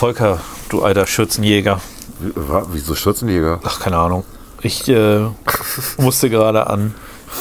Volker, 0.00 0.38
du 0.70 0.82
alter 0.82 1.06
Schürzenjäger. 1.06 1.78
Wieso 2.72 2.94
Schürzenjäger? 2.94 3.60
Ach, 3.64 3.80
keine 3.80 3.98
Ahnung. 3.98 4.24
Ich 4.62 4.88
äh, 4.88 5.26
musste 5.98 6.30
gerade 6.30 6.68
an 6.68 6.94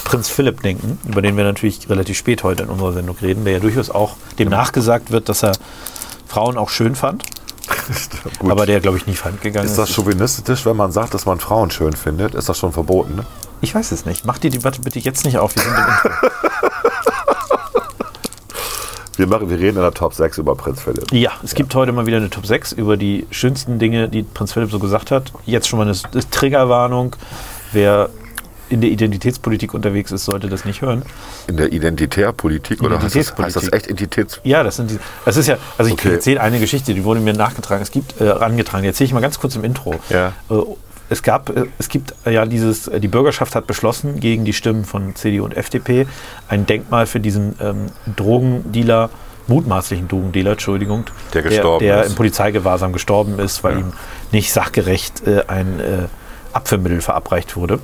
Prinz 0.04 0.28
Philipp 0.28 0.62
denken, 0.62 1.00
über 1.08 1.22
den 1.22 1.38
wir 1.38 1.46
natürlich 1.46 1.90
relativ 1.90 2.18
spät 2.18 2.44
heute 2.44 2.64
in 2.64 2.70
unserer 2.70 2.92
Sendung 2.92 3.16
reden, 3.22 3.46
der 3.46 3.54
ja 3.54 3.60
durchaus 3.60 3.90
auch 3.90 4.18
dem 4.40 4.50
nachgesagt 4.50 5.10
wird, 5.10 5.30
dass 5.30 5.42
er 5.42 5.54
Frauen 6.28 6.58
auch 6.58 6.70
schön 6.70 6.96
fand, 6.96 7.24
Gut. 8.40 8.52
aber 8.52 8.66
der, 8.66 8.82
glaube 8.82 8.98
ich, 8.98 9.08
nie 9.08 9.16
fremdgegangen 9.16 9.66
ist. 9.66 9.78
ist 9.78 9.80
das 9.80 9.96
chauvinistisch, 9.96 10.66
wenn 10.66 10.76
man 10.76 10.92
sagt, 10.92 11.14
dass 11.14 11.26
man 11.26 11.40
Frauen 11.40 11.72
schön 11.72 11.94
findet? 11.94 12.36
Ist 12.36 12.50
das 12.50 12.58
schon 12.58 12.74
verboten? 12.74 13.16
Ne? 13.16 13.26
ich 13.62 13.74
weiß 13.74 13.94
es 13.94 14.04
nicht. 14.04 14.26
Mach 14.26 14.38
die 14.38 14.50
Debatte 14.50 14.82
bitte 14.82 15.00
jetzt 15.00 15.24
nicht 15.24 15.38
auf. 15.38 15.56
Wir 15.56 15.64
sind 15.64 15.78
im 15.78 15.80
Intro. 15.88 16.10
Wir, 19.20 19.28
machen, 19.28 19.50
wir 19.50 19.58
reden 19.60 19.76
in 19.76 19.84
der 19.84 19.92
Top 19.92 20.14
6 20.14 20.38
über 20.38 20.56
Prinz 20.56 20.82
Philipp. 20.82 21.12
Ja, 21.12 21.32
es 21.44 21.54
gibt 21.54 21.76
heute 21.76 21.92
mal 21.92 22.06
wieder 22.06 22.16
eine 22.18 22.30
Top 22.30 22.46
6 22.46 22.72
über 22.72 22.96
die 22.96 23.28
schönsten 23.32 23.78
Dinge, 23.78 24.08
die 24.08 24.24
Prinz 24.24 24.54
Philipp 24.54 24.72
so 24.72 24.80
gesagt 24.80 25.12
hat. 25.12 25.34
Jetzt 25.46 25.68
schon 25.68 25.78
mal 25.78 25.86
eine 25.86 25.98
eine 26.14 26.30
Triggerwarnung. 26.30 27.18
Wer 27.74 28.10
in 28.70 28.80
der 28.80 28.90
Identitätspolitik 28.90 29.74
unterwegs 29.74 30.14
ist, 30.14 30.24
sollte 30.24 30.48
das 30.48 30.64
nicht 30.64 30.82
hören. 30.82 31.02
In 31.48 31.58
der 31.58 31.74
Identitärpolitik 31.74 32.82
oder 32.82 33.02
heißt 33.02 33.14
das, 33.18 33.38
heißt 33.38 33.56
das 33.58 33.64
Identitätspolitik. 33.68 33.74
echt 33.74 33.88
Identitäts... 33.90 34.42
Ja, 34.46 34.64
das 34.64 34.78
sind 34.78 34.92
die. 34.92 35.00
Das 35.26 35.36
ist 35.36 35.48
ja, 35.48 35.58
also 35.78 35.90
ich 35.90 35.96
Okay. 36.00 36.14
erzähle 36.14 36.40
eine 36.40 36.60
Geschichte, 36.62 36.94
die 36.94 37.04
wurde 37.04 37.20
mir 37.20 37.34
nachgetragen. 37.34 37.82
Es 37.84 37.92
gibt 37.92 38.22
äh, 38.22 38.30
angetragen. 38.30 38.84
Die 38.84 38.88
erzähle 38.88 39.08
ich 39.08 39.14
mal 39.14 39.20
ganz 39.20 39.38
kurz 39.38 39.54
im 39.58 39.66
Intro. 39.66 39.96
Ja. 40.10 40.32
Äh, 40.50 40.54
es 41.10 41.24
gab, 41.24 41.52
es 41.80 41.90
gibt 41.90 42.14
ja 42.26 42.46
dieses, 42.46 42.90
die 42.90 43.08
Bürgerschaft 43.08 43.56
hat 43.56 43.68
beschlossen, 43.68 44.20
gegen 44.20 44.46
die 44.46 44.54
Stimmen 44.54 44.86
von 44.86 45.16
CDU 45.16 45.44
und 45.44 45.58
FDP 45.58 46.08
ein 46.48 46.66
Denkmal 46.66 47.08
für 47.08 47.20
diesen 47.20 47.56
ähm, 47.60 47.88
Drogendealer, 48.16 49.10
mutmaßlichen 49.48 50.08
Drogendealer, 50.08 50.52
Entschuldigung, 50.52 51.06
Der 51.34 51.42
gestorben 51.42 51.84
der, 51.84 51.96
der 51.96 52.04
ist. 52.06 52.12
im 52.12 52.16
Polizeigewahrsam 52.16 52.94
gestorben 52.94 53.40
ist, 53.40 53.64
weil 53.64 53.80
ihm 53.80 53.94
nicht 54.32 54.54
sachgerecht 54.54 55.26
äh, 55.26 55.44
ein 55.48 55.80
äh, 55.80 56.08
Abführmittel 56.54 57.02
verabreicht 57.02 57.56
wurde. 57.56 57.80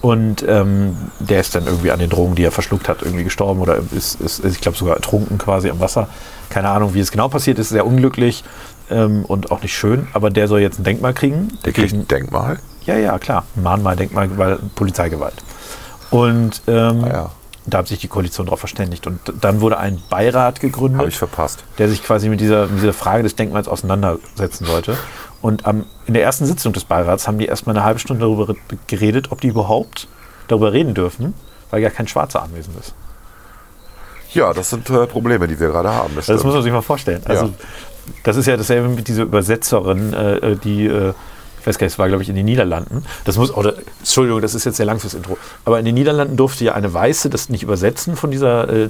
Und 0.00 0.44
ähm, 0.48 0.96
der 1.20 1.40
ist 1.40 1.54
dann 1.54 1.66
irgendwie 1.66 1.92
an 1.92 2.00
den 2.00 2.10
Drogen, 2.10 2.34
die 2.34 2.42
er 2.42 2.50
verschluckt 2.50 2.88
hat, 2.88 3.02
irgendwie 3.02 3.22
gestorben 3.22 3.60
oder 3.60 3.78
ist, 3.96 4.20
ist, 4.20 4.40
ist 4.40 4.54
ich 4.56 4.60
glaube, 4.60 4.76
sogar 4.76 4.96
ertrunken 4.96 5.38
quasi 5.38 5.70
am 5.70 5.78
Wasser. 5.78 6.08
Keine 6.50 6.70
Ahnung, 6.70 6.92
wie 6.94 7.00
es 7.00 7.12
genau 7.12 7.28
passiert 7.28 7.60
ist, 7.60 7.68
sehr 7.68 7.86
unglücklich 7.86 8.42
ähm, 8.92 9.24
und 9.24 9.50
auch 9.50 9.62
nicht 9.62 9.74
schön. 9.76 10.06
Aber 10.12 10.30
der 10.30 10.46
soll 10.48 10.60
jetzt 10.60 10.78
ein 10.78 10.84
Denkmal 10.84 11.14
kriegen. 11.14 11.58
Der 11.64 11.72
kriegt 11.72 11.92
ein 11.92 12.06
Denkmal? 12.08 12.58
Ja, 12.84 12.96
ja, 12.96 13.18
klar. 13.18 13.44
Mahnmal, 13.54 13.96
Denkmal, 13.96 14.36
weil 14.38 14.58
Polizeigewalt. 14.74 15.34
Und 16.10 16.62
ähm, 16.66 17.04
Ah 17.04 17.08
ja. 17.08 17.30
da 17.66 17.78
hat 17.78 17.88
sich 17.88 17.98
die 18.00 18.08
Koalition 18.08 18.46
darauf 18.46 18.58
verständigt. 18.60 19.06
Und 19.06 19.20
dann 19.40 19.60
wurde 19.60 19.78
ein 19.78 20.02
Beirat 20.10 20.60
gegründet 20.60 20.98
Habe 20.98 21.08
ich 21.08 21.16
verpasst. 21.16 21.64
der 21.78 21.88
sich 21.88 22.02
quasi 22.02 22.28
mit 22.28 22.40
dieser, 22.40 22.66
mit 22.66 22.78
dieser 22.82 22.92
Frage 22.92 23.22
des 23.22 23.34
Denkmals 23.36 23.68
auseinandersetzen 23.68 24.66
sollte. 24.66 24.96
Und 25.40 25.66
am, 25.66 25.86
in 26.06 26.14
der 26.14 26.22
ersten 26.22 26.46
Sitzung 26.46 26.72
des 26.72 26.84
Beirats 26.84 27.26
haben 27.26 27.38
die 27.38 27.46
erstmal 27.46 27.76
eine 27.76 27.84
halbe 27.84 27.98
Stunde 27.98 28.20
darüber 28.26 28.54
geredet, 28.86 29.32
ob 29.32 29.40
die 29.40 29.48
überhaupt 29.48 30.06
darüber 30.48 30.72
reden 30.72 30.94
dürfen, 30.94 31.34
weil 31.70 31.82
ja 31.82 31.90
kein 31.90 32.06
Schwarzer 32.08 32.42
anwesend 32.42 32.78
ist. 32.78 32.94
Ja, 34.34 34.52
das 34.54 34.70
sind 34.70 34.88
äh, 34.88 35.06
Probleme, 35.06 35.46
die 35.46 35.58
wir 35.60 35.68
gerade 35.68 35.90
haben. 35.92 36.14
Das 36.16 36.26
Das 36.26 36.42
muss 36.42 36.54
man 36.54 36.62
sich 36.62 36.72
mal 36.72 36.80
vorstellen. 36.80 37.22
Also, 37.26 37.46
Ja. 37.46 37.52
Das 38.24 38.36
ist 38.36 38.46
ja 38.46 38.56
dasselbe 38.56 38.88
mit 38.88 39.08
dieser 39.08 39.22
Übersetzerin, 39.24 40.12
äh, 40.12 40.56
die, 40.56 40.86
äh, 40.86 41.12
ich 41.60 41.66
weiß 41.66 41.78
gar 41.78 41.84
nicht, 41.86 41.92
es 41.94 41.98
war, 42.00 42.08
glaube 42.08 42.24
ich, 42.24 42.28
in 42.28 42.34
den 42.34 42.44
Niederlanden. 42.44 43.04
Das 43.24 43.36
muss, 43.36 43.54
oder, 43.54 43.74
Entschuldigung, 44.00 44.40
das 44.42 44.54
ist 44.56 44.64
jetzt 44.64 44.76
sehr 44.78 44.86
lang 44.86 44.98
fürs 44.98 45.14
Intro. 45.14 45.38
Aber 45.64 45.78
in 45.78 45.84
den 45.84 45.94
Niederlanden 45.94 46.36
durfte 46.36 46.64
ja 46.64 46.74
eine 46.74 46.92
Weiße 46.92 47.30
das 47.30 47.48
nicht 47.50 47.62
übersetzen 47.62 48.16
von 48.16 48.32
dieser 48.32 48.68
äh, 48.68 48.88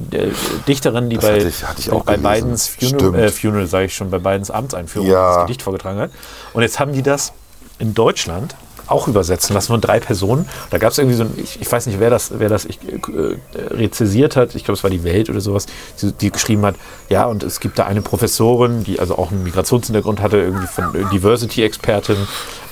Dichterin, 0.66 1.10
die 1.10 1.16
Das 1.16 1.24
bei, 1.26 1.34
hatte 1.36 1.48
ich- 1.48 1.64
hatte 1.68 1.80
ich 1.80 1.90
auch 1.92 2.04
bei. 2.04 2.16
Bidens 2.16 2.68
Funeral, 2.68 3.14
äh, 3.24 3.28
Funeral 3.30 3.66
sage 3.66 3.84
ich 3.86 3.94
schon, 3.94 4.10
bei 4.10 4.18
Bidens 4.18 4.50
Amtseinführung 4.50 5.06
Ja. 5.08 5.34
das 5.36 5.42
Gedicht 5.46 5.60
vorgetragen 5.62 5.98
hat. 5.98 6.10
Und 6.54 6.62
jetzt 6.62 6.80
haben 6.80 6.92
die 6.94 7.02
das 7.02 7.32
in 7.78 7.92
Deutschland 7.92 8.54
auch 8.92 9.08
übersetzen 9.08 9.54
lassen 9.54 9.68
von 9.68 9.80
drei 9.80 10.00
Personen. 10.00 10.48
Da 10.70 10.78
gab 10.78 10.92
es 10.92 10.98
irgendwie 10.98 11.16
so 11.16 11.24
ein, 11.24 11.32
ich, 11.36 11.60
ich 11.60 11.70
weiß 11.70 11.86
nicht, 11.86 11.98
wer 12.00 12.10
das, 12.10 12.38
wer 12.38 12.48
das 12.48 12.64
ich, 12.64 12.78
äh, 12.82 13.36
rezisiert 13.54 14.36
hat, 14.36 14.54
ich 14.54 14.64
glaube, 14.64 14.76
es 14.76 14.82
war 14.82 14.90
die 14.90 15.04
Welt 15.04 15.30
oder 15.30 15.40
sowas, 15.40 15.66
die, 16.00 16.12
die 16.12 16.30
geschrieben 16.30 16.64
hat, 16.64 16.76
ja, 17.08 17.24
und 17.26 17.42
es 17.42 17.60
gibt 17.60 17.78
da 17.78 17.86
eine 17.86 18.02
Professorin, 18.02 18.84
die 18.84 19.00
also 19.00 19.16
auch 19.16 19.30
einen 19.30 19.42
Migrationshintergrund 19.42 20.20
hatte, 20.20 20.38
irgendwie 20.38 20.66
von 20.66 20.94
äh, 20.94 21.04
Diversity-Expertin 21.12 22.16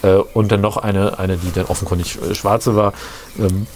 äh, 0.03 0.15
und 0.35 0.53
dann 0.53 0.61
noch 0.61 0.77
eine, 0.77 1.19
eine, 1.19 1.37
die 1.37 1.53
dann 1.53 1.67
offenkundig 1.67 2.19
äh, 2.23 2.35
Schwarze 2.35 2.77
war. 2.77 2.93
Ähm, 3.39 3.67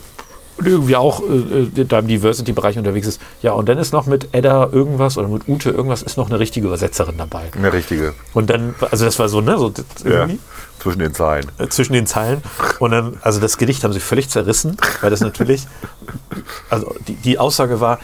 und 0.57 0.67
irgendwie 0.67 0.97
auch 0.97 1.21
äh, 1.23 1.81
äh, 1.81 1.85
da 1.85 1.99
im 1.99 2.07
Diversity-Bereich 2.07 2.79
unterwegs 2.79 3.07
ist. 3.07 3.21
Ja, 3.43 3.53
und 3.53 3.69
dann 3.69 3.79
ist 3.79 3.93
noch 3.93 4.07
mit 4.07 4.29
Edda 4.33 4.69
irgendwas 4.71 5.19
oder 5.19 5.29
mit 5.29 5.49
Ute 5.49 5.71
irgendwas 5.71 6.03
ist 6.03 6.17
noch 6.17 6.29
eine 6.31 6.39
richtige 6.39 6.67
Übersetzerin 6.69 7.17
dabei. 7.19 7.51
Eine 7.57 7.73
richtige. 7.73 8.15
Und 8.35 8.51
dann, 8.51 8.75
also 8.91 9.05
das 9.05 9.19
war 9.19 9.29
so, 9.29 9.41
ne, 9.41 9.59
so 9.59 9.73
Ja. 10.05 10.11
irgendwie 10.21 10.39
Zwischen 10.81 10.99
den 10.99 11.15
Zeilen. 11.15 11.47
äh, 11.59 11.69
zwischen 11.69 11.93
den 11.95 12.07
Zeilen. 12.07 12.43
Und 12.79 12.91
dann, 12.91 13.17
also 13.23 13.41
das 13.41 13.57
Gedicht 13.59 13.85
haben 13.85 13.93
sie 13.93 14.01
völlig 14.01 14.29
zerrissen, 14.29 14.77
weil 15.01 15.11
das 15.11 15.21
natürlich, 15.21 15.67
also 16.71 16.95
die, 17.09 17.15
die 17.15 17.39
Aussage 17.39 17.81
war, 17.81 17.99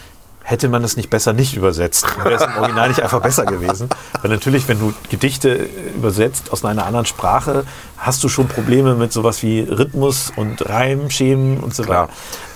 hätte 0.51 0.69
man 0.69 0.83
es 0.83 0.97
nicht 0.97 1.11
besser 1.11 1.33
nicht 1.33 1.57
übersetzt, 1.57 2.05
wäre 2.25 2.35
es 2.35 2.43
im 2.43 2.57
Original 2.59 2.89
nicht 2.89 3.01
einfach 3.01 3.23
besser 3.23 3.45
gewesen. 3.45 3.89
Weil 4.21 4.31
natürlich, 4.33 4.67
wenn 4.69 4.81
du 4.81 4.93
Gedichte 5.09 5.51
äh, 5.51 5.69
übersetzt 5.95 6.53
aus 6.53 6.65
einer 6.65 6.85
anderen 6.85 7.07
Sprache, 7.07 7.65
hast 7.97 8.25
du 8.25 8.29
schon 8.29 8.49
Probleme 8.49 8.97
mit 8.97 9.13
sowas 9.13 9.43
wie 9.43 9.61
Rhythmus 9.61 10.33
und 10.35 10.69
Reim, 10.69 11.09
Schemen 11.11 11.59
und 11.59 11.75
so 11.75 11.85
weiter. 11.85 12.09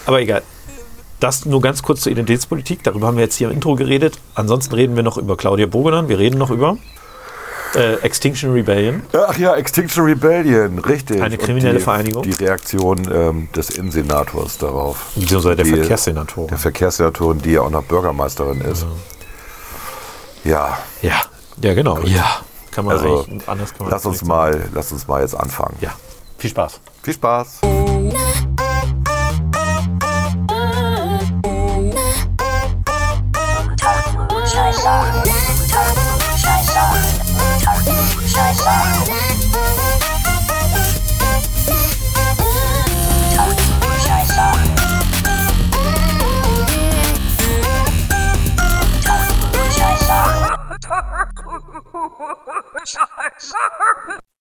Aber 0.06 0.20
egal. 0.20 0.42
Das 1.20 1.46
nur 1.46 1.60
ganz 1.60 1.82
kurz 1.82 2.02
zur 2.02 2.12
Identitätspolitik. 2.12 2.82
Darüber 2.82 3.06
haben 3.06 3.16
wir 3.16 3.24
jetzt 3.24 3.36
hier 3.36 3.48
im 3.48 3.54
Intro 3.54 3.76
geredet. 3.76 4.18
Ansonsten 4.34 4.74
reden 4.74 4.96
wir 4.96 5.04
noch 5.04 5.16
über 5.16 5.36
Claudia 5.36 5.66
Bogenan. 5.66 6.08
Wir 6.08 6.18
reden 6.18 6.36
noch 6.36 6.50
über 6.50 6.76
äh, 7.74 7.94
Extinction 8.02 8.52
Rebellion. 8.52 9.02
Ach 9.12 9.36
ja, 9.38 9.54
Extinction 9.54 10.04
Rebellion, 10.04 10.78
richtig. 10.78 11.20
Eine 11.20 11.38
kriminelle 11.38 11.78
die, 11.78 11.84
Vereinigung. 11.84 12.22
Die 12.22 12.32
Reaktion 12.32 13.08
ähm, 13.12 13.48
des 13.54 13.70
Innensenators 13.70 14.58
darauf. 14.58 15.12
Beziehungsweise 15.14 15.56
der 15.56 15.66
Verkehrssenatorin. 15.66 16.48
Der 16.48 16.58
Verkehrssenatorin, 16.58 17.38
die 17.40 17.52
ja 17.52 17.62
auch 17.62 17.70
noch 17.70 17.84
Bürgermeisterin 17.84 18.60
ist. 18.60 18.86
Ja, 20.44 20.78
Ja, 21.02 21.22
ja 21.62 21.74
genau. 21.74 21.98
Ja, 22.00 22.40
kann 22.70 22.84
man 22.84 22.96
Also, 22.96 23.24
eigentlich 23.24 23.48
anders 23.48 23.70
kann 23.72 23.86
man 23.86 23.90
lass 23.90 24.06
uns, 24.06 24.24
mal, 24.24 24.68
lass 24.74 24.92
uns 24.92 25.06
mal 25.06 25.22
jetzt 25.22 25.34
anfangen. 25.34 25.76
Ja, 25.80 25.94
viel 26.38 26.50
Spaß. 26.50 26.80
Viel 27.02 27.14
Spaß. 27.14 27.60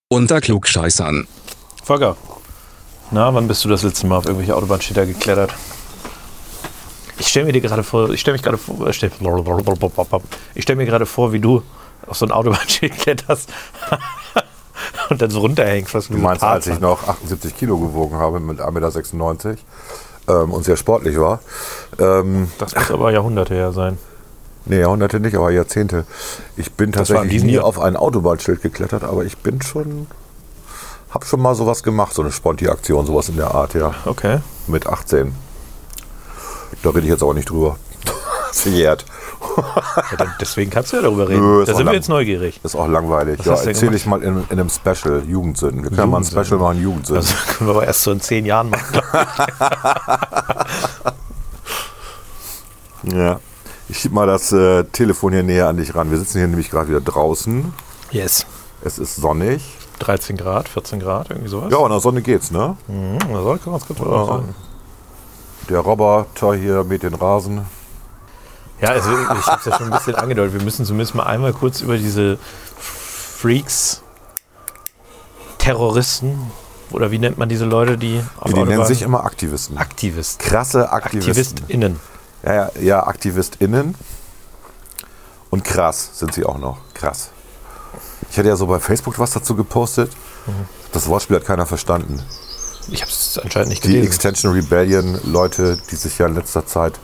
Unter 0.07 0.39
Klugscheißern. 0.39 1.27
Volker, 1.83 2.15
na, 3.11 3.33
wann 3.33 3.49
bist 3.49 3.65
du 3.65 3.69
das 3.69 3.83
letzte 3.83 4.07
Mal 4.07 4.17
auf 4.17 4.25
irgendwelche 4.25 4.55
Autobahnschilder 4.55 5.05
geklettert? 5.05 5.53
Ich 7.19 7.27
stelle 7.27 7.47
mir 7.47 7.51
dir 7.51 7.59
gerade 7.59 7.83
vor, 7.83 8.09
ich 8.09 8.21
stelle 8.21 8.35
mich 8.35 8.43
gerade 8.43 8.57
vor, 8.57 8.87
äh, 8.87 8.89
ich 10.55 10.63
stelle 10.63 10.77
mir 10.77 10.85
gerade 10.85 11.05
vor, 11.05 11.33
wie 11.33 11.39
du 11.41 11.61
auf 12.07 12.17
so 12.17 12.25
ein 12.25 12.31
Autobahnschild 12.31 12.93
kletterst 12.97 13.49
und 15.09 15.21
dann 15.21 15.29
so 15.29 15.39
runterhängst. 15.39 15.93
Was 15.93 16.07
Du 16.07 16.17
meinst, 16.17 16.43
als 16.43 16.67
ich 16.67 16.79
noch 16.79 17.07
78 17.07 17.55
Kilo 17.55 17.77
gewogen 17.77 18.17
habe 18.17 18.39
mit 18.39 18.59
1,96 18.59 19.47
Meter 19.47 19.57
ähm, 20.27 20.51
und 20.51 20.63
sehr 20.63 20.77
sportlich 20.77 21.19
war. 21.19 21.39
Ähm, 21.99 22.51
Das 22.57 22.75
muss 22.75 22.91
aber 22.91 23.11
Jahrhunderte 23.11 23.53
her 23.53 23.71
sein. 23.71 23.97
nee, 24.65 24.79
Jahrhunderte 24.79 25.19
nicht, 25.19 25.35
aber 25.35 25.51
Jahrzehnte. 25.51 26.05
Ich 26.55 26.71
bin 26.73 26.91
tatsächlich 26.91 27.43
nie 27.43 27.53
Jahr? 27.53 27.65
auf 27.65 27.79
ein 27.79 27.95
Autobahnschild 27.95 28.61
geklettert, 28.61 29.03
aber 29.03 29.25
ich 29.25 29.37
bin 29.37 29.61
schon, 29.61 30.07
hab 31.09 31.25
schon 31.25 31.41
mal 31.41 31.55
sowas 31.55 31.83
gemacht, 31.83 32.13
so 32.13 32.21
eine 32.21 32.31
Sponti-Aktion, 32.31 33.05
sowas 33.05 33.29
in 33.29 33.35
der 33.37 33.53
Art, 33.53 33.73
ja. 33.73 33.93
Okay. 34.05 34.39
Mit 34.67 34.87
18. 34.87 35.33
Da 36.81 36.89
rede 36.89 37.01
ich 37.01 37.11
jetzt 37.11 37.23
aber 37.23 37.33
nicht 37.33 37.49
drüber. 37.49 37.77
Verjährt. 38.61 39.05
Ja, 40.17 40.25
deswegen 40.39 40.69
kannst 40.71 40.93
du 40.93 40.97
ja 40.97 41.01
darüber 41.03 41.27
reden. 41.27 41.41
Nö, 41.41 41.65
da 41.65 41.73
sind 41.73 41.85
wir 41.85 41.93
jetzt 41.93 42.07
neugierig. 42.09 42.59
Ist 42.63 42.75
auch 42.75 42.87
langweilig. 42.87 43.39
Was 43.39 43.63
Ja, 43.63 43.69
erzähle 43.69 43.95
ich 43.95 44.05
mal 44.05 44.21
in, 44.23 44.43
in 44.49 44.59
einem 44.59 44.69
Special, 44.69 45.23
Jugendsünden. 45.27 45.83
Wir 45.83 45.89
können 45.91 46.11
mal 46.11 46.17
ein. 46.19 46.23
Special 46.25 46.59
machen, 46.59 46.81
Jugendsünden. 46.81 47.25
Also 47.25 47.35
können 47.57 47.69
wir 47.69 47.75
aber 47.75 47.85
erst 47.87 48.03
so 48.03 48.11
in 48.11 48.21
zehn 48.21 48.45
Jahren 48.45 48.69
machen. 48.69 49.01
Ja. 53.03 53.39
Ich 53.89 53.99
schieb 53.99 54.13
mal 54.13 54.25
das 54.25 54.51
äh, 54.53 54.85
Telefon 54.85 55.33
hier 55.33 55.43
näher 55.43 55.67
an 55.67 55.75
dich 55.77 55.93
ran. 55.93 56.09
Wir 56.09 56.17
sitzen 56.17 56.37
hier 56.37 56.47
nämlich 56.47 56.69
gerade 56.69 56.87
wieder 56.87 57.01
draußen. 57.01 57.73
Yes. 58.11 58.45
Es 58.81 58.97
ist 58.97 59.17
sonnig. 59.17 59.61
13 59.99 60.37
Grad, 60.37 60.69
14 60.69 60.99
Grad, 60.99 61.29
irgendwie 61.29 61.49
sowas. 61.49 61.69
Ja, 61.69 61.77
und 61.77 61.87
in 61.87 61.91
der 61.91 61.99
Sonne 61.99 62.21
geht's, 62.21 62.49
ne? 62.49 62.77
Mhm, 62.87 63.19
das 63.19 63.43
soll 63.43 63.57
ganz 63.59 63.85
gut 63.87 63.99
Ja. 63.99 64.43
Der 65.69 65.79
Roboter 65.79 66.53
hier 66.55 66.83
mit 66.83 67.03
den 67.03 67.13
Rasen. 67.13 67.65
Ja, 68.83 68.89
also 68.89 69.17
ich 69.17 69.27
habe 69.29 69.39
es 69.39 69.65
ja 69.65 69.77
schon 69.77 69.85
ein 69.85 69.97
bisschen 69.97 70.15
angedeutet. 70.15 70.53
Wir 70.55 70.61
müssen 70.61 70.85
zumindest 70.85 71.15
mal 71.15 71.23
einmal 71.23 71.53
kurz 71.53 71.79
über 71.79 71.97
diese 71.97 72.37
Freaks, 72.77 74.01
Terroristen 75.57 76.51
oder 76.91 77.09
wie 77.09 77.17
nennt 77.17 77.37
man 77.37 77.47
diese 77.47 77.63
Leute, 77.63 77.97
die 77.97 78.21
auf 78.37 78.51
Die, 78.51 78.53
die 78.53 78.63
nennen 78.65 78.85
sich 78.85 79.01
immer 79.01 79.23
Aktivisten. 79.23 79.77
Aktivisten. 79.77 80.45
Krasse 80.45 80.91
Aktivisten. 80.91 81.59
AktivistInnen. 81.59 81.99
Ja, 82.43 82.53
ja, 82.53 82.71
ja, 82.81 83.07
AktivistInnen. 83.07 83.95
Und 85.49 85.63
krass 85.63 86.09
sind 86.15 86.33
sie 86.33 86.43
auch 86.43 86.57
noch. 86.57 86.79
Krass. 86.93 87.29
Ich 88.29 88.37
hatte 88.37 88.49
ja 88.49 88.57
so 88.57 88.67
bei 88.67 88.81
Facebook 88.81 89.17
was 89.17 89.31
dazu 89.31 89.55
gepostet. 89.55 90.11
Das 90.91 91.07
Wortspiel 91.07 91.37
hat 91.37 91.45
keiner 91.45 91.65
verstanden. 91.65 92.21
Ich 92.89 93.01
habe 93.01 93.11
es 93.11 93.39
anscheinend 93.41 93.69
nicht 93.69 93.85
Die 93.85 93.93
gelesen. 93.93 94.07
Extension 94.07 94.51
Rebellion 94.51 95.21
Leute, 95.23 95.77
die 95.89 95.95
sich 95.95 96.17
ja 96.17 96.25
in 96.25 96.35
letzter 96.35 96.65
Zeit 96.65 96.99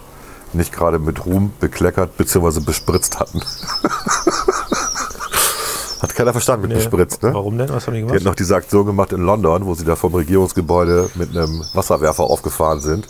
nicht 0.54 0.72
gerade 0.74 1.00
mit 1.00 1.26
Ruhm 1.26 1.52
bekleckert 1.60 2.18
bzw. 2.18 2.60
bespritzt 2.62 3.20
hatten. 3.20 3.42
Hat 6.02 6.16
keiner 6.16 6.32
verstanden 6.32 6.62
mit 6.68 6.72
Nee. 6.72 6.78
bespritzt, 6.84 7.22
ne? 7.24 7.34
Warum 7.34 7.58
denn? 7.58 7.68
Was 7.70 7.86
haben 7.88 7.94
die 7.94 8.00
Die 8.00 8.06
gemacht? 8.08 8.20
hat 8.22 8.26
noch 8.26 8.36
diese 8.36 8.56
Aktion 8.56 8.86
gemacht 8.86 9.12
in 9.12 9.22
London, 9.22 9.66
wo 9.66 9.76
sie 9.76 9.84
da 9.84 9.96
vom 9.98 10.14
Regierungsgebäude 10.16 11.10
mit 11.16 11.32
einem 11.32 11.62
Wasserwerfer 11.74 12.24
aufgefahren 12.24 12.80
sind 12.80 13.08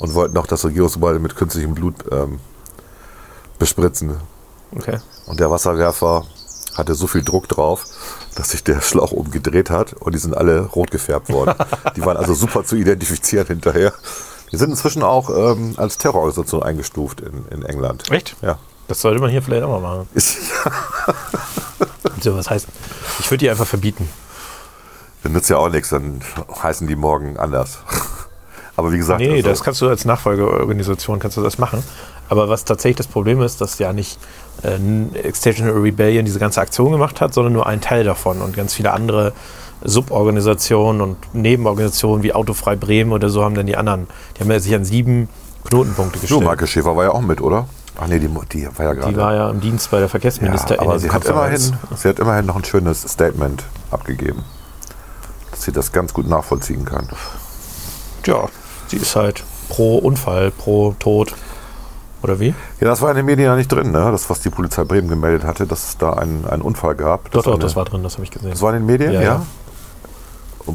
und 0.00 0.12
wollten 0.14 0.34
noch 0.34 0.46
das 0.46 0.64
Regierungsgebäude 0.64 1.18
mit 1.18 1.34
künstlichem 1.34 1.74
Blut 1.74 1.94
ähm, 2.12 2.38
bespritzen. 3.58 4.16
Okay. 4.76 4.98
Und 5.26 5.40
der 5.40 5.50
Wasserwerfer 5.50 6.26
hatte 6.74 6.94
so 6.94 7.06
viel 7.06 7.24
Druck 7.24 7.48
drauf, 7.48 7.84
dass 8.36 8.50
sich 8.50 8.62
der 8.64 8.82
Schlauch 8.82 9.12
umgedreht 9.12 9.70
hat 9.70 9.94
und 9.94 10.14
die 10.14 10.18
sind 10.18 10.36
alle 10.36 10.66
rot 10.66 10.90
gefärbt 10.90 11.30
worden. 11.30 11.54
die 11.96 12.04
waren 12.04 12.18
also 12.18 12.34
super 12.34 12.64
zu 12.64 12.76
identifizieren 12.76 13.46
hinterher. 13.46 13.94
Die 14.52 14.56
sind 14.56 14.70
inzwischen 14.70 15.02
auch 15.02 15.30
ähm, 15.30 15.74
als 15.76 15.96
Terrororganisation 15.98 16.62
eingestuft 16.62 17.20
in, 17.20 17.46
in 17.50 17.64
England. 17.64 18.10
Echt? 18.10 18.36
Ja. 18.42 18.58
Das 18.88 19.00
sollte 19.00 19.20
man 19.20 19.30
hier 19.30 19.42
vielleicht 19.42 19.62
auch 19.62 19.80
mal 19.80 19.80
machen. 19.80 20.08
So, 22.22 22.36
was 22.36 22.50
heißt? 22.50 22.66
Ich 23.20 23.30
würde 23.30 23.38
die 23.38 23.50
einfach 23.50 23.66
verbieten. 23.66 24.06
dann 25.22 25.32
nützt 25.32 25.48
ja 25.48 25.56
auch 25.56 25.70
nichts, 25.70 25.88
dann 25.88 26.20
heißen 26.62 26.86
die 26.86 26.96
morgen 26.96 27.38
anders. 27.38 27.78
Aber 28.76 28.92
wie 28.92 28.98
gesagt, 28.98 29.20
Nee, 29.20 29.36
also- 29.36 29.48
das 29.48 29.62
kannst 29.62 29.80
du 29.80 29.88
als 29.88 30.04
Nachfolgeorganisation 30.04 31.18
kannst 31.18 31.36
du 31.38 31.42
das 31.42 31.56
machen. 31.58 31.82
Aber 32.28 32.48
was 32.48 32.64
tatsächlich 32.64 32.96
das 32.96 33.06
Problem 33.06 33.40
ist, 33.40 33.60
dass 33.60 33.78
ja 33.78 33.92
nicht 33.92 34.18
äh, 34.62 34.76
Extinction 35.18 35.68
Rebellion 35.70 36.24
diese 36.26 36.38
ganze 36.38 36.60
Aktion 36.60 36.92
gemacht 36.92 37.20
hat, 37.22 37.32
sondern 37.34 37.52
nur 37.54 37.66
ein 37.66 37.80
Teil 37.80 38.04
davon 38.04 38.40
und 38.42 38.54
ganz 38.54 38.74
viele 38.74 38.92
andere 38.92 39.32
Suborganisationen 39.82 41.00
und 41.00 41.16
Nebenorganisationen 41.34 42.22
wie 42.22 42.32
Autofrei 42.32 42.76
Bremen 42.76 43.12
oder 43.12 43.28
so 43.28 43.44
haben 43.44 43.54
dann 43.54 43.66
die 43.66 43.76
anderen. 43.76 44.06
Die 44.36 44.40
haben 44.42 44.50
ja 44.50 44.60
sich 44.60 44.74
an 44.74 44.84
sieben 44.84 45.28
Knotenpunkte 45.64 46.18
So, 46.18 46.22
gestellt. 46.22 46.44
Marke 46.44 46.66
Schäfer 46.66 46.96
war 46.96 47.04
ja 47.04 47.10
auch 47.12 47.20
mit, 47.22 47.40
oder? 47.40 47.66
Ach 48.00 48.06
nee, 48.06 48.18
die, 48.18 48.28
die 48.28 48.66
war 48.78 48.86
ja 48.86 48.92
gerade. 48.94 49.12
die 49.12 49.16
war 49.18 49.34
ja 49.34 49.50
im 49.50 49.60
Dienst 49.60 49.90
bei 49.90 49.98
der 49.98 50.06
ja, 50.06 50.08
Verkehrsministerin. 50.10 50.80
aber 50.80 50.98
sie 50.98 51.10
hat, 51.10 51.24
immerhin, 51.26 51.76
sie 51.96 52.08
hat 52.08 52.18
immerhin 52.18 52.46
noch 52.46 52.56
ein 52.56 52.64
schönes 52.64 53.02
Statement 53.02 53.64
abgegeben. 53.90 54.44
Dass 55.50 55.62
sie 55.62 55.72
das 55.72 55.92
ganz 55.92 56.14
gut 56.14 56.26
nachvollziehen 56.28 56.84
kann. 56.84 57.08
Ja, 58.26 58.48
sie 58.88 58.96
ist 58.96 59.16
halt 59.16 59.42
pro 59.68 59.98
Unfall, 59.98 60.50
pro 60.50 60.94
Tod. 60.98 61.34
Oder 62.22 62.38
wie? 62.38 62.48
Ja, 62.80 62.88
das 62.88 63.00
war 63.02 63.10
in 63.10 63.16
den 63.16 63.26
Medien 63.26 63.46
ja 63.46 63.56
nicht 63.56 63.72
drin, 63.72 63.92
ne? 63.92 64.08
Das, 64.12 64.28
was 64.28 64.40
die 64.40 64.50
Polizei 64.50 64.84
Bremen 64.84 65.08
gemeldet 65.08 65.44
hatte, 65.44 65.66
dass 65.66 65.88
es 65.88 65.98
da 65.98 66.12
einen, 66.14 66.46
einen 66.46 66.60
Unfall 66.62 66.94
gab. 66.94 67.30
Doch, 67.30 67.42
doch, 67.42 67.52
eine- 67.52 67.60
das 67.62 67.76
war 67.76 67.84
drin, 67.86 68.02
das 68.02 68.14
habe 68.14 68.24
ich 68.24 68.30
gesehen. 68.30 68.50
Das 68.50 68.60
war 68.62 68.74
in 68.74 68.80
den 68.80 68.86
Medien, 68.86 69.12
Ja, 69.12 69.20
ja? 69.20 69.26
ja. 69.26 69.42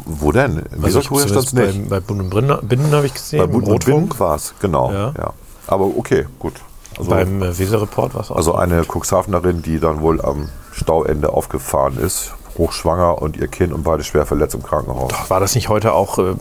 Wo 0.05 0.31
denn? 0.31 0.59
In 0.75 0.83
Also 0.83 0.99
ich 0.99 1.07
Kurier 1.09 1.27
stand 1.27 1.45
es 1.47 1.53
bei, 1.53 1.65
nicht. 1.67 1.89
bei 1.89 1.99
Bund 1.99 2.21
und 2.21 2.29
Binnen, 2.29 2.57
Binnen 2.63 2.91
habe 2.91 3.05
ich 3.05 3.13
gesehen, 3.13 3.39
Bei 3.39 3.47
Bund 3.47 3.65
und 3.67 3.73
Rotfunk. 3.73 4.09
Bind 4.09 4.19
war 4.19 4.35
es, 4.35 4.53
genau. 4.59 4.91
Ja. 4.91 5.13
Ja. 5.17 5.33
Aber 5.67 5.85
okay, 5.85 6.25
gut. 6.39 6.53
Also, 6.97 7.09
Beim 7.09 7.41
äh, 7.43 7.57
Weser-Report 7.57 8.13
war 8.15 8.21
es 8.21 8.31
auch. 8.31 8.35
also 8.37 8.55
eine 8.55 8.83
Cuxhavenerin, 8.85 9.61
die 9.61 9.79
dann 9.79 10.01
wohl 10.01 10.21
am 10.21 10.49
Stauende 10.71 11.33
aufgefahren 11.33 11.97
ist, 11.97 12.33
hochschwanger 12.57 13.21
und 13.21 13.35
ihr 13.35 13.47
Kind 13.49 13.73
und 13.73 13.83
beide 13.83 14.03
schwer 14.03 14.25
verletzt 14.25 14.55
im 14.55 14.63
Krankenhaus. 14.63 15.11
War 15.27 15.39
das 15.41 15.55
nicht 15.55 15.67
heute 15.69 15.91
auch, 15.93 16.17
äh, 16.19 16.35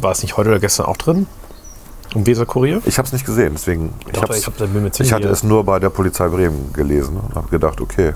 war 0.00 0.12
es 0.12 0.22
nicht 0.22 0.36
heute 0.36 0.50
oder 0.50 0.60
gestern 0.60 0.86
auch 0.86 0.96
drin? 0.98 1.26
Im 2.14 2.26
Weser-Kurier? 2.26 2.82
Ich 2.86 2.98
habe 2.98 3.06
es 3.06 3.12
nicht 3.12 3.24
gesehen, 3.24 3.52
deswegen 3.54 3.94
ich, 4.06 4.12
Doch, 4.12 4.22
hab's- 4.24 4.38
ich 4.38 4.46
hab 4.46 4.54
ich 5.00 5.12
hatte 5.12 5.28
es 5.28 5.42
nur 5.44 5.64
bei 5.64 5.78
der 5.78 5.90
Polizei 5.90 6.26
Bremen 6.28 6.72
gelesen 6.72 7.16
und 7.16 7.34
habe 7.36 7.48
gedacht, 7.48 7.80
okay. 7.80 8.14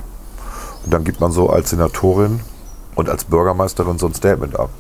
Und 0.85 0.93
dann 0.93 1.05
gibt 1.05 1.21
man 1.21 1.31
so 1.33 1.49
als 1.49 1.71
Senatorin 1.71 2.41
und 2.95 3.09
als 3.09 3.25
Bürgermeisterin 3.25 3.99
so 3.99 4.07
ein 4.07 4.15
Statement 4.15 4.59
ab. 4.59 4.71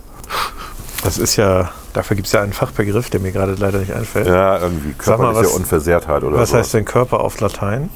Das 1.02 1.18
ist 1.18 1.36
ja, 1.36 1.70
dafür 1.92 2.16
gibt 2.16 2.26
es 2.26 2.32
ja 2.32 2.40
einen 2.40 2.52
Fachbegriff, 2.54 3.10
der 3.10 3.20
mir 3.20 3.32
gerade 3.32 3.54
leider 3.54 3.78
nicht 3.78 3.92
einfällt. 3.92 4.26
Ja, 4.26 4.58
irgendwie 4.58 4.94
Sag 4.98 5.18
mal, 5.18 5.26
körperliche 5.26 5.50
was- 5.50 5.56
Unversehrtheit 5.60 6.24
oder 6.24 6.38
Was 6.38 6.50
so. 6.50 6.56
heißt 6.56 6.74
denn 6.74 6.84
Körper 6.84 7.20
auf 7.20 7.40
Latein? 7.40 7.90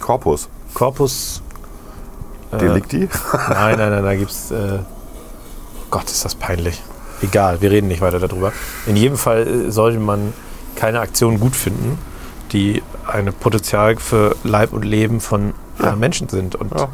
Corpus. 0.00 0.48
Corpus. 0.74 1.42
Äh, 2.52 2.58
Delicti? 2.58 3.08
Nein, 3.50 3.76
nein, 3.78 3.90
nein, 3.90 4.04
da 4.04 4.14
gibt 4.14 4.30
es. 4.30 4.50
Äh, 4.50 4.78
Gott, 5.90 6.04
ist 6.04 6.24
das 6.24 6.34
peinlich. 6.34 6.82
Egal, 7.20 7.60
wir 7.60 7.70
reden 7.70 7.88
nicht 7.88 8.00
weiter 8.00 8.18
darüber. 8.20 8.52
In 8.86 8.96
jedem 8.96 9.18
Fall 9.18 9.46
äh, 9.46 9.70
sollte 9.70 9.98
man 9.98 10.32
keine 10.76 11.00
Aktion 11.00 11.40
gut 11.40 11.56
finden, 11.56 11.98
die 12.52 12.82
eine 13.06 13.32
Potenzial 13.32 13.96
für 13.96 14.36
Leib 14.44 14.72
und 14.72 14.84
Leben 14.84 15.20
von 15.20 15.52
äh, 15.82 15.94
Menschen 15.96 16.28
sind. 16.30 16.54
Und 16.54 16.72
Ja. 16.78 16.88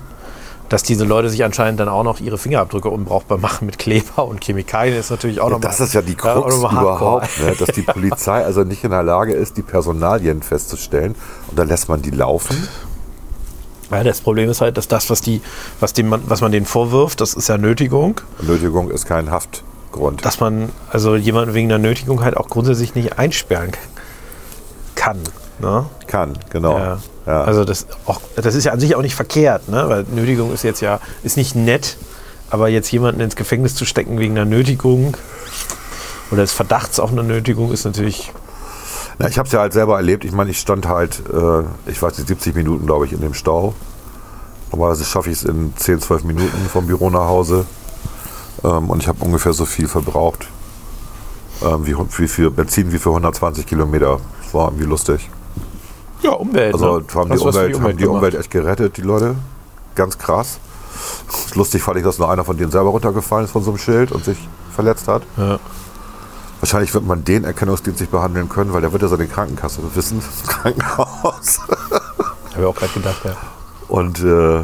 Dass 0.74 0.82
diese 0.82 1.04
Leute 1.04 1.28
sich 1.30 1.44
anscheinend 1.44 1.78
dann 1.78 1.88
auch 1.88 2.02
noch 2.02 2.18
ihre 2.18 2.36
Fingerabdrücke 2.36 2.88
unbrauchbar 2.88 3.38
machen 3.38 3.64
mit 3.66 3.78
Kleber 3.78 4.24
und 4.26 4.44
Chemikalien, 4.44 4.98
ist 4.98 5.10
natürlich 5.10 5.38
auch 5.40 5.46
Ja, 5.46 5.52
nochmal. 5.52 5.70
das 5.70 5.78
ist 5.80 5.94
ja 5.94 6.02
die 6.02 6.12
Ja, 6.12 6.16
Krux 6.18 6.52
hardcore. 6.54 6.82
überhaupt, 6.82 7.40
ne? 7.40 7.54
dass 7.56 7.68
die 7.74 7.82
Polizei 7.96 8.44
also 8.44 8.64
nicht 8.64 8.82
in 8.82 8.90
der 8.90 9.04
Lage 9.04 9.34
ist, 9.34 9.56
die 9.56 9.62
Personalien 9.62 10.42
festzustellen. 10.42 11.14
Und 11.48 11.58
dann 11.58 11.68
lässt 11.68 11.88
man 11.88 12.02
die 12.02 12.10
laufen. 12.10 12.68
Ja, 13.92 14.02
das 14.02 14.20
Problem 14.20 14.50
ist 14.50 14.60
halt, 14.62 14.76
dass 14.76 14.88
das, 14.88 15.10
was, 15.10 15.20
die, 15.20 15.40
was, 15.78 15.92
dem 15.92 16.08
man, 16.08 16.22
was 16.26 16.40
man 16.40 16.50
denen 16.50 16.66
vorwirft, 16.66 17.20
das 17.20 17.34
ist 17.34 17.48
ja 17.48 17.56
Nötigung. 17.56 18.20
Nötigung 18.42 18.90
ist 18.90 19.06
kein 19.06 19.30
Haftgrund. 19.30 20.24
dass 20.26 20.40
man 20.40 20.70
also 20.90 21.14
jemanden 21.14 21.54
wegen 21.54 21.68
der 21.68 21.78
Nötigung 21.78 22.24
halt 22.24 22.36
auch 22.36 22.48
grundsätzlich 22.48 22.96
nicht 22.96 23.16
einsperren 23.18 23.70
kann. 24.96 25.18
Ne? 25.60 25.86
Kann, 26.08 26.32
genau. 26.50 26.76
Ja. 26.78 26.98
Ja. 27.26 27.42
Also 27.44 27.64
das, 27.64 27.86
auch, 28.06 28.20
das 28.36 28.54
ist 28.54 28.64
ja 28.64 28.72
an 28.72 28.80
sich 28.80 28.94
auch 28.96 29.02
nicht 29.02 29.14
verkehrt, 29.14 29.68
ne? 29.68 29.88
weil 29.88 30.04
Nötigung 30.14 30.52
ist 30.52 30.62
jetzt 30.62 30.80
ja 30.80 31.00
ist 31.22 31.36
nicht 31.36 31.54
nett, 31.54 31.96
aber 32.50 32.68
jetzt 32.68 32.90
jemanden 32.92 33.20
ins 33.20 33.34
Gefängnis 33.36 33.74
zu 33.74 33.86
stecken 33.86 34.18
wegen 34.18 34.36
einer 34.36 34.44
Nötigung 34.44 35.16
oder 36.30 36.42
des 36.42 36.52
Verdachts 36.52 37.00
auf 37.00 37.10
eine 37.10 37.22
Nötigung 37.22 37.72
ist 37.72 37.84
natürlich 37.84 38.32
Na, 39.18 39.28
ich 39.28 39.38
habe 39.38 39.46
es 39.46 39.52
ja 39.52 39.60
halt 39.60 39.72
selber 39.72 39.96
erlebt. 39.96 40.24
Ich 40.24 40.32
meine, 40.32 40.50
ich 40.50 40.58
stand 40.58 40.86
halt, 40.86 41.22
äh, 41.32 41.90
ich 41.90 42.02
weiß 42.02 42.18
nicht, 42.18 42.28
70 42.28 42.54
Minuten, 42.54 42.86
glaube 42.86 43.06
ich, 43.06 43.12
in 43.12 43.20
dem 43.20 43.32
Stau. 43.32 43.74
Normalerweise 44.72 45.04
schaffe 45.04 45.30
ich 45.30 45.38
es 45.38 45.44
in 45.44 45.72
10, 45.76 46.00
12 46.00 46.24
Minuten 46.24 46.68
vom 46.70 46.86
Büro 46.86 47.08
nach 47.08 47.26
Hause. 47.26 47.64
Ähm, 48.64 48.90
und 48.90 49.00
ich 49.00 49.08
habe 49.08 49.24
ungefähr 49.24 49.52
so 49.52 49.66
viel 49.66 49.88
verbraucht, 49.88 50.48
ähm, 51.62 51.86
wie, 51.86 51.94
wie 51.96 52.28
für 52.28 52.50
Benzin 52.50 52.92
wie 52.92 52.98
für 52.98 53.10
120 53.10 53.66
Kilometer. 53.66 54.18
Das 54.42 54.52
war 54.52 54.68
irgendwie 54.68 54.86
lustig. 54.86 55.30
Ja 56.24 56.32
Umwelt. 56.32 56.74
Also 56.74 56.98
ne? 56.98 57.04
haben, 57.14 57.30
die 57.30 57.40
was 57.40 57.40
für 57.40 57.48
Umwelt, 57.48 57.80
haben 57.80 57.96
die? 57.96 58.06
Umwelt 58.06 58.34
echt 58.34 58.50
gerettet, 58.50 58.96
die 58.96 59.02
Leute. 59.02 59.36
Ganz 59.94 60.18
krass. 60.18 60.58
Lustig 61.54 61.82
fand 61.82 61.98
ich, 61.98 62.04
dass 62.04 62.18
nur 62.18 62.30
einer 62.30 62.44
von 62.44 62.56
denen 62.56 62.70
selber 62.70 62.90
runtergefallen 62.90 63.44
ist 63.44 63.52
von 63.52 63.62
so 63.62 63.70
einem 63.70 63.78
Schild 63.78 64.12
und 64.12 64.24
sich 64.24 64.38
verletzt 64.74 65.08
hat. 65.08 65.22
Ja. 65.36 65.58
Wahrscheinlich 66.60 66.94
wird 66.94 67.04
man 67.06 67.24
den 67.24 67.44
erkennungsdienstlich 67.44 68.08
behandeln 68.08 68.48
können, 68.48 68.72
weil 68.72 68.80
der 68.80 68.92
wird 68.92 69.02
ja 69.02 69.08
seine 69.08 69.26
Krankenkasse 69.26 69.80
wissen, 69.94 70.22
Krankenhaus. 70.46 71.60
Habe 71.68 72.60
ich 72.60 72.64
auch 72.64 72.74
gerade 72.74 72.92
gedacht, 72.92 73.24
ja. 73.24 73.36
Und 73.88 74.20
äh, 74.20 74.60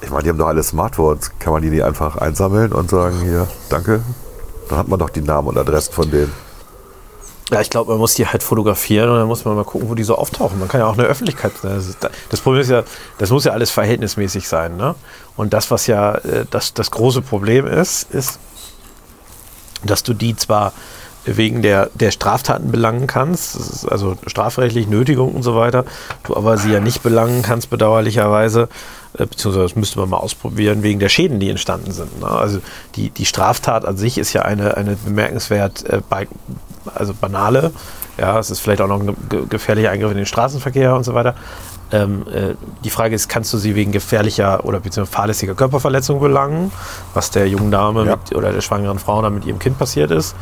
ich 0.00 0.10
meine, 0.10 0.22
die 0.22 0.28
haben 0.28 0.38
doch 0.38 0.46
alle 0.46 0.62
Smartphones. 0.62 1.32
Kann 1.38 1.52
man 1.52 1.62
die 1.62 1.70
nicht 1.70 1.82
einfach 1.82 2.16
einsammeln 2.16 2.72
und 2.72 2.90
sagen, 2.90 3.20
hier, 3.20 3.48
danke? 3.68 4.02
Dann 4.68 4.78
hat 4.78 4.88
man 4.88 4.98
doch 4.98 5.10
die 5.10 5.22
Namen 5.22 5.48
und 5.48 5.58
Adressen 5.58 5.92
von 5.92 6.10
denen. 6.10 6.32
Ja, 7.50 7.60
ich 7.60 7.68
glaube, 7.68 7.90
man 7.92 7.98
muss 7.98 8.14
die 8.14 8.26
halt 8.26 8.42
fotografieren 8.42 9.10
und 9.10 9.18
dann 9.18 9.26
muss 9.26 9.44
man 9.44 9.54
mal 9.54 9.64
gucken, 9.64 9.90
wo 9.90 9.94
die 9.94 10.02
so 10.02 10.16
auftauchen. 10.16 10.58
Man 10.58 10.68
kann 10.68 10.80
ja 10.80 10.86
auch 10.86 10.96
eine 10.96 11.06
Öffentlichkeit. 11.06 11.52
Das, 11.62 11.88
ist, 11.88 11.98
das 12.30 12.40
Problem 12.40 12.62
ist 12.62 12.70
ja, 12.70 12.84
das 13.18 13.30
muss 13.30 13.44
ja 13.44 13.52
alles 13.52 13.70
verhältnismäßig 13.70 14.48
sein. 14.48 14.76
Ne? 14.76 14.94
Und 15.36 15.52
das, 15.52 15.70
was 15.70 15.86
ja 15.86 16.14
äh, 16.14 16.46
das, 16.50 16.72
das 16.72 16.90
große 16.90 17.20
Problem 17.20 17.66
ist, 17.66 18.10
ist, 18.10 18.38
dass 19.84 20.02
du 20.02 20.14
die 20.14 20.34
zwar 20.36 20.72
wegen 21.26 21.62
der, 21.62 21.90
der 21.94 22.10
Straftaten 22.10 22.70
belangen 22.70 23.06
kannst, 23.06 23.88
also 23.90 24.16
strafrechtlich 24.26 24.88
Nötigung 24.88 25.34
und 25.34 25.42
so 25.42 25.56
weiter, 25.56 25.84
du 26.24 26.36
aber 26.36 26.58
sie 26.58 26.70
ja 26.70 26.80
nicht 26.80 27.02
belangen 27.02 27.42
kannst, 27.42 27.70
bedauerlicherweise, 27.70 28.68
äh, 29.18 29.26
beziehungsweise 29.26 29.64
das 29.64 29.76
müsste 29.76 29.98
man 29.98 30.10
mal 30.10 30.18
ausprobieren, 30.18 30.82
wegen 30.82 31.00
der 31.00 31.08
Schäden, 31.08 31.40
die 31.40 31.50
entstanden 31.50 31.92
sind. 31.92 32.20
Ne? 32.20 32.28
Also 32.28 32.60
die, 32.96 33.10
die 33.10 33.26
Straftat 33.26 33.84
an 33.84 33.96
sich 33.96 34.18
ist 34.18 34.32
ja 34.32 34.42
eine, 34.42 34.76
eine 34.76 34.96
bemerkenswert 34.96 35.84
äh, 35.88 36.00
also 36.94 37.14
banale, 37.14 37.72
ja, 38.18 38.38
es 38.38 38.50
ist 38.50 38.60
vielleicht 38.60 38.80
auch 38.80 38.88
noch 38.88 39.00
ein 39.00 39.16
ge 39.28 39.46
gefährlicher 39.48 39.90
Eingriff 39.90 40.10
in 40.10 40.16
den 40.16 40.26
Straßenverkehr 40.26 40.94
und 40.94 41.04
so 41.04 41.14
weiter. 41.14 41.34
Ähm, 41.92 42.24
äh, 42.32 42.54
die 42.82 42.90
Frage 42.90 43.14
ist, 43.14 43.28
kannst 43.28 43.52
du 43.52 43.58
sie 43.58 43.74
wegen 43.74 43.92
gefährlicher 43.92 44.64
oder 44.64 44.80
beziehungsweise 44.80 45.14
fahrlässiger 45.16 45.54
Körperverletzung 45.54 46.18
belangen, 46.18 46.72
was 47.12 47.30
der 47.30 47.48
jungen 47.48 47.70
Dame 47.70 48.04
Ja. 48.04 48.16
mit, 48.16 48.34
oder 48.34 48.52
der 48.52 48.62
schwangeren 48.62 48.98
Frau 48.98 49.20
da 49.20 49.30
mit 49.30 49.44
ihrem 49.44 49.58
Kind 49.58 49.78
passiert 49.78 50.10
ist? 50.10 50.34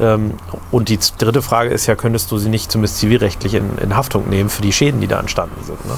Ähm, 0.00 0.34
und 0.70 0.88
die 0.88 0.98
dritte 1.18 1.42
Frage 1.42 1.70
ist 1.70 1.86
ja, 1.86 1.94
könntest 1.94 2.30
du 2.30 2.38
sie 2.38 2.48
nicht 2.48 2.70
zumindest 2.70 2.98
zivilrechtlich 2.98 3.54
in, 3.54 3.78
in 3.78 3.96
Haftung 3.96 4.28
nehmen 4.28 4.48
für 4.48 4.62
die 4.62 4.72
Schäden, 4.72 5.00
die 5.00 5.08
da 5.08 5.20
entstanden 5.20 5.62
sind? 5.64 5.84
Ne? 5.86 5.92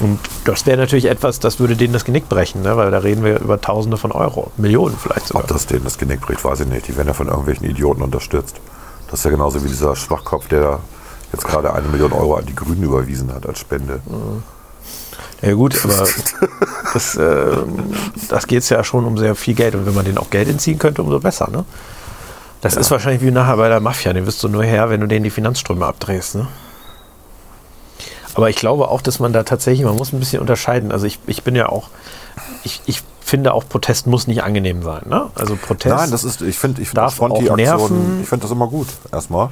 Und 0.00 0.20
das 0.44 0.64
wäre 0.66 0.76
natürlich 0.76 1.06
etwas, 1.06 1.40
das 1.40 1.58
würde 1.58 1.74
denen 1.74 1.92
das 1.92 2.04
Genick 2.04 2.28
brechen, 2.28 2.62
ne? 2.62 2.76
weil 2.76 2.90
da 2.90 2.98
reden 2.98 3.24
wir 3.24 3.40
über 3.40 3.60
Tausende 3.60 3.96
von 3.96 4.12
Euro, 4.12 4.52
Millionen 4.56 4.96
vielleicht 4.96 5.26
sogar. 5.26 5.42
Ob 5.42 5.48
das 5.48 5.66
denen 5.66 5.84
das 5.84 5.98
Genick 5.98 6.20
bricht, 6.20 6.44
weiß 6.44 6.60
ich 6.60 6.68
nicht. 6.68 6.86
Die 6.86 6.96
werden 6.96 7.08
ja 7.08 7.14
von 7.14 7.26
irgendwelchen 7.26 7.68
Idioten 7.68 8.02
unterstützt. 8.02 8.60
Das 9.10 9.20
ist 9.20 9.24
ja 9.24 9.30
genauso 9.30 9.62
wie 9.64 9.68
dieser 9.68 9.96
Schwachkopf, 9.96 10.48
der 10.48 10.78
jetzt 11.32 11.44
gerade 11.44 11.72
eine 11.72 11.88
Million 11.88 12.12
Euro 12.12 12.36
an 12.36 12.46
die 12.46 12.54
Grünen 12.54 12.82
überwiesen 12.82 13.34
hat 13.34 13.46
als 13.46 13.58
Spende. 13.58 14.00
Ja 15.42 15.54
gut, 15.54 15.78
aber 15.84 16.06
das, 16.94 17.16
äh, 17.16 17.56
das 18.28 18.46
geht 18.46 18.62
es 18.62 18.68
ja 18.68 18.82
schon 18.84 19.04
um 19.04 19.18
sehr 19.18 19.34
viel 19.34 19.54
Geld. 19.54 19.74
Und 19.74 19.86
wenn 19.86 19.94
man 19.94 20.04
denen 20.04 20.18
auch 20.18 20.30
Geld 20.30 20.48
entziehen 20.48 20.78
könnte, 20.78 21.02
umso 21.02 21.20
besser. 21.20 21.48
Ne? 21.50 21.64
Das 22.60 22.76
ist 22.76 22.90
wahrscheinlich 22.90 23.22
wie 23.22 23.30
nachher 23.30 23.56
bei 23.56 23.68
der 23.68 23.80
Mafia. 23.80 24.12
Den 24.12 24.26
wirst 24.26 24.42
du 24.42 24.48
nur 24.48 24.64
her, 24.64 24.90
wenn 24.90 25.00
du 25.00 25.06
denen 25.06 25.24
die 25.24 25.30
Finanzströme 25.30 25.86
abdrehst. 25.86 26.34
Ne? 26.34 26.48
Aber 28.38 28.48
ich 28.50 28.56
glaube 28.56 28.88
auch, 28.88 29.02
dass 29.02 29.18
man 29.18 29.32
da 29.32 29.42
tatsächlich, 29.42 29.84
man 29.84 29.96
muss 29.96 30.12
ein 30.12 30.20
bisschen 30.20 30.40
unterscheiden. 30.40 30.92
Also 30.92 31.06
ich, 31.06 31.18
ich 31.26 31.42
bin 31.42 31.56
ja 31.56 31.68
auch, 31.68 31.88
ich, 32.62 32.80
ich 32.86 33.02
finde 33.20 33.52
auch, 33.52 33.68
Protest 33.68 34.06
muss 34.06 34.28
nicht 34.28 34.44
angenehm 34.44 34.82
sein. 34.84 35.02
Ne? 35.06 35.28
Also 35.34 35.56
Protest. 35.56 35.94
Nein, 35.96 36.10
das 36.12 36.22
ist, 36.22 36.40
ich 36.40 36.56
finde 36.58 36.80
ich 36.80 36.88
find 36.88 36.98
darf 36.98 37.10
das 37.10 37.14
Fronti 37.18 37.50
auch 37.50 37.56
nerven. 37.56 37.80
Aktion, 37.82 38.18
ich 38.22 38.28
finde 38.28 38.42
das 38.44 38.52
immer 38.52 38.68
gut, 38.68 38.86
erstmal. 39.12 39.50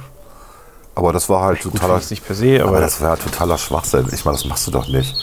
Aber 0.95 1.11
das 1.13 1.27
war 1.29 1.43
halt 1.43 1.61
gut, 1.61 1.73
totaler, 1.73 1.95
finde 1.99 2.05
ich 2.05 2.09
nicht 2.11 2.25
per 2.25 2.35
se, 2.35 2.59
aber, 2.61 2.69
aber 2.69 2.79
das 2.81 3.01
war 3.01 3.19
totaler 3.19 3.57
Schwachsinn. 3.57 4.07
Ich 4.13 4.25
meine, 4.25 4.37
das 4.37 4.45
machst 4.45 4.65
du 4.65 4.71
doch 4.71 4.87
nicht. 4.87 5.13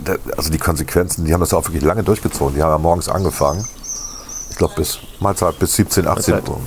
Da- 0.00 0.16
Also 0.36 0.50
die 0.50 0.58
Konsequenzen, 0.58 1.24
die 1.24 1.32
haben 1.32 1.40
das 1.40 1.52
ja 1.52 1.58
auch 1.58 1.64
wirklich 1.66 1.82
lange 1.84 2.02
durchgezogen. 2.02 2.54
Die 2.56 2.62
haben 2.62 2.72
ja 2.72 2.78
morgens 2.78 3.08
angefangen. 3.08 3.64
Ich 4.50 4.56
glaube 4.56 4.74
bis 4.76 4.98
Mahlzeit 5.20 5.58
bis 5.60 5.76
17, 5.76 6.06
18 6.06 6.34
Mahlzeit. 6.34 6.48
Uhr. 6.50 6.60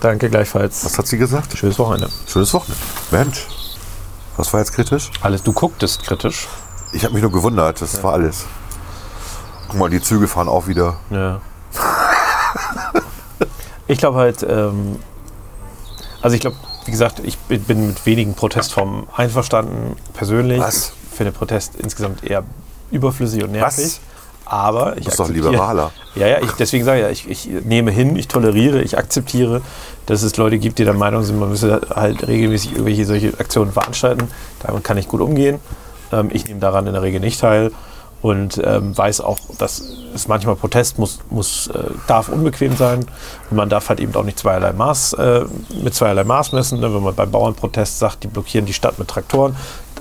danke 0.00 0.28
gleichfalls. 0.28 0.84
Was 0.84 0.98
hat 0.98 1.06
sie 1.06 1.16
gesagt? 1.18 1.56
Schönes 1.56 1.78
Wochenende. 1.78 2.10
Schönes 2.26 2.52
Wochenende. 2.52 2.76
Mensch. 3.10 3.46
Was 4.38 4.52
war 4.52 4.60
jetzt 4.60 4.72
kritisch? 4.72 5.10
Alles, 5.20 5.42
du 5.42 5.52
gucktest 5.52 6.04
kritisch. 6.04 6.46
Ich 6.92 7.02
habe 7.04 7.12
mich 7.12 7.22
nur 7.22 7.32
gewundert, 7.32 7.82
das 7.82 8.00
war 8.04 8.12
alles. 8.12 8.46
Guck 9.66 9.78
mal, 9.80 9.90
die 9.90 10.00
Züge 10.00 10.28
fahren 10.28 10.48
auch 10.48 10.68
wieder. 10.68 10.96
Ja. 11.10 11.40
ich 13.88 13.98
glaube 13.98 14.18
halt, 14.18 14.46
ähm, 14.48 15.00
also 16.22 16.36
ich 16.36 16.40
glaube, 16.40 16.56
wie 16.84 16.92
gesagt, 16.92 17.18
ich 17.24 17.36
bin, 17.36 17.64
bin 17.64 17.88
mit 17.88 18.06
wenigen 18.06 18.34
Protestformen 18.34 19.08
einverstanden, 19.12 19.96
persönlich. 20.14 20.60
Was? 20.60 20.92
Ich 21.10 21.16
finde 21.16 21.32
Protest 21.32 21.74
insgesamt 21.74 22.22
eher 22.22 22.44
überflüssig 22.92 23.42
und 23.42 23.50
nervig. 23.50 23.84
Was? 23.84 24.00
Aber 24.48 24.96
ich 24.96 25.04
Du 25.04 25.10
bist 25.10 25.20
doch 25.20 25.28
Liberaler. 25.28 25.92
Ja, 26.14 26.26
ja, 26.26 26.38
ich, 26.40 26.52
deswegen 26.52 26.84
sage 26.84 26.98
ich 26.98 27.04
ja, 27.04 27.10
ich, 27.30 27.46
ich 27.46 27.64
nehme 27.64 27.90
hin, 27.90 28.16
ich 28.16 28.28
toleriere, 28.28 28.80
ich 28.80 28.96
akzeptiere, 28.96 29.60
dass 30.06 30.22
es 30.22 30.36
Leute 30.38 30.58
gibt, 30.58 30.78
die 30.78 30.84
der 30.84 30.94
Meinung 30.94 31.22
sind, 31.22 31.38
man 31.38 31.50
müsse 31.50 31.82
halt 31.94 32.26
regelmäßig 32.26 32.72
irgendwelche 32.72 33.04
solche 33.04 33.38
Aktionen 33.38 33.72
veranstalten. 33.72 34.28
Damit 34.60 34.84
kann 34.84 34.96
ich 34.96 35.06
gut 35.06 35.20
umgehen. 35.20 35.60
Ähm, 36.12 36.30
ich 36.32 36.46
nehme 36.46 36.60
daran 36.60 36.86
in 36.86 36.94
der 36.94 37.02
Regel 37.02 37.20
nicht 37.20 37.40
teil 37.40 37.72
und 38.20 38.60
ähm, 38.64 38.96
weiß 38.96 39.20
auch, 39.20 39.38
dass 39.58 39.82
es 40.14 40.26
manchmal 40.26 40.56
Protest 40.56 40.98
muss, 40.98 41.20
muss 41.30 41.68
äh, 41.68 41.90
darf 42.08 42.28
unbequem 42.28 42.76
sein 42.76 43.06
und 43.50 43.56
man 43.56 43.68
darf 43.68 43.90
halt 43.90 44.00
eben 44.00 44.14
auch 44.16 44.24
nicht 44.24 44.38
zweierlei 44.38 44.72
Maß 44.72 45.12
äh, 45.12 45.44
mit 45.82 45.94
zweierlei 45.94 46.24
Maß 46.24 46.52
messen. 46.52 46.80
Ne? 46.80 46.92
Wenn 46.92 47.02
man 47.02 47.14
beim 47.14 47.30
Bauernprotest 47.30 47.98
sagt, 47.98 48.24
die 48.24 48.28
blockieren 48.28 48.66
die 48.66 48.72
Stadt 48.72 48.98
mit 48.98 49.08
Traktoren 49.08 49.54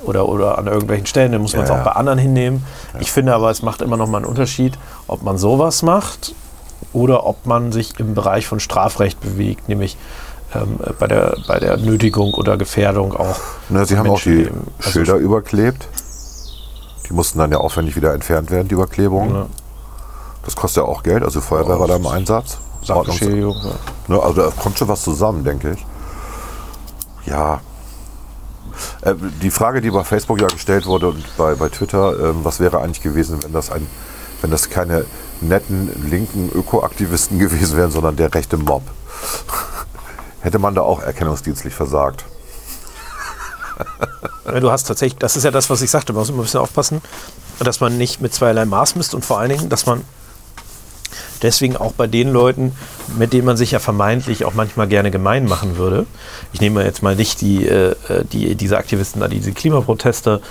oder, 0.08 0.28
oder 0.28 0.58
an 0.58 0.68
irgendwelchen 0.68 1.06
Stellen, 1.06 1.32
dann 1.32 1.42
muss 1.42 1.54
man 1.54 1.64
es 1.64 1.70
Ja, 1.70 1.80
auch 1.80 1.84
bei 1.84 1.92
anderen 1.92 2.20
hinnehmen. 2.20 2.66
Ich 3.00 3.12
finde 3.12 3.34
aber, 3.34 3.52
es 3.52 3.62
macht 3.62 3.82
immer 3.82 3.98
noch 3.98 4.08
mal 4.08 4.18
einen 4.18 4.26
Unterschied, 4.26 4.78
ob 5.08 5.24
man 5.24 5.38
sowas 5.38 5.84
macht 5.84 6.34
oder 6.94 7.26
ob 7.26 7.46
man 7.46 7.72
sich 7.72 8.00
im 8.00 8.14
Bereich 8.14 8.48
von 8.48 8.60
Strafrecht 8.60 9.20
bewegt, 9.22 9.70
nämlich 9.70 9.98
ähm, 10.56 10.80
bei, 11.00 11.08
der, 11.08 11.38
bei 11.48 11.60
der 11.60 11.78
Nötigung 11.78 12.34
oder 12.34 12.58
Gefährdung 12.58 13.14
auch. 13.14 13.38
Ne, 13.70 13.86
sie 13.86 13.98
haben 13.98 14.10
auch 14.10 14.22
die 14.22 14.30
Menschenleben. 14.30 14.68
Also 14.78 14.92
Schilder 14.92 15.16
überklebt. 15.16 15.88
Die 17.10 17.14
mussten 17.14 17.40
dann 17.40 17.52
ja 17.52 17.58
aufwendig 17.58 17.96
wieder 17.96 18.14
entfernt 18.14 18.52
werden, 18.52 18.68
die 18.68 18.74
Überklebungen. 18.74 19.34
Ja. 19.34 19.46
Das 20.44 20.56
kostet 20.56 20.84
ja 20.84 20.90
auch 20.90 21.04
Geld, 21.04 21.24
also 21.24 21.42
Feuerwehr 21.42 21.80
war 21.80 21.88
da 21.88 21.98
im 21.98 22.08
Einsatz. 22.08 22.58
Sachbeschädigung. 22.84 23.56
Ja. 23.64 24.16
Ne, 24.16 24.22
also 24.22 24.42
da 24.42 24.50
kommt 24.52 24.78
schon 24.78 24.88
was 24.88 25.02
zusammen, 25.02 25.44
denke 25.44 25.72
ich. 25.72 25.86
Ja. 27.26 27.60
Äh, 29.02 29.16
die 29.42 29.52
Frage, 29.52 29.82
die 29.82 29.92
bei 29.92 30.04
Facebook 30.04 30.42
ja 30.42 30.48
gestellt 30.48 30.86
wurde 30.86 31.10
und 31.10 31.38
bei, 31.38 31.56
bei 31.56 31.70
Twitter, 31.70 32.30
ähm, 32.30 32.44
was 32.44 32.60
wäre 32.60 32.82
eigentlich 32.82 33.02
gewesen, 33.02 33.44
wenn 33.44 33.54
das 33.54 33.72
ein, 33.72 33.88
wenn 34.42 34.52
das 34.52 34.70
keine 34.70 35.06
netten 35.42 36.10
linken 36.10 36.52
Ökoaktivisten 36.54 37.40
gewesen 37.40 37.78
wären, 37.78 37.92
sondern 37.92 38.16
der 38.16 38.34
rechte 38.34 38.58
Mob? 38.58 38.84
Hätte 40.42 40.60
man 40.60 40.76
da 40.76 40.82
auch 40.82 41.02
erkennungsdienstlich 41.02 41.74
versagt? 41.74 42.26
Du 44.62 44.72
hast 44.72 44.88
tatsächlich, 44.88 45.20
das 45.20 45.36
ist 45.36 45.44
ja 45.44 45.52
das, 45.52 45.70
was 45.70 45.82
ich 45.82 45.92
sagte, 45.92 46.14
man 46.14 46.22
muss 46.22 46.30
immer 46.30 46.40
ein 46.40 46.44
bisschen 46.44 46.62
aufpassen, 46.62 47.02
dass 47.60 47.82
man 47.82 47.98
nicht 47.98 48.22
mit 48.22 48.34
zweierlei 48.34 48.64
Maß 48.64 48.96
misst 48.96 49.14
und 49.14 49.26
vor 49.26 49.40
allen 49.40 49.50
Dingen, 49.50 49.68
dass 49.68 49.86
man 49.86 50.06
deswegen 51.44 51.78
auch 51.78 51.94
bei 51.94 52.08
den 52.08 52.32
Leuten, 52.32 52.74
mit 53.18 53.34
denen 53.34 53.46
man 53.46 53.58
sich 53.58 53.72
ja 53.72 53.80
vermeintlich 53.80 54.46
auch 54.46 54.54
manchmal 54.54 54.88
gerne 54.88 55.12
gemein 55.12 55.46
machen 55.46 55.78
würde. 55.78 56.06
Ich 56.54 56.62
nehme 56.62 56.84
jetzt 56.84 57.04
mal 57.04 57.16
nicht 57.16 57.42
die, 57.42 57.68
äh, 57.68 57.96
die 58.32 58.56
diese 58.56 58.78
Aktivisten, 58.78 59.22
die 59.30 59.38
diese 59.38 59.54
Klimaproteste 59.54 60.42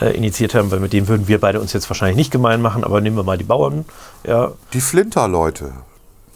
äh, 0.00 0.16
initiiert 0.16 0.54
haben, 0.54 0.70
weil 0.70 0.80
mit 0.80 0.92
denen 0.92 1.08
würden 1.08 1.28
wir 1.28 1.40
beide 1.40 1.60
uns 1.60 1.72
jetzt 1.72 1.88
wahrscheinlich 1.88 2.16
nicht 2.16 2.30
gemein 2.30 2.60
machen, 2.62 2.84
aber 2.84 3.00
nehmen 3.00 3.16
wir 3.16 3.24
mal 3.24 3.38
die 3.38 3.44
Bauern, 3.44 3.84
ja, 4.26 4.52
Die 4.72 4.80
Flinter-Leute. 4.80 5.72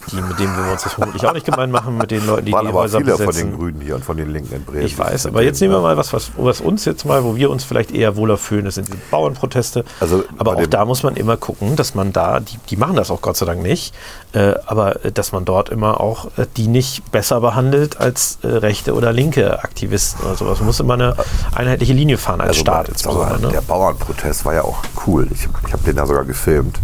Die, 0.08 0.20
mit 0.20 0.38
denen 0.38 0.56
wir 0.56 0.72
uns 0.72 0.82
das 0.82 0.94
vermutlich 0.94 1.24
auch 1.26 1.32
nicht 1.32 1.46
gemein 1.46 1.70
machen, 1.70 1.96
mit 1.96 2.10
den 2.10 2.26
Leuten, 2.26 2.46
die 2.46 2.52
waren 2.52 2.64
die 2.64 2.68
aber 2.70 2.80
Häuser 2.80 2.98
viele 2.98 3.12
besetzen. 3.12 3.32
von 3.32 3.50
den 3.50 3.58
Grünen 3.58 3.80
hier 3.80 3.94
und 3.94 4.04
von 4.04 4.16
den 4.16 4.30
Linken 4.30 4.54
in 4.54 4.64
Bremen. 4.64 4.84
Ich 4.86 4.98
weiß, 4.98 5.26
aber 5.26 5.42
jetzt 5.42 5.60
nehmen 5.60 5.74
wir 5.74 5.80
mal 5.80 5.96
was, 5.96 6.12
was, 6.12 6.30
was 6.36 6.60
uns 6.60 6.84
jetzt 6.84 7.04
mal, 7.04 7.24
wo 7.24 7.36
wir 7.36 7.50
uns 7.50 7.64
vielleicht 7.64 7.92
eher 7.92 8.16
wohler 8.16 8.36
fühlen, 8.36 8.64
das 8.64 8.74
sind 8.76 8.88
die 8.88 8.98
Bauernproteste. 9.10 9.84
Also 10.00 10.24
aber 10.38 10.56
auch 10.56 10.66
da 10.66 10.84
muss 10.84 11.02
man 11.02 11.16
immer 11.16 11.36
gucken, 11.36 11.76
dass 11.76 11.94
man 11.94 12.12
da, 12.12 12.40
die, 12.40 12.58
die 12.70 12.76
machen 12.76 12.96
das 12.96 13.10
auch 13.10 13.20
Gott 13.20 13.36
sei 13.36 13.46
Dank 13.46 13.62
nicht, 13.62 13.94
äh, 14.32 14.54
aber 14.66 15.04
äh, 15.04 15.12
dass 15.12 15.32
man 15.32 15.44
dort 15.44 15.68
immer 15.68 16.00
auch 16.00 16.26
äh, 16.36 16.46
die 16.56 16.68
nicht 16.68 17.10
besser 17.12 17.40
behandelt 17.40 18.00
als 18.00 18.38
äh, 18.42 18.48
rechte 18.48 18.94
oder 18.94 19.12
linke 19.12 19.62
Aktivisten 19.62 20.24
oder 20.24 20.36
sowas. 20.36 20.58
Man 20.58 20.66
muss 20.66 20.80
immer 20.80 20.94
eine 20.94 21.16
einheitliche 21.54 21.92
Linie 21.92 22.18
fahren 22.18 22.40
als 22.40 22.50
Also 22.50 22.60
Staat 22.60 22.88
insbesondere. 22.88 23.40
Ne? 23.40 23.48
Der 23.48 23.60
Bauernprotest 23.60 24.44
war 24.44 24.54
ja 24.54 24.62
auch 24.62 24.78
cool. 25.06 25.28
Ich, 25.32 25.48
ich 25.66 25.72
habe 25.72 25.82
den 25.84 25.96
ja 25.96 26.06
sogar 26.06 26.24
gefilmt. 26.24 26.78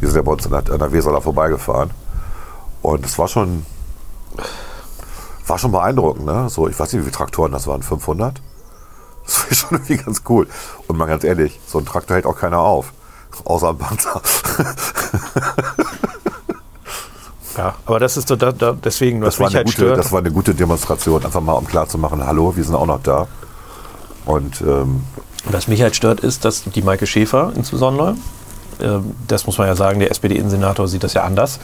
Die 0.00 0.06
sind 0.06 0.16
ja 0.16 0.22
bei 0.22 0.32
uns 0.32 0.46
an 0.46 0.52
der, 0.52 0.72
an 0.72 0.78
der 0.78 0.92
Weser 0.92 1.12
da 1.12 1.20
vorbeigefahren. 1.20 1.90
Und 2.82 3.04
es 3.04 3.18
war 3.18 3.28
schon, 3.28 3.66
war 5.46 5.58
schon 5.58 5.72
beeindruckend. 5.72 6.24
Ne? 6.26 6.48
So, 6.48 6.68
ich 6.68 6.78
weiß 6.78 6.92
nicht, 6.92 7.00
wie 7.00 7.04
viele 7.04 7.16
Traktoren 7.16 7.52
das 7.52 7.66
waren, 7.66 7.82
500? 7.82 8.40
Das 9.28 9.44
war 9.44 9.54
schon 9.54 9.78
irgendwie 9.78 9.98
ganz 9.98 10.22
cool. 10.30 10.48
Und 10.86 10.96
mal 10.96 11.04
ganz 11.04 11.22
ehrlich, 11.22 11.60
so 11.66 11.78
ein 11.78 11.84
Traktor 11.84 12.14
hält 12.14 12.24
auch 12.24 12.36
keiner 12.38 12.60
auf. 12.60 12.94
Außer 13.44 13.70
ein 13.70 13.78
Panzer. 13.78 14.22
Ja, 17.58 17.74
aber 17.86 17.98
das 17.98 18.16
ist 18.16 18.28
so, 18.28 18.36
da, 18.36 18.52
da, 18.52 18.72
deswegen, 18.72 19.20
was 19.20 19.34
Das 19.34 19.40
war, 19.40 19.46
mich 19.48 19.56
eine 19.56 19.58
halt 19.58 19.66
gute, 19.66 19.76
stört. 19.76 19.98
das 19.98 20.12
war 20.12 20.20
eine 20.20 20.30
gute 20.30 20.54
Demonstration. 20.54 21.24
Einfach 21.24 21.40
mal, 21.40 21.54
um 21.54 21.66
klarzumachen, 21.66 22.24
hallo, 22.24 22.54
wir 22.54 22.62
sind 22.62 22.76
auch 22.76 22.86
noch 22.86 23.02
da. 23.02 23.26
Und 24.24 24.60
ähm, 24.60 25.02
Was 25.50 25.66
mich 25.66 25.82
halt 25.82 25.96
stört, 25.96 26.20
ist, 26.20 26.44
dass 26.44 26.62
die 26.62 26.82
Maike 26.82 27.06
Schäfer 27.08 27.52
insbesondere, 27.56 28.14
ähm, 28.80 29.12
das 29.26 29.46
muss 29.46 29.58
man 29.58 29.66
ja 29.66 29.74
sagen, 29.74 29.98
der 29.98 30.12
SPD-Innensenator 30.12 30.86
sieht 30.86 31.02
das 31.02 31.14
ja 31.14 31.24
anders, 31.24 31.58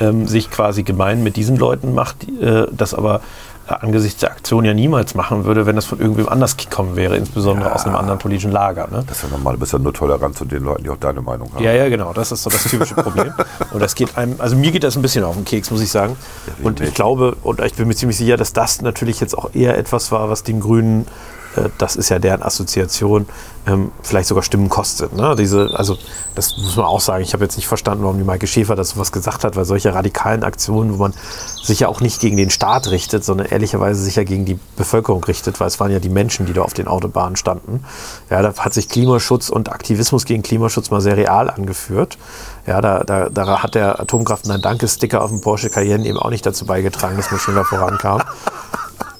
ähm, 0.00 0.26
sich 0.26 0.50
quasi 0.50 0.82
gemein 0.82 1.22
mit 1.22 1.36
diesen 1.36 1.56
Leuten 1.56 1.94
macht, 1.94 2.28
äh, 2.40 2.66
das 2.72 2.94
aber 2.94 3.20
äh, 3.68 3.74
angesichts 3.74 4.20
der 4.20 4.32
Aktion 4.32 4.64
ja 4.64 4.74
niemals 4.74 5.14
machen 5.14 5.44
würde, 5.44 5.66
wenn 5.66 5.76
das 5.76 5.84
von 5.84 6.00
irgendwem 6.00 6.28
anders 6.28 6.56
gekommen 6.56 6.96
wäre, 6.96 7.16
insbesondere 7.16 7.68
Ja. 7.68 7.74
aus 7.74 7.84
einem 7.86 7.94
anderen 7.94 8.18
politischen 8.18 8.50
Lager. 8.50 8.88
Ne? 8.90 9.04
das 9.06 9.18
ist 9.18 9.22
ja 9.24 9.28
normal, 9.30 9.54
du 9.54 9.60
bist 9.60 9.72
ja 9.72 9.78
nur 9.78 9.92
tolerant 9.94 10.36
zu 10.36 10.44
den 10.44 10.64
Leuten, 10.64 10.82
die 10.84 10.90
auch 10.90 10.96
deine 10.96 11.20
Meinung 11.20 11.52
haben. 11.54 11.62
Ja, 11.62 11.72
ja, 11.72 11.88
genau. 11.88 12.12
Das 12.12 12.32
ist 12.32 12.42
so 12.42 12.50
das 12.50 12.64
typische 12.64 12.94
Problem. 12.94 13.32
Und 13.72 13.80
das 13.80 13.94
geht 13.94 14.16
einem, 14.16 14.34
also 14.38 14.56
mir 14.56 14.72
geht 14.72 14.82
das 14.82 14.96
ein 14.96 15.02
bisschen 15.02 15.22
auf 15.24 15.36
den 15.36 15.44
Keks, 15.44 15.70
muss 15.70 15.80
ich 15.80 15.90
sagen. 15.90 16.16
wie 16.58 16.64
Und 16.66 16.80
ich 16.80 16.94
glaube, 16.94 17.36
und 17.42 17.60
ich 17.60 17.74
bin 17.74 17.86
mir 17.86 17.94
ziemlich 17.94 18.16
sicher, 18.18 18.36
dass 18.36 18.52
das 18.52 18.82
natürlich 18.82 19.20
jetzt 19.20 19.36
auch 19.38 19.54
eher 19.54 19.78
etwas 19.78 20.10
war, 20.10 20.28
was 20.28 20.42
den 20.42 20.58
Grünen, 20.60 21.06
das 21.78 21.96
ist 21.96 22.08
ja 22.08 22.18
deren 22.18 22.42
Assoziation, 22.42 23.26
ähm, 23.66 23.92
vielleicht 24.02 24.28
sogar 24.28 24.42
Stimmen 24.42 24.68
kostet. 24.68 25.12
Ne? 25.14 25.36
Diese, 25.36 25.70
also 25.74 25.96
das 26.34 26.56
muss 26.56 26.76
man 26.76 26.86
auch 26.86 27.00
sagen. 27.00 27.22
Ich 27.22 27.32
habe 27.32 27.44
jetzt 27.44 27.56
nicht 27.56 27.68
verstanden, 27.68 28.02
warum 28.02 28.18
die 28.18 28.24
Maike 28.24 28.46
Schäfer 28.46 28.74
das 28.74 28.90
sowas 28.90 29.12
gesagt 29.12 29.44
hat, 29.44 29.54
weil 29.54 29.64
solche 29.64 29.94
radikalen 29.94 30.42
Aktionen, 30.42 30.94
wo 30.94 30.96
man 30.96 31.14
sich 31.62 31.80
ja 31.80 31.88
auch 31.88 32.00
nicht 32.00 32.20
gegen 32.20 32.36
den 32.36 32.50
Staat 32.50 32.90
richtet, 32.90 33.24
sondern 33.24 33.46
ehrlicherweise 33.46 34.02
sich 34.02 34.16
ja 34.16 34.24
gegen 34.24 34.44
die 34.44 34.58
Bevölkerung 34.76 35.22
richtet, 35.24 35.60
weil 35.60 35.68
es 35.68 35.78
waren 35.78 35.92
ja 35.92 36.00
die 36.00 36.08
Menschen, 36.08 36.46
die 36.46 36.52
da 36.52 36.62
auf 36.62 36.74
den 36.74 36.88
Autobahnen 36.88 37.36
standen. 37.36 37.84
Ja, 38.30 38.42
da 38.42 38.54
hat 38.54 38.74
sich 38.74 38.88
Klimaschutz 38.88 39.48
und 39.48 39.70
Aktivismus 39.70 40.24
gegen 40.24 40.42
Klimaschutz 40.42 40.90
mal 40.90 41.00
sehr 41.00 41.16
real 41.16 41.48
angeführt. 41.48 42.18
Ja, 42.66 42.80
da, 42.80 43.04
da, 43.04 43.28
da 43.28 43.62
hat 43.62 43.74
der 43.74 44.00
Atomkraft 44.00 44.48
ein 44.50 44.60
Danke-Sticker 44.60 45.22
auf 45.22 45.30
dem 45.30 45.40
Porsche 45.40 45.70
Cayenne 45.70 46.06
eben 46.06 46.18
auch 46.18 46.30
nicht 46.30 46.46
dazu 46.46 46.64
beigetragen, 46.64 47.16
dass 47.16 47.30
man 47.30 47.40
schneller 47.40 47.64
vorankam. 47.64 48.22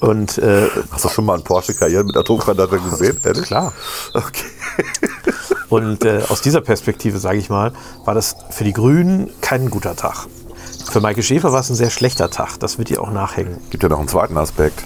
Und 0.03 0.39
äh, 0.39 0.69
Hast 0.91 1.05
du 1.05 1.09
schon 1.09 1.25
mal 1.25 1.35
einen 1.35 1.45
Porsche 1.45 1.75
Cayenne 1.75 2.05
mit 2.05 2.17
Atomgranate 2.17 2.79
gesehen? 2.79 3.17
Ehrlich? 3.25 3.45
klar. 3.45 3.73
Okay. 4.15 4.45
Und 5.69 6.05
äh, 6.05 6.23
aus 6.29 6.41
dieser 6.43 6.61
Perspektive, 6.61 7.19
sage 7.19 7.39
ich 7.39 7.49
mal, 7.49 7.73
war 8.05 8.15
das 8.15 8.35
für 8.51 8.65
die 8.65 8.73
Grünen 8.73 9.31
kein 9.41 9.71
guter 9.71 9.95
Tag. 9.97 10.27
Für 10.91 11.01
Maike 11.01 11.23
Schäfer 11.23 11.53
war 11.53 11.61
es 11.61 11.71
ein 11.71 11.77
sehr 11.77 11.91
schlechter 11.91 12.29
Tag. 12.31 12.59
Das 12.59 12.79
wird 12.79 12.91
ihr 12.91 13.01
auch 13.01 13.11
nachhängen. 13.13 13.59
Gibt 13.71 13.83
ja 13.85 13.89
noch 13.89 13.99
einen 14.01 14.09
zweiten 14.09 14.37
Aspekt. 14.37 14.83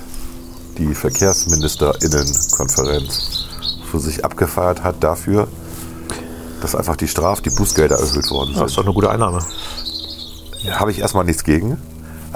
Die 0.78 0.94
Verkehrsministerinnenkonferenz 0.94 3.46
für 3.90 3.98
sich 3.98 4.24
abgefeiert 4.24 4.84
hat 4.84 5.02
dafür, 5.02 5.48
dass 6.60 6.74
einfach 6.74 6.96
die 6.96 7.08
Straf, 7.08 7.40
die 7.40 7.48
Bußgelder 7.50 7.96
erhöht 7.96 8.30
worden 8.30 8.52
Das 8.54 8.66
ist 8.66 8.74
sind. 8.74 8.78
doch 8.78 8.84
eine 8.84 8.92
gute 8.94 9.10
Einnahme. 9.10 9.38
Habe 10.72 10.90
ich 10.90 10.98
erstmal 10.98 11.24
nichts 11.24 11.44
gegen. 11.44 11.78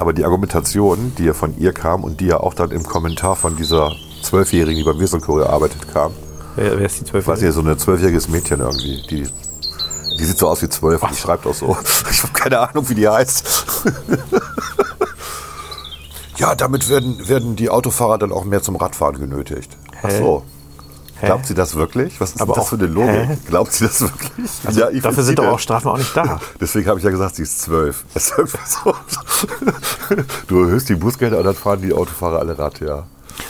Aber 0.01 0.15
die 0.15 0.25
Argumentation, 0.25 1.13
die 1.19 1.25
ja 1.25 1.35
von 1.35 1.55
ihr 1.59 1.75
kam 1.75 2.05
und 2.05 2.21
die 2.21 2.27
ja 2.27 2.41
auch 2.41 2.55
dann 2.55 2.71
im 2.71 2.85
Kommentar 2.85 3.37
von 3.37 3.55
dieser 3.57 3.93
Zwölfjährigen, 4.23 4.79
die 4.79 4.83
beim 4.83 4.99
Wesenchor 4.99 5.41
gearbeitet 5.41 5.93
kam, 5.93 6.13
Wer, 6.57 6.79
wer 6.79 6.87
ist 6.87 7.01
die 7.01 7.05
zwölf? 7.05 7.27
weiß 7.27 7.43
nicht, 7.43 7.53
so 7.53 7.61
ein 7.61 7.79
zwölfjähriges 7.79 8.27
Mädchen 8.31 8.61
irgendwie, 8.61 9.03
die, 9.11 9.29
die 10.19 10.25
sieht 10.25 10.39
so 10.39 10.49
aus 10.49 10.63
wie 10.63 10.71
zwölf 10.71 11.03
und 11.03 11.11
die 11.11 11.17
schreibt 11.19 11.47
auch 11.47 11.53
so. 11.53 11.77
Ich 12.11 12.23
habe 12.23 12.33
keine 12.33 12.61
Ahnung, 12.61 12.89
wie 12.89 12.95
die 12.95 13.07
heißt. 13.07 13.67
ja, 16.39 16.55
damit 16.55 16.89
werden, 16.89 17.29
werden 17.29 17.57
die 17.57 17.69
Autofahrer 17.69 18.17
dann 18.17 18.33
auch 18.33 18.45
mehr 18.45 18.63
zum 18.63 18.77
Radfahren 18.77 19.19
genötigt. 19.19 19.77
Ach 20.03 20.11
so. 20.11 20.43
Hä? 21.21 21.27
Glaubt 21.27 21.47
sie 21.47 21.55
das 21.55 21.75
wirklich? 21.77 22.21
Was 22.21 22.31
ist 22.33 22.41
Aber 22.41 22.55
das 22.55 22.65
auch- 22.65 22.69
für 22.69 22.77
eine 22.77 22.87
Logik? 22.87 23.11
hä? 23.29 23.39
Glaubt 23.47 23.73
sie 23.73 23.85
das 23.87 24.01
wirklich? 24.01 24.51
Also, 24.65 24.81
Ja, 24.81 24.91
ich 24.91 25.03
dafür 25.03 25.23
sind 25.23 25.39
doch 25.39 25.47
auch. 25.47 25.59
Strafen 25.59 25.89
auch 25.89 25.99
nicht 25.99 26.17
da. 26.17 26.41
Deswegen 26.61 26.89
habe 26.89 26.99
ich 26.99 27.05
ja 27.05 27.11
gesagt, 27.11 27.37
sie 27.37 27.43
ist 27.43 27.61
zwölf. 27.63 28.05
Du 30.49 30.63
erhöhst 30.63 30.89
die 30.89 30.95
Bußgelder 30.95 31.39
und 31.39 31.45
dann 31.45 31.55
fahren 31.55 31.81
die 31.83 31.93
Autofahrer 31.93 32.39
alle 32.41 32.59
Rad, 32.59 32.81
ja. 32.81 33.05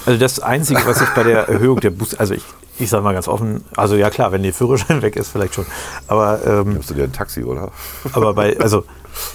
Also 0.06 0.18
das 0.18 0.40
Einzige, 0.40 0.84
was 0.86 1.00
ich 1.00 1.08
bei 1.10 1.22
der 1.22 1.48
Erhöhung 1.48 1.80
der 1.80 1.90
Bus, 1.90 2.14
also 2.14 2.34
ich, 2.34 2.44
ich 2.78 2.88
sage 2.90 3.02
mal 3.02 3.12
ganz 3.14 3.28
offen, 3.28 3.64
also 3.76 3.96
ja 3.96 4.10
klar, 4.10 4.30
wenn 4.32 4.42
der 4.42 4.52
Führerschein 4.54 5.02
weg 5.02 5.16
ist, 5.16 5.30
vielleicht 5.30 5.54
schon. 5.54 5.66
Aber, 6.06 6.40
ähm, 6.46 6.74
Nimmst 6.74 6.90
du 6.90 6.94
dir 6.94 7.04
ein 7.04 7.12
Taxi, 7.12 7.42
oder? 7.44 7.70
aber 8.12 8.34
bei, 8.34 8.58
also 8.60 8.84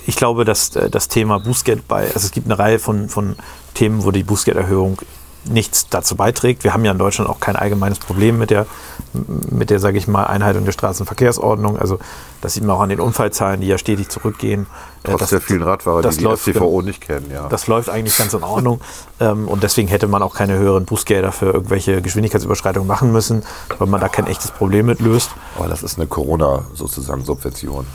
ich 0.05 0.15
glaube, 0.15 0.45
dass 0.45 0.75
äh, 0.75 0.89
das 0.89 1.07
Thema 1.07 1.39
Bußgeld 1.39 1.87
bei, 1.87 2.05
also 2.07 2.19
es 2.25 2.31
gibt 2.31 2.47
eine 2.47 2.57
Reihe 2.57 2.79
von, 2.79 3.09
von 3.09 3.35
Themen, 3.73 4.03
wo 4.03 4.11
die 4.11 4.23
Bußgelderhöhung 4.23 4.99
nichts 5.47 5.87
dazu 5.89 6.15
beiträgt. 6.15 6.63
Wir 6.63 6.73
haben 6.73 6.83
ja 6.85 6.91
in 6.91 6.97
Deutschland 6.97 7.29
auch 7.29 7.39
kein 7.39 7.55
allgemeines 7.55 7.99
Problem 7.99 8.37
mit 8.39 8.49
der, 8.49 8.65
mit 9.13 9.69
der, 9.69 9.79
sage 9.79 9.97
ich 9.97 10.07
mal, 10.07 10.23
Einhaltung 10.25 10.65
der 10.65 10.71
Straßenverkehrsordnung. 10.71 11.77
Also 11.77 11.99
das 12.41 12.53
sieht 12.55 12.63
man 12.63 12.75
auch 12.75 12.81
an 12.81 12.89
den 12.89 12.99
Unfallzahlen, 12.99 13.61
die 13.61 13.67
ja 13.67 13.77
stetig 13.77 14.09
zurückgehen. 14.09 14.63
Äh, 15.03 15.09
Trotz 15.11 15.19
das- 15.21 15.29
der 15.29 15.41
vielen 15.41 15.61
Radfahrer, 15.63 16.01
das 16.01 16.15
die 16.15 16.19
die 16.19 16.25
läuft- 16.25 16.43
STVO 16.47 16.81
nicht 16.81 17.01
kennen, 17.01 17.29
ja. 17.31 17.47
Das 17.47 17.67
läuft 17.67 17.89
eigentlich 17.89 18.17
ganz 18.17 18.33
in 18.33 18.43
Ordnung. 18.43 18.81
ähm, 19.19 19.47
und 19.47 19.63
deswegen 19.63 19.87
hätte 19.87 20.07
man 20.07 20.21
auch 20.23 20.33
keine 20.35 20.57
höheren 20.57 20.85
Bußgelder 20.85 21.31
für 21.31 21.45
irgendwelche 21.45 22.01
Geschwindigkeitsüberschreitungen 22.01 22.87
machen 22.87 23.11
müssen, 23.11 23.43
weil 23.77 23.87
man 23.87 24.01
da 24.01 24.09
kein 24.09 24.27
echtes 24.27 24.51
Problem 24.51 24.87
mit 24.87 24.99
löst. 24.99 25.29
Aber 25.57 25.67
das 25.69 25.83
ist 25.83 25.97
eine 25.97 26.07
Corona 26.07 26.63
sozusagen 26.73 27.23
Subvention. 27.23 27.85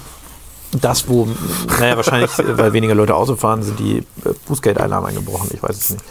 Das, 0.80 1.08
wo, 1.08 1.26
naja, 1.80 1.96
wahrscheinlich, 1.96 2.38
äh, 2.38 2.56
weil 2.56 2.72
weniger 2.72 2.94
Leute 2.94 3.16
Auto 3.16 3.34
fahren, 3.34 3.62
sind 3.64 3.80
die 3.80 3.98
äh, 3.98 4.04
Bußgeldeinnahmen 4.46 5.08
eingebrochen. 5.08 5.50
Ich 5.52 5.60
weiß 5.62 5.76
es 5.76 5.90
nicht. 5.90 6.04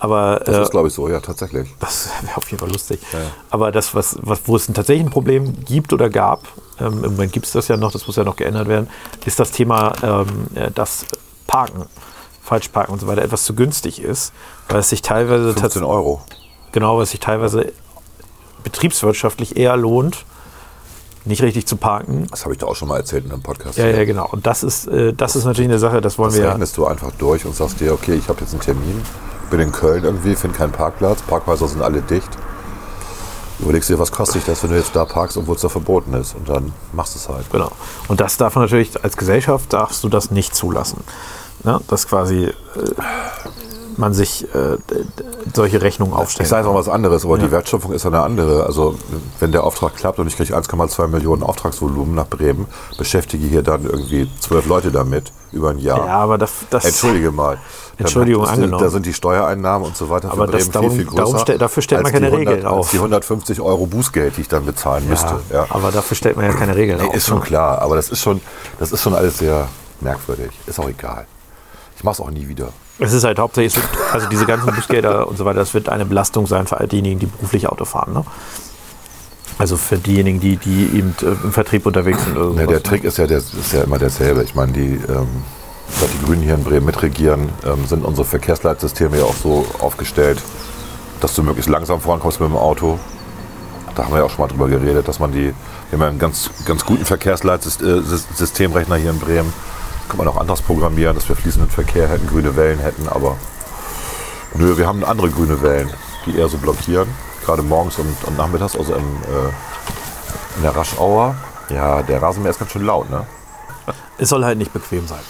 Aber 0.00 0.40
Das 0.44 0.56
äh, 0.56 0.62
ist, 0.62 0.70
glaube 0.70 0.88
ich, 0.88 0.94
so, 0.94 1.08
ja, 1.08 1.20
tatsächlich. 1.20 1.68
das 1.78 2.08
wäre 2.22 2.36
auf 2.36 2.50
jeden 2.50 2.58
Fall 2.58 2.70
lustig. 2.72 3.00
Ja. 3.12 3.18
Aber 3.50 3.70
das, 3.70 3.94
was, 3.94 4.16
was, 4.22 4.40
wo 4.46 4.56
es 4.56 4.68
ein 4.68 4.74
tatsächlich 4.74 5.06
ein 5.06 5.10
Problem 5.10 5.64
gibt 5.64 5.92
oder 5.92 6.08
gab, 6.10 6.48
ähm, 6.80 7.04
im 7.04 7.12
Moment 7.12 7.32
gibt 7.32 7.46
es 7.46 7.52
das 7.52 7.68
ja 7.68 7.76
noch, 7.76 7.92
das 7.92 8.06
muss 8.06 8.16
ja 8.16 8.24
noch 8.24 8.36
geändert 8.36 8.66
werden, 8.66 8.88
ist 9.26 9.38
das 9.38 9.52
Thema, 9.52 9.92
ähm, 10.02 10.46
äh, 10.54 10.70
dass 10.70 11.04
Parken, 11.46 11.84
Falschparken 12.42 12.92
und 12.94 13.00
so 13.00 13.06
weiter 13.06 13.22
etwas 13.22 13.44
zu 13.44 13.54
günstig 13.54 14.00
ist, 14.02 14.32
weil 14.68 14.80
es 14.80 14.88
sich 14.88 15.02
teilweise 15.02 15.44
15 15.52 15.62
tatsächlich 15.62 15.88
Euro. 15.90 16.22
genau, 16.72 16.96
weil 16.96 17.02
es 17.04 17.10
sich 17.10 17.20
teilweise 17.20 17.72
betriebswirtschaftlich 18.64 19.56
eher 19.56 19.76
lohnt, 19.76 20.24
nicht 21.24 21.42
richtig 21.42 21.66
zu 21.66 21.76
parken. 21.76 22.26
Das 22.30 22.44
habe 22.44 22.54
ich 22.54 22.58
da 22.58 22.66
auch 22.66 22.76
schon 22.76 22.88
mal 22.88 22.96
erzählt 22.96 23.24
in 23.24 23.32
einem 23.32 23.42
Podcast. 23.42 23.78
Ja, 23.78 23.86
ja, 23.86 24.04
genau. 24.04 24.26
Und 24.30 24.46
das 24.46 24.62
ist, 24.62 24.86
äh, 24.86 25.12
das 25.12 25.36
ist 25.36 25.44
natürlich 25.44 25.70
eine 25.70 25.78
Sache, 25.78 26.00
das 26.00 26.18
wollen 26.18 26.30
Das 26.30 26.38
wir 26.38 26.44
ja. 26.44 26.50
rechnest 26.50 26.76
du 26.76 26.86
einfach 26.86 27.10
durch 27.18 27.44
und 27.44 27.54
sagst 27.54 27.80
dir, 27.80 27.92
okay, 27.92 28.14
ich 28.14 28.28
habe 28.28 28.40
jetzt 28.40 28.52
einen 28.52 28.62
Termin, 28.62 29.02
bin 29.50 29.60
in 29.60 29.72
Köln 29.72 30.04
irgendwie, 30.04 30.34
finde 30.36 30.56
keinen 30.56 30.72
Parkplatz, 30.72 31.22
Parkhäuser 31.22 31.68
sind 31.68 31.82
alle 31.82 32.00
dicht. 32.02 32.30
Überlegst 33.60 33.90
dir, 33.90 33.98
was 33.98 34.10
kostet 34.10 34.36
dich 34.36 34.44
das, 34.44 34.62
wenn 34.62 34.70
du 34.70 34.76
jetzt 34.76 34.96
da 34.96 35.04
parkst, 35.04 35.36
obwohl 35.36 35.54
es 35.54 35.60
da 35.60 35.68
verboten 35.68 36.14
ist. 36.14 36.34
Und 36.34 36.48
dann 36.48 36.72
machst 36.92 37.14
du 37.14 37.18
es 37.18 37.28
halt. 37.28 37.50
Genau. 37.52 37.70
Und 38.08 38.20
das 38.20 38.38
darf 38.38 38.54
man 38.54 38.64
natürlich, 38.64 39.04
als 39.04 39.18
Gesellschaft 39.18 39.70
darfst 39.72 40.02
du 40.02 40.08
das 40.08 40.30
nicht 40.30 40.54
zulassen. 40.54 41.04
Ne? 41.64 41.78
Dass 41.88 42.08
quasi 42.08 42.44
äh, 42.44 42.52
man 44.00 44.12
sich 44.14 44.44
äh, 44.54 44.76
solche 45.54 45.80
Rechnungen 45.82 46.14
aufstellt. 46.14 46.46
Ich 46.46 46.50
sage 46.50 46.66
noch 46.66 46.74
was 46.74 46.88
anderes, 46.88 47.24
aber 47.24 47.38
die 47.38 47.50
Wertschöpfung 47.50 47.92
ist 47.92 48.02
ja 48.04 48.10
eine 48.10 48.22
andere. 48.22 48.64
Also 48.66 48.96
wenn 49.38 49.52
der 49.52 49.62
Auftrag 49.64 49.94
klappt 49.96 50.18
und 50.18 50.26
ich 50.26 50.36
kriege 50.36 50.56
1,2 50.56 51.06
Millionen 51.06 51.42
Auftragsvolumen 51.42 52.14
nach 52.14 52.26
Bremen, 52.26 52.66
beschäftige 52.98 53.46
hier 53.46 53.62
dann 53.62 53.84
irgendwie 53.84 54.28
zwölf 54.40 54.66
Leute 54.66 54.90
damit 54.90 55.32
über 55.52 55.70
ein 55.70 55.78
Jahr. 55.78 56.06
Ja, 56.06 56.18
aber 56.18 56.38
das, 56.38 56.50
das 56.70 56.84
Entschuldige 56.84 57.30
mal. 57.30 57.58
Entschuldigung, 57.98 58.44
ist- 58.44 58.50
angenommen. 58.50 58.82
Da 58.82 58.88
sind 58.90 59.04
die 59.04 59.12
Steuereinnahmen 59.12 59.86
und 59.86 59.96
so 59.96 60.08
weiter 60.08 60.28
für 60.28 60.34
Aber 60.34 60.46
das- 60.46 60.62
Bremen 60.68 60.72
darum- 60.72 60.90
viel, 60.92 61.06
viel 61.06 61.10
größer. 61.18 61.38
stell- 61.40 61.58
dafür 61.58 61.82
stellt 61.82 62.02
man 62.02 62.12
keine 62.12 62.26
die 62.30 62.32
100 62.36 62.54
Regeln 62.54 62.66
auf. 62.66 62.90
Die 62.90 62.98
150 62.98 63.60
Euro 63.60 63.86
Bußgeld, 63.86 64.36
die 64.36 64.40
ich 64.42 64.48
dann 64.48 64.64
bezahlen 64.64 65.06
müsste. 65.08 65.40
ja, 65.50 65.56
Ja. 65.58 65.66
aber 65.68 65.90
dafür 65.92 66.16
stellt 66.16 66.36
man 66.36 66.46
ja 66.46 66.52
keine 66.52 66.74
Regeln 66.76 66.98
Nee, 67.00 67.08
auf. 67.08 67.14
ist 67.14 67.26
schon 67.26 67.38
ne? 67.40 67.44
klar, 67.44 67.82
aber 67.82 67.96
das 67.96 68.08
ist 68.08 68.20
schon, 68.22 68.40
das 68.78 68.92
ist 68.92 69.02
schon 69.02 69.14
alles 69.14 69.38
sehr 69.38 69.68
merkwürdig. 70.00 70.50
Ist 70.66 70.78
auch 70.80 70.88
egal. 70.88 71.26
Ich 71.96 72.04
mache 72.04 72.14
es 72.14 72.20
auch 72.20 72.30
nie 72.30 72.48
wieder. 72.48 72.68
Es 73.00 73.14
ist 73.14 73.24
halt 73.24 73.38
hauptsächlich, 73.38 73.82
also 74.12 74.28
diese 74.28 74.44
ganzen 74.44 74.74
Bußgelder 74.74 75.26
und 75.26 75.38
so 75.38 75.44
weiter, 75.46 75.60
das 75.60 75.72
wird 75.72 75.88
eine 75.88 76.04
Belastung 76.04 76.46
sein 76.46 76.66
für 76.66 76.78
all 76.78 76.86
diejenigen, 76.86 77.18
die 77.18 77.26
beruflich 77.26 77.66
Auto 77.66 77.86
fahren. 77.86 78.12
Ne? 78.12 78.24
Also 79.58 79.76
für 79.76 79.96
diejenigen, 79.96 80.38
die, 80.38 80.56
die 80.56 80.98
eben 80.98 81.14
äh, 81.22 81.26
im 81.44 81.52
Vertrieb 81.52 81.86
unterwegs 81.86 82.22
sind. 82.24 82.36
Oder 82.36 82.50
sowas, 82.50 82.66
der 82.66 82.76
ne? 82.76 82.82
Trick 82.82 83.04
ist 83.04 83.18
ja, 83.18 83.26
der, 83.26 83.38
ist 83.38 83.72
ja 83.72 83.82
immer 83.82 83.98
derselbe. 83.98 84.42
Ich 84.42 84.54
meine, 84.54 84.72
die, 84.72 85.00
ähm, 85.08 85.28
seit 85.98 86.10
die 86.12 86.24
Grünen 86.26 86.42
hier 86.42 86.54
in 86.54 86.64
Bremen 86.64 86.86
mitregieren, 86.86 87.48
ähm, 87.64 87.86
sind 87.86 88.04
unsere 88.04 88.26
Verkehrsleitsysteme 88.26 89.18
ja 89.18 89.24
auch 89.24 89.34
so 89.34 89.66
aufgestellt, 89.80 90.40
dass 91.20 91.34
du 91.34 91.42
möglichst 91.42 91.70
langsam 91.70 92.00
vorankommst 92.00 92.40
mit 92.40 92.50
dem 92.50 92.56
Auto. 92.56 92.98
Da 93.94 94.04
haben 94.04 94.12
wir 94.12 94.18
ja 94.18 94.24
auch 94.24 94.30
schon 94.30 94.40
mal 94.40 94.48
drüber 94.48 94.68
geredet, 94.68 95.08
dass 95.08 95.18
man 95.18 95.32
die, 95.32 95.46
wir 95.46 95.54
haben 95.92 96.00
ja 96.00 96.08
einen 96.08 96.18
ganz, 96.18 96.50
ganz 96.64 96.84
guten 96.84 97.04
Verkehrsleitsystemrechner 97.04 98.96
hier 98.96 99.10
in 99.10 99.18
Bremen. 99.18 99.52
Kann 100.10 100.18
man 100.18 100.26
auch 100.26 100.36
anders 100.38 100.60
programmieren, 100.60 101.14
dass 101.14 101.28
wir 101.28 101.36
fließenden 101.36 101.70
Verkehr 101.70 102.08
hätten, 102.08 102.26
grüne 102.26 102.56
Wellen 102.56 102.80
hätten, 102.80 103.08
aber 103.08 103.36
nö, 104.54 104.76
wir 104.76 104.88
haben 104.88 105.04
andere 105.04 105.30
grüne 105.30 105.62
Wellen, 105.62 105.88
die 106.26 106.36
eher 106.36 106.48
so 106.48 106.58
blockieren, 106.58 107.08
gerade 107.44 107.62
morgens 107.62 107.96
und, 108.00 108.16
und 108.26 108.36
nachmittags, 108.36 108.76
also 108.76 108.92
im, 108.94 109.04
äh, 109.04 110.56
in 110.56 110.62
der 110.62 110.74
Raschauer. 110.74 111.36
Ja, 111.68 112.02
der 112.02 112.20
Rasenmäher 112.20 112.50
ist 112.50 112.58
ganz 112.58 112.72
schön 112.72 112.84
laut, 112.84 113.08
ne? 113.08 113.24
Es 114.18 114.28
soll 114.30 114.44
halt 114.44 114.58
nicht 114.58 114.72
bequem 114.72 115.06
sein. 115.06 115.20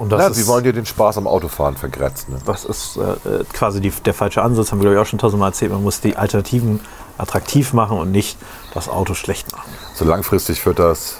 Und 0.00 0.10
das 0.10 0.20
Ja, 0.20 0.26
ist, 0.26 0.36
sie 0.36 0.46
wollen 0.48 0.64
dir 0.64 0.72
den 0.72 0.84
Spaß 0.84 1.16
am 1.16 1.28
Autofahren 1.28 1.76
vergrätzen. 1.76 2.34
Ne? 2.34 2.40
das 2.44 2.64
ist 2.64 2.96
äh, 2.96 3.02
äh, 3.28 3.44
quasi 3.52 3.80
die, 3.80 3.90
der 3.90 4.14
falsche 4.14 4.42
Ansatz, 4.42 4.72
haben 4.72 4.80
wir 4.80 4.82
glaube 4.90 4.96
ich 4.96 5.00
auch 5.00 5.08
schon 5.08 5.20
tausendmal 5.20 5.50
erzählt. 5.50 5.70
Man 5.70 5.82
muss 5.82 6.00
die 6.00 6.16
Alternativen 6.16 6.80
attraktiv 7.18 7.72
machen 7.72 7.98
und 7.98 8.10
nicht 8.10 8.36
das 8.74 8.88
Auto 8.88 9.14
schlecht 9.14 9.52
machen. 9.52 9.70
So 9.94 10.04
langfristig 10.04 10.60
führt 10.60 10.80
das 10.80 11.18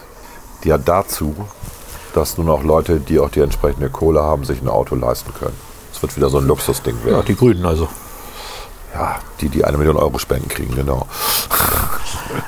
ja 0.64 0.76
dazu, 0.78 1.34
dass 2.14 2.36
nur 2.38 2.46
noch 2.46 2.62
Leute, 2.62 3.00
die 3.00 3.18
auch 3.20 3.28
die 3.30 3.40
entsprechende 3.40 3.90
Kohle 3.90 4.22
haben, 4.22 4.44
sich 4.44 4.62
ein 4.62 4.68
Auto 4.68 4.94
leisten 4.94 5.32
können. 5.34 5.56
Es 5.92 6.00
wird 6.02 6.16
wieder 6.16 6.30
so 6.30 6.38
ein 6.38 6.46
Luxusding 6.46 6.96
Ja, 7.04 7.10
werden. 7.12 7.24
die 7.26 7.36
Grünen 7.36 7.64
also. 7.66 7.88
Ja, 8.94 9.18
die, 9.40 9.48
die 9.48 9.64
eine 9.64 9.76
Million 9.76 9.96
Euro 9.96 10.18
spenden 10.18 10.48
kriegen, 10.48 10.74
genau. 10.74 11.06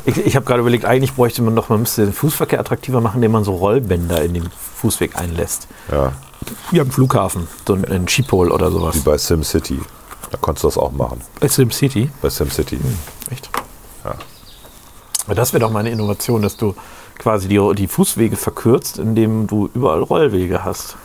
Ich, 0.04 0.16
ich 0.18 0.34
habe 0.36 0.44
gerade 0.46 0.60
überlegt, 0.60 0.84
eigentlich 0.84 1.14
bräuchte 1.14 1.42
man 1.42 1.54
doch, 1.54 1.68
man 1.68 1.80
müsste 1.80 2.04
den 2.04 2.12
Fußverkehr 2.12 2.58
attraktiver 2.58 3.00
machen, 3.00 3.16
indem 3.16 3.32
man 3.32 3.44
so 3.44 3.54
Rollbänder 3.54 4.22
in 4.22 4.34
den 4.34 4.48
Fußweg 4.76 5.16
einlässt. 5.16 5.68
Ja, 5.92 6.12
Wie 6.72 6.80
am 6.80 6.90
Flughafen, 6.90 7.46
so 7.66 7.74
ein, 7.74 8.08
Schiphol 8.08 8.50
oder 8.50 8.70
sowas. 8.72 8.96
wie 8.96 9.00
bei 9.00 9.16
SimCity. 9.18 9.80
Da 10.30 10.38
konntest 10.38 10.64
du 10.64 10.68
das 10.68 10.78
auch 10.78 10.90
machen. 10.92 11.20
Bei 11.38 11.46
SimCity. 11.48 12.10
Bei 12.20 12.30
SimCity. 12.30 12.80
Echt? 13.30 13.48
Ja. 14.04 14.14
Aber 15.26 15.34
das 15.36 15.52
wäre 15.52 15.60
doch 15.60 15.70
mal 15.70 15.80
eine 15.80 15.90
Innovation, 15.90 16.42
dass 16.42 16.56
du 16.56 16.74
quasi 17.18 17.48
die, 17.48 17.60
die 17.74 17.88
Fußwege 17.88 18.36
verkürzt, 18.36 18.98
indem 18.98 19.46
du 19.46 19.68
überall 19.74 20.02
Rollwege 20.02 20.64
hast. 20.64 20.96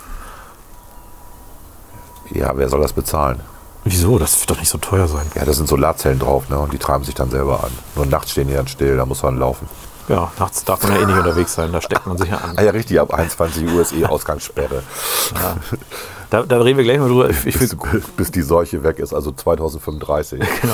Ja, 2.31 2.51
wer 2.55 2.69
soll 2.69 2.81
das 2.81 2.93
bezahlen? 2.93 3.41
Wieso? 3.83 4.19
Das 4.19 4.39
wird 4.39 4.51
doch 4.51 4.59
nicht 4.59 4.69
so 4.69 4.77
teuer 4.77 5.07
sein. 5.07 5.25
Ja, 5.35 5.43
da 5.43 5.53
sind 5.53 5.67
Solarzellen 5.67 6.19
drauf, 6.19 6.49
ne? 6.49 6.59
Und 6.59 6.71
die 6.71 6.77
treiben 6.77 7.03
sich 7.03 7.15
dann 7.15 7.31
selber 7.31 7.63
an. 7.63 7.71
Nur 7.95 8.05
nachts 8.05 8.31
stehen 8.31 8.47
die 8.47 8.53
dann 8.53 8.67
still, 8.67 8.95
da 8.95 9.05
muss 9.05 9.23
man 9.23 9.37
laufen. 9.37 9.67
Ja, 10.07 10.31
nachts 10.39 10.63
darf 10.63 10.83
man 10.83 10.93
ja 10.93 11.01
eh 11.01 11.05
nicht 11.05 11.17
unterwegs 11.17 11.53
sein, 11.53 11.71
da 11.71 11.81
steckt 11.81 12.05
man 12.05 12.17
sich 12.17 12.29
ja 12.29 12.37
an. 12.37 12.57
Ah 12.57 12.63
ja, 12.63 12.71
richtig, 12.71 12.99
ab 12.99 13.13
21 13.13 13.65
Uhr 13.67 13.81
ist 13.81 13.93
eh 13.93 14.05
Ausgangssperre. 14.05 14.83
Da, 16.31 16.43
da 16.43 16.59
reden 16.61 16.77
wir 16.77 16.85
gleich 16.85 16.97
mal 16.97 17.09
drüber. 17.09 17.29
Ich, 17.29 17.45
ich 17.45 17.57
bis, 17.59 17.75
bis 18.17 18.31
die 18.31 18.41
Seuche 18.41 18.83
weg 18.83 18.99
ist, 18.99 19.13
also 19.13 19.31
2035. 19.33 20.39
genau. 20.61 20.73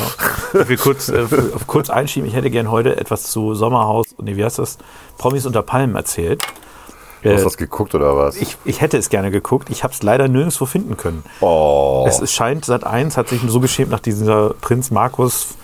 ich 0.62 0.70
will 0.70 0.78
kurz, 0.78 1.10
äh, 1.10 1.26
kurz 1.66 1.90
einschieben. 1.90 2.30
Ich 2.30 2.36
hätte 2.36 2.50
gern 2.52 2.70
heute 2.72 2.96
etwas 2.98 3.24
zu 3.24 3.56
Sommerhaus, 3.56 4.06
nee, 4.22 4.36
wie 4.36 4.46
heißt 4.46 4.60
das? 4.60 4.78
Promis 5.18 5.46
unter 5.48 5.64
Palmen 5.64 5.96
erzählt. 5.96 6.44
Du 7.24 7.34
hast 7.34 7.42
Äh, 7.42 7.44
das 7.44 7.58
geguckt 7.58 7.96
oder 7.96 8.16
was? 8.16 8.36
ich, 8.38 8.56
ich 8.66 8.82
hätte 8.82 8.98
es 8.98 9.10
gerne 9.10 9.32
geguckt. 9.32 9.70
Ich 9.72 9.84
habe 9.84 9.94
es 9.94 10.04
leider 10.04 10.28
nirgendwo 10.28 10.68
finden 10.68 10.96
können. 10.96 11.24
oh. 11.42 12.06
Es 12.08 12.20
ist- 12.20 12.34
scheint, 12.34 12.64
Sat 12.64 12.84
1 12.86 13.18
hat 13.18 13.28
sich 13.30 13.42
so 13.48 13.60
geschämt 13.60 13.90
nach 13.90 14.00
dieser 14.00 14.52
Prinz 14.62 14.92
Markus. 14.92 15.56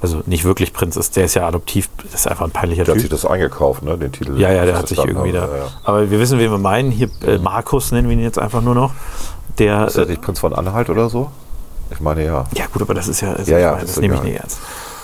Also 0.00 0.22
nicht 0.26 0.44
wirklich 0.44 0.72
Prinz 0.74 0.96
ist, 0.96 1.16
der 1.16 1.24
ist 1.24 1.34
ja 1.34 1.48
adoptiv, 1.48 1.88
das 2.04 2.20
ist 2.20 2.28
einfach 2.28 2.44
ein 2.44 2.52
peinlicher 2.52 2.84
der 2.84 2.94
hat 2.94 3.00
sich 3.00 3.08
Typ. 3.10 3.18
das 3.20 3.28
eingekauft, 3.28 3.82
ne? 3.82 3.98
Den 3.98 4.12
Titel. 4.12 4.38
Ja, 4.38 4.52
ja, 4.52 4.64
der 4.64 4.78
hat 4.78 4.86
sich 4.86 4.98
irgendwie 4.98 5.32
da. 5.32 5.40
habe, 5.40 5.52
Ja, 5.56 5.58
ja. 5.64 5.70
Aber 5.82 6.08
wir 6.10 6.20
wissen, 6.20 6.38
wen 6.38 6.50
wir 6.52 6.58
meinen. 6.58 6.92
Hier 6.92 7.08
äh, 7.26 7.38
Markus 7.38 7.90
nennen 7.90 8.08
wir 8.08 8.14
ihn 8.16 8.22
jetzt 8.22 8.38
einfach 8.38 8.60
nur 8.62 8.74
noch. 8.76 8.92
Der, 9.58 9.86
Ist 9.86 9.96
der 9.96 10.06
nicht 10.06 10.22
Prinz 10.22 10.38
von 10.38 10.54
Anhalt 10.54 10.88
oder 10.90 11.08
so? 11.08 11.30
Ich 11.90 12.00
meine 12.00 12.24
ja. 12.24 12.44
ja 12.54 12.66
gut, 12.66 12.82
aber 12.82 12.94
das 12.94 13.08
ist 13.08 13.20
ja, 13.20 13.32
also 13.32 13.50
Ja, 13.50 13.58
ja, 13.58 13.70
meine, 13.72 13.84
ist 13.84 13.96
das 13.96 14.00
nehme 14.00 14.14
ich 14.14 14.22
nicht 14.22 14.36
ernst. 14.40 14.58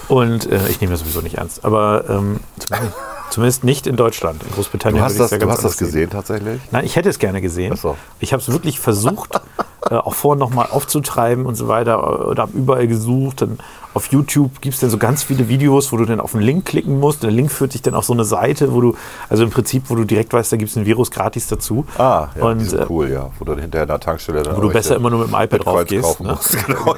Und 0.08 0.50
äh, 0.50 0.68
ich 0.68 0.80
nehme 0.80 0.92
das 0.92 1.00
sowieso 1.00 1.20
nicht 1.20 1.36
ernst. 1.36 1.64
Aber 1.64 2.04
ähm, 2.08 2.40
zumindest, 2.58 2.96
zumindest 3.30 3.64
nicht 3.64 3.86
in 3.86 3.96
Deutschland. 3.96 4.42
In 4.42 4.52
Großbritannien 4.52 5.00
Du 5.00 5.04
hast 5.04 5.18
das, 5.18 5.30
ja 5.30 5.38
du 5.38 5.50
hast 5.50 5.64
das 5.64 5.76
gesehen 5.76 6.10
tatsächlich? 6.10 6.60
Nein, 6.70 6.84
ich 6.84 6.96
hätte 6.96 7.08
es 7.08 7.18
gerne 7.18 7.40
gesehen. 7.40 7.76
So. 7.76 7.96
Ich 8.20 8.32
habe 8.32 8.42
es 8.42 8.50
wirklich 8.50 8.80
versucht, 8.80 9.40
äh, 9.90 9.94
auch 9.94 10.14
vorher 10.14 10.38
nochmal 10.38 10.68
aufzutreiben 10.70 11.46
und 11.46 11.54
so 11.54 11.68
weiter. 11.68 12.28
Oder 12.28 12.42
habe 12.42 12.52
überall 12.56 12.86
gesucht. 12.86 13.42
Dann 13.42 13.58
auf 13.94 14.06
YouTube 14.08 14.60
gibt 14.60 14.74
es 14.74 14.80
dann 14.80 14.90
so 14.90 14.98
ganz 14.98 15.22
viele 15.22 15.48
Videos, 15.48 15.92
wo 15.92 15.96
du 15.96 16.04
dann 16.04 16.20
auf 16.20 16.34
einen 16.34 16.44
Link 16.44 16.64
klicken 16.64 16.98
musst. 16.98 17.22
Der 17.22 17.30
Link 17.30 17.50
führt 17.50 17.74
dich 17.74 17.82
dann 17.82 17.94
auf 17.94 18.04
so 18.04 18.12
eine 18.12 18.24
Seite, 18.24 18.72
wo 18.72 18.80
du, 18.80 18.96
also 19.28 19.44
im 19.44 19.50
Prinzip, 19.50 19.84
wo 19.88 19.94
du 19.94 20.04
direkt 20.04 20.32
weißt, 20.32 20.52
da 20.52 20.56
gibt 20.56 20.70
es 20.70 20.76
ein 20.76 20.84
Virus 20.84 21.10
gratis 21.10 21.46
dazu. 21.46 21.86
Ah, 21.96 22.28
ja, 22.36 22.42
und 22.42 22.72
äh, 22.72 22.86
cool, 22.88 23.10
ja. 23.10 23.30
Wo 23.38 23.44
du 23.44 23.54
hinterher 23.54 23.84
in 23.84 23.88
der 23.88 24.00
Tankstelle 24.00 24.42
dann 24.42 24.56
wo 24.56 24.60
du 24.60 24.70
besser 24.70 24.96
immer 24.96 25.10
nur 25.10 25.20
mit 25.20 25.28
dem 25.28 25.40
iPad 25.40 25.64
drauf 25.64 25.84
gehst. 25.86 26.20
Ne? 26.20 26.28
musst. 26.28 26.56
Genau. 26.66 26.96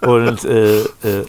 Und 0.00 0.44
äh, 0.44 0.80
äh, 0.80 1.24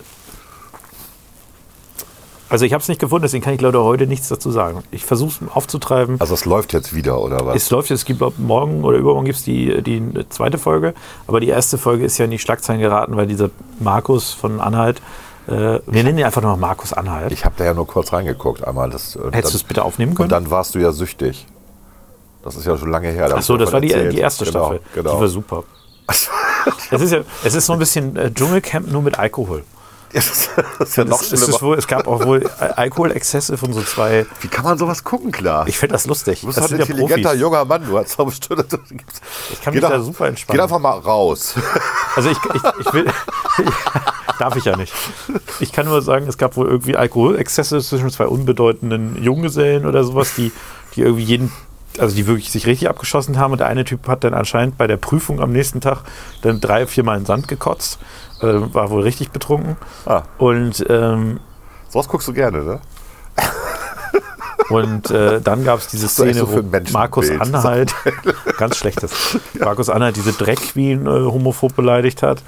also 2.49 2.65
ich 2.65 2.73
habe 2.73 2.81
es 2.81 2.87
nicht 2.87 2.99
gefunden, 2.99 3.23
deswegen 3.23 3.43
kann 3.43 3.53
ich 3.53 3.61
leider 3.61 3.83
heute 3.83 4.07
nichts 4.07 4.27
dazu 4.27 4.51
sagen. 4.51 4.83
Ich 4.91 5.05
versuche 5.05 5.45
es 5.45 5.51
aufzutreiben. 5.55 6.19
Also 6.19 6.33
es 6.33 6.45
läuft 6.45 6.73
jetzt 6.73 6.93
wieder, 6.95 7.19
oder 7.21 7.45
was? 7.45 7.55
Es 7.55 7.69
läuft 7.69 7.89
jetzt, 7.89 7.99
es 7.99 8.05
gibt 8.05 8.21
morgen 8.39 8.83
oder 8.83 8.97
übermorgen 8.97 9.25
gibt 9.25 9.37
es 9.37 9.43
die, 9.43 9.81
die 9.81 10.01
zweite 10.29 10.57
Folge, 10.57 10.93
aber 11.27 11.39
die 11.39 11.47
erste 11.47 11.77
Folge 11.77 12.05
ist 12.05 12.17
ja 12.17 12.25
in 12.25 12.31
die 12.31 12.39
Schlagzeilen 12.39 12.81
geraten, 12.81 13.15
weil 13.15 13.27
dieser 13.27 13.49
Markus 13.79 14.33
von 14.33 14.59
Anhalt, 14.59 15.01
äh, 15.47 15.51
wir 15.51 16.03
nennen 16.03 16.17
ihn 16.17 16.25
einfach 16.25 16.41
nur 16.41 16.55
Markus 16.57 16.93
Anhalt. 16.93 17.31
ich 17.31 17.45
habe 17.45 17.55
da 17.57 17.65
ja 17.65 17.73
nur 17.73 17.87
kurz 17.87 18.11
reingeguckt 18.13 18.63
einmal. 18.67 18.89
Das, 18.89 19.15
und 19.15 19.35
Hättest 19.35 19.53
du 19.53 19.57
es 19.57 19.63
bitte 19.63 19.83
aufnehmen 19.83 20.11
Und 20.11 20.17
können? 20.17 20.29
dann 20.29 20.49
warst 20.51 20.75
du 20.75 20.79
ja 20.79 20.91
süchtig. 20.91 21.45
Das 22.43 22.55
ist 22.55 22.65
ja 22.65 22.77
schon 22.77 22.89
lange 22.89 23.09
her. 23.09 23.29
Ach 23.35 23.41
so, 23.41 23.57
das 23.57 23.71
war 23.73 23.81
die, 23.81 23.89
davon 23.89 24.09
die 24.11 24.17
erste 24.19 24.45
erzählt. 24.45 24.63
Staffel. 24.63 24.79
Genau, 24.95 25.09
Die 25.09 25.13
war 25.13 25.27
genau. 25.27 25.27
super. 25.27 25.63
Es 26.91 27.01
ist 27.01 27.11
ja, 27.13 27.19
es 27.43 27.55
ist 27.55 27.65
so 27.67 27.73
ein 27.73 27.79
bisschen 27.79 28.15
äh, 28.15 28.31
Dschungelcamp 28.33 28.91
nur 28.91 29.01
mit 29.01 29.17
Alkohol. 29.17 29.63
das 30.13 30.49
ist 30.79 30.97
ja 30.97 31.05
noch 31.05 31.21
Es, 31.21 31.31
es, 31.31 31.61
wohl, 31.61 31.77
es 31.77 31.87
gab 31.87 32.07
auch 32.07 32.25
wohl 32.25 32.49
Al- 32.59 32.71
Alkoholexzesse 32.71 33.57
von 33.57 33.73
so 33.73 33.81
zwei. 33.81 34.25
Wie 34.41 34.47
kann 34.47 34.63
man 34.65 34.77
sowas 34.77 35.03
gucken, 35.03 35.31
klar? 35.31 35.67
Ich 35.67 35.77
finde 35.77 35.93
das 35.93 36.05
lustig. 36.07 36.41
du 36.41 36.47
bist 36.47 36.57
das 36.57 36.63
halt 36.71 36.73
ein 36.73 36.79
intelligenter 36.81 37.29
Profis. 37.29 37.41
junger 37.41 37.65
Mann. 37.65 37.85
Du 37.85 37.97
hast 37.97 38.17
doch 38.19 38.25
bestimmt. 38.25 38.65
Ich 39.51 39.61
kann 39.61 39.73
mich 39.73 39.81
da 39.83 39.99
super 40.01 40.27
entspannen. 40.27 40.57
Geh 40.57 40.63
einfach 40.63 40.79
mal 40.79 40.97
raus. 40.97 41.55
Also 42.15 42.31
ich, 42.31 42.37
ich, 42.53 42.61
ich 42.87 42.93
will. 42.93 43.05
darf 44.39 44.55
ich 44.55 44.65
ja 44.65 44.75
nicht. 44.75 44.93
Ich 45.59 45.71
kann 45.71 45.85
nur 45.85 46.01
sagen, 46.01 46.27
es 46.27 46.37
gab 46.37 46.57
wohl 46.57 46.67
irgendwie 46.67 46.95
Alkoholexzesse 46.97 47.79
zwischen 47.81 48.09
zwei 48.09 48.25
unbedeutenden 48.25 49.21
Junggesellen 49.23 49.85
oder 49.85 50.03
sowas, 50.03 50.33
die, 50.35 50.51
die 50.95 51.01
irgendwie 51.01 51.23
jeden. 51.23 51.51
Also 51.97 52.15
die 52.15 52.27
wirklich 52.27 52.51
sich 52.51 52.65
richtig 52.65 52.87
abgeschossen 52.89 53.37
haben 53.39 53.51
und 53.51 53.59
der 53.59 53.67
eine 53.67 53.83
Typ 53.83 54.07
hat 54.07 54.23
dann 54.23 54.33
anscheinend 54.33 54.77
bei 54.77 54.87
der 54.87 54.97
Prüfung 54.97 55.41
am 55.41 55.51
nächsten 55.51 55.81
Tag 55.81 55.99
dann 56.41 56.61
drei, 56.61 56.85
viermal 56.87 57.17
in 57.17 57.21
den 57.23 57.27
Sand 57.27 57.47
gekotzt, 57.47 57.99
äh, 58.41 58.73
war 58.73 58.89
wohl 58.89 59.01
richtig 59.01 59.31
betrunken. 59.31 59.77
Ah. 60.05 60.23
Und, 60.37 60.85
ähm, 60.89 61.39
Sowas 61.89 62.07
guckst 62.07 62.27
du 62.27 62.33
gerne, 62.33 62.63
ne? 62.63 62.79
und 64.69 65.09
äh, 65.09 65.41
dann 65.41 65.63
gab 65.63 65.79
es 65.79 65.87
diese 65.87 66.07
Szene, 66.07 66.35
so 66.35 66.51
wo? 66.51 66.61
Markus 66.91 67.29
Anhalt, 67.39 67.95
ganz 68.57 68.77
schlechtes, 68.77 69.39
Markus 69.59 69.89
Anhalt 69.89 70.15
diese 70.15 70.33
Drag 70.33 70.55
Queen 70.55 71.05
äh, 71.05 71.09
homophob 71.09 71.75
beleidigt 71.75 72.21
hat. 72.23 72.43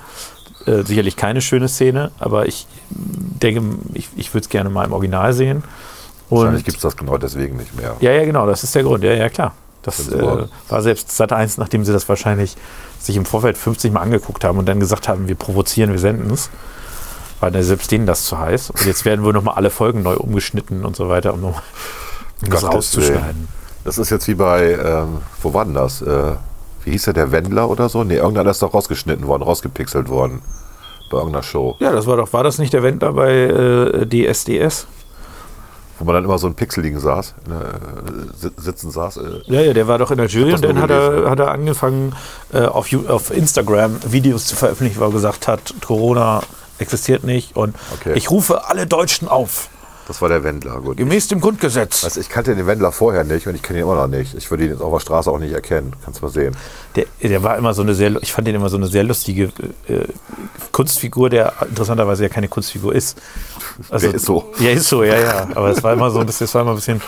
Äh, 0.67 0.83
sicherlich 0.83 1.15
keine 1.15 1.41
schöne 1.41 1.67
Szene, 1.67 2.11
aber 2.19 2.45
ich 2.45 2.67
denke, 2.89 3.63
ich, 3.95 4.09
ich 4.15 4.31
würde 4.31 4.43
es 4.43 4.49
gerne 4.49 4.69
mal 4.69 4.85
im 4.85 4.93
Original 4.93 5.33
sehen. 5.33 5.63
Wahrscheinlich 6.29 6.59
Und 6.59 6.65
gibt 6.65 6.77
es 6.77 6.83
das 6.83 6.95
genau 6.95 7.17
deswegen 7.17 7.57
nicht 7.57 7.75
mehr. 7.75 7.95
ja, 7.99 8.11
ja, 8.11 8.25
genau, 8.25 8.45
das 8.45 8.63
ist 8.63 8.75
der 8.75 8.83
Grund. 8.83 9.03
Ja, 9.03 9.13
ja, 9.13 9.27
klar. 9.29 9.53
Das 9.83 10.09
äh, 10.09 10.45
war 10.69 10.81
selbst 10.81 11.11
Sat 11.11 11.33
1, 11.33 11.57
nachdem 11.57 11.83
sie 11.83 11.93
das 11.93 12.07
wahrscheinlich 12.07 12.55
sich 12.99 13.15
im 13.15 13.25
Vorfeld 13.25 13.57
50 13.57 13.91
Mal 13.91 14.01
angeguckt 14.01 14.43
haben 14.43 14.57
und 14.59 14.67
dann 14.67 14.79
gesagt 14.79 15.07
haben, 15.07 15.27
wir 15.27 15.35
provozieren, 15.35 15.91
wir 15.91 15.99
senden 15.99 16.31
es. 16.31 16.49
War 17.39 17.49
dann 17.49 17.63
selbst 17.63 17.91
denen 17.91 18.05
das 18.05 18.25
zu 18.25 18.37
heiß. 18.37 18.69
Und 18.69 18.85
jetzt 18.85 19.03
werden 19.05 19.25
wohl 19.25 19.33
nochmal 19.33 19.55
alle 19.55 19.71
Folgen 19.71 20.03
neu 20.03 20.15
umgeschnitten 20.15 20.85
und 20.85 20.95
so 20.95 21.09
weiter, 21.09 21.33
um, 21.33 21.43
um 21.43 21.55
das 22.41 22.63
rauszuschneiden. 22.63 23.47
Das 23.83 23.97
ist 23.97 24.11
jetzt 24.11 24.27
wie 24.27 24.35
bei, 24.35 24.73
ähm, 24.73 25.17
wo 25.41 25.53
war 25.53 25.65
denn 25.65 25.73
das? 25.73 26.03
Äh, 26.03 26.35
wie 26.83 26.91
hieß 26.91 27.05
der, 27.05 27.13
der 27.13 27.31
Wendler 27.31 27.69
oder 27.69 27.89
so? 27.89 28.03
Nee, 28.03 28.17
irgendeiner 28.17 28.51
ist 28.51 28.61
doch 28.61 28.73
rausgeschnitten 28.73 29.25
worden, 29.27 29.41
rausgepixelt 29.41 30.09
worden. 30.09 30.41
Bei 31.09 31.17
irgendeiner 31.17 31.43
Show. 31.43 31.75
Ja, 31.79 31.91
das 31.91 32.05
war 32.05 32.17
doch, 32.17 32.31
war 32.31 32.43
das 32.43 32.57
nicht 32.57 32.73
der 32.73 32.83
Wendler 32.83 33.13
bei 33.13 33.31
äh, 33.31 34.07
DSDS? 34.07 34.87
Wo 36.01 36.05
man 36.05 36.15
dann 36.15 36.25
immer 36.25 36.39
so 36.39 36.47
ein 36.47 36.55
Pixeligen 36.55 36.99
saß, 36.99 37.35
äh, 37.47 38.35
si- 38.35 38.49
sitzen 38.57 38.89
saß. 38.89 39.17
Äh, 39.17 39.21
Ja, 39.45 39.61
ja, 39.61 39.73
der 39.73 39.87
war 39.87 39.99
doch 39.99 40.09
in 40.09 40.17
der 40.17 40.25
Jury 40.25 40.51
und 40.55 40.63
dann 40.65 40.81
hat 40.81 40.89
er, 40.89 41.29
hat 41.29 41.39
er 41.39 41.51
angefangen, 41.51 42.15
äh, 42.51 42.61
auf, 42.65 42.87
auf 43.07 43.29
Instagram 43.29 43.97
Videos 44.11 44.47
zu 44.47 44.55
veröffentlichen, 44.55 44.99
wo 44.99 45.03
er 45.05 45.11
gesagt 45.11 45.47
hat, 45.47 45.75
Corona 45.85 46.41
existiert 46.79 47.23
nicht 47.23 47.55
und 47.55 47.75
Okay. 47.99 48.13
ich 48.15 48.31
rufe 48.31 48.65
alle 48.67 48.87
Deutschen 48.87 49.27
auf, 49.27 49.69
das 50.11 50.21
war 50.21 50.29
der 50.29 50.43
Wendler, 50.43 50.79
gut. 50.81 50.97
gemäß 50.97 51.27
dem 51.29 51.39
Grundgesetz. 51.39 52.03
Also 52.03 52.19
ich 52.19 52.29
kannte 52.29 52.53
den 52.53 52.67
Wendler 52.67 52.91
vorher 52.91 53.23
nicht 53.23 53.47
und 53.47 53.55
ich 53.55 53.61
kenne 53.61 53.79
ihn 53.79 53.83
immer 53.83 53.95
noch 53.95 54.07
nicht. 54.07 54.33
Ich 54.35 54.51
würde 54.51 54.65
ihn 54.65 54.71
jetzt 54.71 54.81
auf 54.81 54.91
der 54.91 54.99
Straße 54.99 55.31
auch 55.31 55.39
nicht 55.39 55.53
erkennen. 55.53 55.93
Kannst 56.03 56.19
du 56.19 56.25
mal 56.25 56.31
sehen. 56.31 56.55
Der, 56.95 57.05
der 57.21 57.43
war 57.43 57.57
immer 57.57 57.73
so 57.73 57.81
eine 57.81 57.93
sehr, 57.93 58.11
ich 58.21 58.33
fand 58.33 58.47
den 58.47 58.55
immer 58.55 58.69
so 58.69 58.77
eine 58.77 58.87
sehr 58.87 59.03
lustige 59.03 59.45
äh, 59.87 60.05
Kunstfigur, 60.71 61.29
der 61.29 61.53
interessanterweise 61.67 62.23
ja 62.23 62.29
keine 62.29 62.49
Kunstfigur 62.49 62.93
ist. 62.93 63.17
Also, 63.89 64.07
Der 64.07 64.15
ist 64.15 64.25
so. 64.25 64.51
Ja, 64.59 64.71
ist 64.71 64.89
so, 64.89 65.03
ja, 65.03 65.17
ja. 65.17 65.47
Aber 65.55 65.69
es 65.69 65.81
war 65.81 65.93
immer 65.93 66.11
so 66.11 66.19
ein 66.19 66.25
bisschen, 66.25 66.45
es 66.45 66.53
war 66.53 66.63
immer 66.63 66.71
ein 66.71 66.75
bisschen, 66.75 67.01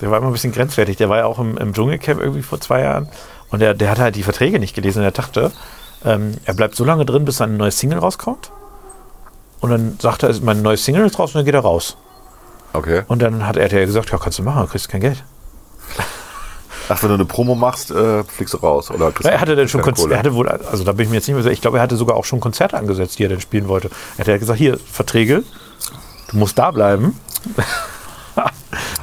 der 0.00 0.10
war 0.10 0.18
immer 0.18 0.28
ein 0.28 0.32
bisschen 0.32 0.52
grenzwertig. 0.52 0.96
Der 0.96 1.08
war 1.08 1.18
ja 1.18 1.26
auch 1.26 1.38
im, 1.38 1.58
im 1.58 1.74
Dschungelcamp 1.74 2.20
irgendwie 2.20 2.42
vor 2.42 2.60
zwei 2.60 2.80
Jahren 2.80 3.08
und 3.50 3.60
der, 3.60 3.74
der 3.74 3.90
hat 3.90 3.98
halt 3.98 4.16
die 4.16 4.22
Verträge 4.22 4.58
nicht 4.58 4.74
gelesen 4.74 5.00
und 5.00 5.04
er 5.04 5.10
dachte, 5.10 5.52
ähm, 6.04 6.36
er 6.44 6.54
bleibt 6.54 6.74
so 6.76 6.84
lange 6.84 7.04
drin, 7.04 7.24
bis 7.24 7.36
sein 7.36 7.56
neues 7.56 7.78
Single 7.78 7.98
rauskommt. 7.98 8.50
Und 9.60 9.70
dann 9.70 9.98
sagt 10.00 10.22
er, 10.22 10.34
mein 10.42 10.62
neues 10.62 10.84
Single 10.84 11.04
ist 11.04 11.18
raus 11.18 11.34
und 11.34 11.40
dann 11.40 11.44
geht 11.44 11.54
er 11.54 11.60
raus. 11.60 11.96
Okay. 12.72 13.02
Und 13.08 13.20
dann 13.20 13.46
hat 13.46 13.56
RTL 13.56 13.86
gesagt, 13.86 14.10
ja, 14.10 14.18
kannst 14.18 14.38
du 14.38 14.42
machen, 14.42 14.68
kriegst 14.68 14.88
kein 14.88 15.00
Geld. 15.00 15.24
Ach, 16.88 17.02
wenn 17.02 17.08
du 17.08 17.14
eine 17.14 17.24
Promo 17.24 17.54
machst, 17.54 17.92
äh, 17.92 18.24
fliegst 18.24 18.54
du 18.54 18.58
raus. 18.58 18.90
Oder 18.90 19.12
er 19.22 19.40
hatte 19.40 19.54
dann 19.54 19.68
schon 19.68 19.80
Konzerte, 19.80 20.12
er 20.12 20.18
hatte 20.18 20.34
wohl, 20.34 20.48
also 20.48 20.82
da 20.82 20.90
bin 20.92 21.04
ich 21.04 21.10
mir 21.10 21.16
jetzt 21.16 21.28
nicht 21.28 21.34
mehr 21.34 21.42
sicher, 21.44 21.52
ich 21.52 21.60
glaube, 21.60 21.78
er 21.78 21.82
hatte 21.84 21.96
sogar 21.96 22.16
auch 22.16 22.24
schon 22.24 22.40
Konzerte 22.40 22.76
angesetzt, 22.76 23.18
die 23.18 23.24
er 23.24 23.28
dann 23.28 23.40
spielen 23.40 23.68
wollte. 23.68 23.90
Er 24.16 24.20
hat 24.20 24.26
ja 24.26 24.36
gesagt, 24.38 24.58
hier, 24.58 24.76
Verträge, 24.76 25.44
du 26.30 26.36
musst 26.36 26.58
da 26.58 26.72
bleiben. 26.72 27.18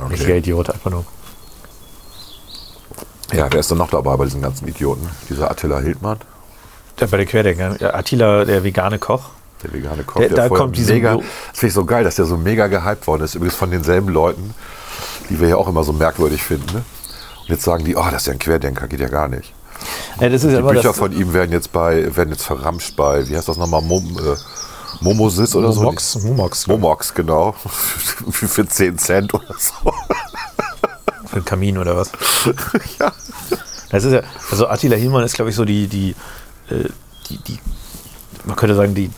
Richtiger 0.10 0.36
Idiot, 0.36 0.70
einfach 0.70 0.92
nur. 0.92 1.06
Ja, 3.34 3.48
wer 3.50 3.60
ist 3.60 3.72
denn 3.72 3.78
noch 3.78 3.90
dabei 3.90 4.16
bei 4.16 4.26
diesen 4.26 4.42
ganzen 4.42 4.68
Idioten? 4.68 5.10
Dieser 5.30 5.50
Attila 5.52 5.80
Hildmann, 5.80 6.20
Der 7.00 7.08
bei 7.08 7.18
den 7.18 7.28
Querdenkern. 7.28 7.78
Attila, 7.82 8.46
der 8.46 8.64
vegane 8.64 9.00
Koch. 9.00 9.30
Der 9.64 9.74
vegane 9.74 10.04
Koch. 10.04 10.20
Der- 10.20 10.30
da 10.30 10.48
vorher 10.48 10.66
kommt 10.66 10.78
diese 10.78 10.94
mega, 10.94 11.16
Das 11.16 11.26
finde 11.54 11.68
ich 11.68 11.74
so 11.74 11.86
geil, 11.86 12.04
dass 12.04 12.16
der 12.16 12.26
so 12.26 12.38
mega 12.38 12.68
gehypt 12.68 13.08
worden 13.08 13.24
ist. 13.24 13.36
Übrigens 13.36 13.56
von 13.56 13.72
denselben 13.72 14.10
Leuten, 14.10 14.54
die 15.30 15.40
wir 15.40 15.50
ja 15.50 15.56
auch 15.58 15.68
immer 15.68 15.84
so 15.84 15.94
merkwürdig 15.94 16.44
finden. 16.44 16.74
Ne? 16.74 16.84
Und 17.42 17.50
jetzt 17.50 17.64
sagen 17.64 17.84
die, 17.86 17.96
oh, 17.96 18.06
das 18.12 18.22
ist 18.24 18.28
ja 18.28 18.34
ein 18.34 18.40
Querdenker, 18.40 18.88
geht 18.88 19.00
ja 19.00 19.10
gar 19.10 19.28
nicht. 19.28 19.54
Ja, 20.20 20.30
Die 20.30 20.38
Bücher 20.38 20.94
von 20.94 21.12
ihm 21.12 21.34
werden 21.34 21.52
jetzt 21.52 21.72
bei, 21.72 22.16
werden 22.16 22.32
jetzt 22.32 22.44
verramscht 22.44 22.96
bei, 22.96 23.28
wie 23.28 23.38
heißt 23.38 23.48
das 23.48 23.58
nochmal, 23.58 23.82
Mom, 23.82 24.18
äh, 24.20 24.36
Momosis 25.02 25.56
oder 25.56 25.72
so? 25.72 25.82
Momox, 25.82 26.20
Momox, 26.24 26.68
Momox, 26.68 27.14
genau. 27.14 27.52
für, 28.32 28.48
für 28.48 28.68
10 28.68 28.98
Cent 28.98 29.34
oder 29.34 29.54
so. 29.58 29.92
für 31.28 31.36
den 31.36 31.46
Kamin 31.46 31.78
oder 31.78 31.96
was. 31.96 32.12
ja. 33.00 33.12
Das 33.90 34.04
ist 34.04 34.14
ja, 34.14 34.22
also 34.52 34.68
Attila 34.68 34.96
Hillmann 34.98 35.24
ist, 35.24 35.36
glaube 35.36 35.52
ich, 35.52 35.56
so 35.56 35.64
die, 35.64 35.88
die, 35.88 36.16
äh, 36.70 36.90
die, 37.30 37.38
die, 37.44 37.60
man 38.46 38.56
könnte 38.56 38.76
sagen, 38.76 38.96
die, 38.96 39.12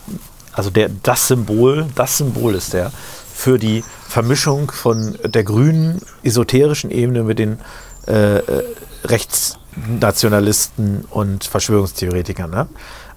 also 0.60 0.70
der, 0.72 0.90
das 1.04 1.30
Symbol, 1.30 1.86
das 1.96 2.18
Symbol 2.18 2.54
ist 2.54 2.74
der 2.74 2.92
für 3.34 3.58
die 3.58 3.82
Vermischung 4.10 4.70
von 4.70 5.18
der 5.24 5.46
grünen 5.46 6.02
esoterischen 6.22 6.92
Ebene 6.92 7.24
mit 7.24 7.40
den 7.40 7.60
äh, 8.08 8.40
äh, 8.40 8.64
Rechtsnationalisten 9.06 11.06
und 11.12 11.46
Verschwörungstheoretikern. 11.46 12.52
Ne? 12.52 12.68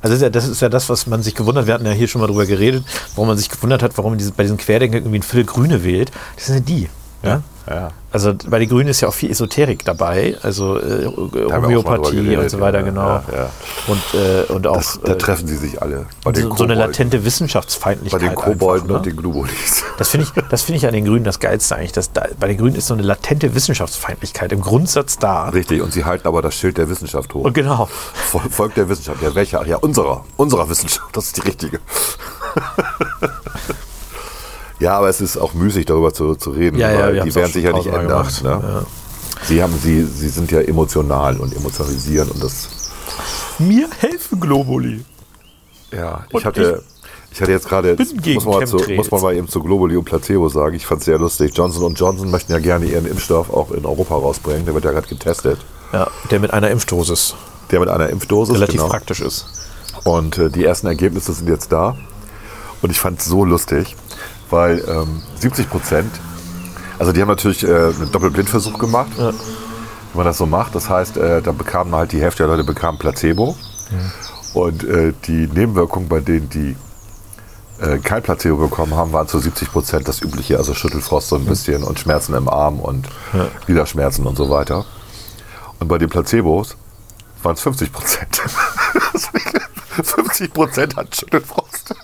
Also 0.01 0.03
das 0.03 0.15
ist, 0.15 0.23
ja, 0.23 0.31
das 0.31 0.47
ist 0.47 0.63
ja 0.63 0.69
das, 0.69 0.89
was 0.89 1.09
man 1.09 1.25
sich 1.25 1.35
gewundert, 1.35 1.67
wir 1.67 1.75
hatten 1.75 1.85
ja 1.85 1.91
hier 1.91 2.07
schon 2.07 2.21
mal 2.21 2.29
drüber 2.29 2.47
geredet, 2.47 2.85
warum 3.17 3.27
man 3.27 3.37
sich 3.37 3.49
gewundert 3.49 3.83
hat, 3.83 3.99
warum 3.99 4.17
diese, 4.17 4.31
bei 4.31 4.45
diesen 4.45 4.59
Querdenkern 4.59 5.01
irgendwie 5.01 5.19
ein 5.19 5.25
Viertel 5.25 5.47
Grüne 5.47 5.83
wählt. 5.83 6.13
Das 6.37 6.47
sind 6.47 6.55
ja 6.55 6.61
die. 6.61 6.89
Ja? 7.25 7.43
Ja. 7.69 7.91
Also 8.11 8.35
bei 8.47 8.59
den 8.59 8.69
Grünen 8.69 8.91
ist 8.91 9.01
ja 9.01 9.09
auch 9.09 9.15
viel 9.15 9.31
Esoterik 9.31 9.87
dabei, 9.87 10.37
also 10.43 10.79
äh, 10.79 11.07
Homöopathie 11.07 12.17
geredet, 12.17 12.39
und 12.41 12.49
so 12.51 12.61
weiter, 12.61 12.81
ja, 12.81 12.85
genau. 12.85 13.07
ja, 13.09 13.25
ja. 13.35 13.51
Und, 13.87 14.03
äh, 14.13 14.53
und 14.53 14.67
auch 14.67 14.77
Das, 14.77 15.01
da 15.03 15.13
äh, 15.13 15.19
treffen 15.19 15.47
sie 15.49 15.57
sich 15.57 15.81
alle. 15.81 16.05
Bei 16.23 16.33
den 16.33 16.51
so, 16.51 16.57
so 16.57 16.65
eine 16.65 16.75
latente 16.75 17.19
Bei 17.21 17.25
Wissenschaftsfeindlichkeit. 17.25 18.21
den 18.21 18.35
Kobolden 18.35 18.89
einfach, 18.91 18.97
und 19.01 19.07
ne? 19.07 19.13
den 19.13 19.17
Gnubolis. 19.17 19.83
Das 19.99 20.09
finde 20.11 20.27
ich, 20.27 20.43
das 20.51 20.63
finde 20.63 20.77
ich 20.79 20.87
an 20.87 20.93
den 20.93 21.05
Grünen 21.07 21.25
das 21.25 21.39
Geilste 21.41 21.77
eigentlich. 21.77 21.93
Dass 21.93 22.13
da, 22.13 22.27
bei 22.39 22.49
den 22.49 22.59
Grünen 22.59 22.75
ist 22.77 22.89
so 22.89 22.95
eine 22.95 23.03
latente 23.03 23.55
Wissenschaftsfeindlichkeit 23.55 24.53
im 24.53 24.61
Grundsatz 24.61 25.17
da. 25.19 25.49
Richtig, 25.51 25.81
und 25.81 25.93
sie 25.93 26.05
halten 26.05 26.27
aber 26.29 26.43
das 26.43 26.55
Schild 26.55 26.77
der 26.77 26.91
Wissenschaft 26.91 27.33
hoch. 27.33 27.45
Und 27.45 27.55
genau. 27.55 27.89
Vol- 28.33 28.51
Volk 28.51 28.75
der 28.75 28.89
Wissenschaft. 28.89 29.23
Ja, 29.23 29.35
welcher? 29.35 29.65
Ja, 29.67 29.77
unserer. 29.77 30.25
Unserer 30.37 30.69
Wissenschaft. 30.69 31.17
Das 31.17 31.27
ist 31.27 31.37
die 31.39 31.43
richtige. 31.43 31.79
ja, 34.83 34.99
aber 34.99 35.09
es 35.09 35.21
ist 35.21 35.37
auch 35.37 35.55
müßig, 35.55 35.87
darüber 35.87 36.13
zu, 36.13 36.35
zu 36.35 36.51
reden, 36.51 36.79
Ja, 36.79 36.91
ja, 36.91 36.99
weil 37.01 37.15
wir 37.15 37.23
die 37.25 37.35
werden 37.35 37.53
sich 37.53 37.65
ja 37.65 37.73
nicht 37.73 37.87
ändern. 37.87 38.27
Ne? 38.43 38.49
Ja. 38.51 38.83
Sie, 39.45 39.63
haben, 39.63 39.75
sie, 39.83 40.05
sie 40.05 40.29
sind 40.29 40.51
ja 40.53 40.61
emotional 40.61 41.37
und 41.39 41.55
emotionalisieren 41.57 42.29
und 42.31 42.43
das. 42.43 42.69
Mir 43.59 43.89
helfen 43.99 44.41
Globuli. 44.41 45.05
Ja, 45.93 46.25
Und 46.33 46.41
ich 46.41 46.47
hatte. 46.47 46.83
Ich 47.35 47.41
hatte 47.41 47.51
jetzt 47.53 47.67
gerade, 47.67 47.97
muss, 47.97 48.45
man 48.45 48.55
mal 48.59 48.67
zu- 48.67 48.93
muss 48.95 49.11
man 49.11 49.23
mal 49.23 49.35
eben 49.35 49.49
zu 49.49 49.63
Globally 49.63 49.97
und 49.97 50.05
Placebo 50.05 50.51
sagen, 50.51 50.77
ich 50.77 50.85
fand 50.85 51.01
es 51.01 51.07
sehr 51.07 51.19
lustig. 51.19 51.53
Johnson 51.57 51.95
Johnson 51.95 52.31
möchten 52.31 52.53
ja 52.53 52.59
gerne 52.59 52.85
ihren 52.85 53.07
Impfstoff 53.07 53.49
auch 53.49 53.71
in 53.71 53.87
Europa 53.87 54.17
rausbringen. 54.17 54.67
Der 54.67 54.75
wird 54.75 54.85
ja 54.85 54.91
gerade 54.91 55.09
getestet. 55.09 55.59
Ja, 55.95 56.09
der 56.31 56.41
mit 56.41 56.53
einer 56.53 56.71
Impfdosis 56.71 57.35
Der 57.71 57.81
mit 57.81 57.89
einer 57.89 58.11
Impfdosis. 58.11 58.55
relativ 58.55 58.77
genau. 58.81 58.89
praktisch 58.91 59.23
ist. 59.23 59.47
Und 60.05 60.37
äh, 60.37 60.51
die 60.51 60.63
ersten 60.63 60.89
Ergebnisse 60.89 61.33
sind 61.33 61.49
jetzt 61.49 61.73
da. 61.73 61.97
Und 62.83 62.91
ich 62.91 63.01
fand 63.01 63.21
es 63.21 63.25
so 63.25 63.47
lustig, 63.47 63.97
weil 64.53 64.85
ähm, 64.87 65.23
70 65.37 65.69
Prozent, 65.69 66.13
also 66.99 67.13
die 67.13 67.21
haben 67.21 67.29
natürlich 67.29 67.65
äh, 67.65 67.67
einen 67.67 68.13
Doppelblindversuch 68.13 68.79
gemacht, 68.79 69.11
wenn 69.17 69.35
man 70.15 70.27
das 70.27 70.39
so 70.39 70.47
macht. 70.47 70.75
Das 70.75 70.89
heißt, 70.89 71.17
äh, 71.17 71.43
da 71.43 71.53
bekamen 71.53 71.95
halt 71.95 72.13
die 72.13 72.21
Hälfte 72.21 72.45
der 72.45 72.53
Leute 72.53 72.65
bekamen 72.65 72.99
Placebo. 72.99 73.57
Und 74.55 74.85
äh, 74.85 75.15
die 75.25 75.49
Nebenwirkungen 75.49 76.09
bei 76.09 76.21
denen, 76.21 76.49
die 76.51 76.77
äh, 77.81 77.99
kein 77.99 78.23
Placebo 78.23 78.57
bekommen 78.59 78.95
haben, 78.95 79.13
waren 79.13 79.27
zu 79.27 79.39
70 79.39 79.73
Prozent 79.73 80.07
das 80.07 80.21
übliche, 80.21 80.59
also 80.59 80.75
Schüttelfrost 80.75 81.29
so 81.29 81.37
ein 81.37 81.47
bisschen 81.47 81.83
und 81.83 81.99
Schmerzen 81.99 82.35
im 82.35 82.49
Arm 82.49 82.79
und 82.79 83.09
Gliederschmerzen 83.67 84.27
und 84.27 84.37
so 84.37 84.51
weiter. 84.51 84.85
Und 85.81 85.89
bei 85.89 85.99
den 85.99 86.11
Placebos 86.11 86.77
waren 87.43 87.55
es 87.55 87.63
50 87.63 87.93
Prozent. 87.93 88.37
50 90.03 90.53
Prozent 90.53 90.97
hat 90.97 91.17
Schüttelfrost. 91.17 91.95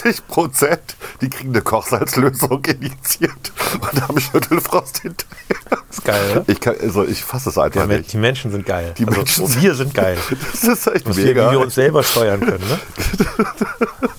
50 0.00 0.26
Prozent, 0.28 0.96
die 1.20 1.28
kriegen 1.30 1.50
eine 1.50 1.62
Kochsalzlösung 1.62 2.64
injiziert 2.64 3.52
und 3.80 4.02
haben 4.02 4.20
Schüttelfrost 4.20 4.98
hinterher. 4.98 5.82
Ist 5.90 6.04
geil, 6.04 6.34
ne? 6.34 6.44
Ich, 6.46 6.60
kann, 6.60 6.76
also 6.80 7.04
ich 7.04 7.24
fasse 7.24 7.50
es 7.50 7.58
einfach 7.58 7.80
Ja, 7.80 7.86
nicht. 7.86 8.12
die 8.12 8.16
Menschen 8.16 8.50
sind 8.50 8.64
geil. 8.66 8.94
Die 8.96 9.06
also, 9.06 9.18
Menschen 9.18 9.62
wir 9.62 9.74
sind 9.74 9.94
geil. 9.94 10.16
Das 10.52 10.62
ist 10.64 10.86
echt 10.86 11.16
wir, 11.16 11.24
mega. 11.24 11.48
wie 11.48 11.52
wir 11.52 11.60
uns 11.60 11.74
selber 11.74 12.02
steuern 12.02 12.40
können. 12.40 12.64
Ne? 12.68 12.78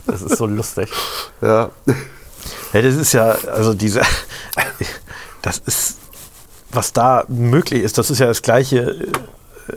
Das 0.07 0.21
ist 0.21 0.37
so 0.37 0.45
lustig. 0.45 0.89
ja. 1.41 1.69
Ja, 2.73 2.81
das 2.83 2.95
ist 2.95 3.13
ja, 3.13 3.31
also 3.51 3.73
diese, 3.73 4.01
das 5.41 5.57
ist, 5.65 5.97
was 6.71 6.93
da 6.93 7.23
möglich 7.27 7.81
ist, 7.83 7.97
das 7.97 8.11
ist 8.11 8.19
ja 8.19 8.27
das 8.27 8.41
Gleiche 8.43 8.77
äh, 9.67 9.75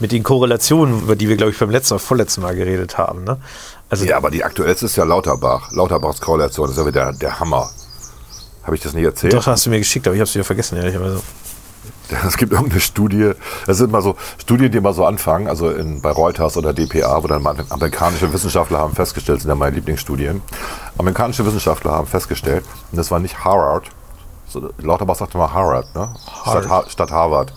mit 0.00 0.12
den 0.12 0.22
Korrelationen, 0.22 1.02
über 1.02 1.16
die 1.16 1.28
wir, 1.28 1.36
glaube 1.36 1.52
ich, 1.52 1.58
beim 1.58 1.70
letzten 1.70 1.94
oder 1.94 2.00
vorletzten 2.00 2.42
Mal 2.42 2.54
geredet 2.54 2.98
haben. 2.98 3.24
Ne? 3.24 3.38
Also, 3.88 4.04
ja, 4.04 4.16
aber 4.16 4.30
die 4.30 4.44
aktuellste 4.44 4.86
ist 4.86 4.96
ja 4.96 5.04
Lauterbach. 5.04 5.70
Lauterbachs 5.72 6.20
Korrelation 6.20 6.70
ist 6.70 6.78
ja 6.78 6.86
wieder 6.86 7.12
der 7.12 7.38
Hammer. 7.38 7.70
Habe 8.64 8.76
ich 8.76 8.82
das 8.82 8.94
nicht 8.94 9.04
erzählt? 9.04 9.34
doch, 9.34 9.46
hast 9.46 9.66
du 9.66 9.70
mir 9.70 9.78
geschickt, 9.78 10.06
aber 10.06 10.14
ich 10.14 10.20
habe 10.20 10.28
es 10.28 10.34
wieder 10.34 10.44
vergessen, 10.44 10.76
ehrlicherweise. 10.76 11.20
Es 12.26 12.36
gibt 12.36 12.52
irgendeine 12.52 12.80
Studie, 12.80 13.32
das 13.66 13.78
sind 13.78 13.90
mal 13.90 14.02
so 14.02 14.14
Studien, 14.36 14.70
die 14.70 14.78
mal 14.78 14.92
so 14.92 15.06
anfangen, 15.06 15.48
also 15.48 15.70
in, 15.70 16.02
bei 16.02 16.10
Reuters 16.10 16.56
oder 16.58 16.74
DPA, 16.74 17.22
wo 17.22 17.26
dann 17.26 17.42
mal 17.42 17.56
amerikanische 17.70 18.30
Wissenschaftler 18.30 18.78
haben 18.78 18.94
festgestellt, 18.94 19.40
sind 19.40 19.48
ja 19.48 19.54
meine 19.54 19.74
Lieblingsstudien, 19.74 20.42
amerikanische 20.98 21.46
Wissenschaftler 21.46 21.92
haben 21.92 22.06
festgestellt, 22.06 22.62
und 22.92 22.98
das 22.98 23.10
war 23.10 23.20
nicht 23.20 23.42
Harvard, 23.42 23.90
so, 24.48 24.70
Lauterbach 24.78 25.16
sagte 25.16 25.36
mal 25.38 25.52
Harvard, 25.52 25.94
ne? 25.94 26.14
Statt, 26.42 26.68
ha 26.68 26.84
statt 26.88 27.10
Harvard. 27.10 27.52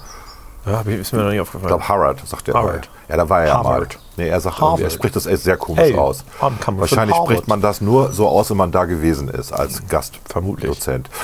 Ja, 0.67 0.81
ich, 0.85 0.99
ist 0.99 1.13
mir 1.13 1.19
noch 1.19 1.25
nicht 1.27 1.35
Ich 1.35 1.41
aufgefallen. 1.41 1.67
glaube 1.67 1.87
Harvard, 1.87 2.21
sagt 2.27 2.47
er. 2.47 2.53
Harvard. 2.55 2.89
Ja, 3.09 3.17
da 3.17 3.29
war 3.29 3.41
er 3.41 3.47
ja 3.47 3.63
mal. 3.63 3.87
Nee, 4.17 4.27
er 4.27 4.39
sagt, 4.41 4.59
er 4.79 4.89
spricht 4.89 5.15
das 5.15 5.25
echt 5.25 5.43
sehr 5.43 5.57
komisch 5.57 5.83
Hey, 5.83 5.95
aus. 5.95 6.25
Wahrscheinlich 6.65 7.15
spricht 7.15 7.47
man 7.47 7.61
das 7.61 7.81
nur 7.81 8.11
so 8.11 8.27
aus, 8.27 8.49
wenn 8.49 8.57
man 8.57 8.71
da 8.71 8.85
gewesen 8.85 9.29
ist, 9.29 9.53
als 9.53 9.81
Vermutlich. 10.27 10.69
Gastdozent. 10.69 11.09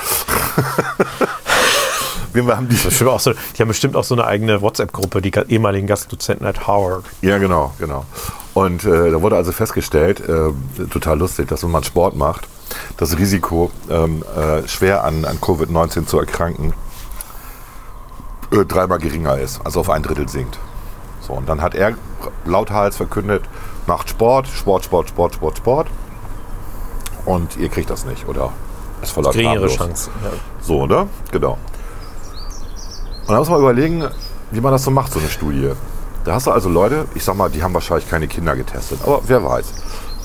Wir 2.32 2.44
haben 2.56 2.68
die, 2.68 3.06
auch 3.06 3.20
so, 3.20 3.32
die 3.32 3.62
haben 3.62 3.68
bestimmt 3.68 3.94
auch 3.94 4.02
so 4.02 4.16
eine 4.16 4.24
eigene 4.26 4.60
WhatsApp-Gruppe, 4.60 5.22
die 5.22 5.30
ehemaligen 5.48 5.86
Gastdozenten 5.86 6.44
at 6.44 6.66
Howard. 6.66 7.04
Ja, 7.22 7.38
genau, 7.38 7.72
genau. 7.78 8.04
Und 8.54 8.84
äh, 8.84 9.12
da 9.12 9.22
wurde 9.22 9.36
also 9.36 9.52
festgestellt, 9.52 10.20
äh, 10.28 10.50
total 10.90 11.18
lustig, 11.18 11.46
dass 11.48 11.62
wenn 11.62 11.70
man 11.70 11.84
Sport 11.84 12.16
macht, 12.16 12.48
das 12.96 13.16
Risiko, 13.16 13.70
ähm, 13.88 14.24
äh, 14.36 14.66
schwer 14.66 15.04
an, 15.04 15.24
an 15.24 15.38
Covid-19 15.38 16.06
zu 16.06 16.18
erkranken, 16.18 16.72
äh, 18.54 18.64
dreimal 18.64 18.98
geringer 18.98 19.38
ist, 19.38 19.60
also 19.64 19.80
auf 19.80 19.90
ein 19.90 20.02
Drittel 20.02 20.28
sinkt. 20.28 20.58
So, 21.20 21.32
und 21.32 21.48
dann 21.48 21.62
hat 21.62 21.74
er 21.74 21.94
lauthals 22.44 22.96
verkündet, 22.96 23.44
macht 23.86 24.08
Sport, 24.08 24.46
Sport, 24.46 24.84
Sport, 24.84 25.08
Sport, 25.08 25.34
Sport, 25.34 25.58
Sport. 25.58 25.88
Und 27.24 27.56
ihr 27.56 27.68
kriegt 27.68 27.90
das 27.90 28.04
nicht, 28.04 28.28
oder? 28.28 28.52
Ist 29.02 29.12
voller 29.12 29.30
Geringere. 29.30 29.68
Chance. 29.68 30.10
Ja. 30.22 30.30
So, 30.60 30.86
ne? 30.86 31.08
Genau. 31.32 31.58
Und 33.26 33.30
da 33.30 33.38
muss 33.38 33.48
man 33.48 33.60
überlegen, 33.60 34.04
wie 34.50 34.60
man 34.60 34.72
das 34.72 34.84
so 34.84 34.90
macht, 34.90 35.12
so 35.12 35.18
eine 35.18 35.28
Studie. 35.28 35.72
Da 36.24 36.34
hast 36.34 36.46
du 36.46 36.50
also 36.50 36.68
Leute, 36.68 37.06
ich 37.14 37.24
sag 37.24 37.36
mal, 37.36 37.50
die 37.50 37.62
haben 37.62 37.74
wahrscheinlich 37.74 38.08
keine 38.08 38.28
Kinder 38.28 38.54
getestet, 38.56 39.00
aber 39.02 39.20
wer 39.26 39.44
weiß. 39.44 39.72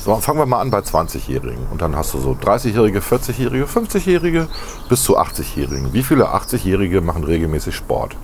So, 0.02 0.16
fangen 0.16 0.40
wir 0.40 0.46
mal 0.46 0.62
an 0.62 0.72
bei 0.72 0.80
20-Jährigen. 0.80 1.68
Und 1.72 1.82
dann 1.82 1.98
hast 1.98 2.14
du 2.14 2.20
so 2.20 2.32
30-Jährige, 2.32 3.00
40-Jährige, 3.00 3.66
50-Jährige 3.66 4.48
bis 4.88 5.04
zu 5.04 5.20
80-Jährigen. 5.20 5.92
Wie 5.92 6.04
viele 6.04 6.34
80-Jährige 6.34 7.02
machen 7.02 7.26
regelmäßig 7.26 7.76
Sport? 7.76 8.16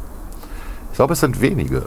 Ich 0.91 0.95
glaube, 0.95 1.13
es 1.13 1.19
sind 1.19 1.41
wenige. 1.41 1.83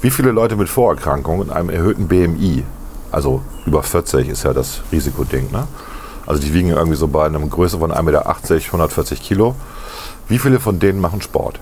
Wie 0.00 0.10
viele 0.10 0.32
Leute 0.32 0.56
mit 0.56 0.68
Vorerkrankungen 0.68 1.42
und 1.42 1.50
einem 1.50 1.70
erhöhten 1.70 2.08
BMI, 2.08 2.64
also 3.12 3.42
über 3.64 3.84
40 3.84 4.28
ist 4.28 4.42
ja 4.42 4.52
das 4.52 4.80
Risikoding, 4.90 5.52
ne? 5.52 5.68
Also 6.26 6.42
die 6.42 6.52
wiegen 6.52 6.70
irgendwie 6.70 6.96
so 6.96 7.06
bei 7.06 7.26
einer 7.26 7.38
Größe 7.38 7.78
von 7.78 7.92
1,80 7.92 8.02
Meter, 8.02 8.26
140 8.26 9.22
Kilo. 9.22 9.54
Wie 10.26 10.38
viele 10.38 10.58
von 10.58 10.80
denen 10.80 11.00
machen 11.00 11.22
Sport? 11.22 11.60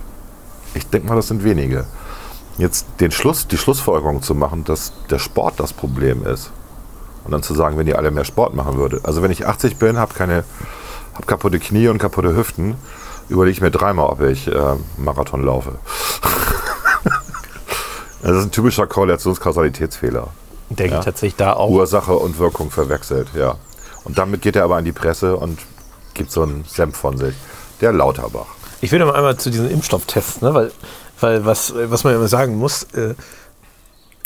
Ich 0.73 0.87
denke 0.87 1.09
mal, 1.09 1.17
das 1.17 1.29
sind 1.29 1.45
wenige. 1.45 1.85
Jetzt 2.57 2.87
den 3.01 3.11
Schluss, 3.11 3.47
die 3.47 3.59
Schlussfolgerung 3.59 4.23
zu 4.23 4.35
machen, 4.35 4.65
dass 4.65 4.93
der 5.11 5.19
Sport 5.19 5.61
das 5.61 5.73
Problem 5.75 6.25
ist. 6.25 6.51
Und 7.29 7.33
dann 7.33 7.43
zu 7.43 7.53
sagen, 7.53 7.77
wenn 7.77 7.87
ihr 7.87 7.99
alle 7.99 8.11
mehr 8.11 8.25
Sport 8.25 8.55
machen 8.55 8.79
würdet. 8.79 9.05
Also 9.05 9.23
wenn 9.23 9.31
ich 9.31 9.47
80 9.47 9.77
bin, 9.77 9.99
habe 9.99 10.15
keine, 10.15 10.45
hab 11.15 11.27
kaputte 11.27 11.59
Knie 11.59 11.89
und 11.89 11.99
kaputte 11.99 12.35
Hüften, 12.35 12.75
überlege 13.29 13.53
ich 13.53 13.61
mir 13.61 13.71
dreimal, 13.71 14.07
ob 14.07 14.23
ich 14.23 14.49
äh, 14.49 14.77
Marathon 14.97 15.45
laufe. 15.45 15.73
das 18.23 18.31
ist 18.39 18.45
ein 18.45 18.51
typischer 18.51 18.87
Korrelationskausalitätsfehler. 18.87 20.29
Denke 20.71 20.95
Ja. 20.95 20.99
ich 21.01 21.05
tatsächlich 21.05 21.37
da 21.37 21.53
auch. 21.53 21.69
Ursache 21.69 22.15
und 22.15 22.39
Wirkung 22.39 22.71
verwechselt, 22.71 23.29
ja. 23.35 23.57
Und 24.05 24.17
damit 24.17 24.41
geht 24.41 24.57
er 24.57 24.65
aber 24.65 24.77
an 24.77 24.87
die 24.87 24.93
Presse 24.93 25.37
und 25.37 25.59
gibt 26.15 26.33
so 26.33 26.45
einen 26.45 26.65
Senf 26.67 26.97
von 26.97 27.19
sich. 27.19 27.35
Der 27.83 27.93
Lauterbach. 27.93 28.47
Ich 28.81 28.91
will 28.91 29.01
noch 29.01 29.09
mal 29.09 29.17
einmal 29.17 29.37
zu 29.37 29.51
diesen 29.51 29.71
Impfstofftests, 29.71 30.41
ne? 30.41 30.55
weil, 30.55 30.73
weil 31.21 31.45
was, 31.45 31.75
was 31.77 32.05
man 32.05 32.15
immer 32.15 32.29
sagen 32.29 32.57
muss, 32.57 32.85
äh, 32.95 33.15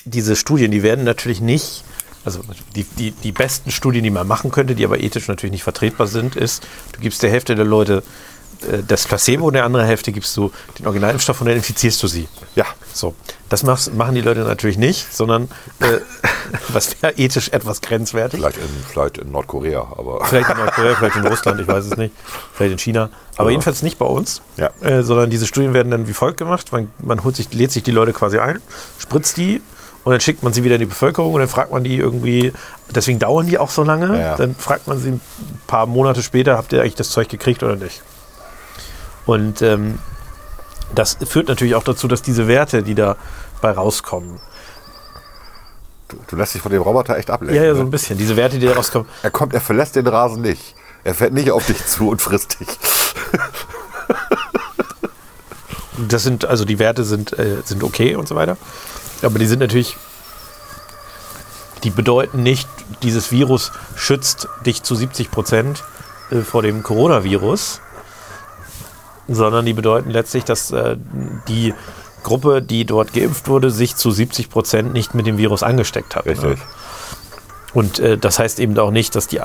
diese 0.04 0.36
Studien, 0.36 0.70
die 0.70 0.84
werden 0.84 1.04
natürlich 1.04 1.40
nicht, 1.40 1.82
also 2.24 2.40
die, 2.76 2.84
die, 2.84 3.10
die 3.10 3.32
besten 3.32 3.70
Studien, 3.70 4.04
die 4.04 4.10
man 4.10 4.26
machen 4.26 4.50
könnte, 4.50 4.74
die 4.74 4.84
aber 4.84 5.00
ethisch 5.00 5.28
natürlich 5.28 5.52
nicht 5.52 5.64
vertretbar 5.64 6.06
sind, 6.06 6.36
ist, 6.36 6.62
du 6.92 7.00
gibst 7.00 7.22
der 7.22 7.30
Hälfte 7.30 7.54
der 7.54 7.64
Leute 7.64 8.02
äh, 8.70 8.78
das 8.86 9.06
Placebo 9.06 9.46
und 9.46 9.54
der 9.54 9.64
andere 9.64 9.84
Hälfte 9.84 10.12
gibst 10.12 10.36
du 10.36 10.52
den 10.78 10.86
Originalimpfstoff 10.86 11.40
und 11.40 11.48
dann 11.48 11.56
infizierst 11.56 12.02
du 12.02 12.06
sie. 12.06 12.28
Ja, 12.54 12.66
So, 12.92 13.14
das 13.48 13.64
machst, 13.64 13.92
machen 13.94 14.14
die 14.14 14.20
Leute 14.20 14.40
natürlich 14.40 14.78
nicht, 14.78 15.12
sondern 15.12 15.48
äh, 15.80 15.98
was 16.68 17.02
wäre 17.02 17.14
ethisch 17.16 17.48
etwas 17.48 17.80
grenzwertig. 17.80 18.38
vielleicht 18.40 18.58
in, 18.58 18.68
vielleicht 18.88 19.18
in 19.18 19.32
Nordkorea, 19.32 19.80
aber 19.80 20.24
Vielleicht 20.26 20.50
in 20.50 20.56
Nordkorea, 20.58 20.94
vielleicht 20.94 21.16
in 21.16 21.26
Russland, 21.26 21.60
ich 21.60 21.66
weiß 21.66 21.86
es 21.86 21.96
nicht. 21.96 22.14
Vielleicht 22.54 22.72
in 22.72 22.78
China. 22.78 23.10
Aber 23.36 23.48
Ja. 23.48 23.52
jedenfalls 23.52 23.82
nicht 23.82 23.98
bei 23.98 24.06
uns. 24.06 24.42
Ja. 24.58 24.70
Äh, 24.80 25.02
sondern 25.02 25.30
diese 25.30 25.46
Studien 25.46 25.74
werden 25.74 25.90
dann 25.90 26.06
wie 26.06 26.12
folgt 26.12 26.36
gemacht. 26.36 26.70
Man, 26.70 26.90
man 26.98 27.24
holt 27.24 27.34
sich, 27.34 27.52
lädt 27.52 27.72
sich 27.72 27.82
die 27.82 27.90
Leute 27.90 28.12
quasi 28.12 28.38
ein, 28.38 28.60
spritzt 28.98 29.36
die 29.38 29.60
und 30.04 30.12
dann 30.12 30.20
schickt 30.20 30.42
man 30.42 30.52
sie 30.52 30.64
wieder 30.64 30.74
in 30.76 30.80
die 30.80 30.86
Bevölkerung 30.86 31.32
und 31.34 31.40
dann 31.40 31.48
fragt 31.48 31.70
man 31.72 31.84
die 31.84 31.96
irgendwie, 31.96 32.52
deswegen 32.90 33.18
dauern 33.18 33.46
die 33.46 33.58
auch 33.58 33.70
so 33.70 33.84
lange, 33.84 34.18
Ja, 34.18 34.36
dann 34.36 34.54
fragt 34.54 34.88
man 34.88 34.98
sie 34.98 35.10
ein 35.10 35.20
paar 35.66 35.86
Monate 35.86 36.22
später, 36.22 36.56
habt 36.56 36.72
ihr 36.72 36.80
eigentlich 36.80 36.96
das 36.96 37.10
Zeug 37.10 37.28
gekriegt 37.28 37.62
oder 37.62 37.76
nicht? 37.76 38.02
Und 39.26 39.62
ähm, 39.62 39.98
das 40.94 41.16
führt 41.24 41.48
natürlich 41.48 41.74
auch 41.74 41.84
dazu, 41.84 42.08
dass 42.08 42.22
diese 42.22 42.48
Werte, 42.48 42.82
die 42.82 42.94
dabei 42.94 43.70
rauskommen, 43.70 44.40
du, 46.08 46.16
du 46.26 46.36
lässt 46.36 46.54
dich 46.54 46.62
von 46.62 46.72
dem 46.72 46.82
Roboter 46.82 47.16
echt 47.16 47.30
ablenken. 47.30 47.56
ja, 47.56 47.68
ja, 47.68 47.74
so 47.74 47.80
ne? 47.80 47.86
ein 47.86 47.90
bisschen, 47.90 48.18
diese 48.18 48.36
Werte, 48.36 48.58
die 48.58 48.66
da 48.66 48.72
rauskommen, 48.74 49.08
Er 49.22 49.30
kommt, 49.30 49.54
er 49.54 49.60
verlässt 49.60 49.96
den 49.96 50.06
Rasen 50.06 50.42
nicht. 50.42 50.74
Er 51.04 51.14
fährt 51.14 51.32
nicht 51.32 51.50
auf 51.50 51.66
dich 51.66 51.84
zu 51.86 52.08
und 52.10 52.20
frisst 52.20 52.60
dich. 52.60 52.68
Das 56.08 56.22
sind, 56.22 56.44
also 56.44 56.64
die 56.64 56.78
Werte 56.78 57.04
sind, 57.04 57.38
äh, 57.38 57.58
sind 57.64 57.82
okay 57.84 58.16
und 58.16 58.26
so 58.26 58.34
weiter. 58.34 58.56
Aber 59.24 59.38
die 59.38 59.46
sind 59.46 59.60
natürlich, 59.60 59.96
die 61.84 61.90
bedeuten 61.90 62.42
nicht, 62.42 62.68
dieses 63.02 63.30
Virus 63.30 63.72
schützt 63.96 64.48
dich 64.64 64.82
zu 64.82 64.94
70 64.94 65.30
Prozent 65.30 65.84
äh, 66.30 66.40
vor 66.40 66.62
dem 66.62 66.82
Coronavirus, 66.82 67.80
sondern 69.28 69.66
die 69.66 69.72
bedeuten 69.72 70.10
letztlich, 70.10 70.44
dass 70.44 70.70
äh, 70.70 70.96
die 71.48 71.74
Gruppe, 72.22 72.62
die 72.62 72.84
dort 72.84 73.12
geimpft 73.12 73.48
wurde, 73.48 73.70
sich 73.70 73.96
zu 73.96 74.10
70 74.10 74.48
Prozent 74.48 74.92
nicht 74.92 75.14
mit 75.14 75.26
dem 75.26 75.38
Virus 75.38 75.62
angesteckt 75.62 76.14
hat. 76.14 76.26
Richtig. 76.26 76.58
Ne? 76.58 76.64
Und 77.74 77.98
äh, 78.00 78.18
das 78.18 78.38
heißt 78.38 78.60
eben 78.60 78.78
auch 78.78 78.90
nicht, 78.90 79.14
dass 79.16 79.28
die, 79.28 79.40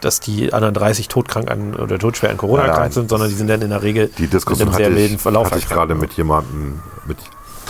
dass 0.00 0.20
die 0.20 0.52
anderen 0.52 0.74
30 0.74 1.08
todkrank 1.08 1.50
an 1.50 1.74
oder 1.74 1.98
todschwer 1.98 2.30
an 2.30 2.36
Corona 2.36 2.58
Nein, 2.58 2.66
nein. 2.66 2.74
erkrankt 2.74 2.94
sind, 2.94 3.10
sondern 3.10 3.28
die 3.28 3.34
sind 3.34 3.48
dann 3.48 3.62
in 3.62 3.70
der 3.70 3.82
Regel 3.82 4.10
Die 4.16 4.28
Diskussion 4.28 4.68
mit 4.68 4.74
hatte 4.74 4.84
einem 4.84 4.94
sehr 4.94 5.02
ich, 5.02 5.10
milden 5.10 5.18
Verlauf 5.18 5.46
hatte 5.46 5.58
ich 5.58 5.68
gerade 5.68 5.94
ne? 5.94 6.00
mit 6.00 6.12
jemandem, 6.12 6.80
mit, 7.06 7.18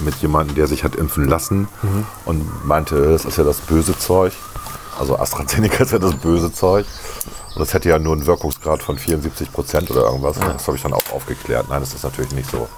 mit 0.00 0.14
jemandem, 0.16 0.55
der 0.57 0.66
sich 0.66 0.85
hat 0.85 0.96
impfen 0.96 1.26
lassen 1.28 1.68
Mhm. 1.83 2.07
und 2.24 2.64
meinte, 2.66 3.11
das 3.12 3.24
ist 3.24 3.38
ja 3.38 3.44
das 3.44 3.59
böse 3.59 3.96
Zeug. 3.98 4.33
Also 4.98 5.18
AstraZeneca 5.18 5.85
ist 5.85 5.92
ja 5.92 5.98
das 5.98 6.14
böse 6.14 6.52
Zeug. 6.52 6.87
Und 7.55 7.61
das 7.61 7.74
hätte 7.74 7.88
ja 7.90 7.98
nur 7.98 8.14
einen 8.14 8.26
Wirkungsgrad 8.26 8.83
von 8.83 8.98
74 8.98 9.52
Prozent 9.52 9.90
oder 9.90 10.05
irgendwas. 10.05 10.38
Das 10.38 10.66
habe 10.66 10.76
ich 10.76 10.83
dann 10.83 10.92
auch 10.94 11.02
aufgeklärt. 11.12 11.66
Nein, 11.68 11.81
das 11.81 11.92
ist 11.94 12.02
natürlich 12.05 12.33
nicht 12.33 12.50
so. 12.50 12.68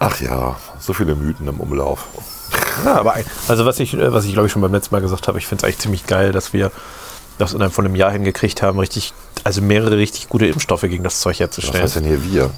Ach 0.00 0.20
ja, 0.20 0.56
so 0.78 0.92
viele 0.92 1.14
Mythen 1.16 1.48
im 1.48 1.58
Umlauf. 1.60 2.06
Ja, 2.84 2.96
aber 3.00 3.14
also 3.48 3.66
was 3.66 3.80
ich, 3.80 3.94
äh, 3.94 4.12
was 4.12 4.24
ich 4.24 4.32
glaube 4.32 4.46
ich 4.46 4.52
schon 4.52 4.62
beim 4.62 4.72
letzten 4.72 4.94
Mal 4.94 5.00
gesagt 5.00 5.26
habe, 5.26 5.38
ich 5.38 5.46
finde 5.46 5.62
es 5.62 5.64
eigentlich 5.64 5.78
ziemlich 5.78 6.06
geil, 6.06 6.30
dass 6.30 6.52
wir 6.52 6.70
das 7.38 7.52
innerhalb 7.52 7.72
von 7.72 7.84
einem 7.84 7.96
Jahr 7.96 8.10
hingekriegt 8.12 8.62
haben, 8.62 8.78
richtig, 8.78 9.12
also 9.44 9.60
mehrere 9.60 9.96
richtig 9.96 10.28
gute 10.28 10.46
Impfstoffe 10.46 10.82
gegen 10.82 11.02
das 11.04 11.20
Zeug 11.20 11.34
Was 11.34 11.40
herzustellen. 11.40 11.82
heißt 11.82 11.96
denn 11.96 12.04
hier 12.04 12.22
wir? 12.24 12.50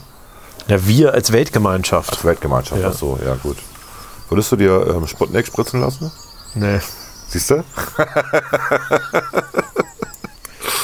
Ja, 0.68 0.86
wir 0.86 1.14
als 1.14 1.32
Weltgemeinschaft. 1.32 2.24
Weltgemeinschaft, 2.24 2.80
Ja. 2.80 2.88
ach 2.90 2.94
so, 2.94 3.18
ja 3.24 3.34
gut. 3.36 3.56
Würdest 4.28 4.52
du 4.52 4.56
dir 4.56 4.86
ähm, 4.94 5.06
Sputnik 5.06 5.46
spritzen 5.46 5.80
lassen? 5.80 6.10
Nee. 6.54 6.78
Siehst 7.28 7.50
du? 7.50 7.64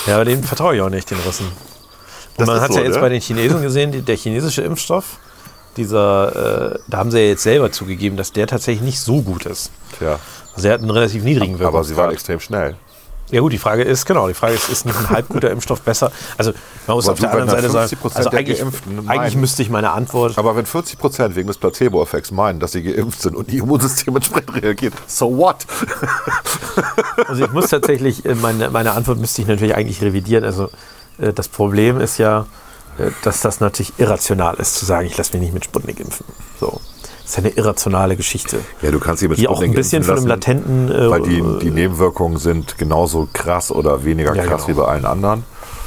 Ja, 0.06 0.14
aber 0.16 0.24
denen 0.24 0.42
vertraue 0.44 0.76
ich 0.76 0.82
auch 0.82 0.88
nicht, 0.88 1.10
den 1.10 1.18
Russen. 1.26 1.46
Und 1.46 1.52
Das 2.38 2.46
man 2.48 2.60
hat 2.60 2.72
so, 2.72 2.78
ja 2.78 2.84
jetzt 2.84 2.94
ne? 2.96 3.00
bei 3.00 3.08
den 3.08 3.20
Chinesen 3.20 3.62
gesehen, 3.62 3.92
die, 3.92 4.02
der 4.02 4.16
chinesische 4.16 4.62
Impfstoff, 4.62 5.18
dieser, 5.76 6.74
äh, 6.74 6.78
da 6.88 6.98
haben 6.98 7.10
sie 7.10 7.18
ja 7.18 7.26
jetzt 7.26 7.42
selber 7.42 7.72
zugegeben, 7.72 8.16
dass 8.16 8.32
der 8.32 8.46
tatsächlich 8.46 8.82
nicht 8.82 9.00
so 9.00 9.22
gut 9.22 9.46
ist. 9.46 9.70
Tja. 9.98 10.18
Also 10.54 10.68
er 10.68 10.74
hat 10.74 10.80
einen 10.80 10.90
relativ 10.90 11.22
niedrigen 11.22 11.60
Aber 11.62 11.84
sie 11.84 11.96
waren 11.96 12.12
extrem 12.12 12.40
schnell. 12.40 12.76
Ja 13.30 13.40
gut, 13.40 13.52
die 13.52 13.58
Frage 13.58 13.82
ist, 13.82 14.06
genau, 14.06 14.28
die 14.28 14.34
Frage 14.34 14.54
ist, 14.54 14.68
ist 14.68 14.86
nicht 14.86 14.96
ein 14.96 15.10
halb 15.10 15.28
guter 15.28 15.50
Impfstoff 15.50 15.80
besser? 15.82 16.12
Also 16.38 16.52
man 16.86 16.96
muss 16.96 17.06
Aber 17.06 17.14
auf 17.14 17.18
der 17.20 17.32
anderen 17.32 17.50
Seite 17.50 17.70
sagen, 17.70 17.90
50% 17.92 18.16
also 18.16 18.30
eigentlich, 18.30 18.58
Geimpften 18.60 18.98
eigentlich 18.98 19.34
meinen- 19.34 19.40
müsste 19.40 19.62
ich 19.62 19.70
meine 19.70 19.90
Antwort, 19.90 20.38
Aber 20.38 20.54
wenn 20.54 20.64
40 20.66 20.98
Prozent 20.98 21.34
wegen 21.34 21.48
des 21.48 21.58
Placebo-Effekts 21.58 22.30
meinen, 22.30 22.60
dass 22.60 22.72
sie 22.72 22.82
geimpft 22.84 23.20
sind 23.20 23.34
und 23.34 23.50
ihr 23.52 23.62
Immunsystem 23.64 24.14
entsprechend 24.14 24.62
reagiert, 24.62 24.94
so 25.08 25.36
what? 25.36 25.66
also 27.28 27.44
ich 27.44 27.52
muss 27.52 27.68
tatsächlich, 27.68 28.24
äh, 28.24 28.34
meine, 28.34 28.70
meine 28.70 28.92
Antwort 28.92 29.18
müsste 29.18 29.42
ich 29.42 29.48
natürlich 29.48 29.74
eigentlich 29.74 30.02
revidieren. 30.02 30.44
Also 30.44 30.70
äh, 31.18 31.32
das 31.32 31.48
Problem 31.48 32.00
ist 32.00 32.18
ja, 32.18 32.46
äh, 32.98 33.10
dass 33.22 33.40
das 33.40 33.60
natürlich 33.60 33.92
irrational 33.98 34.54
ist, 34.56 34.76
zu 34.76 34.84
sagen, 34.84 35.06
ich 35.06 35.16
lasse 35.16 35.32
mich 35.32 35.42
nicht 35.42 35.54
mit 35.54 35.64
Sputnik 35.64 35.98
impfen. 36.00 36.24
So. 36.60 36.80
Das 37.26 37.32
ist 37.32 37.38
eine 37.44 37.48
irrationale 37.50 38.14
Geschichte. 38.16 38.60
Ja, 38.82 38.92
du 38.92 39.00
kannst 39.00 39.18
sie 39.18 39.26
mit 39.26 39.38
Die 39.38 39.48
auch 39.48 39.60
ein 39.60 39.72
bisschen 39.72 40.04
von 40.04 40.16
einem 40.16 40.28
latenten. 40.28 40.88
äh, 40.88 41.10
Weil 41.10 41.22
die, 41.22 41.42
die 41.60 41.70
Nebenwirkungen 41.72 42.38
sind 42.38 42.78
genauso 42.78 43.28
krass 43.32 43.72
oder 43.72 44.04
weniger 44.04 44.32
Ja, 44.32 44.44
krass 44.44 44.66
genau. 44.66 44.78
wie 44.78 44.82
bei 44.82 44.88
allen 44.88 45.04
anderen. 45.04 45.42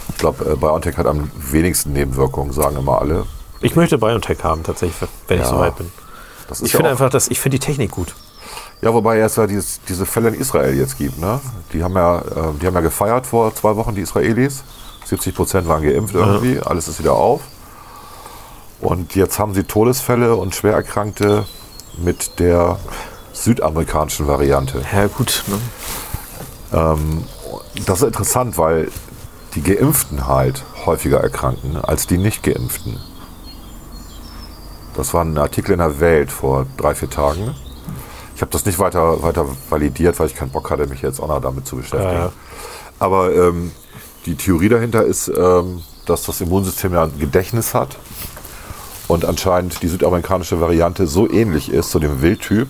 Ich 0.10 0.17
glaube, 0.17 0.43
äh, 0.52 0.56
BioNTech 0.58 0.97
hat 0.97 1.06
am 1.08 1.32
wenigsten 1.38 1.93
Nebenwirkungen, 1.93 2.52
sagen 2.52 2.75
immer 2.75 2.99
alle. 2.99 3.23
ich 3.62 3.75
möchte 3.78 3.97
BioNTech 3.97 4.43
haben, 4.43 4.63
tatsächlich, 4.63 5.10
wenn 5.30 5.38
ich 5.38 5.43
Ja. 5.45 5.49
soweit 5.49 5.78
bin. 5.78 5.89
Ich 6.62 6.73
ja 6.73 6.78
finde 6.78 6.89
einfach, 6.91 7.10
dass 7.10 7.30
ich 7.30 7.39
finde 7.39 7.58
die 7.58 7.65
Technik 7.65 7.91
gut. 7.91 8.15
Ja, 8.82 8.93
wobei 8.93 9.19
es 9.19 9.38
ja 9.38 9.47
dieses, 9.47 9.80
diese 9.88 10.06
Fälle 10.06 10.28
in 10.30 10.34
Israel 10.36 10.73
jetzt 10.75 10.97
gibt. 10.97 11.19
Ne? 11.19 11.39
Die, 11.71 11.82
haben 11.84 11.95
ja, 11.95 12.19
äh, 12.19 12.23
die 12.62 12.65
haben 12.67 12.73
ja 12.75 12.82
gefeiert 12.82 13.25
vor 13.28 13.56
zwei 13.56 13.75
Wochen, 13.78 13.95
die 13.95 14.02
Israelis. 14.02 14.63
70 15.06 15.34
Prozent 15.36 15.67
waren 15.69 15.84
geimpft 15.84 16.13
irgendwie, 16.15 16.60
alles 16.60 16.88
ist 16.89 16.99
wieder 16.99 17.13
auf. 17.13 17.41
Und 18.81 19.15
jetzt 19.15 19.39
haben 19.39 19.53
sie 19.53 19.63
Todesfälle 19.63 20.35
und 20.35 20.55
Schwererkrankte 20.55 21.45
mit 21.97 22.39
der 22.39 22.79
südamerikanischen 23.33 24.27
Variante. 24.27 24.81
Ja, 24.93 25.07
gut. 25.07 25.43
Ne? 25.47 25.59
Das 27.85 28.01
ist 28.01 28.07
interessant, 28.07 28.57
weil 28.57 28.89
die 29.55 29.63
Geimpften 29.63 30.27
halt 30.27 30.63
häufiger 30.85 31.19
erkranken 31.19 31.77
als 31.77 32.07
die 32.07 32.17
Nicht-Geimpften. 32.17 32.99
Das 34.95 35.13
war 35.13 35.23
ein 35.23 35.37
Artikel 35.37 35.73
in 35.73 35.79
der 35.79 35.99
Welt 35.99 36.31
vor 36.31 36.65
drei, 36.77 36.93
vier 36.93 37.09
Tagen. 37.09 37.55
Ich 38.35 38.41
habe 38.41 38.51
das 38.51 38.65
nicht 38.65 38.79
weiter, 38.79 39.21
weiter 39.23 39.45
validiert, 39.69 40.19
weil 40.19 40.27
ich 40.27 40.35
keinen 40.35 40.51
Bock 40.51 40.69
hatte, 40.69 40.87
mich 40.87 41.01
jetzt 41.01 41.19
auch 41.19 41.27
noch 41.27 41.41
damit 41.41 41.67
zu 41.67 41.77
beschäftigen. 41.77 42.13
Ja, 42.13 42.25
ja. 42.25 42.31
Aber 42.99 43.33
ähm, 43.33 43.71
die 44.25 44.35
Theorie 44.35 44.69
dahinter 44.69 45.03
ist, 45.03 45.27
ähm, 45.29 45.81
dass 46.05 46.23
das 46.23 46.41
Immunsystem 46.41 46.93
ja 46.93 47.03
ein 47.03 47.19
Gedächtnis 47.19 47.73
hat 47.73 47.97
und 49.09 49.25
anscheinend 49.25 49.81
die 49.81 49.87
südamerikanische 49.87 50.61
Variante 50.61 51.07
so 51.07 51.29
ähnlich 51.29 51.69
ist 51.71 51.89
zu 51.89 51.99
dem 51.99 52.21
Wildtyp 52.21 52.69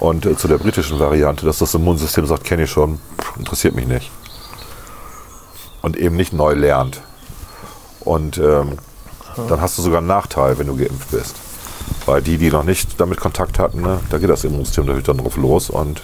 und 0.00 0.26
äh, 0.26 0.36
zu 0.36 0.48
der 0.48 0.58
britischen 0.58 0.98
Variante, 0.98 1.46
dass 1.46 1.58
das 1.58 1.74
Immunsystem 1.74 2.26
sagt, 2.26 2.42
kenne 2.44 2.64
ich 2.64 2.70
schon, 2.70 3.00
interessiert 3.38 3.76
mich 3.76 3.86
nicht. 3.86 4.10
Und 5.80 5.96
eben 5.96 6.16
nicht 6.16 6.32
neu 6.32 6.54
lernt. 6.54 7.00
Und 8.00 8.36
ähm, 8.38 8.78
dann 9.48 9.60
hast 9.60 9.78
du 9.78 9.82
sogar 9.82 9.98
einen 9.98 10.08
Nachteil, 10.08 10.58
wenn 10.58 10.66
du 10.66 10.76
geimpft 10.76 11.12
bist. 11.12 11.36
Weil 12.04 12.20
die, 12.20 12.36
die 12.36 12.50
noch 12.50 12.64
nicht 12.64 13.00
damit 13.00 13.20
Kontakt 13.20 13.60
hatten, 13.60 13.80
ne, 13.80 14.00
da 14.10 14.18
geht 14.18 14.28
das 14.28 14.42
Immunsystem 14.42 14.86
natürlich 14.86 15.06
dann 15.06 15.18
drauf 15.18 15.36
los 15.36 15.70
und 15.70 16.02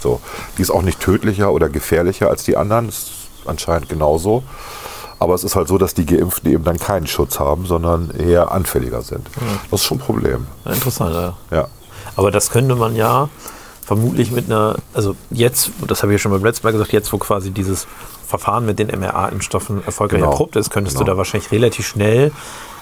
so. 0.00 0.20
Die 0.58 0.62
ist 0.62 0.70
auch 0.70 0.82
nicht 0.82 0.98
tödlicher 0.98 1.52
oder 1.52 1.68
gefährlicher 1.68 2.28
als 2.28 2.42
die 2.42 2.56
anderen, 2.56 2.88
ist 2.88 3.12
anscheinend 3.46 3.88
genauso. 3.88 4.42
Aber 5.22 5.34
es 5.34 5.44
ist 5.44 5.54
halt 5.56 5.68
so, 5.68 5.78
dass 5.78 5.94
die 5.94 6.04
Geimpften 6.04 6.50
eben 6.50 6.64
dann 6.64 6.78
keinen 6.78 7.06
Schutz 7.06 7.38
haben, 7.38 7.66
sondern 7.66 8.10
eher 8.10 8.50
anfälliger 8.50 9.02
sind. 9.02 9.26
Das 9.70 9.80
ist 9.80 9.86
schon 9.86 9.98
ein 9.98 10.00
Problem. 10.00 10.46
Interessant, 10.64 11.14
ja. 11.14 11.34
Ja. 11.50 11.68
Aber 12.16 12.30
das 12.30 12.50
könnte 12.50 12.74
man 12.74 12.96
ja 12.96 13.28
vermutlich 13.84 14.30
mit 14.32 14.46
einer, 14.46 14.76
also 14.94 15.14
jetzt, 15.30 15.70
das 15.86 16.02
habe 16.02 16.12
ich 16.12 16.18
ja 16.18 16.22
schon 16.22 16.32
beim 16.32 16.44
letzten 16.44 16.66
Mal 16.66 16.72
gesagt, 16.72 16.92
jetzt 16.92 17.12
wo 17.12 17.18
quasi 17.18 17.50
dieses 17.52 17.86
Verfahren 18.26 18.64
mit 18.66 18.78
den 18.78 18.88
mRNA-Impfstoffen 18.88 19.84
erfolgreich 19.84 20.20
Genau. 20.20 20.32
erprobt 20.32 20.56
ist, 20.56 20.70
könntest 20.70 20.96
du 20.96 21.00
Genau. 21.00 21.12
da 21.12 21.18
wahrscheinlich 21.18 21.50
relativ 21.52 21.86
schnell, 21.86 22.32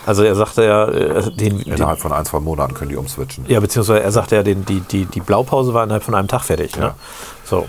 also 0.07 0.23
er 0.23 0.35
sagte 0.35 0.65
ja, 0.65 0.87
äh, 0.89 1.23
den, 1.33 1.59
den, 1.59 1.75
Innerhalb 1.75 1.99
von 2.01 2.13
ein, 2.13 2.25
zwei 2.25 2.41
Monaten 2.41 2.73
können 2.75 2.89
die 2.91 2.97
umswitchen. 2.97 3.45
ja, 3.49 3.61
beziehungsweise 3.61 4.03
er 4.03 4.13
sagte 4.13 4.37
ja, 4.37 4.43
den, 4.43 4.65
die, 4.65 4.81
die, 4.81 5.05
die 5.07 5.21
Blaupause 5.21 5.75
war 5.75 5.85
innerhalb 5.85 6.05
von 6.05 6.15
einem 6.15 6.29
Tag 6.29 6.43
fertig. 6.45 6.77
Ne? 6.77 6.83
Ja. 6.85 6.95
So. 7.45 7.67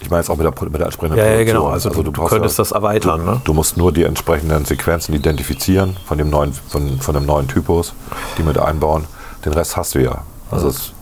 Ich 0.00 0.10
meine 0.10 0.20
jetzt 0.20 0.30
auch 0.30 0.36
mit 0.36 0.44
der, 0.44 0.64
mit 0.68 0.74
der 0.78 0.86
entsprechenden 0.86 1.18
Ja, 1.18 1.24
ja, 1.24 1.30
Produktion. 1.36 1.56
genau. 1.62 1.68
Also, 1.72 1.90
du, 1.90 2.12
brauchst 2.12 2.30
könntest 2.32 2.58
das 2.58 2.72
erweitern. 2.72 3.20
Du, 3.24 3.30
ne? 3.32 3.40
du 3.44 3.54
musst 3.54 3.76
nur 3.76 3.92
die 3.92 4.04
entsprechenden 4.04 4.64
Sequenzen 4.64 5.14
identifizieren 5.14 5.96
von 6.06 6.18
dem 6.18 6.30
neuen, 6.30 6.52
von, 6.52 7.00
von 7.00 7.14
dem 7.14 7.26
neuen 7.26 7.48
Typus, 7.48 7.94
die 8.38 8.42
mit 8.42 8.58
einbauen. 8.58 9.04
Den 9.44 9.52
Rest 9.52 9.76
hast 9.76 9.94
du 9.94 10.02
ja. 10.02 10.22
Also 10.50 10.68
es, 10.68 10.92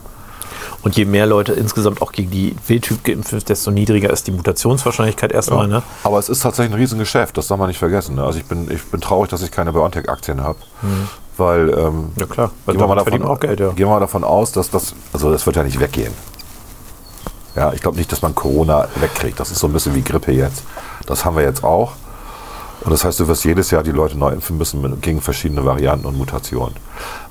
Und 0.83 0.95
je 0.95 1.05
mehr 1.05 1.25
Leute 1.25 1.53
insgesamt 1.53 2.01
auch 2.01 2.11
gegen 2.11 2.29
die 2.31 2.55
Wildtyp 2.67 3.03
geimpft 3.03 3.29
sind, 3.29 3.49
desto 3.49 3.71
niedriger 3.71 4.09
ist 4.11 4.27
die 4.27 4.31
Mutationswahrscheinlichkeit 4.31 5.31
erstmal. 5.31 5.67
Ne? 5.67 5.81
Aber 6.03 6.19
es 6.19 6.29
ist 6.29 6.41
tatsächlich 6.41 6.73
ein 6.73 6.79
Riesengeschäft, 6.79 7.37
das 7.37 7.47
darf 7.47 7.57
man 7.59 7.67
nicht 7.67 7.79
vergessen. 7.79 8.15
ne? 8.15 8.23
Also 8.23 8.39
ich 8.39 8.45
bin, 8.45 8.69
ich 8.71 8.83
bin 8.85 9.01
traurig, 9.01 9.29
dass 9.29 9.41
ich 9.41 9.51
keine 9.51 9.73
BioNTech-Aktien 9.73 10.43
habe. 10.43 10.59
Weil, 11.37 11.69
ähm, 11.69 11.95
Mhm. 11.95 12.11
Ja 12.19 12.25
klar, 12.27 12.51
weil 12.65 12.75
gehen, 12.75 12.81
wir 12.83 12.87
mal 12.87 12.95
davon, 12.95 13.23
auch 13.23 13.39
Geld, 13.39 13.59
ja. 13.59 13.67
gehen 13.69 13.87
wir 13.87 13.89
mal 13.89 13.99
davon 13.99 14.23
aus, 14.23 14.51
dass 14.53 14.69
das, 14.69 14.93
also 15.11 15.31
das 15.31 15.45
wird 15.45 15.55
ja 15.57 15.63
nicht 15.63 15.79
weggehen. 15.79 16.13
Ja, 17.55 17.71
ich 17.73 17.81
glaube 17.81 17.97
nicht, 17.97 18.11
dass 18.11 18.21
man 18.21 18.35
Corona 18.35 18.87
wegkriegt. 18.95 19.39
Das 19.39 19.51
ist 19.51 19.59
so 19.59 19.67
ein 19.67 19.73
bisschen 19.73 19.95
wie 19.95 20.01
Grippe 20.01 20.31
jetzt. 20.31 20.63
Das 21.05 21.23
haben 21.23 21.37
wir 21.37 21.43
jetzt 21.43 21.63
auch. 21.63 21.93
Und 22.81 22.91
das 22.91 23.05
heißt, 23.05 23.19
du 23.19 23.27
wirst 23.27 23.45
jedes 23.45 23.71
Jahr 23.71 23.81
die 23.81 23.91
Leute 23.91 24.17
neu 24.17 24.29
impfen 24.29 24.57
müssen 24.57 25.01
gegen 25.01 25.21
verschiedene 25.21 25.65
Varianten 25.65 26.05
und 26.05 26.17
Mutationen. 26.17 26.75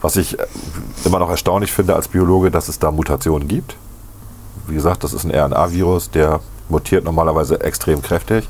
Was 0.00 0.16
ich 0.16 0.38
äh, 0.38 0.46
immer 1.04 1.18
noch 1.18 1.30
erstaunlich 1.30 1.72
finde 1.72 1.94
als 1.94 2.08
Biologe, 2.08 2.50
dass 2.50 2.68
es 2.68 2.78
da 2.78 2.90
Mutationen 2.90 3.46
gibt. 3.46 3.76
Wie 4.66 4.74
gesagt, 4.74 5.04
das 5.04 5.12
ist 5.12 5.24
ein 5.24 5.30
RNA-Virus, 5.30 6.10
der 6.10 6.40
mutiert 6.68 7.04
normalerweise 7.04 7.60
extrem 7.60 8.00
kräftig. 8.00 8.48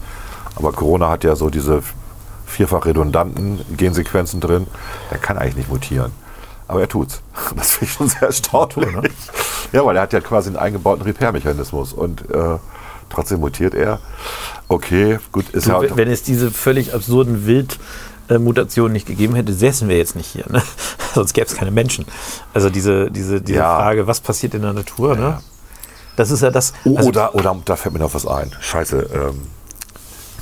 Aber 0.57 0.73
Corona 0.73 1.11
hat 1.11 1.25
ja 1.25 1.35
so 1.35 1.51
diese 1.51 1.83
vierfach 2.47 2.87
redundanten 2.87 3.61
Gensequenzen 3.77 4.41
drin. 4.41 4.69
Der 5.11 5.19
kann 5.19 5.37
eigentlich 5.37 5.57
nicht 5.57 5.71
mutieren. 5.71 6.13
Aber 6.69 6.81
er 6.81 6.89
tut's. 6.89 7.21
Das 7.57 7.73
finde 7.73 7.85
ich 7.87 7.93
schon 7.93 8.09
sehr 8.09 8.23
erstaunlich. 8.23 9.13
Ja, 9.73 9.85
weil 9.85 9.97
er 9.97 10.03
hat 10.03 10.13
ja 10.13 10.21
quasi 10.21 10.49
einen 10.49 10.57
eingebauten 10.57 11.03
Repair-Mechanismus 11.05 11.93
und 11.93 12.29
äh, 12.31 12.59
trotzdem 13.11 13.41
mutiert 13.41 13.75
er. 13.75 14.01
Okay, 14.69 15.19
gut, 15.33 15.49
ist 15.51 15.67
ja. 15.67 15.81
Wenn 15.97 16.09
es 16.11 16.23
diese 16.23 16.51
völlig 16.51 16.95
absurden 16.95 17.47
Wildmutationen 17.47 18.93
nicht 18.93 19.07
gegeben 19.07 19.35
hätte, 19.35 19.53
säßen 19.53 19.89
wir 19.89 19.99
jetzt 19.99 20.17
nicht 20.17 20.27
hier. 20.27 20.45
Ne? 20.49 20.63
Sonst 21.15 21.33
gäbe 21.35 21.47
es 21.47 21.55
keine 21.55 21.71
Menschen. 21.71 22.07
Also 22.55 22.71
diese, 22.71 23.11
diese, 23.11 23.41
diese 23.41 23.59
Ja. 23.59 23.77
Frage, 23.77 24.07
was 24.07 24.21
passiert 24.21 24.55
in 24.55 24.63
der 24.63 24.73
Natur? 24.73 25.17
Ne? 25.17 25.41
Das 26.17 26.31
ist 26.31 26.43
ja 26.43 26.51
das. 26.51 26.73
Also- 26.85 27.09
oder, 27.09 27.35
oder 27.35 27.57
da 27.65 27.77
fällt 27.77 27.95
mir 27.95 28.01
noch 28.01 28.15
was 28.15 28.27
ein. 28.27 28.53
Scheiße, 28.61 29.11
ähm, 29.13 29.43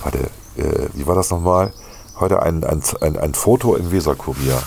warte, 0.02 0.18
äh, 0.56 0.88
wie 0.94 1.06
war 1.06 1.14
das 1.14 1.30
nochmal? 1.30 1.72
Heute 2.20 2.42
ein, 2.42 2.62
ein, 2.62 2.82
ein, 3.00 3.16
ein 3.18 3.34
Foto 3.34 3.74
im 3.74 3.90
Weserkurier. 3.90 4.62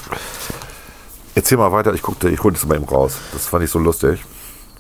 Erzähl 1.36 1.57
mal 1.57 1.71
weiter, 1.71 1.93
ich, 1.93 2.01
guck, 2.01 2.23
ich 2.23 2.41
hole 2.43 2.53
das 2.53 2.65
mal 2.65 2.75
eben 2.75 2.86
raus. 2.86 3.17
Das 3.33 3.45
fand 3.47 3.63
ich 3.63 3.69
so 3.69 3.77
lustig. 3.79 4.23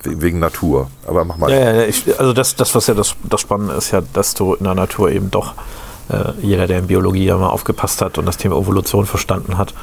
We- 0.03 0.21
Wegen 0.21 0.39
Natur. 0.39 0.89
Aber 1.05 1.25
mach 1.25 1.37
mal. 1.37 1.51
Ja, 1.51 1.73
ja, 1.73 1.81
ich, 1.83 2.17
also 2.19 2.31
das, 2.33 2.55
das, 2.55 2.73
was 2.73 2.87
ja 2.87 2.93
das, 2.93 3.15
das 3.23 3.41
Spannende 3.41 3.73
ist, 3.75 3.91
ja, 3.91 4.01
dass 4.13 4.33
du 4.33 4.53
in 4.53 4.63
der 4.63 4.73
Natur 4.75 5.11
eben 5.11 5.29
doch, 5.31 5.53
äh, 6.09 6.31
jeder, 6.41 6.67
der 6.67 6.79
in 6.79 6.87
Biologie 6.87 7.25
ja 7.25 7.37
mal 7.37 7.49
aufgepasst 7.49 8.01
hat 8.01 8.17
und 8.17 8.25
das 8.25 8.37
Thema 8.37 8.55
Evolution 8.57 9.05
verstanden 9.05 9.57
hat, 9.57 9.73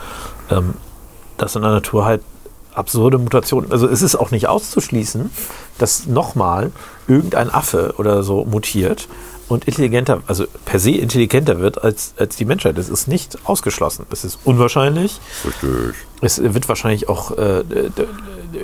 ähm, 0.50 0.74
dass 1.36 1.56
in 1.56 1.62
der 1.62 1.72
Natur 1.72 2.04
halt 2.04 2.22
absurde 2.74 3.18
Mutationen, 3.18 3.70
also 3.72 3.86
es 3.88 4.02
ist 4.02 4.16
auch 4.16 4.30
nicht 4.30 4.48
auszuschließen, 4.48 5.30
dass 5.78 6.06
nochmal 6.06 6.72
irgendein 7.08 7.50
Affe 7.50 7.94
oder 7.98 8.22
so 8.22 8.44
mutiert 8.44 9.08
und 9.48 9.64
intelligenter, 9.64 10.22
also 10.28 10.46
per 10.64 10.78
se 10.78 10.92
intelligenter 10.92 11.58
wird 11.60 11.82
als, 11.82 12.14
als 12.16 12.36
die 12.36 12.44
Menschheit. 12.46 12.78
Das 12.78 12.88
ist 12.88 13.06
nicht 13.08 13.36
ausgeschlossen. 13.44 14.06
Es 14.10 14.24
ist 14.24 14.38
unwahrscheinlich. 14.44 15.20
Richtig. 15.44 15.94
Es 16.22 16.42
wird 16.42 16.68
wahrscheinlich 16.68 17.08
auch 17.08 17.36
äh, 17.36 17.62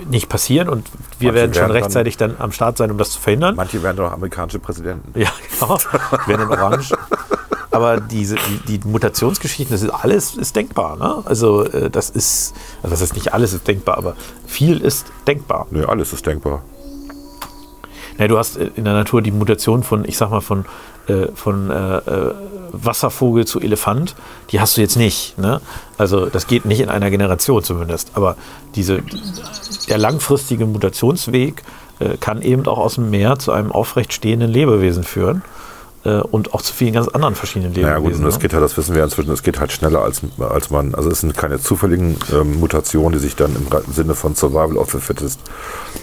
nicht 0.09 0.29
passieren 0.29 0.69
und 0.69 0.87
wir 1.19 1.27
Manche 1.31 1.35
werden 1.41 1.53
schon 1.53 1.61
werden 1.63 1.73
dann- 1.73 1.83
rechtzeitig 1.83 2.17
dann, 2.17 2.35
am 2.39 2.51
Start 2.51 2.77
sein, 2.77 2.89
um 2.89 2.97
das 2.97 3.11
zu 3.11 3.19
verhindern. 3.19 3.55
Manche 3.55 3.83
werden 3.83 3.97
doch 3.97 4.11
amerikanische 4.11 4.59
Präsidenten. 4.59 5.19
Ja, 5.19 5.29
genau. 5.59 5.77
Werden 6.25 6.41
in 6.41 6.49
Orange. 6.49 6.93
Aber 7.79 8.01
diese, 8.01 8.35
die, 8.35 8.77
die 8.77 8.85
Mutationsgeschichten, 8.85 9.73
das 9.73 9.83
ist 9.83 9.89
alles 9.89 10.35
ist 10.35 10.53
denkbar. 10.53 10.97
Ne? 10.97 11.23
Also 11.23 11.63
äh, 11.63 11.89
das 11.89 12.09
ist, 12.09 12.53
also 12.83 12.89
das 12.89 12.99
ist 12.99 13.13
nicht 13.15 13.33
alles 13.33 13.53
ist 13.53 13.65
denkbar, 13.65 13.97
aber 13.97 14.17
viel 14.45 14.81
ist 14.81 15.05
denkbar. 15.25 15.65
Nee, 15.71 15.83
alles 15.83 16.11
ist 16.11 16.25
denkbar. 16.25 16.61
Ja, 18.17 18.27
du 18.27 18.37
hast 18.37 18.57
äh, 18.57 18.69
in 18.75 18.83
der 18.83 18.95
Natur 18.95 19.21
die 19.21 19.31
Mutation 19.31 19.83
von, 19.83 20.03
ich 20.03 20.17
sag 20.17 20.29
mal, 20.29 20.41
von, 20.41 20.65
äh, 21.07 21.27
von 21.33 21.71
äh, 21.71 21.97
äh, 21.99 22.33
Wasservogel 22.73 23.47
zu 23.47 23.61
Elefant, 23.61 24.13
die 24.49 24.59
hast 24.59 24.75
du 24.75 24.81
jetzt 24.81 24.97
nicht. 24.97 25.37
Ne? 25.37 25.61
Also 25.97 26.25
das 26.25 26.47
geht 26.47 26.65
nicht 26.65 26.81
in 26.81 26.89
einer 26.89 27.09
Generation 27.09 27.63
zumindest. 27.63 28.11
Aber 28.15 28.35
diese, 28.75 29.01
der 29.87 29.97
langfristige 29.97 30.65
Mutationsweg 30.65 31.63
äh, 31.99 32.17
kann 32.17 32.41
eben 32.41 32.67
auch 32.67 32.77
aus 32.77 32.95
dem 32.95 33.09
Meer 33.09 33.39
zu 33.39 33.53
einem 33.53 33.71
aufrecht 33.71 34.11
stehenden 34.11 34.51
Lebewesen 34.51 35.05
führen. 35.05 35.43
Äh, 36.05 36.19
Und 36.19 36.53
auch 36.53 36.61
zu 36.61 36.73
vielen 36.73 36.93
ganz 36.93 37.07
anderen 37.09 37.35
verschiedenen 37.35 37.73
Naja 37.73 37.97
Lebewesen. 37.97 38.11
gut, 38.11 38.19
und 38.19 38.25
das 38.25 38.35
ne? 38.35 38.41
geht 38.41 38.53
halt, 38.53 38.63
das 38.63 38.77
wissen 38.77 38.95
wir 38.95 39.03
inzwischen, 39.03 39.31
es 39.31 39.43
geht 39.43 39.59
halt 39.59 39.71
schneller 39.71 40.01
als, 40.01 40.21
als 40.39 40.69
man, 40.69 40.95
also 40.95 41.09
es 41.09 41.21
sind 41.21 41.35
keine 41.35 41.59
zufälligen 41.59 42.17
ähm, 42.31 42.59
Mutationen, 42.59 43.13
die 43.13 43.19
sich 43.19 43.35
dann 43.35 43.55
im 43.55 43.93
Sinne 43.93 44.15
von 44.15 44.35
Survival 44.35 44.77
of 44.77 44.91
the 44.91 44.99
Fittest 44.99 45.41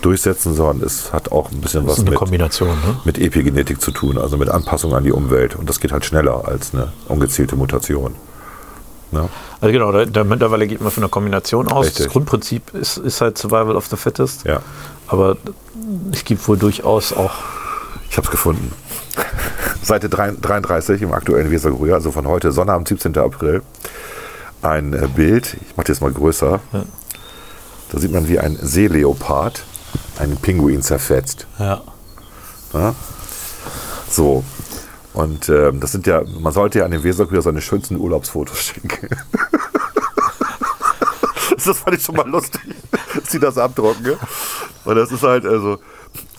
durchsetzen, 0.02 0.54
sondern 0.54 0.86
es 0.86 1.12
hat 1.12 1.32
auch 1.32 1.50
ein 1.50 1.60
bisschen 1.60 1.86
was 1.86 2.02
mit, 2.02 2.14
Kombination. 2.14 2.68
Ne? 2.68 2.96
mit 3.04 3.18
Epigenetik 3.18 3.80
zu 3.80 3.90
tun, 3.90 4.18
also 4.18 4.36
mit 4.36 4.50
Anpassung 4.50 4.94
an 4.94 5.04
die 5.04 5.12
Umwelt. 5.12 5.56
Und 5.56 5.68
das 5.68 5.80
geht 5.80 5.92
halt 5.92 6.04
schneller 6.04 6.46
als 6.46 6.74
eine 6.74 6.92
ungezielte 7.08 7.56
Mutation. 7.56 8.14
Ne? 9.12 9.28
Also 9.60 9.72
genau, 9.72 9.92
da, 9.92 10.04
da 10.04 10.24
mittlerweile 10.24 10.66
geht 10.66 10.82
man 10.82 10.90
von 10.90 11.04
einer 11.04 11.10
Kombination 11.10 11.68
aus. 11.68 11.86
Richtig. 11.86 12.06
Das 12.06 12.12
Grundprinzip 12.12 12.74
ist, 12.74 12.98
ist 12.98 13.20
halt 13.20 13.38
Survival 13.38 13.76
of 13.76 13.86
the 13.86 13.96
Fittest. 13.96 14.44
Ja, 14.44 14.60
Aber 15.06 15.36
es 16.12 16.24
gibt 16.24 16.46
wohl 16.48 16.58
durchaus 16.58 17.12
auch 17.14 17.32
ich 18.10 18.16
habe 18.16 18.26
es 18.26 18.30
gefunden. 18.30 18.72
Seite 19.82 20.08
33 20.08 21.02
im 21.02 21.12
aktuellen 21.12 21.50
Weserkurier, 21.50 21.94
also 21.94 22.12
von 22.12 22.26
heute, 22.26 22.52
Sonnabend, 22.52 22.88
17. 22.88 23.16
April, 23.18 23.62
ein 24.62 24.92
äh, 24.92 25.08
Bild, 25.14 25.56
ich 25.68 25.76
mache 25.76 25.88
das 25.88 26.00
mal 26.00 26.12
größer. 26.12 26.60
Da 27.92 27.98
sieht 27.98 28.12
man, 28.12 28.28
wie 28.28 28.38
ein 28.38 28.58
Seeleopard 28.60 29.62
einen 30.18 30.36
Pinguin 30.36 30.82
zerfetzt. 30.82 31.46
ja, 31.58 31.82
Ja? 32.72 32.94
So. 34.10 34.44
Und 35.12 35.48
ähm, 35.48 35.80
das 35.80 35.92
sind 35.92 36.06
ja, 36.06 36.22
man 36.40 36.52
sollte 36.52 36.80
ja 36.80 36.84
an 36.84 36.90
den 36.90 37.02
Weserkurier 37.02 37.40
seine 37.40 37.62
schönsten 37.62 37.96
Urlaubsfotos 37.96 38.58
schicken. 38.58 38.90
das 41.64 41.78
fand 41.78 41.96
ich 41.96 42.04
schon 42.04 42.16
mal 42.16 42.28
lustig, 42.28 42.60
dass 43.14 43.30
sie 43.30 43.38
das 43.38 43.56
abdrucken. 43.56 44.18
Und 44.84 44.96
das 44.96 45.10
ist 45.10 45.22
halt, 45.22 45.46
also, 45.46 45.78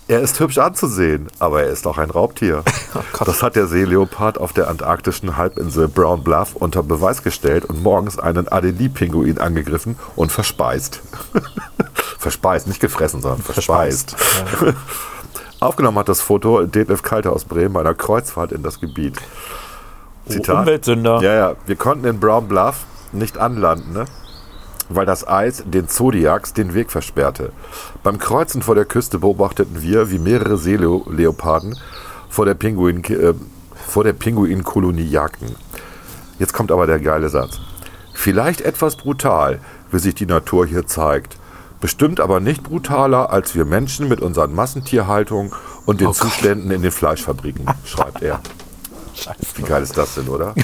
er 0.08 0.22
ist 0.22 0.40
hübsch 0.40 0.58
anzusehen, 0.58 1.28
aber 1.40 1.64
er 1.64 1.70
ist 1.70 1.86
auch 1.86 1.98
ein 1.98 2.10
Raubtier. 2.10 2.64
Gott. 3.14 3.28
das 3.28 3.44
hat 3.44 3.56
der 3.56 3.68
Seeleopard 3.68 4.38
auf 4.38 4.54
der 4.54 4.70
antarktischen 4.70 5.38
Halbinsel 5.38 5.88
Brown 5.88 6.24
Bluff 6.24 6.56
unter 6.56 6.84
Beweis 6.84 7.24
gestellt 7.24 7.66
und 7.66 7.84
morgens 7.84 8.18
einen 8.18 8.48
Adelie-Pinguin 8.48 9.38
angegriffen 9.38 9.98
und 10.16 10.32
verspeist. 10.32 11.02
verspeist, 12.18 12.68
nicht 12.68 12.80
gefressen, 12.80 13.22
sondern 13.22 13.42
verspeist. 13.42 14.16
Aufgenommen 15.60 15.98
hat 15.98 16.08
das 16.08 16.22
Foto 16.22 16.66
Detlef 16.66 17.02
Kalter 17.02 17.34
aus 17.34 17.46
Bremen 17.46 17.74
bei 17.74 17.82
einer 17.82 17.96
Kreuzfahrt 17.96 18.52
in 18.52 18.64
das 18.64 18.80
Gebiet. 18.80 19.18
Zitat. 20.28 20.62
Umweltsünder. 20.62 21.22
Ja, 21.22 21.34
ja. 21.34 21.56
Wir 21.66 21.76
konnten 21.76 22.06
in 22.06 22.20
Brown 22.20 22.48
Bluff 22.48 22.86
nicht 23.12 23.38
anlanden, 23.38 23.94
ne? 23.94 24.06
Weil 24.90 25.06
das 25.06 25.28
Eis 25.28 25.64
den 25.66 25.88
Zodiacs 25.88 26.54
den 26.54 26.74
Weg 26.74 26.92
versperrte. 26.92 27.52
Beim 28.04 28.20
Kreuzen 28.20 28.62
vor 28.62 28.76
der 28.76 28.86
Küste 28.86 29.20
beobachteten 29.20 29.82
wir, 29.82 30.12
wie 30.12 30.20
mehrere 30.20 30.58
Seeleoparden 30.58 31.78
vor 32.30 32.46
der 32.46 32.54
Pinguin, 32.54 33.04
äh, 33.04 33.34
vor 33.76 34.04
der 34.04 34.14
Pinguinkolonie 34.14 35.08
jagten. 35.08 35.56
Jetzt 36.40 36.54
kommt 36.54 36.72
aber 36.72 36.88
der 36.88 37.00
geile 37.00 37.30
Satz. 37.30 37.60
Vielleicht 38.14 38.62
etwas 38.62 38.96
brutal, 38.96 39.60
wie 39.92 40.00
sich 40.00 40.16
die 40.16 40.26
Natur 40.26 40.66
hier 40.66 40.86
zeigt. 40.88 41.38
Bestimmt 41.80 42.20
aber 42.20 42.40
nicht 42.40 42.64
brutaler 42.64 43.32
als 43.32 43.54
wir 43.56 43.66
Menschen 43.66 44.08
mit 44.08 44.22
unseren 44.22 44.54
Massentierhaltungen 44.56 45.52
und 45.86 46.02
den 46.02 46.12
Zuständen 46.14 46.72
in 46.72 46.82
den 46.82 46.92
Fleischfabriken, 46.92 47.66
schreibt 47.86 48.24
er. 48.24 48.42
Wie 49.56 49.62
geil 49.64 49.84
ist 49.84 49.98
das 49.98 50.16
denn, 50.16 50.28
oder? 50.28 50.54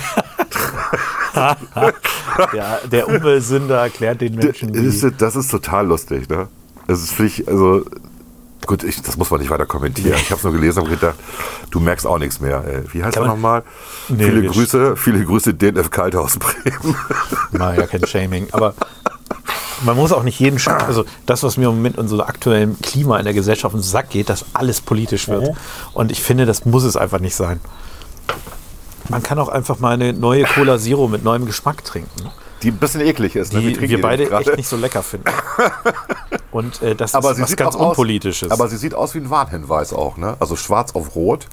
Der, 2.53 2.79
der 2.91 3.07
Umweltsünder 3.07 3.79
erklärt 3.81 4.21
den 4.21 4.35
Menschen, 4.35 4.73
wie, 4.73 4.85
Ist, 4.85 5.05
das 5.17 5.35
ist 5.35 5.49
total 5.51 5.87
lustig, 5.87 6.29
ne? 6.29 6.47
Das 6.87 7.01
ist 7.01 7.11
für 7.13 7.25
ich, 7.25 7.47
also, 7.47 7.83
gut, 8.65 8.83
ich, 8.83 9.01
das 9.01 9.17
muss 9.17 9.29
man 9.31 9.39
nicht 9.39 9.49
weiter 9.49 9.65
kommentieren. 9.65 10.15
Ich 10.15 10.29
habe 10.31 10.37
es 10.37 10.43
nur 10.43 10.53
gelesen 10.53 10.83
und 10.83 10.89
gedacht, 10.89 11.15
du 11.71 11.79
merkst 11.79 12.05
auch 12.05 12.17
nichts 12.17 12.39
mehr. 12.39 12.63
Ey. 12.65 12.83
Wie 12.93 13.03
heißt 13.03 13.15
Kann 13.15 13.23
er 13.25 13.29
nochmal? 13.29 13.63
Nee, 14.09 14.25
viele 14.25 14.43
Grüße, 14.47 14.95
viele 14.95 15.23
Grüße, 15.25 15.53
DNF 15.53 15.89
Kalte 15.89 16.19
aus 16.21 16.37
Bremen. 16.37 16.95
mal 17.51 17.77
ja 17.77 17.87
kein 17.87 18.05
Shaming, 18.05 18.47
aber 18.51 18.73
man 19.83 19.95
muss 19.95 20.11
auch 20.11 20.23
nicht 20.23 20.39
jeden, 20.39 20.59
Sch- 20.59 20.71
also 20.85 21.05
das, 21.25 21.43
was 21.43 21.57
mir 21.57 21.67
im 21.69 21.75
Moment 21.75 21.97
in 21.97 22.07
so 22.07 22.23
Klima 22.81 23.17
in 23.17 23.25
der 23.25 23.33
Gesellschaft 23.33 23.65
auf 23.65 23.73
den 23.73 23.81
Sack 23.81 24.09
geht, 24.09 24.29
dass 24.29 24.45
alles 24.53 24.81
politisch 24.81 25.27
wird. 25.27 25.43
Mhm. 25.43 25.57
Und 25.93 26.11
ich 26.11 26.21
finde, 26.21 26.45
das 26.45 26.65
muss 26.65 26.83
es 26.83 26.95
einfach 26.95 27.19
nicht 27.19 27.35
sein. 27.35 27.59
Man 29.09 29.21
kann 29.21 29.37
auch 29.39 29.49
einfach 29.49 29.79
mal 29.79 29.91
eine 29.93 30.13
neue 30.13 30.43
Cola 30.45 30.77
Zero 30.77 31.07
mit 31.07 31.23
neuem 31.23 31.45
Geschmack 31.45 31.83
trinken, 31.83 32.29
Die 32.63 32.69
ein 32.69 32.77
bisschen 32.77 33.01
eklig 33.01 33.35
ist, 33.35 33.53
ne? 33.53 33.59
die 33.61 33.79
wir 33.79 33.87
die 33.87 33.97
beide 33.97 34.31
echt 34.31 34.55
nicht 34.57 34.67
so 34.69 34.77
lecker 34.77 35.03
finden. 35.03 35.25
Und 36.51 36.81
äh, 36.81 36.95
das 36.95 37.13
aber 37.15 37.31
ist 37.31 37.37
sie 37.37 37.41
was 37.43 37.49
sieht 37.49 37.57
ganz 37.57 37.75
auch 37.75 37.79
aus, 37.81 37.87
Unpolitisches. 37.89 38.51
Aber 38.51 38.67
sie 38.69 38.77
sieht 38.77 38.93
aus 38.93 39.13
wie 39.15 39.19
ein 39.19 39.29
Warnhinweis 39.29 39.91
auch, 39.91 40.17
ne? 40.17 40.37
Also 40.39 40.55
schwarz 40.55 40.93
auf 40.95 41.15
rot 41.15 41.47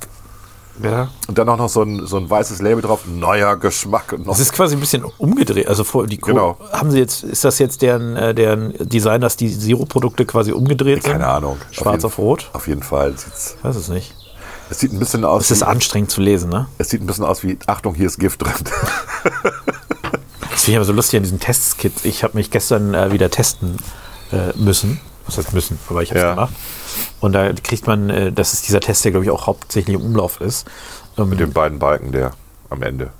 ja. 0.83 1.09
und 1.27 1.37
dann 1.39 1.49
auch 1.49 1.57
noch 1.57 1.69
so 1.71 1.83
ein, 1.83 2.07
so 2.07 2.17
ein 2.19 2.29
weißes 2.31 2.61
Label 2.63 2.83
drauf, 2.83 3.01
neuer 3.07 3.57
Geschmack. 3.57 4.17
Noch, 4.19 4.35
Es 4.35 4.41
ist 4.41 4.53
quasi 4.53 4.77
ein 4.77 4.81
bisschen 4.81 5.05
umgedreht. 5.05 5.69
Also 5.69 5.85
vor, 5.85 6.07
die 6.07 6.19
Co 6.19 6.31
Genau. 6.31 6.57
haben 6.73 6.91
sie 6.91 6.99
jetzt, 6.99 7.25
ist 7.25 7.45
das 7.45 7.59
jetzt 7.59 7.83
deren, 7.83 8.17
äh, 8.17 8.35
deren 8.35 8.75
Design, 8.79 9.21
dass 9.23 9.37
die 9.37 9.59
Zero-Produkte 9.59 10.25
quasi 10.27 10.53
umgedreht 10.53 11.03
sind? 11.03 11.13
keine 11.13 11.27
Ahnung. 11.27 11.57
Schwarz 11.71 11.97
jeden- 11.97 12.07
auf 12.07 12.19
Rot? 12.19 12.51
Auf 12.53 12.69
jeden 12.69 12.83
Fall. 12.83 13.13
sieht's- 13.17 13.57
Ich 13.59 13.65
weiß 13.65 13.77
es 13.77 13.89
nicht. 13.89 14.15
Es 14.71 14.79
sieht 14.79 14.93
ein 14.93 14.99
bisschen 14.99 15.25
aus. 15.25 15.45
Es 15.45 15.51
ist 15.51 15.61
wie- 15.61 15.65
anstrengend 15.65 16.11
zu 16.11 16.21
lesen, 16.21 16.49
ne? 16.49 16.69
es 16.79 16.89
sieht 16.91 17.03
ein 17.03 17.07
bisschen 17.07 17.25
aus 17.25 17.43
wie, 17.43 17.59
Achtung, 17.67 17.95
hier 17.95 18.07
ist 18.07 18.19
Gift 18.19 18.43
drin. 18.43 18.53
Das 20.53 20.65
finde 20.67 20.73
ich 20.73 20.77
aber 20.77 20.85
so 20.85 20.93
lustig 20.93 21.17
an 21.17 21.23
diesen 21.23 21.41
Testkits. 21.41 22.05
Ich 22.05 22.23
habe 22.23 22.37
mich 22.37 22.51
gestern 22.51 22.93
äh, 22.93 23.13
wieder 23.13 23.31
testen 23.31 23.79
äh, 24.31 24.55
müssen. 24.59 25.01
Was 25.27 25.39
heißt 25.39 25.55
müssen? 25.55 25.79
Aber 25.89 26.03
ich 26.03 26.11
habe 26.11 26.19
es 26.19 26.25
Ja. 26.25 26.35
gemacht. 26.35 26.53
Und 27.21 27.33
da 27.33 27.51
kriegt 27.55 27.87
man, 27.87 28.11
äh, 28.11 28.31
das 28.33 28.53
ist 28.53 28.69
dieser 28.69 28.81
Test, 28.81 29.03
der 29.05 29.13
glaube 29.13 29.25
ich 29.25 29.31
auch 29.31 29.47
hauptsächlich 29.47 29.95
im 29.97 30.03
Umlauf 30.03 30.41
ist. 30.43 30.67
Ähm, 31.17 31.31
Mit 31.31 31.41
den 31.41 31.53
beiden 31.55 31.79
Balken, 31.79 32.13
der 32.13 32.33
am 32.69 32.83
Ende. 32.83 33.11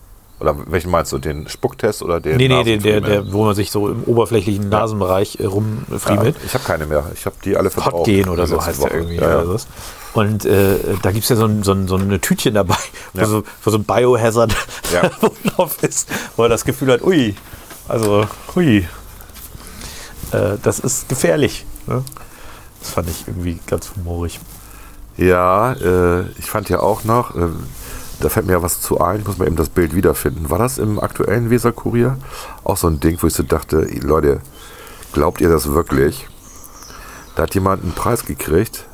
Oder 0.41 0.57
welchen 0.67 0.91
meinst 0.91 1.13
du? 1.13 1.19
Den 1.19 1.49
Spucktest 1.49 2.03
oder 2.03 2.21
den 2.21 2.37
nee, 2.39 2.49
nee, 2.49 2.65
der, 2.65 2.79
der, 2.79 3.01
der, 3.01 3.33
wo 3.33 3.45
man 3.45 3.55
sich 3.55 3.71
so 3.71 3.89
im 3.89 4.05
oberflächlichen 4.05 4.69
Nasenbereich 4.69 5.39
äh, 5.39 5.45
ja, 5.45 5.49
rumfriemelt. 5.51 6.37
Ich 6.45 6.55
habe 6.55 6.65
keine 6.65 6.87
mehr. 6.87 7.05
Ich 7.15 7.27
habe 7.27 7.37
die 7.45 7.57
alle 7.57 7.71
verbraucht. 7.71 8.09
Hotgen 8.09 8.29
oder 8.29 8.47
so 8.47 8.65
heißt 8.65 8.83
der 8.83 8.91
Woche. 8.91 8.97
irgendwie. 8.97 9.17
Ja, 9.17 9.43
ja. 9.43 9.57
Und 10.15 10.45
äh, 10.45 10.77
da 11.03 11.13
gibt 11.13 11.25
es 11.25 11.29
ja 11.29 11.37
so 11.37 11.45
ein, 11.45 11.63
so, 11.63 11.73
ein, 11.73 11.87
so 11.87 11.97
eine 11.97 12.21
Tütchen 12.21 12.55
dabei, 12.55 12.77
wo, 13.13 13.21
Ja. 13.21 13.27
so, 13.27 13.45
wo 13.63 13.71
so 13.71 13.79
ein 13.79 13.85
Biohazard 13.85 14.55
Ja. 14.93 15.11
Ist, 15.83 16.09
wo 16.37 16.43
er 16.45 16.49
das 16.49 16.65
Gefühl 16.65 16.93
hat, 16.93 17.03
ui, 17.03 17.35
also, 17.87 18.27
hui, 18.55 18.89
äh, 20.33 20.57
das 20.63 20.79
ist 20.79 21.09
gefährlich. 21.09 21.67
Ne? 21.87 22.03
Das 22.81 22.91
fand 22.91 23.11
ich 23.11 23.25
irgendwie 23.27 23.59
ganz 23.67 23.93
humorig. 23.95 24.41
Ja, 25.17 25.73
äh, 25.75 26.23
ich 26.39 26.47
fand 26.47 26.69
ja 26.71 26.81
auch 26.81 27.05
noch, 27.05 27.37
äh, 27.37 27.49
da 28.21 28.29
fällt 28.29 28.47
mir 28.47 28.53
ja 28.53 28.63
was 28.63 28.81
zu 28.81 29.01
ein, 29.01 29.21
ich 29.21 29.27
muss 29.27 29.39
mal 29.39 29.47
eben 29.47 29.57
das 29.57 29.69
Bild 29.69 29.95
wiederfinden. 29.95 30.51
War 30.51 30.59
das 30.59 30.79
im 30.79 31.01
aktuellen 31.01 31.51
Weserkurier? 31.51 32.19
Auch 32.65 32.77
so 32.77 32.87
ein 32.87 33.01
Ding, 33.01 33.17
wo 33.21 33.27
ich 33.27 33.35
so 33.35 33.43
dachte, 33.43 33.83
Leute, 34.03 34.41
glaubt 35.13 35.41
ihr 35.41 35.49
das 35.49 35.71
wirklich? 35.71 36.29
Da 37.35 37.45
hat 37.45 37.55
jemand 37.55 37.83
einen 37.83 37.93
Preis 37.93 38.25
gekriegt. 38.25 38.87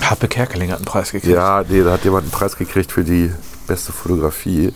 Harpe 0.00 0.28
Kerkeling 0.28 0.70
hat 0.70 0.78
einen 0.78 0.84
Preis 0.84 1.12
gekriegt. 1.12 1.32
Ja, 1.32 1.64
nee, 1.68 1.82
da 1.82 1.92
hat 1.92 2.04
jemand 2.04 2.24
einen 2.24 2.32
Preis 2.32 2.56
gekriegt 2.56 2.90
für 2.90 3.04
die 3.04 3.32
beste 3.66 3.92
Fotografie. 3.92 4.74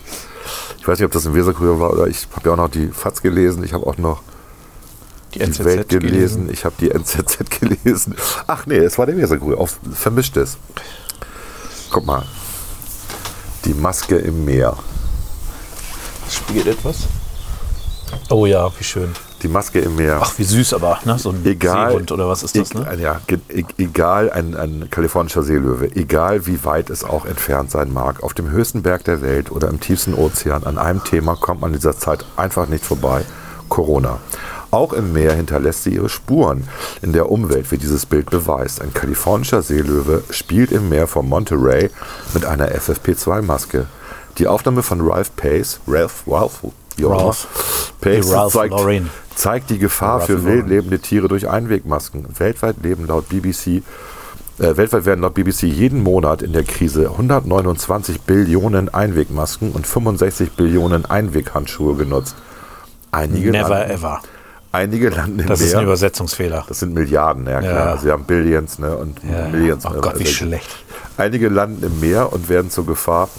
Ich 0.77 0.87
weiß 0.87 0.97
nicht, 0.97 1.05
ob 1.05 1.11
das 1.11 1.25
im 1.25 1.33
Weserkurier 1.33 1.79
war 1.79 1.91
oder 1.91 2.07
ich 2.07 2.27
habe 2.33 2.47
ja 2.47 2.53
auch 2.53 2.57
noch 2.57 2.69
die 2.69 2.87
FAZ 2.87 3.21
gelesen. 3.21 3.63
Ich 3.63 3.73
habe 3.73 3.85
auch 3.85 3.97
noch 3.97 4.21
die 5.33 5.39
die 5.39 5.45
NZZ 5.45 5.65
Welt 5.65 5.89
gelesen. 5.89 6.49
Ich 6.51 6.65
habe 6.65 6.75
die 6.79 6.89
NZZ 6.89 7.37
gelesen. 7.59 8.15
Ach 8.47 8.65
nee, 8.65 8.77
es 8.77 8.97
war 8.97 9.05
der 9.05 9.17
Weserkurier. 9.17 9.59
Auf 9.59 9.79
Vermischtes. 9.93 10.57
Guck 11.91 12.05
mal. 12.05 12.25
Die 13.65 13.73
Maske 13.73 14.15
im 14.15 14.45
Meer. 14.45 14.75
Spiegelt 16.29 16.67
etwas? 16.67 17.07
Oh 18.29 18.45
ja, 18.45 18.69
wie 18.77 18.83
schön. 18.83 19.11
Die 19.41 19.47
Maske 19.47 19.79
im 19.79 19.95
Meer. 19.95 20.19
Ach, 20.21 20.33
wie 20.37 20.43
süß 20.43 20.73
aber, 20.73 20.99
ne? 21.05 21.17
So 21.17 21.29
ein 21.29 21.45
egal, 21.45 21.91
Seehund 21.91 22.11
oder 22.11 22.27
was 22.27 22.43
ist 22.43 22.57
das, 22.57 22.73
ne? 22.73 22.85
Ja, 22.99 23.21
e- 23.29 23.63
egal, 23.77 24.29
ein, 24.31 24.55
ein 24.55 24.89
kalifornischer 24.89 25.43
Seelöwe, 25.43 25.95
egal 25.95 26.45
wie 26.45 26.63
weit 26.65 26.89
es 26.89 27.03
auch 27.03 27.25
entfernt 27.25 27.71
sein 27.71 27.93
mag, 27.93 28.21
auf 28.21 28.33
dem 28.33 28.49
höchsten 28.49 28.81
Berg 28.81 29.05
der 29.05 29.21
Welt 29.21 29.51
oder 29.51 29.69
im 29.69 29.79
tiefsten 29.79 30.13
Ozean, 30.13 30.63
an 30.65 30.77
einem 30.77 31.03
Thema 31.03 31.35
kommt 31.35 31.61
man 31.61 31.71
in 31.71 31.77
dieser 31.77 31.97
Zeit 31.97 32.25
einfach 32.35 32.67
nicht 32.67 32.83
vorbei. 32.83 33.23
Corona. 33.69 34.19
Auch 34.71 34.93
im 34.93 35.13
Meer 35.13 35.33
hinterlässt 35.33 35.83
sie 35.83 35.95
ihre 35.95 36.09
Spuren 36.09 36.67
in 37.01 37.13
der 37.13 37.31
Umwelt, 37.31 37.71
wie 37.71 37.77
dieses 37.77 38.05
Bild 38.05 38.29
beweist. 38.29 38.81
Ein 38.81 38.93
kalifornischer 38.93 39.61
Seelöwe 39.61 40.23
spielt 40.29 40.71
im 40.71 40.89
Meer 40.89 41.07
von 41.07 41.27
Monterey 41.27 41.89
mit 42.33 42.45
einer 42.45 42.69
FFP2-Maske. 42.69 43.87
Die 44.37 44.47
Aufnahme 44.47 44.83
von 44.83 45.01
Ralph 45.01 45.35
Pace, 45.35 45.79
Ralph, 45.87 46.23
Ralph, 46.27 46.59
Ralph. 47.01 47.47
Pace 47.99 48.31
Ralph 48.31 48.53
zeigt, 48.53 48.71
Lauren. 48.71 49.09
zeigt 49.35 49.69
die 49.69 49.79
Gefahr 49.79 50.17
Ralph 50.19 50.25
für 50.27 50.45
wild 50.45 50.67
lebende 50.67 50.99
Tiere 50.99 51.27
durch 51.27 51.49
Einwegmasken. 51.49 52.27
Weltweit 52.37 52.75
leben 52.83 53.07
laut 53.07 53.27
BBC 53.29 53.81
äh, 54.59 54.75
weltweit 54.75 55.05
werden 55.05 55.21
laut 55.21 55.33
BBC 55.33 55.63
jeden 55.63 56.03
Monat 56.03 56.41
in 56.41 56.51
der 56.51 56.63
Krise 56.63 57.11
129 57.11 58.21
Billionen 58.21 58.93
Einwegmasken 58.93 59.71
und 59.71 59.87
65 59.87 60.51
Billionen 60.51 61.05
Einweghandschuhe 61.05 61.95
genutzt. 61.95 62.35
Einige, 63.11 63.51
Never 63.51 63.69
landen, 63.69 63.91
ever. 63.91 64.21
Einige 64.71 65.09
landen 65.09 65.39
im 65.39 65.47
Das 65.47 65.61
ist 65.61 65.75
ein. 65.75 65.83
Übersetzungsfehler. 65.83 66.65
Das 66.67 66.79
sind 66.79 66.93
Milliarden, 66.93 67.45
ja 67.45 67.59
klar. 67.59 67.73
Ja. 67.73 67.91
Also 67.91 68.05
wir 68.05 68.11
haben 68.13 68.25
Billions 68.25 68.79
ne, 68.79 68.95
und 68.95 69.19
Ja. 69.23 69.47
Millions. 69.47 69.85
Oh 69.85 69.91
Gott, 69.93 70.15
wie 70.15 70.23
also 70.23 70.31
schlecht. 70.31 70.69
Einige 71.17 71.49
landen 71.49 71.83
im 71.83 71.99
Meer 71.99 72.31
und 72.31 72.49
werden 72.49 72.69
zur 72.69 72.85
Gefahr 72.85 73.29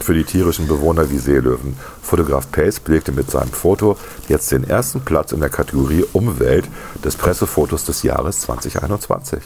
für 0.00 0.14
die 0.14 0.24
tierischen 0.24 0.68
Bewohner 0.68 1.10
wie 1.10 1.18
Seelöwen. 1.18 1.76
Fotograf 2.02 2.50
Pace 2.50 2.80
belegte 2.80 3.12
mit 3.12 3.30
seinem 3.30 3.50
Foto 3.50 3.96
jetzt 4.28 4.52
den 4.52 4.64
ersten 4.64 5.00
Platz 5.00 5.32
in 5.32 5.40
der 5.40 5.48
Kategorie 5.48 6.04
Umwelt 6.12 6.66
des 7.04 7.16
Pressefotos 7.16 7.84
des 7.84 8.02
Jahres 8.02 8.40
2021. 8.42 9.42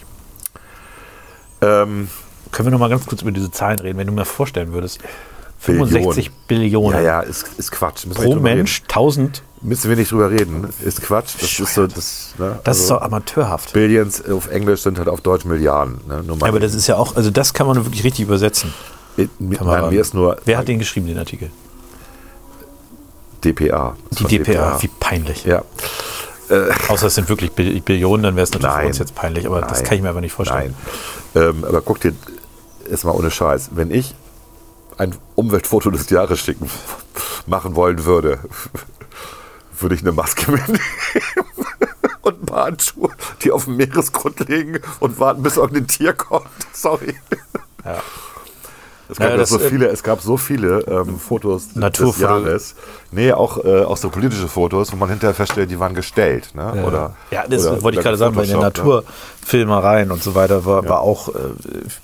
Ähm, 1.62 2.09
Können 2.53 2.66
wir 2.66 2.70
noch 2.72 2.78
mal 2.78 2.91
ganz 2.91 3.07
kurz 3.07 3.22
über 3.22 3.30
diese 3.30 3.51
Zahlen 3.51 3.78
reden, 3.78 3.99
wenn 3.99 4.07
du 4.07 4.12
mir 4.12 4.24
vorstellen 4.24 4.72
würdest. 4.72 5.01
Billionen. 5.67 5.89
65 5.91 6.31
Billionen. 6.49 6.99
ja, 6.99 7.05
ja, 7.05 7.21
ist, 7.21 7.47
ist 7.59 7.71
Quatsch. 7.73 8.07
Müssen 8.07 8.23
Pro 8.23 8.35
Mensch 8.37 8.83
1000. 8.89 9.37
Reden. 9.39 9.47
Müssen 9.63 9.91
wir 9.91 9.97
nicht 9.97 10.11
drüber 10.11 10.31
reden. 10.31 10.69
Ist 10.83 11.03
Quatsch. 11.03 11.35
Das 11.39 11.59
ist 11.61 11.75
so, 11.75 11.87
das, 11.87 12.35
ne, 12.39 12.59
Das 12.65 12.79
ist 12.79 12.83
also 12.85 12.95
doch 12.95 13.03
amateurhaft. 13.03 13.75
Billions 13.75 14.25
auf 14.27 14.49
Englisch 14.51 14.81
sind 14.83 14.97
halt 14.99 15.09
auf 15.09 15.21
Deutsch 15.21 15.45
Milliarden. 15.45 16.01
Ne? 16.09 16.23
Mal 16.39 16.49
Aber 16.49 16.61
das 16.61 16.75
ist 16.75 16.87
ja 16.87 16.97
auch, 16.97 17.15
also 17.17 17.31
das 17.31 17.53
kann 17.53 17.67
man 17.67 17.77
wirklich 17.85 18.03
richtig 18.05 18.25
übersetzen. 18.25 18.73
Äh, 19.19 19.27
mir, 19.39 19.59
Kameraden. 19.59 19.85
nein, 19.87 19.95
mir 19.95 20.01
ist 20.01 20.15
nur 20.15 20.39
Wer 20.47 20.57
hat 20.57 20.67
den 20.69 20.79
geschrieben, 20.79 21.09
den 21.09 21.19
Artikel? 21.19 21.51
DPA. 23.45 23.97
Das 24.11 24.19
Die 24.19 24.25
war 24.25 24.31
DPA. 24.45 24.83
Wie 24.83 24.89
peinlich. 24.89 25.45
Ja. 25.45 25.63
Außer 26.89 27.07
es 27.07 27.15
sind 27.15 27.29
wirklich 27.29 27.53
Bill- 27.53 27.81
Billionen, 27.81 28.23
dann 28.25 28.37
wäre 28.37 28.45
es 28.45 28.51
natürlich 28.51 28.73
für 28.73 28.79
Nein. 28.79 28.87
uns 28.89 28.99
jetzt 28.99 29.15
peinlich, 29.15 29.47
aber 29.47 29.61
das 29.61 29.79
Nein. 29.79 29.85
kann 29.85 29.97
ich 29.99 30.03
mir 30.03 30.09
aber 30.09 30.21
nicht 30.21 30.33
vorstellen. 30.33 30.75
Nein. 31.35 31.45
Ähm, 31.51 31.65
aber 31.65 31.81
guck 31.81 32.01
dir, 32.01 32.13
jetzt 32.91 33.05
mal 33.05 33.13
ohne 33.13 33.31
Scheiß, 33.31 33.71
wenn 33.75 33.91
ich 33.93 34.15
ein 35.01 35.16
Umweltfoto 35.34 35.90
des 35.90 36.11
Jahres 36.11 36.40
schicken, 36.40 36.68
machen 37.46 37.74
wollen 37.74 38.05
würde, 38.05 38.38
würde 39.78 39.94
ich 39.94 40.03
eine 40.03 40.12
Maske 40.12 40.53
mitnehmen 40.53 40.80
und 42.22 42.42
ein 42.42 42.46
paar 42.46 42.66
Handschuhe, 42.66 43.09
die 43.42 43.51
auf 43.51 43.64
dem 43.64 43.76
Meeresgrund 43.76 44.46
liegen 44.48 44.78
und 45.01 45.18
warten, 45.18 45.42
bis 45.42 45.57
irgendein 45.57 45.86
Tier 45.86 46.12
kommt. 46.12 46.46
Sorry. 46.74 47.14
Ja. 47.82 48.03
Es 49.09 49.16
gab, 49.16 49.26
Ja, 49.28 49.32
ja 49.32 49.36
das, 49.38 49.48
so 49.48 49.59
äh, 49.59 49.68
viele, 49.70 49.88
es 49.88 50.03
gab 50.03 50.20
so 50.20 50.36
viele 50.36 50.80
ähm, 50.82 51.18
Fotos 51.18 51.68
des 51.68 51.76
Naturfoto- 51.82 52.20
Jahres. 52.20 52.74
Nee, 53.11 53.32
auch, 53.32 53.64
äh, 53.64 53.82
auch 53.84 53.96
so 53.96 54.11
politische 54.11 54.48
Fotos, 54.48 54.92
wo 54.92 54.96
man 54.96 55.09
hinterher 55.09 55.34
feststellt, 55.34 55.70
die 55.70 55.80
waren 55.80 55.94
gestellt. 55.94 56.55
Ne? 56.55 56.72
Ja. 56.76 56.84
Oder, 56.84 57.16
ja, 57.30 57.44
das 57.48 57.66
oder- 57.66 57.82
wollte 57.82 57.98
ich 57.98 58.05
gerade 58.05 58.18
sagen, 58.18 58.34
bei 58.36 58.44
den 58.44 58.57
ne? 58.59 58.64
Naturfilmereien 58.64 60.12
und 60.12 60.22
so 60.22 60.34
weiter 60.34 60.64
war, 60.66 60.86
war 60.86 61.01
auch 61.01 61.28
äh, 61.30 61.32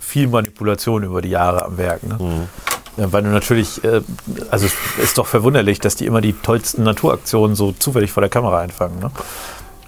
viel 0.01 0.29
Manipulation 0.29 1.03
über 1.05 1.21
die 1.21 1.29
Jahre 1.31 1.63
am 1.67 1.77
Werk. 1.77 2.03
Ne? 2.03 2.17
Mhm. 2.19 2.49
Ja, 2.97 3.13
weil 3.13 3.23
du 3.23 3.29
natürlich, 3.29 3.83
äh, 3.85 4.01
also 4.51 4.67
es 4.67 4.75
ist 5.03 5.19
doch 5.19 5.27
verwunderlich, 5.27 5.81
dass 5.81 5.97
die 5.97 6.07
immer 6.07 6.21
die 6.21 6.33
tollsten 6.33 6.83
Naturaktionen 6.83 7.55
so 7.55 7.73
zufällig 7.73 8.11
vor 8.11 8.23
der 8.23 8.31
Kamera 8.31 8.59
einfangen. 8.61 8.99
Ne? 9.01 9.11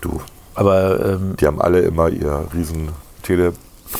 Du, 0.00 0.20
Aber 0.54 1.04
ähm, 1.04 1.34
Die 1.40 1.46
haben 1.46 1.60
alle 1.60 1.80
immer 1.80 2.08
ihr 2.10 2.44
riesen 2.54 2.90
Tele 3.22 3.54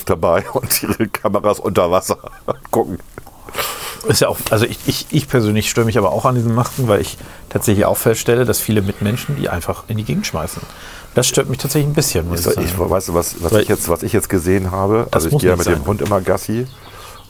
dabei 0.04 0.44
und 0.52 0.82
ihre 0.82 1.08
Kameras 1.08 1.58
unter 1.60 1.90
Wasser 1.90 2.18
gucken. 2.70 2.98
ist 4.08 4.20
ja 4.20 4.28
auch, 4.28 4.36
also 4.50 4.66
ich, 4.66 4.78
ich, 4.86 5.06
ich 5.10 5.26
persönlich 5.28 5.70
störe 5.70 5.86
mich 5.86 5.96
aber 5.96 6.12
auch 6.12 6.26
an 6.26 6.34
diesen 6.34 6.54
Masken, 6.54 6.86
weil 6.88 7.00
ich 7.00 7.16
tatsächlich 7.48 7.86
auch 7.86 7.96
feststelle, 7.96 8.44
dass 8.44 8.60
viele 8.60 8.82
Mitmenschen 8.82 9.36
die 9.36 9.48
einfach 9.48 9.84
in 9.88 9.96
die 9.96 10.04
Gegend 10.04 10.26
schmeißen. 10.26 10.60
Das 11.14 11.26
stört 11.26 11.48
mich 11.48 11.58
tatsächlich 11.58 11.90
ein 11.90 11.94
bisschen, 11.94 12.28
muss 12.28 12.40
Ich, 12.40 12.46
ich 12.48 12.54
sagen. 12.54 12.66
ich, 12.66 12.78
weißt 12.90 13.08
du, 13.08 13.14
was, 13.14 13.42
was, 13.42 13.52
Weil- 13.52 13.62
ich 13.62 13.68
jetzt, 13.68 13.88
was 13.88 14.02
ich 14.02 14.12
jetzt 14.12 14.28
gesehen 14.28 14.70
habe? 14.70 15.08
Also 15.10 15.28
ich 15.30 15.38
gehe 15.38 15.48
ja 15.48 15.56
mit 15.56 15.64
sein. 15.64 15.74
dem 15.76 15.86
Hund 15.86 16.02
immer 16.02 16.20
Gassi 16.20 16.66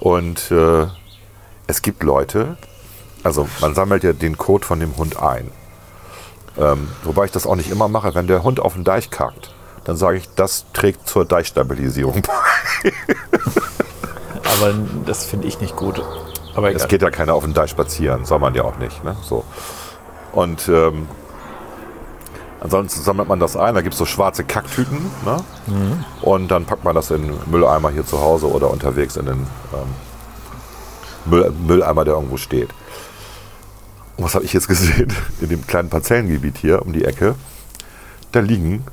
und 0.01 0.51
äh, 0.51 0.87
es 1.69 1.83
gibt 1.83 2.03
Leute, 2.03 2.57
also 3.23 3.47
man 3.61 3.75
sammelt 3.75 4.03
ja 4.03 4.13
den 4.13 4.37
Kot 4.37 4.65
von 4.65 4.81
dem 4.81 4.97
Hund 4.97 5.23
ein. 5.23 5.53
Ähm, 6.59 6.89
wobei 7.05 7.27
ich 7.27 7.31
das 7.31 7.47
auch 7.47 7.55
nicht 7.55 7.71
immer 7.71 7.87
mache. 7.87 8.15
Wenn 8.15 8.27
der 8.27 8.43
Hund 8.43 8.59
auf 8.59 8.73
den 8.73 8.85
Deich 8.85 9.11
kackt, 9.11 9.53
dann 9.85 9.97
sage 9.97 10.17
ich, 10.17 10.29
das 10.35 10.65
trägt 10.73 11.09
zur 11.09 11.25
Deichstabilisierung 11.25 12.23
bei. 12.23 12.93
aber 14.57 14.75
das 15.07 15.27
finde 15.27 15.47
ich 15.47 15.61
nicht 15.61 15.77
gut. 15.77 16.03
Aber 16.57 16.71
egal. 16.71 16.81
Es 16.81 16.89
geht 16.89 17.03
ja 17.03 17.11
keiner 17.11 17.35
auf 17.35 17.45
den 17.45 17.55
Deich 17.55 17.71
spazieren, 17.71 18.25
soll 18.25 18.39
man 18.39 18.55
ja 18.55 18.65
auch 18.65 18.79
nicht. 18.79 19.05
Ne? 19.05 19.15
So. 19.23 19.45
Und 20.33 20.69
ähm, 20.69 21.07
ansonsten 22.61 23.03
sammelt 23.03 23.29
man 23.29 23.41
das 23.41 23.57
ein, 23.57 23.75
da 23.75 23.83
gibt 23.83 23.93
es 23.93 23.99
so 23.99 24.07
schwarze 24.07 24.43
Kacktüten. 24.43 25.11
Ne? 25.25 25.37
Und 26.23 26.49
dann 26.49 26.65
packt 26.65 26.83
man 26.83 26.95
das 26.95 27.11
in 27.11 27.31
Mülleimer 27.47 27.91
hier 27.91 28.07
zu 28.07 28.21
Hause 28.21 28.51
oder 28.51 28.71
unterwegs 28.71 29.17
in 29.17 29.27
den 29.27 29.47
ähm, 29.75 30.08
Müll, 31.29 31.53
Mülleimer, 31.67 32.05
der 32.05 32.15
irgendwo 32.15 32.37
steht. 32.37 32.71
Und 34.17 34.25
was 34.25 34.35
habe 34.35 34.45
ich 34.45 34.53
jetzt 34.53 34.69
gesehen? 34.69 35.13
In 35.41 35.49
dem 35.49 35.67
kleinen 35.67 35.91
Parzellengebiet 35.91 36.59
hier 36.59 36.83
um 36.83 36.93
die 36.93 37.05
Ecke, 37.05 37.35
da 38.33 38.41
liegen 38.41 38.85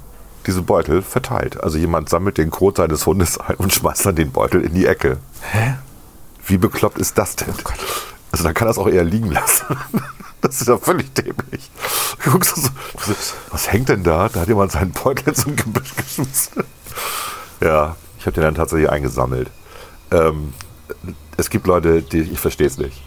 diese 0.46 0.62
Beutel 0.62 1.02
verteilt. 1.02 1.62
Also 1.64 1.78
jemand 1.78 2.10
sammelt 2.10 2.38
den 2.38 2.52
Kot 2.52 2.78
seines 2.78 3.06
Hundes 3.06 3.40
ein 3.40 3.56
und 3.56 3.74
schmeißt 3.74 4.06
dann 4.06 4.16
den 4.16 4.32
Beutel 4.32 4.62
in 4.62 4.74
die 4.74 4.86
Ecke. 4.86 5.18
Hä? 5.42 5.76
Wie 6.46 6.58
bekloppt 6.58 7.00
ist 7.00 7.18
das 7.18 7.36
denn? 7.36 7.54
Also 8.32 8.44
da 8.44 8.54
kann 8.54 8.68
das 8.68 8.78
auch 8.78 8.88
eher 8.88 9.04
liegen 9.04 9.32
lassen. 9.32 9.66
Das 10.42 10.62
ist 10.62 10.68
ja 10.68 10.78
völlig 10.78 11.12
dämlich. 11.16 11.72
Du 12.24 12.30
guckst 12.30 12.56
so, 12.56 12.70
was 13.50 13.72
hängt 13.72 13.90
denn 13.90 14.04
da? 14.04 14.30
Da 14.30 14.42
hat 14.42 14.48
jemand 14.48 14.72
seinen 14.72 14.92
Beutel 14.92 15.34
ein 15.34 15.56
Gebüsch 15.56 15.96
geschmissen. 15.96 16.64
Ja, 17.62 17.96
ich 18.20 18.28
habe 18.28 18.36
den 18.36 18.44
dann 18.44 18.54
tatsächlich 18.54 18.88
eingesammelt. 18.88 19.50
Ähm, 20.12 20.54
es 21.38 21.50
gibt 21.50 21.68
Leute, 21.68 22.02
die 22.02 22.22
ich 22.22 22.40
verstehe 22.40 22.68
es 22.68 22.78
nicht. 22.78 23.02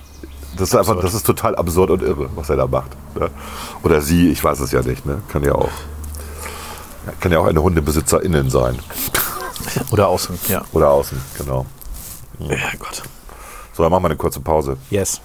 Das 0.56 0.70
ist 0.70 0.74
einfach, 0.74 1.00
das 1.00 1.14
ist 1.14 1.24
total 1.26 1.54
absurd 1.56 1.90
und 1.90 2.02
irre, 2.02 2.30
was 2.34 2.50
er 2.50 2.56
da 2.56 2.66
macht. 2.66 2.90
Ne? 3.14 3.30
Oder 3.82 4.00
sie, 4.00 4.30
ich 4.30 4.42
weiß 4.42 4.60
es 4.60 4.72
ja 4.72 4.82
nicht. 4.82 5.06
Ne? 5.06 5.22
Kann 5.28 5.44
ja 5.44 5.54
auch, 5.54 5.70
kann 7.20 7.30
ja 7.30 7.38
auch 7.38 7.46
eine 7.46 7.62
Hundebesitzerinnen 7.62 8.50
sein 8.50 8.78
Oder 9.90 10.08
außen, 10.08 10.38
ja. 10.48 10.64
oder 10.72 10.90
außen, 10.90 11.20
genau. 11.36 11.66
Ja, 12.38 12.56
Gott. 12.78 13.02
So, 13.72 13.82
dann 13.82 13.90
machen 13.90 14.04
wir 14.04 14.08
eine 14.08 14.16
kurze 14.16 14.40
Pause. 14.40 14.76
Yes. 14.90 15.20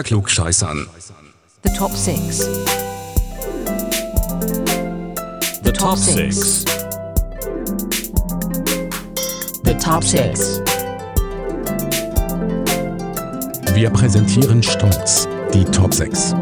Unter 0.00 0.08
Klugscheißern. 0.08 0.88
The 1.62 1.70
top 1.76 1.92
six. 1.92 2.48
The 5.62 5.72
top 5.72 5.98
six. 5.98 6.64
The 9.62 9.74
top 9.74 10.02
six. 10.02 10.62
Wir 13.74 13.90
präsentieren 13.90 14.62
stolz 14.62 15.28
die 15.52 15.66
Top 15.66 15.92
6. 15.92 16.32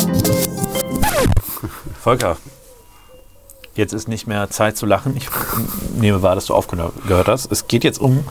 Volker, 2.01 2.37
jetzt 3.75 3.93
ist 3.93 4.07
nicht 4.07 4.29
mehr 4.29 4.51
Zeit 4.51 4.77
zu 4.77 4.87
lachen. 4.87 5.17
Ich 5.17 5.29
nehme 5.97 6.23
wahr, 6.23 6.37
dass 6.37 6.47
du 6.47 6.55
aufgehört 6.55 7.27
hast. 7.27 7.51
Es 7.51 7.67
geht 7.67 7.83
jetzt 7.83 8.01
um 8.01 8.25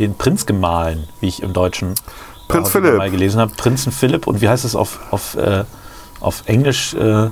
den 0.00 0.16
Prinzgemahlen, 0.16 1.08
wie 1.20 1.28
ich 1.28 1.40
im 1.40 1.52
Deutschen 1.52 1.94
Prinz 2.52 2.70
Philipp. 2.70 2.96
mal 2.98 3.10
gelesen 3.10 3.40
habe. 3.40 3.52
Prinzen 3.56 3.92
Philipp 3.92 4.26
und 4.26 4.40
wie 4.40 4.48
heißt 4.48 4.64
es 4.64 4.74
auf, 4.76 4.98
auf, 5.10 5.34
äh, 5.36 5.64
Auf 6.20 6.42
Englisch 6.46 6.94
äh, 6.94 7.30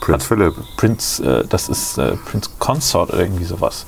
Prinz 0.00 0.24
Philipp. 0.24 0.54
Prince, 0.76 1.22
äh, 1.24 1.44
das 1.48 1.68
ist 1.68 1.98
äh, 1.98 2.16
Prince 2.30 2.50
Consort 2.58 3.10
oder 3.12 3.20
irgendwie 3.22 3.44
sowas. 3.44 3.84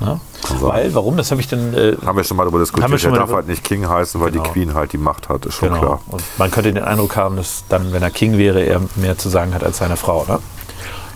Ne? 0.00 0.20
Weil, 0.60 0.94
warum? 0.94 1.16
Das 1.16 1.32
habe 1.32 1.40
ich 1.40 1.48
dann. 1.48 1.74
Äh, 1.74 1.96
Haben 2.06 2.16
wir 2.16 2.22
schon 2.22 2.36
mal 2.36 2.44
darüber 2.44 2.60
diskutiert. 2.60 3.04
Er 3.04 3.10
darf 3.12 3.32
halt 3.32 3.48
nicht 3.48 3.64
King 3.64 3.88
heißen, 3.88 4.20
weil 4.20 4.30
Genau. 4.30 4.44
die 4.44 4.50
Queen 4.50 4.74
halt 4.74 4.92
die 4.92 4.98
Macht 4.98 5.28
hat, 5.28 5.44
ist 5.46 5.54
schon 5.54 5.70
genau. 5.70 5.80
klar. 5.80 6.00
Und 6.06 6.22
man 6.38 6.52
könnte 6.52 6.72
den 6.72 6.84
Eindruck 6.84 7.16
haben, 7.16 7.34
dass 7.36 7.64
dann, 7.68 7.92
wenn 7.92 8.02
er 8.04 8.10
King 8.10 8.38
wäre, 8.38 8.60
er 8.62 8.80
mehr 8.94 9.18
zu 9.18 9.28
sagen 9.28 9.52
hat 9.54 9.64
als 9.64 9.78
seine 9.78 9.96
Frau. 9.96 10.24
Ne? 10.28 10.38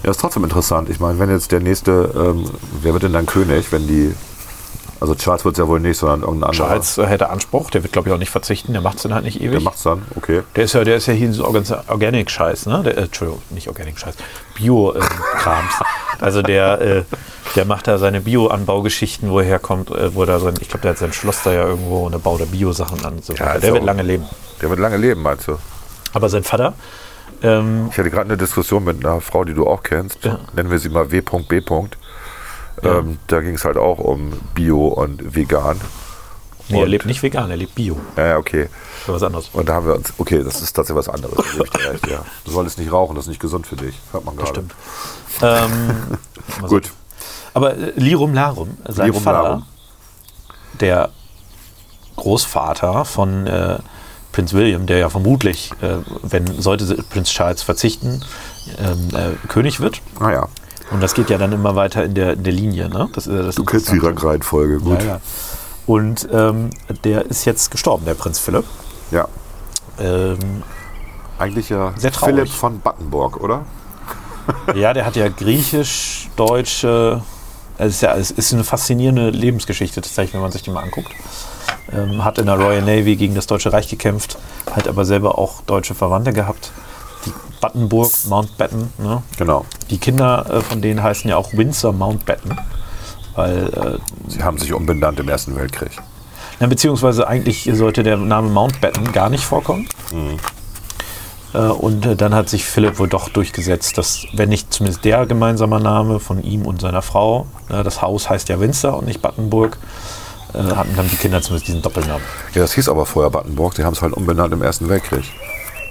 Ja, 0.03 0.11
ist 0.11 0.19
trotzdem 0.21 0.43
interessant. 0.43 0.89
Ich 0.89 0.99
meine, 0.99 1.21
wenn 1.21 1.31
jetzt 1.31 1.53
der 1.53 1.61
nächste, 1.61 2.13
ähm, 2.17 2.51
wer 2.83 2.93
wird 2.95 3.05
denn 3.05 3.13
dann 3.13 3.27
König, 3.27 3.71
wenn 3.71 3.87
die, 3.87 4.13
also 5.03 5.17
Charles 5.17 5.45
wird 5.45 5.57
es 5.57 5.59
ja 5.59 5.67
wohl 5.67 5.81
nicht, 5.81 5.99
sondern 5.99 6.21
irgendein 6.23 6.51
anderer. 6.51 6.69
Charles 6.69 6.97
äh, 6.97 7.07
hätte 7.07 7.29
Anspruch, 7.29 7.71
der 7.71 7.83
wird, 7.83 7.93
glaube 7.93 8.09
ich, 8.09 8.15
auch 8.15 8.19
nicht 8.19 8.31
verzichten, 8.31 8.73
der 8.73 8.81
macht 8.83 8.99
es 8.99 9.03
dann 9.03 9.13
halt 9.15 9.25
nicht 9.25 9.41
ewig. 9.41 9.51
Der 9.51 9.61
macht's 9.61 9.83
dann, 9.83 10.03
okay. 10.15 10.43
Der 10.55 10.65
ist 10.65 10.75
ja, 10.75 10.85
der 10.85 10.97
ist 10.97 11.07
ja 11.07 11.13
hier 11.13 11.33
so 11.33 11.45
Organ- 11.45 11.65
Organic-Scheiß, 11.89 12.67
ne? 12.67 12.83
Der, 12.85 12.97
äh, 12.97 13.01
Entschuldigung, 13.03 13.43
nicht 13.51 13.67
Organic-Scheiß, 13.67 14.15
Bio-Krams. 14.55 15.75
also 16.21 16.43
der, 16.43 16.81
äh, 16.81 17.03
der 17.57 17.65
macht 17.65 17.89
da 17.89 17.99
seine 17.99 18.21
Bio-Anbaugeschichten, 18.21 19.29
wo 19.31 19.41
er 19.41 19.45
herkommt, 19.47 19.91
äh, 19.91 20.15
wo 20.15 20.23
er 20.23 20.27
da 20.27 20.39
sein, 20.39 20.55
ich 20.61 20.69
glaube, 20.69 20.83
der 20.83 20.93
hat 20.93 20.99
sein 20.99 21.13
Schloss 21.13 21.43
da 21.43 21.53
ja 21.53 21.67
irgendwo 21.67 22.07
und 22.07 22.13
da 22.13 22.19
baut 22.19 22.39
er 22.41 22.47
Bio-Sachen 22.47 23.05
an. 23.05 23.21
So 23.23 23.35
Ja, 23.35 23.59
der 23.59 23.75
wird 23.75 23.85
lange 23.85 24.03
leben. 24.03 24.25
Der 24.61 24.71
wird 24.71 24.79
lange 24.79 24.97
leben, 24.97 25.23
meinst 25.23 25.49
du? 25.49 25.59
Aber 26.13 26.29
sein 26.29 26.45
Vater, 26.45 26.75
ähm, 27.43 27.89
Ich 27.91 27.99
hatte 27.99 28.11
gerade 28.11 28.27
eine 28.27 28.37
Diskussion 28.37 28.85
mit 28.85 29.05
einer 29.05 29.21
Frau, 29.21 29.45
die 29.45 29.55
du 29.55 29.67
auch 29.67 29.83
kennst. 29.83 30.25
Ja. 30.25 30.39
Nennen 30.55 30.71
wir 30.71 30.79
sie 30.79 30.89
mal 30.89 31.11
W.B. 31.11 31.61
Ähm, 32.83 33.19
da 33.27 33.41
ging 33.41 33.55
es 33.55 33.65
halt 33.65 33.77
auch 33.77 33.99
um 33.99 34.33
Bio 34.55 34.87
und 34.89 35.35
vegan. 35.35 35.81
nee, 36.69 36.79
er 36.79 36.85
Und- 36.85 36.89
lebt 36.91 37.07
nicht 37.07 37.23
vegan, 37.23 37.51
er 37.51 37.57
lebt 37.57 37.75
Bio. 37.75 37.99
Ja, 38.17 38.27
ja, 38.27 38.37
okay. 38.39 38.69
Das 39.07 39.09
ist 39.09 39.15
was 39.15 39.23
anderes. 39.25 39.51
Und 39.53 39.69
da 39.69 39.75
haben 39.75 39.87
wir 39.87 39.95
uns, 39.97 40.13
okay, 40.19 40.43
das 40.45 40.63
ist 40.63 40.73
tatsächlich 40.73 41.07
was 41.07 41.13
anderes. 41.13 41.37
Recht, 41.59 42.07
ja. 42.09 42.25
Du 42.45 42.51
solltest 42.51 42.79
nicht 42.79 42.93
rauchen, 42.93 43.15
das 43.17 43.25
ist 43.25 43.29
nicht 43.31 43.41
gesund 43.41 43.67
für 43.67 43.77
dich. 43.77 43.95
Hört 44.13 44.25
man 44.25 44.37
gerade. 44.37 44.51
Stimmt. 44.51 44.75
Ähm. 45.43 46.19
Gut. 46.69 46.91
Aber 47.55 47.77
äh, 47.77 47.93
Lirum 47.97 48.33
Larum, 48.33 48.77
sein 48.89 49.07
Lirum 49.07 49.23
Vater, 49.23 49.43
Larum. 49.43 49.67
der 50.81 51.11
Großvater 52.17 53.05
von 53.05 53.47
äh, 53.47 53.79
Prinz 54.33 54.53
William, 54.55 54.87
der 54.87 54.99
ja 54.99 55.09
vermutlich, 55.11 55.71
äh, 55.83 55.97
wenn 56.23 56.47
sollte 56.61 57.03
Prinz 57.11 57.31
Charles 57.31 57.63
verzichten, 57.63 58.23
ähm, 58.79 59.09
äh, 59.15 59.49
König 59.49 59.81
wird. 59.81 60.01
Naja, 60.21 60.49
Und 60.93 61.01
das 61.03 61.15
geht 61.15 61.31
ja 61.31 61.39
dann 61.39 61.53
immer 61.53 61.75
weiter 61.75 62.05
in 62.05 62.15
der, 62.15 62.35
in 62.35 62.43
der 62.43 62.53
Linie. 62.53 62.89
Ne? 62.89 63.09
Das, 63.15 63.27
ist 63.27 63.35
ja 63.35 63.43
das 63.43 63.55
du 63.55 63.65
kennst 63.65 63.91
die. 63.91 63.99
Rangreihenfolge, 63.99 64.79
gut. 64.81 65.01
Ja, 65.01 65.07
ja. 65.07 65.21
Und 65.87 66.29
ähm, 66.33 66.71
der 67.05 67.27
ist 67.27 67.45
jetzt 67.45 67.71
gestorben, 67.71 68.05
der 68.05 68.15
Prinz 68.15 68.39
Philipp. 68.39 68.65
Ja. 69.11 69.27
Ähm, 69.99 70.63
Eigentlich 71.39 71.71
ja 71.71 71.93
Sehr 71.97 72.13
traurig. 72.13 72.35
Philipp 72.35 72.53
von 72.53 72.81
Battenburg, 72.81 73.41
oder? 73.41 73.65
ja, 74.75 74.93
der 74.93 75.07
hat 75.07 75.17
ja 75.17 75.29
griechisch, 75.29 76.29
deutsche. 76.37 77.23
Also 77.79 77.89
es 77.89 77.95
ist 77.95 78.01
ja 78.03 78.15
es 78.15 78.31
ist 78.31 78.53
eine 78.53 78.65
faszinierende 78.65 79.31
Lebensgeschichte, 79.31 80.01
tatsächlich, 80.03 80.35
wenn 80.35 80.41
man 80.41 80.53
sich 80.53 80.63
die 80.63 80.71
mal 80.71 80.83
anguckt. 80.83 81.11
Ähm, 81.93 82.25
hat 82.25 82.39
in 82.39 82.47
der 82.47 82.57
Royal 82.57 82.83
Navy 82.83 83.17
gegen 83.17 83.35
das 83.35 83.47
Deutsche 83.47 83.73
Reich 83.73 83.89
gekämpft, 83.89 84.39
hat 84.71 84.87
aber 84.87 85.05
selber 85.05 85.39
auch 85.39 85.63
deutsche 85.63 85.95
Verwandte 85.95 86.33
gehabt. 86.33 86.71
Die 87.63 87.67
Battenburg, 87.67 88.11
Mountbatten, 88.29 88.93
ne? 88.99 89.23
Genau. 89.39 89.65
Die 89.91 89.99
Kinder 89.99 90.47
äh, 90.51 90.61
von 90.61 90.83
denen 90.83 91.01
heißen 91.03 91.31
ja 91.31 91.37
auch 91.37 91.53
Windsor 91.53 91.93
Mountbatten. 91.93 92.59
Weil, 93.37 93.69
äh, 93.69 94.31
Sie 94.31 94.43
haben 94.43 94.59
sich 94.59 94.73
umbenannt 94.73 95.21
im 95.21 95.29
Ersten 95.29 95.55
Weltkrieg. 95.57 95.93
na, 96.61 96.67
beziehungsweise 96.67 97.27
eigentlich 97.27 97.71
sollte 97.73 98.03
der 98.03 98.17
Name 98.17 98.49
Mountbatten 98.51 99.13
gar 99.13 99.31
nicht 99.31 99.45
vorkommen. 99.45 99.89
Äh, 101.55 101.59
und 101.59 102.05
äh, 102.05 102.17
dann 102.17 102.35
hat 102.35 102.49
sich 102.49 102.65
Philipp 102.65 102.99
wohl 102.99 103.09
doch 103.09 103.29
durchgesetzt, 103.29 103.97
dass, 103.97 104.27
wenn 104.35 104.49
nicht 104.49 104.73
zumindest 104.73 105.05
der 105.05 105.27
gemeinsame 105.27 105.81
Name 105.81 106.19
von 106.21 106.43
ihm 106.43 106.67
und 106.67 106.81
seiner 106.81 107.03
Frau, 107.03 107.47
äh, 107.71 107.83
das 107.83 108.03
Haus 108.03 108.29
heißt 108.29 108.49
ja 108.49 108.59
Windsor 108.61 108.99
und 108.99 109.07
nicht 109.07 109.23
Battenburg, 109.23 109.79
äh, 110.55 110.59
hatten 110.59 110.95
dann 110.97 111.09
die 111.09 111.17
Kinder 111.17 111.41
zumindest 111.41 111.69
diesen 111.69 111.83
Doppelnamen. 111.83 112.23
Ja, 112.55 112.63
das 112.63 112.73
hieß 112.75 112.89
aber 112.89 113.07
vorher 113.07 113.31
Battenburg. 113.31 113.75
Sie 113.75 113.85
haben 113.85 113.95
es 113.95 114.03
halt 114.03 114.13
umbenannt 114.13 114.53
im 114.53 114.63
Ersten 114.63 114.89
Weltkrieg. 114.89 115.25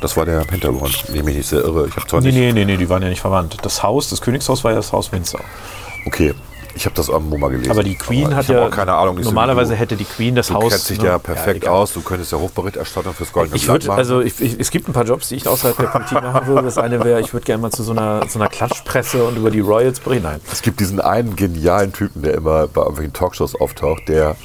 Das 0.01 0.17
war 0.17 0.25
der 0.25 0.43
Hintergrund. 0.45 1.05
Nehme 1.09 1.25
mich 1.25 1.37
nicht 1.37 1.49
sehr 1.49 1.59
irre. 1.61 1.87
Ich 1.87 1.95
habe 1.95 2.07
zwar 2.07 2.21
Nee, 2.21 2.27
nicht. 2.31 2.35
nee, 2.39 2.51
nee, 2.53 2.65
nee, 2.65 2.77
die 2.77 2.89
waren 2.89 3.01
ja 3.03 3.09
nicht 3.09 3.21
verwandt. 3.21 3.57
Das 3.61 3.81
Haus, 3.83 4.09
das 4.09 4.19
Königshaus 4.21 4.63
war 4.63 4.71
ja 4.71 4.77
das 4.77 4.91
Haus 4.91 5.11
Windsor. 5.11 5.41
Okay, 6.07 6.33
ich 6.73 6.85
habe 6.85 6.95
das 6.95 7.09
irgendwo 7.09 7.37
mal 7.37 7.49
gelesen. 7.51 7.69
Aber 7.69 7.83
die 7.83 7.95
Queen 7.95 8.27
Aber 8.27 8.37
hat 8.37 8.47
ja. 8.47 8.65
auch 8.65 8.71
keine 8.71 8.93
Ahnung. 8.93 9.19
normalerweise 9.21 9.73
du. 9.73 9.79
hätte 9.79 9.95
die 9.97 10.05
Queen 10.05 10.33
das 10.35 10.47
Du 10.47 10.55
Haus. 10.55 10.69
kennst 10.69 10.89
dich 10.89 10.99
ne? 10.99 11.05
ja 11.09 11.17
perfekt 11.19 11.63
egal. 11.63 11.75
aus. 11.75 11.93
Du 11.93 12.01
könntest 12.01 12.31
ja 12.31 12.39
Hochberichterstatter 12.39 13.13
fürs 13.13 13.31
Goldene 13.31 13.55
Ich 13.57 13.65
Blatt 13.65 13.75
würde, 13.75 13.87
machen. 13.89 13.99
also 13.99 14.21
ich, 14.21 14.39
ich, 14.41 14.59
es 14.59 14.71
gibt 14.71 14.87
ein 14.89 14.93
paar 14.93 15.05
Jobs, 15.05 15.29
die 15.29 15.35
ich 15.35 15.47
außerhalb 15.47 15.77
der 15.77 15.83
Politik 15.87 16.21
machen 16.23 16.47
würde. 16.47 16.63
Das 16.63 16.77
eine 16.79 17.03
wäre, 17.03 17.19
ich 17.21 17.33
würde 17.33 17.45
gerne 17.45 17.61
mal 17.61 17.71
zu 17.71 17.83
so 17.83 17.91
einer, 17.91 18.27
so 18.27 18.39
einer 18.39 18.47
Klatschpresse 18.49 19.23
und 19.25 19.37
über 19.37 19.51
die 19.51 19.59
Royals 19.59 19.99
berichten. 19.99 20.23
Nein. 20.23 20.39
Es 20.51 20.61
gibt 20.63 20.79
diesen 20.79 20.99
einen 21.01 21.35
genialen 21.35 21.93
Typen, 21.93 22.23
der 22.23 22.33
immer 22.35 22.67
bei 22.67 22.81
irgendwelchen 22.81 23.13
Talkshows 23.13 23.53
auftaucht, 23.59 24.07
der, 24.07 24.35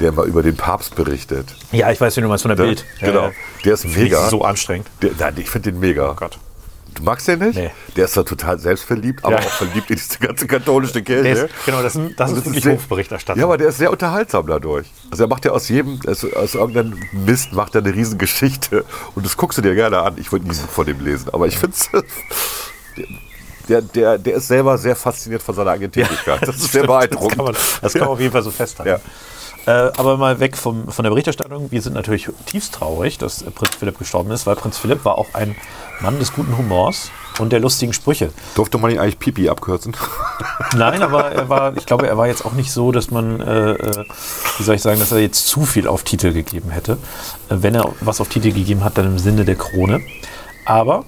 der 0.00 0.08
immer 0.08 0.24
über 0.24 0.42
den 0.42 0.56
Papst 0.56 0.94
berichtet. 0.96 1.54
Ja, 1.72 1.90
ich 1.90 2.00
weiß, 2.00 2.16
wie 2.16 2.20
du 2.22 2.28
meinst 2.28 2.42
von 2.42 2.48
der 2.54 2.58
Ne? 2.58 2.72
Bild. 2.72 2.84
Genau. 3.00 3.26
Ja, 3.26 3.32
Der 3.64 3.74
ist 3.74 3.84
ja. 3.84 3.90
mega. 3.90 4.28
So 4.28 4.42
anstrengend. 4.42 4.88
Der, 5.02 5.10
nein, 5.18 5.34
ich 5.38 5.50
finde 5.50 5.70
den 5.72 5.80
mega. 5.80 6.10
Oh 6.10 6.14
Gott. 6.14 6.38
Du 6.94 7.04
magst 7.04 7.28
den 7.28 7.38
nicht? 7.38 7.54
Nee. 7.54 7.70
Der 7.96 8.06
ist 8.06 8.14
zwar 8.14 8.24
total 8.24 8.58
selbstverliebt, 8.58 9.24
aber 9.24 9.34
Ja. 9.40 9.46
auch 9.46 9.50
verliebt 9.50 9.90
in 9.90 9.96
diese 9.96 10.18
ganze 10.18 10.46
katholische 10.48 11.00
Kirche. 11.02 11.22
Der 11.22 11.44
ist, 11.44 11.54
genau, 11.64 11.82
das 11.82 11.94
ist, 11.94 12.18
das 12.18 12.32
ist 12.32 12.44
wirklich 12.46 12.64
sehr- 12.64 12.72
Hofberichterstattung. 12.74 13.38
Ja, 13.38 13.46
aber 13.46 13.56
der 13.58 13.68
ist 13.68 13.78
sehr 13.78 13.92
unterhaltsam 13.92 14.46
dadurch. 14.48 14.88
Also 15.10 15.22
er 15.24 15.28
macht 15.28 15.44
ja 15.44 15.52
aus 15.52 15.68
jedem, 15.68 16.00
aus, 16.08 16.24
aus 16.24 16.54
irgendeinem 16.56 16.98
Mist 17.12 17.52
macht 17.52 17.76
er 17.76 17.82
eine 17.82 17.94
Riesengeschichte. 17.94 18.84
Und 19.14 19.24
das 19.24 19.36
guckst 19.36 19.58
du 19.58 19.62
dir 19.62 19.76
gerne 19.76 20.00
an. 20.00 20.14
Ich 20.18 20.32
wollte 20.32 20.48
nie 20.48 20.54
von 20.54 20.84
dem 20.84 20.98
lesen, 21.04 21.28
aber 21.32 21.46
ich 21.46 21.58
finde 21.58 21.76
es. 21.76 21.90
Der, 23.68 23.82
der, 23.82 24.18
der 24.18 24.34
ist 24.34 24.48
selber 24.48 24.76
sehr 24.78 24.96
fasziniert 24.96 25.42
von 25.42 25.54
seiner 25.54 25.70
eigenen 25.70 25.92
Tätigkeit. 25.92 26.40
das 26.42 26.56
ist 26.56 26.72
sehr 26.72 26.82
Das 26.82 26.88
beeindruckend. 26.88 27.36
kann 27.36 27.44
man, 27.44 27.54
das 27.80 27.92
kann 27.92 28.00
man 28.00 28.08
auf 28.10 28.18
jeden 28.20 28.32
Fall 28.32 28.42
so 28.42 28.50
festhalten. 28.50 29.00
Äh, 29.66 29.70
aber 29.70 30.16
mal 30.16 30.40
weg 30.40 30.56
vom, 30.56 30.88
von 30.88 31.02
der 31.02 31.10
Berichterstattung. 31.10 31.70
Wir 31.70 31.82
sind 31.82 31.92
natürlich 31.92 32.28
tiefst 32.46 32.74
traurig, 32.74 33.18
dass 33.18 33.42
äh, 33.42 33.50
Prinz 33.50 33.76
Philipp 33.76 33.98
gestorben 33.98 34.30
ist, 34.30 34.46
weil 34.46 34.56
Prinz 34.56 34.78
Philipp 34.78 35.04
war 35.04 35.18
auch 35.18 35.34
ein 35.34 35.54
Mann 36.00 36.18
des 36.18 36.32
guten 36.32 36.56
Humors 36.56 37.10
und 37.38 37.52
der 37.52 37.60
lustigen 37.60 37.92
Sprüche. 37.92 38.32
Durfte 38.54 38.78
man 38.78 38.90
ihn 38.90 38.98
eigentlich 38.98 39.18
Pipi 39.18 39.50
abkürzen? 39.50 39.94
Nein, 40.76 41.02
aber 41.02 41.32
er 41.32 41.48
war, 41.50 41.76
ich 41.76 41.84
glaube, 41.84 42.06
er 42.06 42.16
war 42.16 42.26
jetzt 42.26 42.46
auch 42.46 42.52
nicht 42.52 42.72
so, 42.72 42.90
dass 42.90 43.10
man, 43.10 43.40
äh, 43.40 43.72
äh, 43.72 44.04
wie 44.56 44.62
soll 44.62 44.76
ich 44.76 44.82
sagen, 44.82 44.98
dass 44.98 45.12
er 45.12 45.18
jetzt 45.18 45.46
zu 45.46 45.66
viel 45.66 45.86
auf 45.86 46.04
Titel 46.04 46.32
gegeben 46.32 46.70
hätte. 46.70 46.96
Wenn 47.50 47.74
er 47.74 47.92
was 48.00 48.20
auf 48.20 48.28
Titel 48.28 48.52
gegeben 48.52 48.82
hat, 48.82 48.96
dann 48.96 49.06
im 49.06 49.18
Sinne 49.18 49.44
der 49.44 49.56
Krone. 49.56 50.00
Aber 50.64 51.04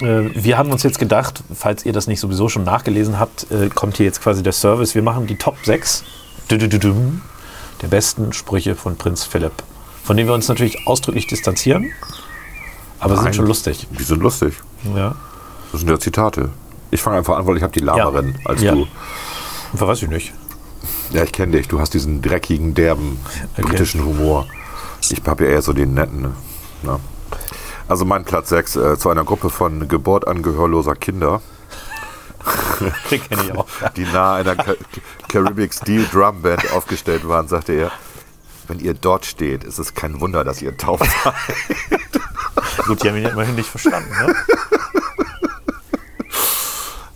wir 0.00 0.56
haben 0.56 0.70
uns 0.70 0.84
jetzt 0.84 1.00
gedacht, 1.00 1.42
falls 1.52 1.84
ihr 1.84 1.92
das 1.92 2.06
nicht 2.06 2.20
sowieso 2.20 2.48
schon 2.48 2.62
nachgelesen 2.62 3.18
habt, 3.18 3.48
kommt 3.74 3.96
hier 3.96 4.06
jetzt 4.06 4.22
quasi 4.22 4.44
der 4.44 4.52
Service. 4.52 4.94
Wir 4.94 5.02
machen 5.02 5.26
die 5.26 5.36
Top 5.36 5.56
6 5.64 6.04
Dü-dü-dü-düm, 6.48 7.20
der 7.82 7.88
besten 7.88 8.32
Sprüche 8.32 8.74
von 8.74 8.96
Prinz 8.96 9.24
Philipp. 9.24 9.52
Von 10.04 10.16
denen 10.16 10.28
wir 10.28 10.34
uns 10.34 10.48
natürlich 10.48 10.86
ausdrücklich 10.86 11.26
distanzieren. 11.26 11.92
Aber 13.00 13.10
sie 13.10 13.16
sind 13.16 13.24
Nein. 13.26 13.34
schon 13.34 13.46
lustig. 13.46 13.86
Die 13.98 14.02
sind 14.02 14.22
lustig. 14.22 14.54
Ja. 14.94 15.14
Das 15.70 15.80
sind 15.80 15.90
ja 15.90 15.98
Zitate. 16.00 16.50
Ich 16.90 17.00
fange 17.02 17.18
einfach 17.18 17.36
an, 17.36 17.46
weil 17.46 17.56
ich 17.56 17.62
habe 17.62 17.72
die 17.72 17.80
Laberin 17.80 18.34
als 18.44 18.62
Ja. 18.62 18.72
du. 18.74 18.86
Weiß 19.74 20.02
ich 20.02 20.08
nicht. 20.08 20.32
Ja, 21.10 21.22
ich 21.22 21.32
kenne 21.32 21.52
dich. 21.56 21.68
Du 21.68 21.78
hast 21.80 21.94
diesen 21.94 22.22
dreckigen, 22.22 22.74
derben, 22.74 23.18
Okay. 23.56 23.62
britischen 23.68 24.04
Humor. 24.04 24.46
Ich 25.10 25.20
habe 25.26 25.44
ja 25.44 25.50
eher 25.50 25.62
so 25.62 25.72
den 25.72 25.94
netten. 25.94 26.22
Ne? 26.82 26.98
Also 27.86 28.04
mein 28.04 28.24
Platz 28.24 28.48
6 28.50 28.76
äh, 28.76 28.98
zu 28.98 29.08
einer 29.10 29.24
Gruppe 29.24 29.50
von 29.50 29.88
geburtangehörloser 29.88 30.94
Kinder, 30.94 31.40
Den 33.10 33.22
kenne 33.22 33.42
ich 33.44 33.52
auch. 33.56 33.66
die 33.96 34.04
nahe 34.04 34.40
einer 34.40 34.56
Ca 34.56 34.74
Caribbean 35.28 35.70
Steel 35.72 36.06
Drum 36.12 36.42
Band 36.42 36.70
aufgestellt 36.72 37.26
waren, 37.28 37.48
sagte 37.48 37.72
er, 37.72 37.92
wenn 38.68 38.78
ihr 38.80 38.94
dort 38.94 39.24
steht, 39.26 39.64
ist 39.64 39.78
es 39.78 39.94
kein 39.94 40.20
Wunder, 40.20 40.44
dass 40.44 40.60
ihr 40.62 40.76
tauft 40.76 41.06
seid. 41.24 41.34
Gut, 42.86 43.02
die 43.02 43.08
haben 43.08 43.16
ihn 43.16 43.22
ja 43.24 43.30
immerhin 43.30 43.54
nicht 43.54 43.68
verstanden. 43.68 44.10
Ne? 44.10 44.34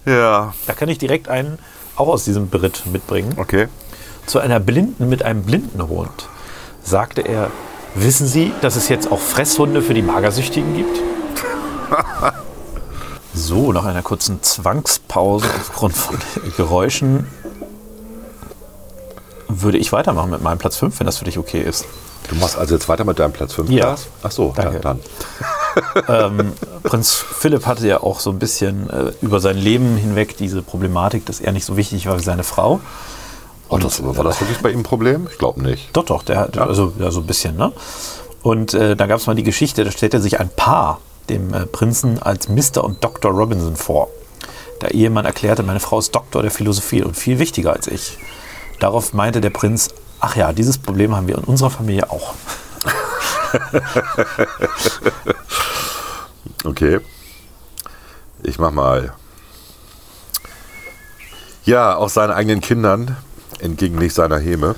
ja, 0.06 0.54
Da 0.66 0.72
kann 0.72 0.88
ich 0.88 0.98
direkt 0.98 1.28
einen 1.28 1.58
auch 1.96 2.08
aus 2.08 2.24
diesem 2.24 2.48
Beritt 2.50 2.84
mitbringen. 2.86 3.34
okay. 3.36 3.68
Zu 4.24 4.38
einer 4.38 4.60
Blinden 4.60 5.08
mit 5.08 5.24
einem 5.24 5.42
Blindenhund 5.42 6.28
sagte 6.82 7.22
er, 7.22 7.50
wissen 7.96 8.26
Sie, 8.28 8.52
dass 8.60 8.76
es 8.76 8.88
jetzt 8.88 9.10
auch 9.10 9.18
Fresshunde 9.20 9.82
für 9.82 9.94
die 9.94 10.02
Magersüchtigen 10.02 10.74
gibt? 10.76 11.00
So, 13.42 13.72
nach 13.72 13.84
einer 13.84 14.02
kurzen 14.02 14.40
Zwangspause 14.40 15.46
aufgrund 15.60 15.96
von 15.96 16.16
Geräuschen 16.56 17.26
würde 19.48 19.78
ich 19.78 19.90
weitermachen 19.92 20.30
mit 20.30 20.42
meinem 20.42 20.58
Platz 20.58 20.76
5, 20.76 21.00
wenn 21.00 21.06
das 21.06 21.18
für 21.18 21.24
dich 21.24 21.38
okay 21.38 21.60
ist. 21.60 21.84
Du 22.28 22.36
machst 22.36 22.56
also 22.56 22.74
jetzt 22.74 22.88
weiter 22.88 23.04
mit 23.04 23.18
deinem 23.18 23.32
Platz 23.32 23.54
5, 23.54 23.68
Ja. 23.68 23.86
Lars? 23.86 24.06
Ach 24.22 24.30
so, 24.30 24.52
Danke. 24.54 24.74
ja, 24.74 24.94
dann. 26.06 26.52
Prinz 26.84 27.12
Philipp 27.14 27.66
hatte 27.66 27.84
ja 27.88 28.00
auch 28.00 28.20
so 28.20 28.30
ein 28.30 28.38
bisschen 28.38 28.88
äh, 28.90 29.12
über 29.20 29.40
sein 29.40 29.56
Leben 29.56 29.96
hinweg 29.96 30.36
diese 30.36 30.62
Problematik, 30.62 31.26
dass 31.26 31.40
er 31.40 31.50
nicht 31.50 31.64
so 31.64 31.76
wichtig 31.76 32.06
war 32.06 32.16
wie 32.20 32.22
seine 32.22 32.44
Frau. 32.44 32.78
Oh, 33.68 33.78
das, 33.78 34.04
war 34.04 34.22
das 34.22 34.40
wirklich 34.40 34.58
bei 34.58 34.70
ihm 34.70 34.80
ein 34.80 34.84
Problem? 34.84 35.26
Ich 35.32 35.38
glaube 35.38 35.62
nicht. 35.62 35.88
Doch, 35.94 36.04
doch, 36.04 36.22
der 36.22 36.38
hat 36.38 36.58
also 36.58 36.92
ja, 37.00 37.10
so 37.10 37.20
ein 37.20 37.26
bisschen, 37.26 37.56
ne? 37.56 37.72
Und 38.42 38.72
äh, 38.74 38.94
da 38.94 39.06
gab 39.06 39.18
es 39.18 39.26
mal 39.26 39.34
die 39.34 39.42
Geschichte, 39.42 39.82
da 39.82 39.90
stellte 39.90 40.20
sich 40.20 40.38
ein 40.38 40.50
Paar 40.54 41.00
dem 41.28 41.54
äh, 41.54 41.66
Prinzen 41.66 42.20
als 42.20 42.48
Mr. 42.48 42.84
und 42.84 43.02
Dr. 43.02 43.30
Robinson 43.30 43.76
vor. 43.76 44.08
Der 44.80 44.92
Ehemann 44.92 45.24
erklärte, 45.24 45.62
meine 45.62 45.80
Frau 45.80 45.98
ist 45.98 46.14
Doktor 46.14 46.42
der 46.42 46.50
Philosophie 46.50 47.02
und 47.02 47.16
viel 47.16 47.38
wichtiger 47.38 47.72
als 47.72 47.86
ich. 47.86 48.18
Darauf 48.80 49.12
meinte 49.12 49.40
der 49.40 49.50
Prinz, 49.50 49.90
ach 50.20 50.36
ja, 50.36 50.52
dieses 50.52 50.78
Problem 50.78 51.14
haben 51.14 51.28
wir 51.28 51.38
in 51.38 51.44
unserer 51.44 51.70
Familie 51.70 52.10
auch. 52.10 52.34
Okay. 56.64 57.00
Ich 58.44 58.58
mach 58.58 58.70
mal. 58.70 59.12
Ja, 61.64 61.96
auch 61.96 62.08
seinen 62.08 62.30
eigenen 62.30 62.60
Kindern, 62.60 63.16
entgegen 63.58 63.96
nicht 63.96 64.14
seiner 64.14 64.38
Häme. 64.38 64.74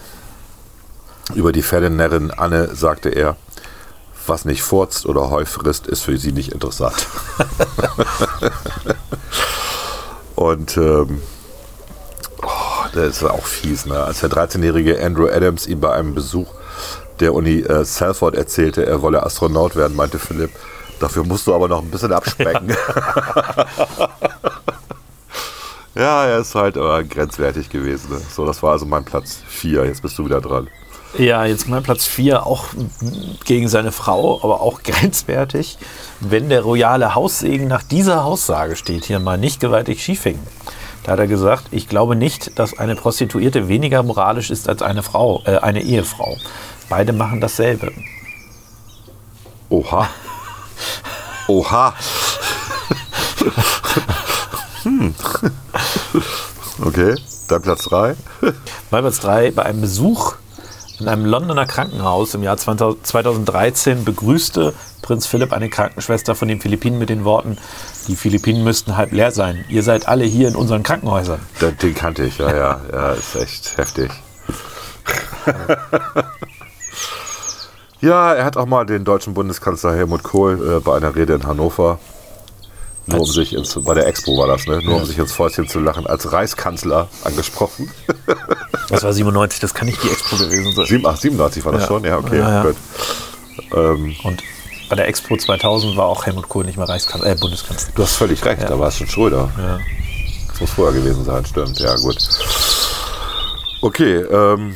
Über 1.35 1.53
die 1.53 1.63
Pferdenärrin 1.63 2.31
Anne 2.31 2.75
sagte 2.75 3.09
er, 3.11 3.37
was 4.27 4.45
nicht 4.45 4.63
furzt 4.63 5.07
oder 5.07 5.31
Heu 5.31 5.45
frisst, 5.45 5.87
ist 5.87 6.03
für 6.03 6.19
sie 6.19 6.33
nicht 6.33 6.53
interessant. 6.53 6.95
Und 10.35 10.77
ähm, 10.77 11.23
oh, 12.43 12.87
das 12.93 13.17
ist 13.17 13.25
auch 13.25 13.47
fies, 13.47 13.87
ne? 13.87 14.03
Als 14.03 14.21
der 14.21 14.31
13-jährige 14.31 15.03
Andrew 15.03 15.29
Adams 15.29 15.67
ihm 15.67 15.81
bei 15.81 15.93
einem 15.93 16.15
Besuch 16.15 16.49
der 17.21 17.35
Uni 17.35 17.61
äh, 17.61 17.85
Salford 17.85 18.35
erzählte, 18.35 18.85
er 18.85 19.03
wolle 19.03 19.23
Astronaut 19.23 19.77
werden, 19.77 19.97
meinte 19.97 20.19
Philipp, 20.19 20.51
dafür 20.99 21.25
musst 21.25 21.47
du 21.47 21.55
aber 21.55 21.69
noch 21.69 21.83
ein 21.83 21.91
bisschen 21.91 22.13
abspecken. 22.13 22.77
Ja, 25.95 26.25
er 26.27 26.39
ist 26.39 26.55
halt 26.55 26.77
aber 26.77 27.05
grenzwertig 27.05 27.71
gewesen. 27.71 28.13
Ne? 28.13 28.21
So, 28.35 28.45
das 28.45 28.63
war 28.63 28.73
also 28.73 28.87
mein 28.87 29.05
Platz 29.05 29.39
4. 29.47 29.85
Jetzt 29.85 30.03
bist 30.03 30.19
du 30.19 30.25
wieder 30.25 30.41
dran. 30.41 30.69
Ja, 31.17 31.45
jetzt 31.45 31.69
mein 31.69 31.85
Platz 31.85 32.07
4, 32.07 32.45
auch 32.45 32.65
gegen 33.45 33.69
seine 33.69 33.93
Frau, 33.93 34.41
aber 34.43 34.61
auch 34.61 34.83
grenzwertig. 34.85 35.79
Wenn 36.19 36.49
der 36.49 36.63
royale 36.63 37.15
Haussegen 37.15 37.69
nach 37.69 37.85
dieser 37.85 38.25
Aussage 38.25 38.75
steht, 38.75 39.05
hier 39.05 39.21
mal 39.21 39.39
nicht 39.39 39.61
gewaltig 39.61 40.03
schief 40.03 40.25
hing. 40.25 40.41
Da 41.05 41.13
hat 41.13 41.21
er 41.21 41.29
gesagt, 41.29 41.67
ich 41.71 41.89
glaube 41.89 42.17
nicht, 42.17 42.59
dass 42.59 42.79
eine 42.79 42.97
Prostituierte 42.97 43.69
weniger 43.69 44.03
moralisch 44.03 44.51
ist 44.51 44.69
als 44.69 44.83
eine 44.83 45.05
Frau, 45.05 45.43
äh, 45.45 45.59
eine 45.59 45.83
Ehefrau. 45.83 46.37
Beide 46.89 47.13
machen 47.13 47.41
dasselbe. 47.41 47.93
Oha. 49.69 50.09
Oha. 51.47 51.95
hm. 54.83 55.15
Okay, 56.85 57.15
dann 57.49 57.63
Platz 57.63 57.85
3. 57.85 58.17
Mein 58.91 59.03
Platz 59.03 59.21
3, 59.21 59.53
bei 59.53 59.63
einem 59.63 59.81
Besuch 59.81 60.35
in 61.01 61.09
einem 61.09 61.25
Londoner 61.25 61.67
Krankenhaus 61.67 62.35
im 62.35 62.43
Jahr 62.43 62.57
2000 62.57 63.07
2013 63.07 64.05
begrüßte 64.05 64.75
Prinz 65.03 65.27
Philipp 65.27 65.53
eine 65.53 65.69
Krankenschwester 65.69 66.35
von 66.35 66.49
den 66.49 66.61
Philippinen 66.61 66.99
mit 66.99 67.11
den 67.11 67.25
Worten, 67.25 67.59
die 68.09 68.17
Philippinen 68.17 68.65
müssten 68.65 68.97
halb 68.97 69.13
leer 69.13 69.31
sein. 69.33 69.65
Ihr 69.69 69.83
seid 69.83 70.09
alle 70.09 70.25
hier 70.25 70.49
in 70.49 70.57
unseren 70.57 70.83
Krankenhäusern. 70.83 71.41
Den, 71.61 71.77
den 71.77 71.95
kannte 71.95 72.25
ich, 72.25 72.39
ja, 72.39 72.55
ja. 72.55 72.81
Ja, 72.91 73.13
ist 73.13 73.37
echt 73.37 73.77
heftig. 73.77 74.11
ja, 78.01 78.33
er 78.33 78.45
hat 78.45 78.57
auch 78.57 78.67
mal 78.67 78.87
den 78.87 79.05
deutschen 79.05 79.35
Bundeskanzler 79.35 79.95
Helmut 79.95 80.23
Kohl 80.23 80.79
äh, 80.79 80.81
bei 80.81 80.97
einer 80.97 81.15
Rede 81.15 81.35
in 81.35 81.47
Hannover, 81.47 81.99
nur 83.07 83.21
um 83.21 83.27
sich 83.27 83.53
ins, 83.53 83.75
bei 83.83 83.95
der 83.95 84.07
Expo 84.07 84.37
war 84.39 84.47
das, 84.47 84.67
ne? 84.67 84.81
Nur 84.83 84.97
um 84.97 85.05
sich 85.05 85.19
ins 85.19 85.33
Fäustchen 85.33 85.69
zu 85.69 85.81
lachen, 85.81 86.07
als 86.07 86.33
Reichskanzler 86.33 87.09
angesprochen. 87.25 87.91
Das 88.91 89.03
war 89.03 89.13
97, 89.15 89.61
das 89.61 89.73
kann 89.73 89.87
nicht 89.87 90.03
die 90.05 90.11
Expo 90.11 90.37
gewesen 90.37 90.71
sein. 90.73 90.85
Sieben- 90.85 91.07
ach, 91.07 91.17
97 91.17 91.65
war 91.65 91.73
das 91.73 91.83
Ja. 91.83 91.89
schon? 91.89 92.05
Ja, 92.05 92.19
okay, 92.19 92.39
Ja, 92.39 92.51
ja. 92.51 92.63
gut. 92.65 92.77
Ähm, 93.75 94.15
Und 94.25 94.43
bei 94.91 94.97
der 94.97 95.09
Expo 95.09 95.37
2000 95.39 95.97
war 95.97 96.05
auch 96.05 96.27
Helmut 96.27 96.49
Kohl 96.51 96.65
nicht 96.67 96.77
mehr 96.77 96.87
Reichskanzler, 96.89 97.31
äh, 97.31 97.35
Bundeskanzler. 97.35 97.93
du 97.95 98.03
hast 98.03 98.17
völlig 98.17 98.45
recht, 98.45 98.63
da 98.63 98.79
war 98.79 98.89
es 98.89 98.99
schon 98.99 99.09
Schröder. 99.09 99.51
Ja. 99.57 99.79
Das 100.51 100.61
muss 100.61 100.71
vorher 100.71 100.93
gewesen 101.01 101.25
sein, 101.25 101.45
stimmt. 101.47 101.79
Ja, 101.81 101.97
gut. 101.97 102.19
Okay, 103.81 104.17
ähm. 104.19 104.75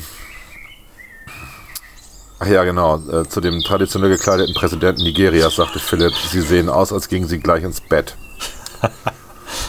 Ach 2.41 2.47
ja, 2.47 2.63
genau. 2.65 2.97
Äh, 3.11 3.29
zu 3.29 3.41
dem 3.41 3.63
traditionell 3.63 4.11
gekleideten 4.11 4.55
Präsidenten 4.55 5.03
Nigerias 5.03 5.57
sagte 5.57 5.79
Philipp, 5.81 6.15
sie 6.15 6.41
sehen 6.41 6.69
aus, 6.69 6.93
als 6.93 7.09
gingen 7.09 7.27
sie 7.29 7.39
gleich 7.41 7.65
ins 7.65 7.81
Bett. 7.81 8.17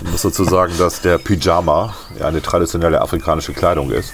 Ich 0.01 0.09
muss 0.11 0.22
dazu 0.22 0.45
sagen, 0.45 0.74
dass 0.78 1.01
der 1.01 1.17
Pyjama 1.17 1.93
ja 2.17 2.28
eine 2.28 2.41
traditionelle 2.41 3.01
afrikanische 3.01 3.51
Kleidung 3.53 3.91
ist. 3.91 4.13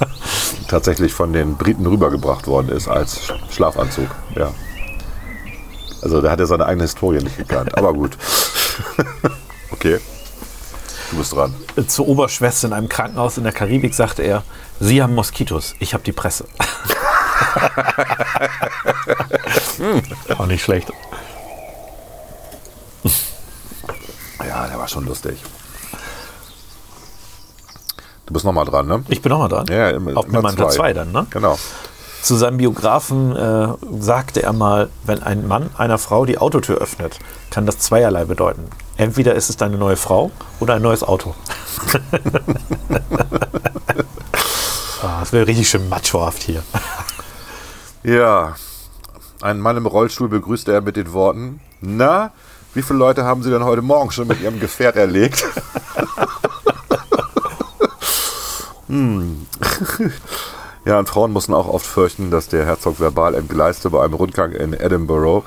Tatsächlich 0.68 1.12
von 1.12 1.32
den 1.34 1.56
Briten 1.56 1.84
rübergebracht 1.86 2.46
worden 2.46 2.70
ist 2.70 2.88
als 2.88 3.20
Sch- 3.28 3.34
Schlafanzug. 3.52 4.08
Ja. 4.34 4.52
Also 6.00 6.22
da 6.22 6.30
hat 6.30 6.40
er 6.40 6.46
seine 6.46 6.64
eigene 6.64 6.84
Historie 6.84 7.18
nicht 7.22 7.36
gekannt. 7.36 7.76
Aber 7.76 7.92
gut. 7.92 8.16
Okay. 9.72 9.98
Du 11.10 11.16
bist 11.18 11.32
dran. 11.34 11.54
Zur 11.86 12.06
Oberschwester 12.08 12.68
in 12.68 12.72
einem 12.74 12.88
Krankenhaus 12.88 13.36
in 13.38 13.44
der 13.44 13.52
Karibik 13.52 13.94
sagte 13.94 14.22
er, 14.22 14.42
Sie 14.78 15.02
haben 15.02 15.14
Moskitos, 15.14 15.74
ich 15.80 15.92
habe 15.94 16.04
die 16.04 16.12
Presse. 16.12 16.44
Auch 20.38 20.46
nicht 20.46 20.62
schlecht. 20.62 20.90
Ja, 24.46 24.66
der 24.66 24.78
war 24.78 24.88
schon 24.88 25.04
lustig. 25.06 25.42
Du 28.26 28.32
bist 28.34 28.44
nochmal 28.44 28.64
dran, 28.64 28.86
ne? 28.86 29.02
Ich 29.08 29.22
bin 29.22 29.30
nochmal 29.30 29.48
dran. 29.48 29.66
Ja, 29.68 29.90
immer- 29.90 30.16
Auf 30.16 30.26
immer 30.26 30.42
meinem 30.42 30.54
Platz 30.56 30.74
zwei. 30.74 30.90
2 30.90 30.92
dann, 30.94 31.12
ne? 31.12 31.26
Genau. 31.30 31.58
Zu 32.22 32.36
seinem 32.36 32.58
Biografen 32.58 33.34
äh, 33.34 33.68
sagte 33.98 34.42
er 34.42 34.52
mal, 34.52 34.90
wenn 35.04 35.22
ein 35.22 35.48
Mann 35.48 35.70
einer 35.78 35.96
Frau 35.98 36.26
die 36.26 36.36
Autotür 36.38 36.76
öffnet, 36.78 37.18
kann 37.50 37.64
das 37.66 37.78
zweierlei 37.78 38.24
bedeuten. 38.26 38.68
Entweder 38.98 39.34
ist 39.34 39.48
es 39.48 39.56
deine 39.56 39.78
neue 39.78 39.96
Frau 39.96 40.30
oder 40.60 40.74
ein 40.74 40.82
neues 40.82 41.02
Auto. 41.02 41.34
Ah, 45.02 45.20
das 45.20 45.32
wäre 45.32 45.46
richtig 45.46 45.66
schön 45.66 45.88
machohaft 45.88 46.42
hier. 46.42 46.62
Ja. 48.02 48.54
Einen 49.42 49.60
Mann 49.60 49.76
im 49.76 49.86
Rollstuhl 49.86 50.28
begrüßte 50.28 50.72
er 50.72 50.80
mit 50.80 50.96
den 50.96 51.12
Worten: 51.12 51.60
Na, 51.80 52.32
wie 52.74 52.82
viele 52.82 52.98
Leute 52.98 53.24
haben 53.24 53.42
Sie 53.42 53.50
denn 53.50 53.64
heute 53.64 53.82
Morgen 53.82 54.10
schon 54.10 54.28
mit 54.28 54.40
Ihrem 54.40 54.60
Gefährt 54.60 54.96
erlegt? 54.96 55.44
hm. 58.86 59.46
Ja, 60.86 60.98
und 60.98 61.10
Frauen 61.10 61.30
mussten 61.30 61.52
auch 61.52 61.68
oft 61.68 61.84
fürchten, 61.84 62.30
dass 62.30 62.48
der 62.48 62.64
Herzog 62.64 63.00
verbal 63.00 63.34
entgleiste 63.34 63.90
bei 63.90 64.02
einem 64.02 64.14
Rundgang 64.14 64.52
in 64.52 64.72
Edinburgh. 64.72 65.46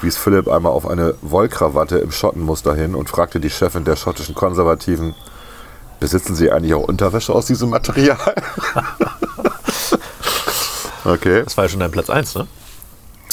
Wies 0.00 0.16
Philipp 0.16 0.48
einmal 0.48 0.72
auf 0.72 0.88
eine 0.88 1.14
Wollkrawatte 1.22 1.98
im 1.98 2.10
Schottenmuster 2.10 2.74
hin 2.74 2.96
und 2.96 3.08
fragte 3.08 3.38
die 3.38 3.48
Chefin 3.48 3.84
der 3.84 3.94
schottischen 3.94 4.34
Konservativen: 4.34 5.14
Besitzen 6.00 6.34
Sie 6.34 6.50
eigentlich 6.50 6.74
auch 6.74 6.82
Unterwäsche 6.82 7.32
aus 7.32 7.46
diesem 7.46 7.70
Material? 7.70 8.34
okay. 11.04 11.42
Das 11.44 11.56
war 11.56 11.64
ja 11.64 11.68
schon 11.68 11.80
dein 11.80 11.90
Platz 11.90 12.10
1, 12.10 12.34
ne? 12.36 12.46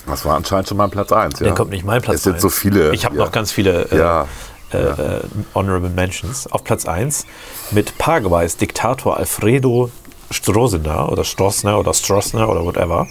Das 0.08 0.26
war 0.26 0.36
anscheinend 0.36 0.68
schon 0.68 0.78
mal 0.78 0.90
Platz 0.90 1.12
1. 1.12 1.40
Ja. 1.40 1.46
Der 1.46 1.56
kommt 1.56 1.72
nicht 1.72 1.86
mein 1.86 2.02
Platz 2.02 2.18
Es 2.18 2.24
sind 2.24 2.42
so 2.42 2.50
viele. 2.50 2.94
Ich 2.94 3.06
habe 3.06 3.16
ja. 3.16 3.26
noch 3.26 3.32
ganz 3.32 3.52
viele 3.52 3.84
äh, 3.92 3.98
Ja. 3.98 4.28
äh, 4.74 4.78
äh, 4.78 5.20
Honorable 5.54 5.90
Mentions. 5.90 6.52
Auf 6.52 6.64
Platz 6.64 6.86
1 6.86 7.26
mit 7.72 7.98
Paraguays 7.98 8.58
Diktator 8.58 9.18
Alfredo 9.18 9.92
Stroessner 10.32 11.12
oder 11.12 11.24
Stroessner 11.24 11.80
oder 11.80 11.94
Stroessner 11.94 12.50
oder 12.50 12.64
whatever. 12.64 13.08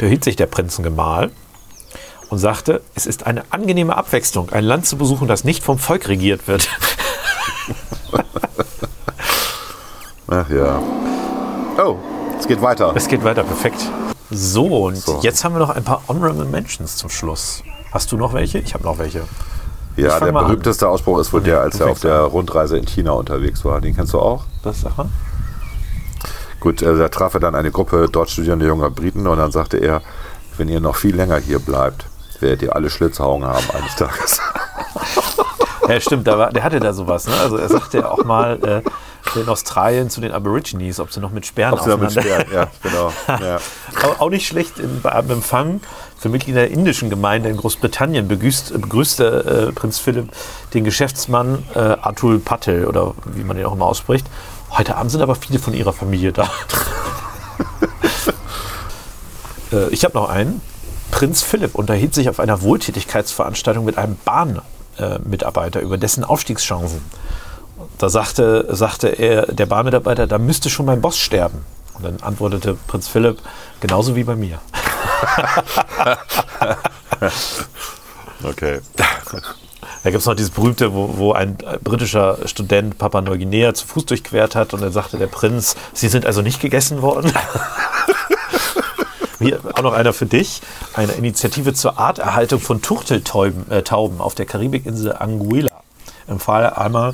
Der 0.00 0.08
hielt 0.08 0.24
sich 0.24 0.36
der 0.36 0.46
Prinzengemahl 0.46 1.30
und 2.30 2.38
sagte, 2.38 2.82
es 2.94 3.06
ist 3.06 3.26
eine 3.26 3.42
angenehme 3.50 3.96
Abwechslung, 3.96 4.50
ein 4.50 4.64
Land 4.64 4.86
zu 4.86 4.96
besuchen, 4.96 5.28
das 5.28 5.44
nicht 5.44 5.64
vom 5.64 5.78
Volk 5.78 6.08
regiert 6.08 6.46
wird. 6.46 6.68
Ach 10.28 10.48
ja. 10.50 10.80
Oh, 11.78 11.96
es 12.38 12.46
geht 12.46 12.60
weiter. 12.62 12.92
Es 12.94 13.08
geht 13.08 13.24
weiter, 13.24 13.42
perfekt. 13.44 13.80
So, 14.30 14.86
und 14.86 14.96
So. 14.96 15.20
jetzt 15.22 15.44
haben 15.44 15.54
wir 15.54 15.58
noch 15.60 15.70
ein 15.70 15.84
paar 15.84 16.02
Honorable 16.08 16.44
Mentions 16.44 16.96
zum 16.96 17.10
Schluss. 17.10 17.62
Hast 17.92 18.12
du 18.12 18.16
noch 18.16 18.32
welche? 18.34 18.58
Ich 18.58 18.74
habe 18.74 18.84
noch 18.84 18.98
welche. 18.98 19.22
Ja, 19.96 20.20
der 20.20 20.32
mal 20.32 20.40
an. 20.40 20.46
berühmteste 20.46 20.86
Ausspruch 20.88 21.18
ist 21.18 21.32
wohl 21.32 21.40
der, 21.40 21.60
als 21.60 21.80
er 21.80 21.90
auf 21.90 22.00
der 22.00 22.20
Rundreise 22.20 22.78
in 22.78 22.86
China 22.86 23.12
unterwegs 23.12 23.64
war. 23.64 23.80
Den 23.80 23.96
kennst 23.96 24.12
du 24.12 24.20
auch? 24.20 24.44
Das 24.62 24.82
sag 24.82 24.96
mal. 24.96 25.06
Gut, 26.60 26.82
äh, 26.82 26.96
da 26.96 27.08
traf 27.08 27.34
er 27.34 27.40
dann 27.40 27.54
eine 27.54 27.70
Gruppe 27.70 28.08
dort 28.10 28.30
studierender 28.30 28.66
junger 28.66 28.90
Briten 28.90 29.26
und 29.26 29.38
dann 29.38 29.50
sagte 29.50 29.78
er, 29.78 30.02
wenn 30.56 30.68
ihr 30.68 30.80
noch 30.80 30.96
viel 30.96 31.16
länger 31.16 31.38
hier 31.38 31.58
bleibt, 31.58 32.06
werdet 32.40 32.62
ihr 32.62 32.76
alle 32.76 32.90
Schlitzaugen 32.90 33.46
haben 33.46 33.64
eines 33.76 33.96
Tages. 33.96 34.40
Ja, 35.88 35.98
stimmt, 36.02 36.26
der 36.26 36.50
hatte 36.62 36.80
da 36.80 36.92
sowas. 36.92 37.26
Ne? 37.26 37.32
Also 37.40 37.56
er 37.56 37.66
sagte 37.70 37.98
ja 38.00 38.10
auch 38.10 38.22
mal 38.22 38.58
äh, 38.62 38.82
in 39.36 39.48
Australien 39.48 40.10
zu 40.10 40.20
den 40.20 40.32
Aborigines, 40.32 41.00
ob 41.00 41.12
sie 41.12 41.20
noch 41.20 41.30
mit 41.30 41.46
Sperren 41.46 41.74
Ob 41.74 41.80
sie 41.80 41.90
damit 41.90 42.08
aufeinander... 42.08 42.46
sperren, 42.46 42.52
ja, 42.52 42.70
genau. 42.82 43.12
Ja. 43.28 43.60
Auch, 44.18 44.30
nicht 44.30 44.46
schlecht 44.46 44.78
in, 44.78 45.00
beim 45.00 45.30
Empfang 45.30 45.80
für 46.18 46.28
Mitglieder 46.28 46.60
der 46.60 46.70
indischen 46.70 47.10
Gemeinde 47.10 47.48
in 47.48 47.56
Großbritannien 47.56 48.28
begrüßt, 48.28 48.80
begrüßte 48.80 49.68
äh, 49.68 49.72
Prinz 49.72 49.98
Philipp 49.98 50.30
den 50.74 50.84
Geschäftsmann 50.84 51.64
äh, 51.74 51.78
Atul 51.78 52.38
Patel 52.38 52.86
oder 52.86 53.14
wie 53.24 53.44
man 53.44 53.56
den 53.56 53.66
auch 53.66 53.72
immer 53.72 53.86
ausspricht. 53.86 54.26
Heute 54.70 54.96
Abend 54.96 55.10
sind 55.10 55.22
aber 55.22 55.34
viele 55.34 55.58
von 55.58 55.74
ihrer 55.74 55.92
Familie 55.92 56.32
da. 56.32 56.50
äh, 59.72 59.88
ich 59.90 60.04
habe 60.04 60.14
noch 60.14 60.28
einen. 60.28 60.60
Prinz 61.10 61.42
Philipp 61.42 61.74
unterhielt 61.74 62.14
sich 62.14 62.28
auf 62.28 62.38
einer 62.38 62.60
Wohltätigkeitsveranstaltung 62.62 63.84
mit 63.84 63.96
einem 63.96 64.18
Bahnmitarbeiter 64.24 65.80
über 65.80 65.96
dessen 65.96 66.22
Aufstiegschancen. 66.22 67.00
Da 67.98 68.08
sagte, 68.08 68.66
sagte 68.70 69.08
er, 69.08 69.46
der 69.46 69.66
Bahnmitarbeiter, 69.66 70.26
da 70.26 70.38
müsste 70.38 70.70
schon 70.70 70.86
mein 70.86 71.00
Boss 71.00 71.18
sterben. 71.18 71.64
Und 71.94 72.04
dann 72.04 72.20
antwortete 72.20 72.76
Prinz 72.86 73.08
Philipp, 73.08 73.38
genauso 73.80 74.14
wie 74.14 74.24
bei 74.24 74.36
mir. 74.36 74.60
Okay. 78.44 78.80
Da 80.04 80.10
gibt 80.10 80.20
es 80.20 80.26
noch 80.26 80.36
dieses 80.36 80.50
berühmte, 80.50 80.94
wo, 80.94 81.16
wo 81.16 81.32
ein 81.32 81.58
britischer 81.82 82.38
Student 82.46 82.98
Papua 82.98 83.20
Neuguinea 83.20 83.74
zu 83.74 83.86
Fuß 83.86 84.06
durchquert 84.06 84.54
hat 84.54 84.74
und 84.74 84.80
dann 84.80 84.92
sagte 84.92 85.18
der 85.18 85.26
Prinz, 85.26 85.74
Sie 85.92 86.08
sind 86.08 86.24
also 86.24 86.40
nicht 86.40 86.60
gegessen 86.60 87.02
worden. 87.02 87.32
Hier 89.40 89.60
auch 89.74 89.82
noch 89.82 89.92
einer 89.92 90.12
für 90.12 90.26
dich. 90.26 90.62
Eine 90.94 91.12
Initiative 91.12 91.74
zur 91.74 91.98
Arterhaltung 91.98 92.60
von 92.60 92.82
Turteltauben 92.82 93.70
äh, 93.70 93.82
auf 94.22 94.34
der 94.34 94.46
Karibikinsel 94.46 95.14
Anguilla. 95.16 95.82
Empfahl 96.26 96.70
einmal, 96.70 97.12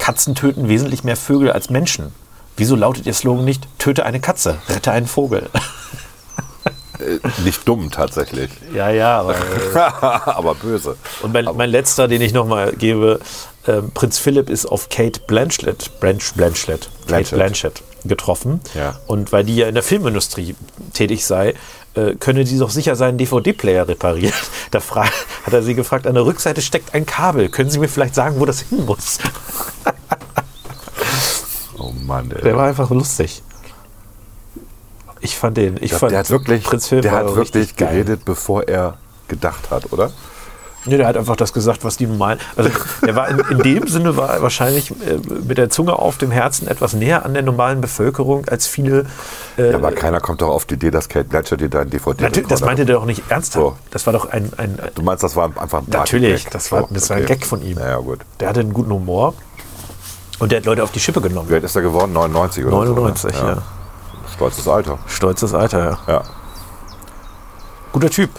Katzen 0.00 0.34
töten 0.34 0.68
wesentlich 0.68 1.04
mehr 1.04 1.16
Vögel 1.16 1.52
als 1.52 1.70
Menschen. 1.70 2.12
Wieso 2.56 2.74
lautet 2.74 3.06
Ihr 3.06 3.14
Slogan 3.14 3.44
nicht, 3.44 3.68
töte 3.78 4.04
eine 4.04 4.18
Katze, 4.18 4.58
rette 4.68 4.90
einen 4.90 5.06
Vogel? 5.06 5.48
Äh, 6.98 7.18
nicht 7.44 7.66
dumm 7.68 7.90
tatsächlich, 7.90 8.50
ja, 8.74 8.90
ja, 8.90 9.20
aber... 9.20 9.34
Äh, 9.74 9.78
aber 9.78 10.54
böse. 10.56 10.96
Und 11.22 11.32
mein, 11.32 11.44
mein 11.56 11.70
letzter, 11.70 12.08
den 12.08 12.20
ich 12.20 12.32
nochmal 12.32 12.72
gebe, 12.72 13.20
ähm, 13.66 13.92
Prinz 13.92 14.18
Philipp 14.18 14.50
ist 14.50 14.66
auf 14.66 14.88
Kate 14.88 15.20
Blanchett, 15.26 16.00
Blanch, 16.00 16.32
Blanchett, 16.34 16.80
Kate 16.80 16.90
Blanchett. 17.06 17.34
Blanchett 17.34 17.82
getroffen. 18.04 18.60
Ja. 18.74 18.98
Und 19.06 19.32
weil 19.32 19.44
die 19.44 19.56
ja 19.56 19.68
in 19.68 19.74
der 19.74 19.82
Filmindustrie 19.82 20.56
tätig 20.92 21.24
sei, 21.26 21.54
äh, 21.94 22.14
könne 22.14 22.46
sie 22.46 22.58
doch 22.58 22.70
sicher 22.70 22.96
seinen 22.96 23.18
DVD-Player 23.18 23.88
reparieren. 23.88 24.34
Da 24.70 24.80
hat 24.80 25.52
er 25.52 25.62
sie 25.62 25.74
gefragt, 25.74 26.06
an 26.06 26.14
der 26.14 26.24
Rückseite 26.24 26.62
steckt 26.62 26.94
ein 26.94 27.04
Kabel. 27.04 27.48
Können 27.48 27.70
Sie 27.70 27.80
mir 27.80 27.88
vielleicht 27.88 28.14
sagen, 28.14 28.38
wo 28.38 28.46
das 28.46 28.60
hin 28.60 28.86
muss? 28.86 29.18
Mann, 32.10 32.30
ey. 32.32 32.42
Der 32.42 32.56
war 32.56 32.66
einfach 32.66 32.90
lustig. 32.90 33.42
Ich 35.20 35.36
fand 35.36 35.56
den, 35.56 35.76
ich 35.76 35.82
Ich 35.84 35.88
glaub, 35.90 36.00
fand 36.00 36.12
der 36.12 36.18
hat 36.20 36.30
wirklich, 36.30 36.64
Prinz 36.64 36.88
Philipp 36.88 37.02
der 37.02 37.12
hat 37.12 37.34
wirklich 37.36 37.76
geredet, 37.76 38.24
bevor 38.24 38.66
er 38.66 38.96
gedacht 39.28 39.70
hat, 39.70 39.92
oder? 39.92 40.10
Nee, 40.86 40.96
der 40.96 41.06
hat 41.06 41.16
einfach 41.18 41.36
das 41.36 41.52
gesagt, 41.52 41.84
was 41.84 41.98
die 41.98 42.06
meinen. 42.06 42.40
Also, 42.56 42.70
der 43.04 43.14
war 43.14 43.28
in, 43.28 43.38
in 43.50 43.58
dem 43.58 43.86
Sinne 43.86 44.16
war 44.16 44.30
er 44.30 44.42
wahrscheinlich 44.42 44.90
äh, 44.90 45.18
mit 45.46 45.58
der 45.58 45.68
Zunge 45.68 45.98
auf 45.98 46.16
dem 46.16 46.30
Herzen 46.30 46.66
etwas 46.68 46.94
näher 46.94 47.26
an 47.26 47.34
der 47.34 47.42
normalen 47.42 47.82
Bevölkerung 47.82 48.48
als 48.48 48.66
viele. 48.66 49.04
Äh, 49.58 49.72
Ja, 49.72 49.76
aber 49.76 49.92
keiner 49.92 50.20
kommt 50.20 50.40
doch 50.40 50.48
auf 50.48 50.64
die 50.64 50.74
Idee, 50.74 50.90
dass 50.90 51.10
Kate 51.10 51.28
Blanchett 51.28 51.60
dir 51.60 51.68
dein 51.68 51.90
DVD 51.90 52.22
natürlich, 52.22 52.48
das 52.48 52.62
meinte 52.62 52.86
der 52.86 52.96
doch 52.96 53.04
nicht 53.04 53.24
ernsthaft. 53.28 53.62
So. 53.62 53.76
Das 53.90 54.06
war 54.06 54.14
doch 54.14 54.30
ein. 54.30 54.50
ein 54.56 54.78
Du 54.94 55.02
meinst, 55.02 55.22
das 55.22 55.36
war 55.36 55.50
einfach 55.60 55.80
ein 55.80 55.86
natürlich, 55.88 56.46
das 56.46 56.72
war, 56.72 56.88
das 56.90 57.10
war 57.10 57.18
ein 57.18 57.24
okay. 57.24 57.34
Gag 57.34 57.46
von 57.46 57.62
ihm. 57.62 57.78
Ja, 57.78 57.88
ja, 57.90 57.96
gut. 57.98 58.20
Der 58.40 58.48
hatte 58.48 58.60
einen 58.60 58.72
guten 58.72 58.90
Humor 58.90 59.34
und 60.40 60.50
der 60.52 60.58
hat 60.58 60.66
Leute 60.66 60.82
auf 60.82 60.90
die 60.90 61.00
Schippe 61.00 61.20
genommen. 61.20 61.48
Wie 61.48 61.54
alt 61.54 61.64
ist 61.64 61.76
er 61.76 61.82
geworden? 61.82 62.12
99 62.12 62.64
oder 62.64 62.76
99, 62.76 63.34
so? 63.36 63.42
ne? 63.44 63.50
ja. 63.52 63.62
Stolzes 64.34 64.66
Alter. 64.68 64.98
Stolzes 65.06 65.54
Alter, 65.54 65.84
ja. 65.84 65.98
Ja. 66.14 66.22
Guter 67.92 68.10
Typ. 68.10 68.30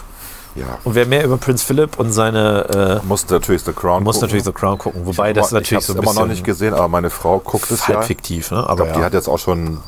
ja. 0.54 0.64
Und 0.84 0.94
wer 0.94 1.06
mehr 1.06 1.24
über 1.24 1.36
Prinz 1.36 1.62
Philipp 1.62 1.98
und 1.98 2.12
seine. 2.12 3.00
Äh, 3.02 3.06
Muss 3.06 3.28
natürlich 3.28 3.62
The 3.62 3.72
Crown 3.72 4.02
muss 4.02 4.16
gucken. 4.16 4.26
natürlich 4.28 4.44
The 4.44 4.52
Crown 4.52 4.78
gucken. 4.78 5.06
Wobei 5.06 5.32
das 5.32 5.48
ich 5.48 5.52
natürlich 5.52 5.84
so 5.84 5.92
ein 5.92 5.96
immer 5.98 6.06
bisschen 6.08 6.22
noch 6.22 6.28
nicht 6.28 6.44
gesehen, 6.44 6.74
aber 6.74 6.88
meine 6.88 7.10
Frau 7.10 7.38
guckt 7.38 7.70
es 7.70 7.86
ja. 7.86 8.02
fiktiv, 8.02 8.50
ne? 8.50 8.60
Ich 8.60 8.64
Aber 8.66 8.76
glaube, 8.76 8.92
die 8.92 8.98
ja, 9.00 9.04
hat 9.06 9.14
jetzt 9.14 9.28
auch 9.28 9.38
schon 9.38 9.78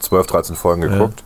12, 0.00 0.26
13 0.26 0.56
Folgen 0.56 0.82
geguckt. 0.82 1.22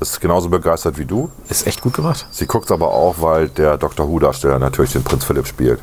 Ist 0.00 0.20
genauso 0.20 0.48
begeistert 0.48 0.96
wie 0.96 1.04
du. 1.04 1.30
ist 1.50 1.66
echt 1.66 1.82
gut 1.82 1.92
gemacht. 1.92 2.26
Sie 2.30 2.46
guckt 2.46 2.64
es 2.66 2.72
aber 2.72 2.88
auch, 2.88 3.16
weil 3.18 3.48
der 3.50 3.76
Dr. 3.76 4.08
Who-Darsteller 4.08 4.58
natürlich 4.58 4.92
den 4.92 5.04
Prinz 5.04 5.24
Philipp 5.26 5.46
spielt. 5.46 5.78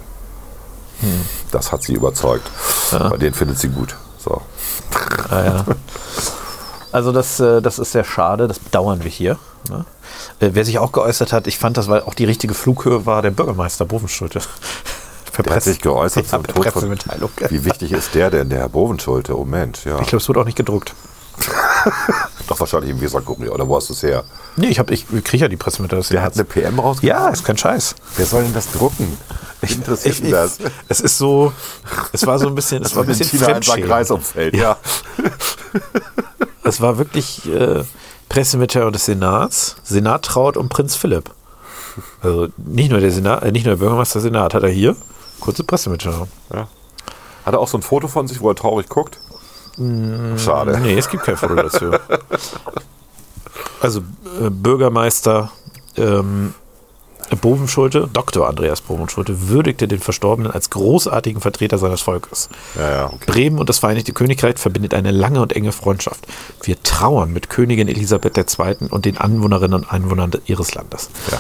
Hm. 1.02 1.26
Das 1.52 1.72
hat 1.72 1.84
sie 1.84 1.94
überzeugt. 1.94 2.50
Bei 2.92 3.18
den 3.18 3.34
findet 3.34 3.60
sie 3.60 3.70
gut. 3.70 3.96
So. 4.18 4.42
Ah, 5.30 5.44
ja. 5.44 5.66
Also 6.92 7.12
das, 7.12 7.40
äh, 7.40 7.62
das 7.62 7.80
ist 7.80 7.92
sehr 7.92 8.04
schade, 8.04 8.48
das 8.48 8.60
bedauern 8.60 9.04
wir 9.04 9.12
hier. 9.12 9.38
Ne? 9.70 9.86
Äh, 10.40 10.50
wer 10.54 10.66
sich 10.66 10.80
auch 10.80 10.92
geäußert 10.92 11.34
hat, 11.34 11.48
ich 11.48 11.58
fand 11.58 11.78
das, 11.78 11.88
weil 11.88 12.02
auch 12.02 12.14
die 12.14 12.26
richtige 12.26 12.54
Flughöhe 12.54 13.06
war, 13.06 13.22
der 13.22 13.32
Bürgermeister 13.32 13.86
Bovenschulte. 13.86 14.42
Der 15.46 15.56
hat 15.56 15.62
sich 15.62 15.80
geäußert 15.80 16.26
ja, 16.32 16.32
zum 16.32 16.48
Tod 16.48 16.68
von. 16.70 16.98
Wie 17.50 17.64
wichtig 17.64 17.92
ist 17.92 18.16
der 18.16 18.32
denn, 18.32 18.50
der 18.50 18.58
Herr 18.58 18.70
Bovenschulte? 18.70 19.38
Oh 19.38 19.46
Mensch, 19.46 19.86
ja. 19.86 20.00
Ich 20.02 20.08
glaube, 20.08 20.18
es 20.18 20.28
wurde 20.28 20.40
auch 20.40 20.46
nicht 20.46 20.58
gedruckt. 20.58 20.96
Doch 22.48 22.60
wahrscheinlich 22.60 22.92
im 22.92 23.02
Weserkurier, 23.02 23.54
oder 23.54 23.68
wo 23.68 23.76
hast 23.76 23.90
du 23.90 23.94
es 23.94 24.04
her? 24.04 24.24
Nee, 24.56 24.68
ich, 24.68 24.80
hab- 24.80 24.90
ich 24.92 25.06
kriege 25.24 25.44
ja 25.44 25.48
die 25.48 25.58
Pressemitteilung. 25.58 26.06
Der 26.10 26.22
hat 26.22 26.34
eine 26.36 26.44
PM 26.46 26.80
rausgebracht? 26.80 27.04
ja, 27.04 27.28
ist 27.30 27.44
kein 27.44 27.58
Scheiß. 27.58 27.96
Wer 28.16 28.26
soll 28.26 28.44
denn 28.44 28.54
das 28.54 28.72
drucken? 28.72 29.18
Interessiert 29.62 30.16
Ich, 30.16 30.20
ihn 30.22 30.26
ich, 30.28 30.32
das? 30.32 30.58
es 30.88 31.00
ist 31.02 31.18
so, 31.18 31.52
es 32.12 32.26
war 32.28 32.38
so 32.40 32.48
ein 32.48 32.56
bisschen, 32.56 32.82
es 32.84 32.96
war 32.96 33.04
ein 33.04 33.08
bisschen. 33.08 33.40
Kreisumfeld, 33.84 34.56
ja. 34.56 34.78
Es 36.64 36.82
war 36.82 36.98
wirklich 36.98 37.48
äh, 37.50 37.84
Pressemitteilung 38.28 38.92
des 38.92 39.06
Senats. 39.06 39.78
Senat 39.84 40.24
traut 40.26 40.58
um 40.58 40.68
Prinz 40.68 40.96
Philipp. 40.96 41.32
Also 42.22 42.48
nicht 42.58 42.92
nur 42.92 43.00
der 43.00 43.12
Senat, 43.12 43.44
äh, 43.44 43.52
nicht 43.54 43.66
nur 43.66 43.76
der 43.76 43.80
Bürgermeister 43.80 44.20
Senat 44.20 44.54
hat 44.54 44.64
er 44.64 44.70
hier. 44.70 44.96
Kurze 45.40 45.64
Pressemitteilung. 45.64 46.28
Hat 46.52 47.54
er 47.54 47.60
auch 47.60 47.68
so 47.70 47.78
ein 47.78 47.82
Foto 47.84 48.08
von 48.10 48.28
sich, 48.28 48.42
wo 48.42 48.50
er 48.50 48.56
traurig 48.56 48.90
guckt? 48.90 49.18
Schade. 50.38 50.80
Nee, 50.80 50.98
es 50.98 51.10
gibt 51.10 51.24
kein 51.24 51.38
Foto 51.38 51.56
dazu. 51.56 51.92
Also 53.80 54.00
äh, 54.42 54.50
Bürgermeister 54.50 55.52
ähm, 55.96 56.54
Bovenschulte, 57.42 58.10
Dr. 58.12 58.48
Andreas 58.48 58.82
Bovenschulte, 58.82 59.50
würdigte 59.50 59.88
den 59.88 60.00
Verstorbenen 60.00 60.52
als 60.52 60.70
großartigen 60.70 61.42
Vertreter 61.42 61.78
seines 61.78 62.02
Volkes. 62.02 62.50
Ja, 62.76 62.90
ja, 62.90 63.06
okay. 63.08 63.26
Bremen 63.26 63.60
und 63.60 63.68
das 63.68 63.80
Vereinigte 63.80 64.14
Königreich 64.14 64.58
verbindet 64.58 64.94
eine 64.94 65.12
lange 65.12 65.42
und 65.42 65.54
enge 65.54 65.74
Freundschaft. 65.74 66.26
Wir 66.64 66.82
trauern 66.84 67.34
mit 67.34 67.50
Königin 67.50 67.90
Elisabeth 67.90 68.38
II. 68.38 68.90
und 68.90 69.06
den 69.06 69.18
Anwohnerinnen 69.18 69.74
und 69.74 69.92
Einwohnern 69.92 70.32
ihres 70.46 70.74
Landes. 70.74 71.10
Ja. 71.30 71.40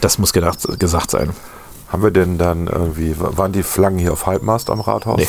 Das 0.00 0.18
muss 0.18 0.32
gedacht, 0.32 0.60
gesagt 0.78 1.10
sein. 1.10 1.30
Haben 1.88 2.02
wir 2.02 2.10
denn 2.10 2.38
dann 2.38 2.66
irgendwie, 2.68 3.14
waren 3.18 3.52
die 3.52 3.62
Flaggen 3.62 3.98
hier 3.98 4.12
auf 4.12 4.26
Halbmast 4.26 4.70
am 4.70 4.80
Rathaus? 4.80 5.18
Nee. 5.18 5.28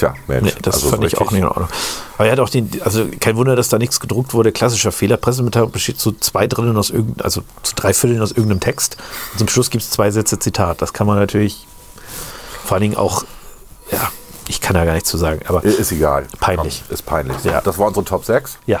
Tja, 0.00 0.14
Mensch. 0.28 0.54
Nee, 0.54 0.60
das 0.62 0.76
also 0.76 0.88
fand 0.88 1.04
ich 1.04 1.18
auch 1.18 1.30
nicht 1.30 1.42
in 1.42 1.46
Ordnung. 1.46 1.68
Aber 2.16 2.24
er 2.24 2.32
hat 2.32 2.40
auch 2.40 2.48
den, 2.48 2.70
also 2.82 3.04
kein 3.20 3.36
Wunder, 3.36 3.54
dass 3.54 3.68
da 3.68 3.78
nichts 3.78 4.00
gedruckt 4.00 4.32
wurde. 4.32 4.50
Klassischer 4.50 4.92
Fehler. 4.92 5.18
Pressemitteilung 5.18 5.70
besteht 5.70 6.00
zu 6.00 6.12
zwei 6.12 6.46
Dritteln 6.46 6.78
aus 6.78 6.88
irgendeinem, 6.88 7.22
also 7.22 7.42
zu 7.62 7.74
drei 7.74 7.92
Vierteln 7.92 8.22
aus 8.22 8.30
irgendeinem 8.30 8.60
Text. 8.60 8.96
Und 9.32 9.40
zum 9.40 9.48
Schluss 9.48 9.68
gibt 9.68 9.84
es 9.84 9.90
zwei 9.90 10.10
Sätze 10.10 10.38
Zitat. 10.38 10.80
Das 10.80 10.94
kann 10.94 11.06
man 11.06 11.18
natürlich 11.18 11.66
vor 12.64 12.76
allen 12.76 12.82
Dingen 12.82 12.96
auch, 12.96 13.24
ja, 13.92 14.10
ich 14.48 14.62
kann 14.62 14.72
da 14.72 14.86
gar 14.86 14.94
nichts 14.94 15.10
zu 15.10 15.18
sagen. 15.18 15.40
Aber 15.46 15.62
Ist 15.64 15.92
egal. 15.92 16.26
Peinlich. 16.40 16.82
Komm, 16.86 16.94
ist 16.94 17.02
peinlich. 17.04 17.44
Ja. 17.44 17.60
Das 17.60 17.76
war 17.76 17.86
unsere 17.86 18.06
Top 18.06 18.24
6. 18.24 18.56
ja. 18.64 18.80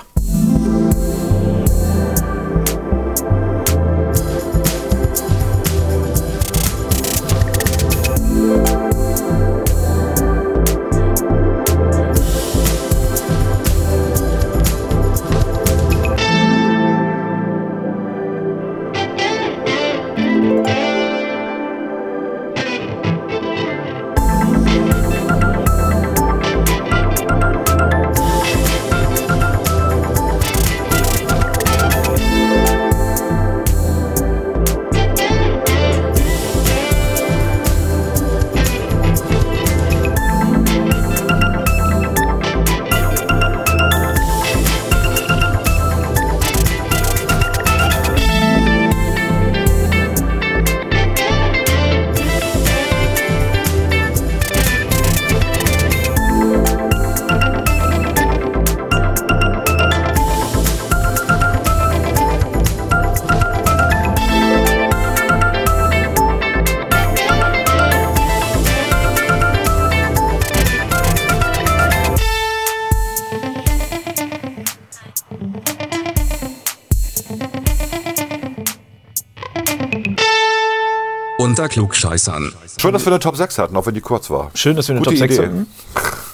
Klugscheißern. 81.70 82.52
Schön, 82.80 82.92
dass 82.92 83.04
wir 83.06 83.12
eine 83.12 83.20
Top 83.20 83.36
6 83.36 83.58
hatten, 83.58 83.76
auch 83.76 83.86
wenn 83.86 83.94
die 83.94 84.00
kurz 84.00 84.28
war. 84.28 84.50
Schön, 84.54 84.76
dass 84.76 84.88
wir 84.88 84.94
eine 84.96 85.00
Gute 85.04 85.10
Top 85.10 85.18
6 85.18 85.34
Idee. 85.34 85.46
hatten. 85.46 85.66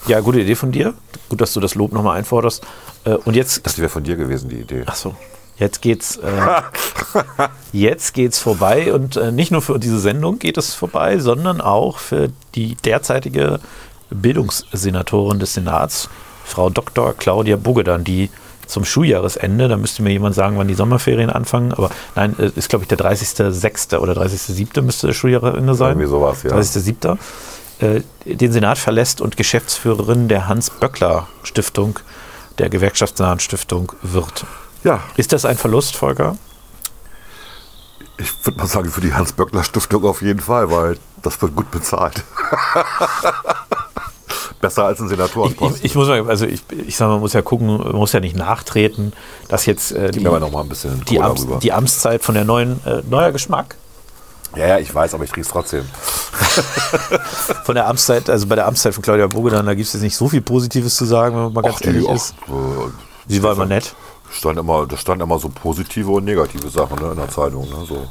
Ja, 0.07 0.19
gute 0.19 0.39
Idee 0.41 0.55
von 0.55 0.71
dir. 0.71 0.93
Gut, 1.29 1.41
dass 1.41 1.53
du 1.53 1.59
das 1.59 1.75
Lob 1.75 1.91
nochmal 1.93 2.17
einforderst. 2.17 2.63
Äh, 3.05 3.11
Und 3.11 3.35
jetzt 3.35 3.65
Das 3.65 3.77
wäre 3.77 3.89
von 3.89 4.03
dir 4.03 4.15
gewesen, 4.15 4.49
die 4.49 4.57
Idee. 4.57 4.83
Ach 4.85 4.95
so. 4.95 5.15
Jetzt 5.59 5.81
geht's, 5.81 6.17
äh, 6.17 6.61
jetzt 7.71 8.13
geht's 8.13 8.39
vorbei 8.39 8.93
und 8.93 9.15
äh, 9.17 9.31
nicht 9.31 9.51
nur 9.51 9.61
für 9.61 9.79
diese 9.79 9.99
Sendung 9.99 10.37
geht 10.39 10.57
es 10.57 10.73
vorbei, 10.75 11.17
sondern 11.19 11.61
auch 11.61 11.97
für 11.97 12.29
die 12.55 12.75
derzeitige 12.75 13.59
Bildungssenatorin 14.11 15.39
des 15.39 15.53
Senats, 15.55 16.09
Frau 16.45 16.69
Dr. 16.69 17.13
Claudia 17.13 17.57
Bogedan, 17.57 18.03
die 18.03 18.29
zum 18.67 18.85
Schuljahresende, 18.85 19.67
da 19.67 19.77
müsste 19.77 20.03
mir 20.03 20.11
jemand 20.11 20.35
sagen, 20.35 20.57
wann 20.57 20.67
die 20.67 20.73
Sommerferien 20.75 21.29
anfangen, 21.29 21.73
aber 21.73 21.89
nein, 22.15 22.35
äh, 22.39 22.51
ist 22.55 22.69
glaube 22.69 22.83
ich 22.83 22.89
der 22.89 22.97
30.06. 22.97 23.97
oder 23.97 24.13
30.07. 24.13 24.81
müsste 24.81 25.07
das 25.07 25.15
Schuljahresende 25.15 25.73
sein. 25.75 25.91
Irgendwie 25.91 26.07
sowas, 26.09 26.43
ja. 26.43 26.51
30.07. 26.51 27.17
Äh, 27.79 28.01
den 28.25 28.51
Senat 28.51 28.77
verlässt 28.77 29.21
und 29.21 29.37
Geschäftsführerin 29.37 30.27
der 30.27 30.47
Hans-Böckler-Stiftung, 30.47 31.99
der 32.57 32.69
gewerkschaftsnahen 32.69 33.39
Stiftung 33.39 33.91
wird. 34.01 34.45
Ja, 34.83 35.01
Ist 35.15 35.33
das 35.33 35.45
ein 35.45 35.57
Verlust, 35.57 35.95
Volker? 35.95 36.37
ich 38.19 38.33
würde 38.45 38.57
mal 38.57 38.67
sagen, 38.67 38.89
für 38.89 39.01
die 39.01 39.13
Hans-Böckler-Stiftung 39.13 40.03
auf 40.05 40.21
jeden 40.21 40.39
Fall, 40.39 40.71
weil 40.71 40.97
das 41.21 41.41
wird 41.41 41.55
gut 41.55 41.69
bezahlt. 41.71 42.23
Besser 44.61 44.85
als 44.85 44.99
ein 44.99 45.07
Senatorenposten. 45.07 45.77
ich, 45.79 45.85
ich 45.91 45.95
muss 45.95 46.07
mal, 46.07 46.27
also 46.27 46.45
ich, 46.45 46.61
ich 46.87 46.95
sag 46.97 47.07
man 47.09 47.19
muss 47.19 47.33
ja 47.33 47.41
gucken, 47.41 47.67
man 47.77 47.95
muss 47.95 48.11
ja 48.11 48.19
nicht 48.19 48.35
nachtreten, 48.35 49.13
dass 49.47 49.65
jetzt 49.65 49.91
äh, 49.91 50.11
die, 50.11 50.19
noch 50.21 50.51
mal 50.51 50.61
ein 50.61 50.69
bisschen 50.69 51.03
die, 51.05 51.21
Amts, 51.21 51.47
die 51.61 51.71
Amtszeit 51.71 52.23
von 52.23 52.35
der 52.35 52.43
neuen, 52.43 52.79
äh, 52.85 53.01
neuer 53.09 53.31
Geschmack, 53.31 53.75
Ja, 54.55 54.67
ja, 54.67 54.77
ich 54.79 54.93
weiß, 54.93 55.13
aber 55.13 55.23
ich 55.23 55.29
trinke 55.31 55.47
es 55.47 55.53
trotzdem. 55.53 55.85
von 57.63 57.75
der 57.75 57.87
Amtszeit, 57.87 58.29
also 58.29 58.47
bei 58.47 58.55
der 58.55 58.67
Amtszeit 58.67 58.93
von 58.93 59.03
Claudia 59.03 59.27
Bogedan, 59.27 59.65
da 59.65 59.73
gibt 59.73 59.87
es 59.87 59.93
jetzt 59.93 60.01
nicht 60.03 60.15
so 60.15 60.27
viel 60.27 60.41
Positives 60.41 60.95
zu 60.95 61.05
sagen, 61.05 61.35
wenn 61.35 61.43
man 61.43 61.53
mal 61.53 61.61
ganz 61.61 61.77
Ach, 61.81 61.85
ehrlich 61.85 62.05
die, 62.05 62.13
ist. 62.13 62.35
ach, 62.45 62.51
äh, 62.51 62.89
Sie 63.27 63.43
war 63.43 63.53
immer 63.53 63.65
nett. 63.65 63.93
Stand 64.31 64.59
immer, 64.59 64.85
da 64.85 64.97
stand 64.97 65.21
immer 65.21 65.39
so 65.39 65.49
positive 65.49 66.11
und 66.11 66.25
negative 66.25 66.69
Sachen 66.69 66.99
ne, 67.01 67.11
in 67.11 67.17
der 67.17 67.29
Zeitung. 67.29 67.67
Ne, 67.69 67.85
so. 67.87 68.07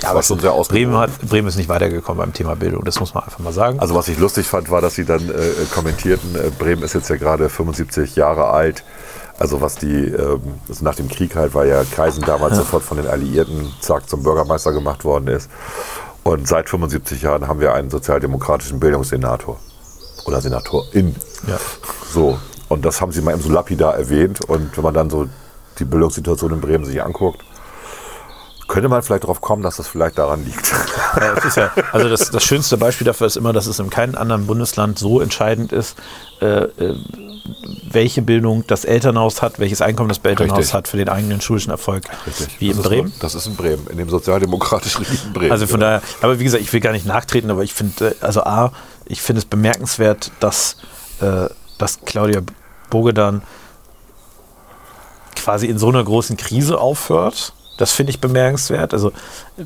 Das 0.00 0.10
aber 0.10 0.22
schon 0.22 0.40
sehr 0.40 0.52
Bremen, 0.52 0.96
hat, 0.96 1.10
Bremen 1.20 1.48
ist 1.48 1.56
nicht 1.56 1.68
weitergekommen 1.68 2.18
beim 2.18 2.32
Thema 2.32 2.56
Bildung, 2.56 2.84
das 2.84 3.00
muss 3.00 3.12
man 3.14 3.24
einfach 3.24 3.38
mal 3.38 3.52
sagen. 3.52 3.80
Also 3.80 3.94
was 3.94 4.08
ich 4.08 4.18
lustig 4.18 4.46
fand, 4.46 4.70
war, 4.70 4.80
dass 4.80 4.94
sie 4.94 5.04
dann 5.04 5.28
äh, 5.28 5.64
kommentierten, 5.74 6.34
äh, 6.36 6.50
Bremen 6.58 6.82
ist 6.82 6.94
jetzt 6.94 7.10
ja 7.10 7.16
gerade 7.16 7.48
75 7.48 8.16
Jahre 8.16 8.46
alt. 8.48 8.84
Also 9.38 9.60
was 9.60 9.76
die, 9.76 10.06
ähm, 10.06 10.40
also 10.68 10.84
nach 10.84 10.94
dem 10.94 11.08
Krieg 11.08 11.34
halt, 11.34 11.54
weil 11.54 11.68
ja 11.68 11.84
Kreisen 11.84 12.22
damals 12.22 12.56
sofort 12.56 12.82
von 12.82 12.98
den 12.98 13.06
Alliierten 13.06 13.72
zack 13.80 14.08
zum 14.08 14.22
Bürgermeister 14.22 14.72
gemacht 14.72 15.04
worden 15.04 15.28
ist. 15.28 15.50
Und 16.22 16.46
seit 16.46 16.68
75 16.68 17.22
Jahren 17.22 17.48
haben 17.48 17.60
wir 17.60 17.72
einen 17.72 17.90
sozialdemokratischen 17.90 18.80
Bildungssenator. 18.80 19.58
Oder 20.26 20.40
Senatorin. 20.40 21.16
Ja. 21.46 21.58
So. 22.12 22.38
Und 22.68 22.84
das 22.84 23.00
haben 23.00 23.12
sie 23.12 23.22
mal 23.22 23.32
eben 23.32 23.42
so 23.42 23.50
lapidar 23.50 23.96
erwähnt. 23.96 24.44
Und 24.44 24.76
wenn 24.76 24.84
man 24.84 24.94
dann 24.94 25.10
so 25.10 25.26
die 25.78 25.84
Bildungssituation 25.84 26.52
in 26.52 26.60
Bremen 26.60 26.84
sich 26.84 27.02
anguckt, 27.02 27.42
könnte 28.70 28.88
man 28.88 29.02
vielleicht 29.02 29.24
darauf 29.24 29.40
kommen, 29.40 29.62
dass 29.62 29.76
das 29.76 29.88
vielleicht 29.88 30.16
daran 30.16 30.44
liegt. 30.44 30.72
Ja, 31.20 31.32
ist 31.32 31.56
ja, 31.56 31.72
also 31.90 32.08
das, 32.08 32.30
das 32.30 32.44
schönste 32.44 32.76
Beispiel 32.76 33.04
dafür 33.04 33.26
ist 33.26 33.36
immer, 33.36 33.52
dass 33.52 33.66
es 33.66 33.80
in 33.80 33.90
keinem 33.90 34.14
anderen 34.14 34.46
Bundesland 34.46 34.96
so 34.96 35.20
entscheidend 35.20 35.72
ist, 35.72 35.96
äh, 36.40 36.46
äh, 36.46 36.94
welche 37.90 38.22
Bildung 38.22 38.64
das 38.68 38.84
Elternhaus 38.84 39.42
hat, 39.42 39.58
welches 39.58 39.82
Einkommen 39.82 40.08
das 40.08 40.18
Elternhaus 40.18 40.58
Richtig. 40.58 40.74
hat 40.74 40.86
für 40.86 40.98
den 40.98 41.08
eigenen 41.08 41.40
schulischen 41.40 41.72
Erfolg, 41.72 42.04
wie 42.60 42.68
das 42.68 42.76
in 42.76 42.82
Bremen. 42.84 43.12
Das 43.18 43.34
ist 43.34 43.46
in 43.48 43.56
Bremen, 43.56 43.88
in 43.88 43.96
dem 43.96 44.08
sozialdemokratisch 44.08 45.00
regierten 45.00 45.32
Bremen. 45.32 45.50
Also 45.50 45.66
von 45.66 45.80
genau. 45.80 45.98
daher, 45.98 46.02
aber 46.20 46.38
wie 46.38 46.44
gesagt, 46.44 46.62
ich 46.62 46.72
will 46.72 46.80
gar 46.80 46.92
nicht 46.92 47.06
nachtreten, 47.06 47.50
aber 47.50 47.64
ich 47.64 47.74
finde, 47.74 48.10
äh, 48.10 48.14
also 48.20 48.44
A, 48.44 48.72
ich 49.04 49.20
finde 49.20 49.40
es 49.40 49.46
bemerkenswert, 49.46 50.30
dass, 50.38 50.76
äh, 51.20 51.48
dass 51.76 52.00
Claudia 52.04 52.42
Bogedan 52.88 53.42
quasi 55.34 55.66
in 55.66 55.78
so 55.78 55.88
einer 55.88 56.04
großen 56.04 56.36
Krise 56.36 56.78
aufhört. 56.78 57.52
Das 57.80 57.92
finde 57.92 58.10
ich 58.10 58.20
bemerkenswert. 58.20 58.92
Also 58.92 59.10
äh, 59.56 59.64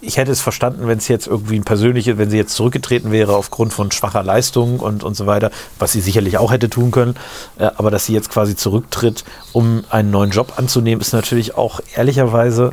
ich 0.00 0.16
hätte 0.16 0.32
es 0.32 0.40
verstanden, 0.40 0.88
wenn 0.88 0.98
es 0.98 1.06
jetzt 1.06 1.28
irgendwie 1.28 1.56
ein 1.56 1.64
persönliches, 1.64 2.18
wenn 2.18 2.28
sie 2.28 2.36
jetzt 2.36 2.54
zurückgetreten 2.54 3.12
wäre 3.12 3.36
aufgrund 3.36 3.72
von 3.72 3.92
schwacher 3.92 4.24
Leistung 4.24 4.80
und, 4.80 5.04
und 5.04 5.14
so 5.14 5.26
weiter, 5.26 5.52
was 5.78 5.92
sie 5.92 6.00
sicherlich 6.00 6.38
auch 6.38 6.50
hätte 6.50 6.68
tun 6.68 6.90
können. 6.90 7.14
Äh, 7.58 7.70
aber 7.76 7.90
dass 7.90 8.06
sie 8.06 8.12
jetzt 8.12 8.28
quasi 8.28 8.56
zurücktritt, 8.56 9.24
um 9.52 9.84
einen 9.90 10.10
neuen 10.10 10.30
Job 10.30 10.54
anzunehmen, 10.56 11.00
ist 11.00 11.12
natürlich 11.12 11.54
auch 11.54 11.80
ehrlicherweise 11.94 12.70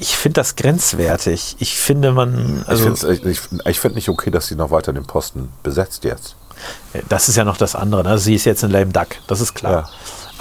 ich 0.00 0.16
finde 0.16 0.40
das 0.40 0.56
grenzwertig. 0.56 1.54
Ich 1.60 1.76
finde, 1.76 2.10
man, 2.10 2.64
also 2.66 2.92
ich 2.92 2.98
finde 2.98 3.30
ich, 3.30 3.40
ich 3.66 3.78
find 3.78 3.94
nicht 3.94 4.08
okay, 4.08 4.32
dass 4.32 4.48
sie 4.48 4.56
noch 4.56 4.72
weiter 4.72 4.92
den 4.92 5.06
Posten 5.06 5.50
besetzt 5.62 6.02
jetzt. 6.02 6.34
das 7.08 7.28
ist 7.28 7.36
ja 7.36 7.44
noch 7.44 7.56
das 7.56 7.76
andere. 7.76 8.02
Ne? 8.02 8.18
Sie 8.18 8.34
ist 8.34 8.44
jetzt 8.44 8.64
ein 8.64 8.70
lame 8.72 8.92
duck, 8.92 9.08
das 9.28 9.40
ist 9.40 9.54
klar. 9.54 9.72
Ja. 9.72 9.90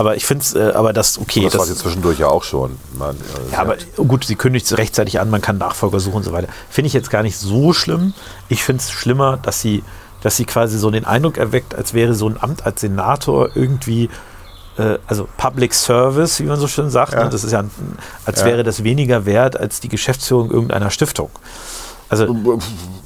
Aber 0.01 0.15
ich 0.15 0.25
finde 0.25 0.41
es, 0.41 0.55
äh, 0.55 0.71
aber 0.73 0.93
das 0.93 1.19
okay. 1.19 1.43
das, 1.43 1.55
war 1.59 1.65
sie 1.67 1.75
zwischendurch 1.75 2.17
ja 2.17 2.25
auch 2.25 2.43
schon. 2.43 2.79
Man, 2.97 3.15
äh, 3.15 3.51
ja, 3.51 3.59
aber 3.59 3.75
gut, 3.97 4.25
sie 4.25 4.33
kündigt 4.33 4.65
es 4.65 4.75
rechtzeitig 4.75 5.19
an, 5.19 5.29
man 5.29 5.41
kann 5.41 5.59
Nachfolger 5.59 5.99
suchen 5.99 6.15
und 6.15 6.23
so 6.23 6.31
weiter. 6.31 6.47
Finde 6.71 6.87
ich 6.87 6.93
jetzt 6.93 7.11
gar 7.11 7.21
nicht 7.21 7.37
so 7.37 7.71
schlimm. 7.71 8.15
Ich 8.49 8.63
finde 8.63 8.81
es 8.81 8.89
schlimmer, 8.89 9.37
dass 9.37 9.61
sie, 9.61 9.83
dass 10.23 10.37
sie 10.37 10.45
quasi 10.45 10.79
so 10.79 10.89
den 10.89 11.05
Eindruck 11.05 11.37
erweckt, 11.37 11.75
als 11.75 11.93
wäre 11.93 12.15
so 12.15 12.27
ein 12.27 12.41
Amt 12.41 12.65
als 12.65 12.81
Senator 12.81 13.51
irgendwie, 13.53 14.09
äh, 14.79 14.97
also 15.05 15.29
Public 15.37 15.75
Service, 15.75 16.39
wie 16.39 16.45
man 16.45 16.59
so 16.59 16.67
schön 16.67 16.89
sagt. 16.89 17.13
Ja. 17.13 17.25
Ne? 17.25 17.29
Das 17.29 17.43
ist 17.43 17.51
ja, 17.51 17.63
als 18.25 18.39
Ja. 18.39 18.47
wäre 18.47 18.63
das 18.63 18.83
weniger 18.83 19.27
wert 19.27 19.55
als 19.55 19.81
die 19.81 19.89
Geschäftsführung 19.89 20.49
irgendeiner 20.49 20.89
Stiftung. 20.89 21.29
Also 22.11 22.59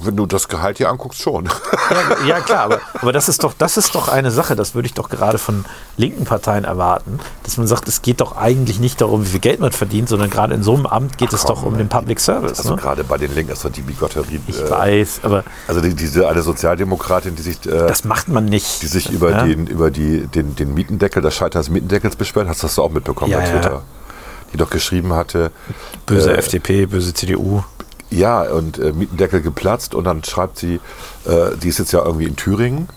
wenn 0.03 0.15
du 0.15 0.25
das 0.25 0.47
Gehalt 0.47 0.77
hier 0.77 0.89
anguckst, 0.89 1.21
schon. 1.21 1.45
Ja, 1.45 2.25
ja 2.27 2.39
klar, 2.41 2.63
aber, 2.65 2.79
aber 3.01 3.11
das 3.13 3.29
ist 3.29 3.43
doch, 3.43 3.53
das 3.57 3.77
ist 3.77 3.95
doch 3.95 4.07
eine 4.07 4.29
Sache, 4.31 4.55
das 4.55 4.75
würde 4.75 4.87
ich 4.87 4.93
doch 4.93 5.09
gerade 5.09 5.37
von 5.37 5.65
linken 5.97 6.25
Parteien 6.25 6.63
erwarten, 6.63 7.19
dass 7.43 7.57
man 7.57 7.65
sagt, 7.67 7.87
es 7.87 8.01
geht 8.01 8.21
doch 8.21 8.35
eigentlich 8.37 8.79
nicht 8.79 9.01
darum, 9.01 9.23
wie 9.23 9.29
viel 9.29 9.39
Geld 9.39 9.59
man 9.59 9.71
verdient, 9.71 10.09
sondern 10.09 10.29
gerade 10.29 10.53
in 10.53 10.63
so 10.63 10.73
einem 10.73 10.85
Amt 10.85 11.17
geht 11.17 11.33
es 11.33 11.43
Komm, 11.43 11.55
doch 11.55 11.63
um 11.63 11.77
den 11.77 11.87
Public 11.89 12.19
Service. 12.19 12.57
Also 12.59 12.71
ne? 12.75 12.81
gerade 12.81 13.03
bei 13.03 13.17
den 13.17 13.33
Linken 13.33 13.53
ist 13.53 13.63
doch 13.65 13.71
die 13.71 13.81
Bigotterie. 13.81 14.39
Ich 14.47 14.59
äh, 14.59 14.69
weiß, 14.69 15.21
aber 15.23 15.43
Also 15.67 15.81
die, 15.81 15.93
diese 15.93 16.27
eine 16.27 16.41
Sozialdemokratin, 16.41 17.35
die 17.35 17.41
sich, 17.41 17.65
äh, 17.65 17.69
das 17.87 18.03
macht 18.03 18.27
man 18.27 18.45
nicht. 18.45 18.81
die 18.81 18.87
sich 18.87 19.09
über, 19.11 19.31
Ja? 19.31 19.43
den, 19.43 19.67
über 19.67 19.91
die, 19.91 20.27
den, 20.27 20.55
den 20.55 20.73
Mietendeckel, 20.73 21.21
das 21.21 21.35
Scheitern 21.35 21.61
des 21.61 21.69
Mietendeckels 21.69 22.15
beschwert, 22.15 22.47
hast 22.47 22.61
du 22.63 22.67
das 22.67 22.77
auch 22.79 22.89
mitbekommen 22.91 23.31
Ja, 23.31 23.39
bei. 23.39 23.45
Twitter? 23.49 23.81
Die 24.53 24.57
doch 24.57 24.69
geschrieben 24.69 25.13
hatte, 25.13 25.51
Böse 26.05 26.31
äh, 26.33 26.37
FDP, 26.37 26.85
böse 26.85 27.13
CDU. 27.13 27.63
Ja, 28.15 28.41
und 28.43 28.77
äh, 28.79 28.93
Mietendeckel 28.93 29.41
geplatzt 29.41 29.93
und 29.95 30.03
dann 30.05 30.23
schreibt 30.23 30.57
sie, 30.57 30.75
äh, 31.25 31.55
die 31.61 31.69
ist 31.69 31.79
jetzt 31.79 31.91
ja 31.91 32.03
irgendwie 32.03 32.25
in 32.25 32.35
Thüringen, 32.35 32.87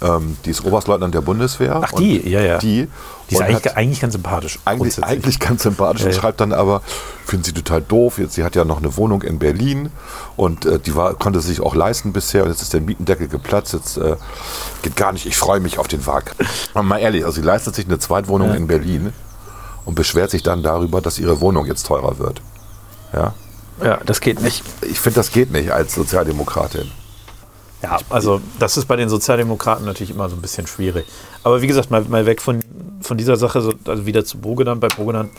ähm, 0.00 0.36
die 0.44 0.50
ist 0.50 0.64
Oberstleutnant 0.64 1.12
der 1.14 1.20
Bundeswehr. 1.22 1.80
Ach, 1.82 1.92
die, 1.92 2.28
ja, 2.28 2.40
ja. 2.40 2.58
Die, 2.58 2.88
Die 3.28 3.34
ist 3.34 3.40
eigentlich, 3.42 3.76
eigentlich 3.76 4.00
ganz 4.00 4.12
sympathisch. 4.14 4.58
eigentlich, 4.64 5.02
eigentlich 5.04 5.40
ganz 5.40 5.64
sympathisch 5.64 6.02
Ja, 6.02 6.06
und 6.08 6.14
schreibt 6.14 6.40
dann 6.40 6.52
aber, 6.52 6.82
finden 7.26 7.44
sie 7.44 7.52
total 7.52 7.82
doof, 7.82 8.18
jetzt, 8.18 8.34
sie 8.34 8.44
hat 8.44 8.54
ja 8.54 8.64
noch 8.64 8.78
eine 8.78 8.96
Wohnung 8.96 9.22
in 9.22 9.38
Berlin 9.40 9.90
und 10.36 10.64
äh, 10.66 10.78
die 10.78 10.94
war, 10.94 11.14
konnte 11.14 11.40
sich 11.40 11.60
auch 11.60 11.74
leisten 11.74 12.12
bisher 12.12 12.44
und 12.44 12.50
jetzt 12.50 12.62
ist 12.62 12.72
der 12.72 12.80
Mietendeckel 12.80 13.26
geplatzt, 13.28 13.72
jetzt 13.74 13.96
äh, 13.98 14.14
geht 14.82 14.94
gar 14.96 15.12
nicht, 15.12 15.26
ich 15.26 15.36
freue 15.36 15.58
mich 15.60 15.78
auf 15.78 15.88
den 15.88 16.06
Wag. 16.06 16.34
Mal 16.74 16.98
ehrlich, 16.98 17.24
also 17.24 17.40
sie 17.40 17.46
leistet 17.46 17.74
sich 17.74 17.86
eine 17.86 17.98
Zweitwohnung 17.98 18.50
Ja. 18.50 18.54
in 18.54 18.66
Berlin 18.68 19.12
und 19.84 19.94
beschwert 19.96 20.30
sich 20.30 20.42
dann 20.44 20.62
darüber, 20.62 21.00
dass 21.00 21.18
ihre 21.18 21.40
Wohnung 21.40 21.66
jetzt 21.66 21.86
teurer 21.86 22.18
wird. 22.18 22.40
Ja, 23.12 23.34
Ja, 23.82 24.00
das 24.04 24.20
geht 24.20 24.40
nicht. 24.40 24.62
ich 24.82 25.00
finde, 25.00 25.16
das 25.16 25.30
geht 25.30 25.52
nicht 25.52 25.70
als 25.70 25.94
Sozialdemokratin. 25.94 26.90
Ja, 27.82 27.98
also 28.10 28.40
das 28.58 28.76
ist 28.76 28.86
bei 28.86 28.96
den 28.96 29.08
Sozialdemokraten 29.08 29.84
natürlich 29.84 30.10
immer 30.10 30.28
so 30.28 30.34
ein 30.34 30.42
bisschen 30.42 30.66
schwierig. 30.66 31.06
Aber 31.44 31.62
wie 31.62 31.68
gesagt, 31.68 31.90
mal, 31.90 32.02
mal 32.02 32.26
weg 32.26 32.42
von, 32.42 32.60
von 33.00 33.16
dieser 33.16 33.36
Sache, 33.36 33.60
so, 33.60 33.72
also 33.86 34.04
wieder 34.04 34.24
zu 34.24 34.38
Bogedan, 34.38 34.80
bei 34.80 34.88
Bogedan. 34.88 35.30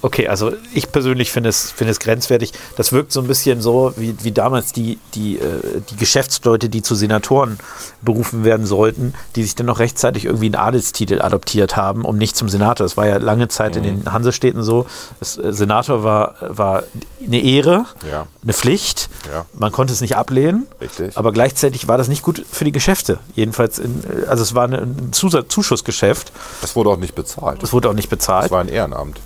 Okay, 0.00 0.28
also 0.28 0.52
ich 0.74 0.92
persönlich 0.92 1.32
finde 1.32 1.48
es, 1.48 1.70
finde 1.72 1.90
es 1.90 1.98
grenzwertig. 1.98 2.52
Das 2.76 2.92
wirkt 2.92 3.10
so 3.10 3.20
ein 3.20 3.26
bisschen 3.26 3.60
so, 3.60 3.92
wie, 3.96 4.14
wie 4.22 4.30
damals 4.30 4.72
die, 4.72 4.98
die, 5.14 5.38
äh, 5.38 5.80
die 5.90 5.96
Geschäftsleute, 5.96 6.68
die 6.68 6.82
zu 6.82 6.94
Senatoren 6.94 7.58
berufen 8.00 8.44
werden 8.44 8.64
sollten, 8.64 9.14
die 9.34 9.42
sich 9.42 9.56
dann 9.56 9.66
noch 9.66 9.80
rechtzeitig 9.80 10.24
irgendwie 10.26 10.46
einen 10.46 10.54
Adelstitel 10.54 11.20
adoptiert 11.20 11.76
haben, 11.76 12.04
um 12.04 12.16
nicht 12.16 12.36
zum 12.36 12.48
Senator. 12.48 12.84
Das 12.84 12.96
war 12.96 13.08
ja 13.08 13.16
lange 13.16 13.48
Zeit 13.48 13.74
in 13.74 13.82
den 13.82 14.12
Hansestädten 14.12 14.62
so. 14.62 14.86
Das, 15.18 15.36
äh, 15.36 15.52
Senator 15.52 16.04
war, 16.04 16.34
war 16.40 16.84
eine 17.26 17.40
Ehre, 17.42 17.84
Ja. 18.08 18.26
eine 18.44 18.52
Pflicht. 18.52 19.08
Ja. 19.32 19.46
Man 19.52 19.72
konnte 19.72 19.92
es 19.92 20.00
nicht 20.00 20.16
ablehnen. 20.16 20.66
Richtig. 20.80 21.16
Aber 21.16 21.32
gleichzeitig 21.32 21.88
war 21.88 21.98
das 21.98 22.06
nicht 22.08 22.22
gut 22.22 22.44
für 22.50 22.64
die 22.64 22.72
Geschäfte. 22.72 23.18
Jedenfalls, 23.34 23.78
in, 23.80 24.02
also 24.28 24.44
es 24.44 24.54
war 24.54 24.68
ein 24.68 25.10
Zuschussgeschäft. 25.12 26.32
Das 26.60 26.76
wurde 26.76 26.90
auch 26.90 26.96
nicht 26.98 27.14
bezahlt. 27.14 27.62
Das 27.62 27.72
wurde 27.72 27.88
auch 27.88 27.94
nicht 27.94 28.06
Das 28.12 28.18
bezahlt. 28.18 28.50
war 28.50 28.60
ein 28.60 28.68
Ehrenamt. 28.68 29.18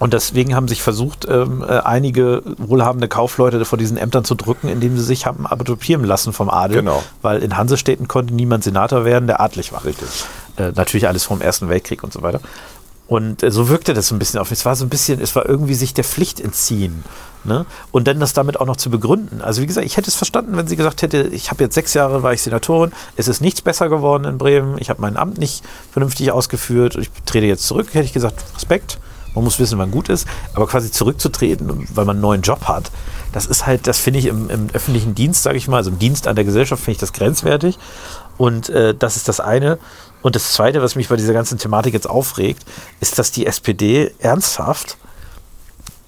Und 0.00 0.14
deswegen 0.14 0.54
haben 0.54 0.66
sich 0.66 0.82
versucht, 0.82 1.26
ähm, 1.28 1.62
äh, 1.62 1.78
einige 1.78 2.42
wohlhabende 2.56 3.06
Kaufleute 3.06 3.62
vor 3.66 3.78
diesen 3.78 3.98
Ämtern 3.98 4.24
zu 4.24 4.34
drücken, 4.34 4.68
indem 4.68 4.96
sie 4.96 5.04
sich 5.04 5.26
haben 5.26 5.46
adoptieren 5.46 6.04
lassen 6.04 6.32
vom 6.32 6.48
Adel. 6.48 6.78
Genau. 6.78 7.02
Weil 7.20 7.42
in 7.42 7.56
Hansestädten 7.58 8.08
konnte 8.08 8.34
niemand 8.34 8.64
Senator 8.64 9.04
werden, 9.04 9.26
der 9.26 9.40
adlig 9.40 9.72
war. 9.72 9.84
Richtig. 9.84 10.08
Äh, 10.56 10.72
natürlich 10.74 11.06
alles 11.06 11.24
vom 11.24 11.42
Ersten 11.42 11.68
Weltkrieg 11.68 12.02
und 12.02 12.14
so 12.14 12.22
weiter. 12.22 12.40
Und 13.08 13.42
äh, 13.42 13.50
so 13.50 13.68
wirkte 13.68 13.92
das 13.92 14.08
so 14.08 14.14
ein 14.14 14.18
bisschen 14.18 14.40
auf 14.40 14.48
mich. 14.50 14.60
Es 14.60 14.64
war 14.64 14.74
so 14.74 14.86
ein 14.86 14.88
bisschen, 14.88 15.20
es 15.20 15.36
war 15.36 15.46
irgendwie 15.46 15.74
sich 15.74 15.92
der 15.92 16.04
Pflicht 16.04 16.40
entziehen. 16.40 17.04
Ne? 17.44 17.66
Und 17.92 18.08
dann 18.08 18.20
das 18.20 18.32
damit 18.32 18.58
auch 18.58 18.66
noch 18.66 18.76
zu 18.76 18.88
begründen. 18.88 19.42
Also 19.42 19.60
wie 19.60 19.66
gesagt, 19.66 19.86
ich 19.86 19.98
hätte 19.98 20.08
es 20.08 20.14
verstanden, 20.14 20.56
wenn 20.56 20.66
sie 20.66 20.76
gesagt 20.76 21.02
hätte, 21.02 21.22
ich 21.22 21.50
habe 21.50 21.64
jetzt 21.64 21.74
sechs 21.74 21.92
Jahre, 21.92 22.22
war 22.22 22.32
ich 22.32 22.40
Senatorin, 22.40 22.92
es 23.16 23.28
ist 23.28 23.40
nichts 23.40 23.60
besser 23.60 23.90
geworden 23.90 24.24
in 24.24 24.38
Bremen, 24.38 24.76
ich 24.78 24.88
habe 24.88 25.02
mein 25.02 25.16
Amt 25.16 25.38
nicht 25.38 25.62
vernünftig 25.92 26.32
ausgeführt, 26.32 26.96
ich 26.96 27.10
trete 27.26 27.46
jetzt 27.46 27.66
zurück, 27.66 27.88
hätte 27.92 28.04
ich 28.04 28.12
gesagt, 28.12 28.44
Respekt, 28.54 28.98
man 29.34 29.44
muss 29.44 29.58
wissen, 29.58 29.78
wann 29.78 29.90
gut 29.90 30.08
ist, 30.08 30.26
aber 30.54 30.66
quasi 30.66 30.90
zurückzutreten, 30.90 31.88
weil 31.94 32.04
man 32.04 32.16
einen 32.16 32.22
neuen 32.22 32.42
Job 32.42 32.64
hat, 32.64 32.90
das 33.32 33.46
ist 33.46 33.66
halt, 33.66 33.86
das 33.86 33.98
finde 33.98 34.18
ich 34.18 34.26
im, 34.26 34.50
im 34.50 34.68
öffentlichen 34.72 35.14
Dienst, 35.14 35.42
sage 35.42 35.56
ich 35.56 35.68
mal, 35.68 35.78
also 35.78 35.90
im 35.90 35.98
Dienst 35.98 36.26
an 36.26 36.36
der 36.36 36.44
Gesellschaft 36.44 36.82
finde 36.82 36.92
ich 36.92 37.00
das 37.00 37.12
grenzwertig 37.12 37.78
und 38.38 38.68
äh, 38.70 38.94
das 38.94 39.16
ist 39.16 39.28
das 39.28 39.40
eine. 39.40 39.78
Und 40.22 40.34
das 40.34 40.52
Zweite, 40.52 40.82
was 40.82 40.96
mich 40.96 41.08
bei 41.08 41.16
dieser 41.16 41.32
ganzen 41.32 41.58
Thematik 41.58 41.94
jetzt 41.94 42.08
aufregt, 42.08 42.64
ist, 43.00 43.18
dass 43.18 43.32
die 43.32 43.46
SPD 43.46 44.12
ernsthaft 44.18 44.98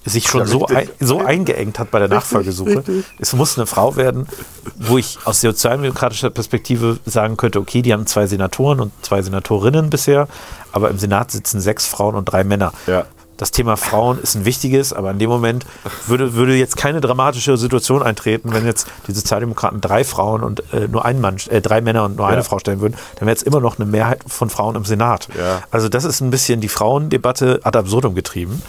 sich 0.05 0.27
schon 0.27 0.45
so, 0.45 0.65
ein, 0.67 0.89
so 0.99 1.19
eingeengt 1.19 1.79
hat 1.79 1.91
bei 1.91 1.99
der 1.99 2.07
Nachfolgesuche. 2.09 2.77
richtig. 2.77 3.05
Es 3.19 3.33
muss 3.33 3.57
eine 3.57 3.65
Frau 3.65 3.95
werden, 3.95 4.27
wo 4.75 4.97
ich 4.97 5.17
aus 5.25 5.41
sozialdemokratischer 5.41 6.29
Perspektive 6.29 6.99
sagen 7.05 7.37
könnte, 7.37 7.59
okay, 7.59 7.81
die 7.81 7.93
haben 7.93 8.05
zwei 8.05 8.27
Senatoren 8.27 8.79
und 8.79 8.91
zwei 9.01 9.21
Senatorinnen 9.21 9.89
bisher, 9.89 10.27
aber 10.71 10.89
im 10.89 10.99
Senat 10.99 11.31
sitzen 11.31 11.61
sechs 11.61 11.85
Frauen 11.85 12.15
und 12.15 12.25
drei 12.25 12.43
Männer. 12.43 12.73
Ja. 12.87 13.05
Das 13.37 13.49
Thema 13.49 13.77
Frauen 13.77 14.19
ist 14.21 14.35
ein 14.35 14.45
wichtiges, 14.45 14.93
aber 14.93 15.09
in 15.09 15.17
dem 15.17 15.29
Moment 15.29 15.65
würde, 16.05 16.35
würde 16.35 16.55
jetzt 16.55 16.77
keine 16.77 17.01
dramatische 17.01 17.57
Situation 17.57 18.03
eintreten, 18.03 18.53
wenn 18.53 18.63
jetzt 18.65 18.87
die 19.07 19.11
Sozialdemokraten 19.11 19.81
drei 19.81 20.03
Frauen 20.03 20.43
und 20.43 20.63
äh, 20.71 20.87
nur 20.87 21.03
einen 21.03 21.19
Mann, 21.19 21.37
äh, 21.49 21.59
drei 21.59 21.81
Männer 21.81 22.03
und 22.05 22.15
nur 22.15 22.27
eine 22.27 22.37
Ja. 22.37 22.43
Frau 22.43 22.59
stellen 22.59 22.79
würden, 22.79 22.95
dann 23.17 23.25
wäre 23.25 23.35
es 23.35 23.41
immer 23.41 23.59
noch 23.59 23.79
eine 23.79 23.87
Mehrheit 23.89 24.21
von 24.27 24.49
Frauen 24.51 24.75
im 24.75 24.85
Senat. 24.85 25.29
Ja. 25.35 25.63
Also 25.71 25.89
das 25.89 26.03
ist 26.03 26.21
ein 26.21 26.29
bisschen 26.29 26.61
die 26.61 26.69
Frauendebatte 26.69 27.59
ad 27.63 27.77
absurdum 27.77 28.13
getrieben. 28.13 28.61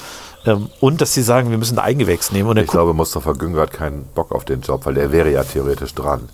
Ähm, 0.47 0.69
und 0.81 1.01
dass 1.01 1.15
sie 1.15 1.23
sagen, 1.23 1.51
wir 1.51 1.59
müssen 1.59 1.79
ein 1.79 1.85
Eigengewächs 1.85 2.31
nehmen. 2.33 2.49
Und 2.51 2.57
er, 2.59 2.65
Ich 2.65 2.71
glaube, 2.71 2.93
Mustafa 2.95 3.33
Günger 3.33 3.63
hat 3.63 3.73
keinen 3.73 4.05
Bock 4.15 4.33
auf 4.33 4.45
den 4.45 4.61
Job, 4.61 4.85
weil 4.87 4.95
der 4.95 5.11
wäre 5.13 5.31
ja 5.31 5.43
theoretisch 5.45 5.95
dran. 5.95 6.29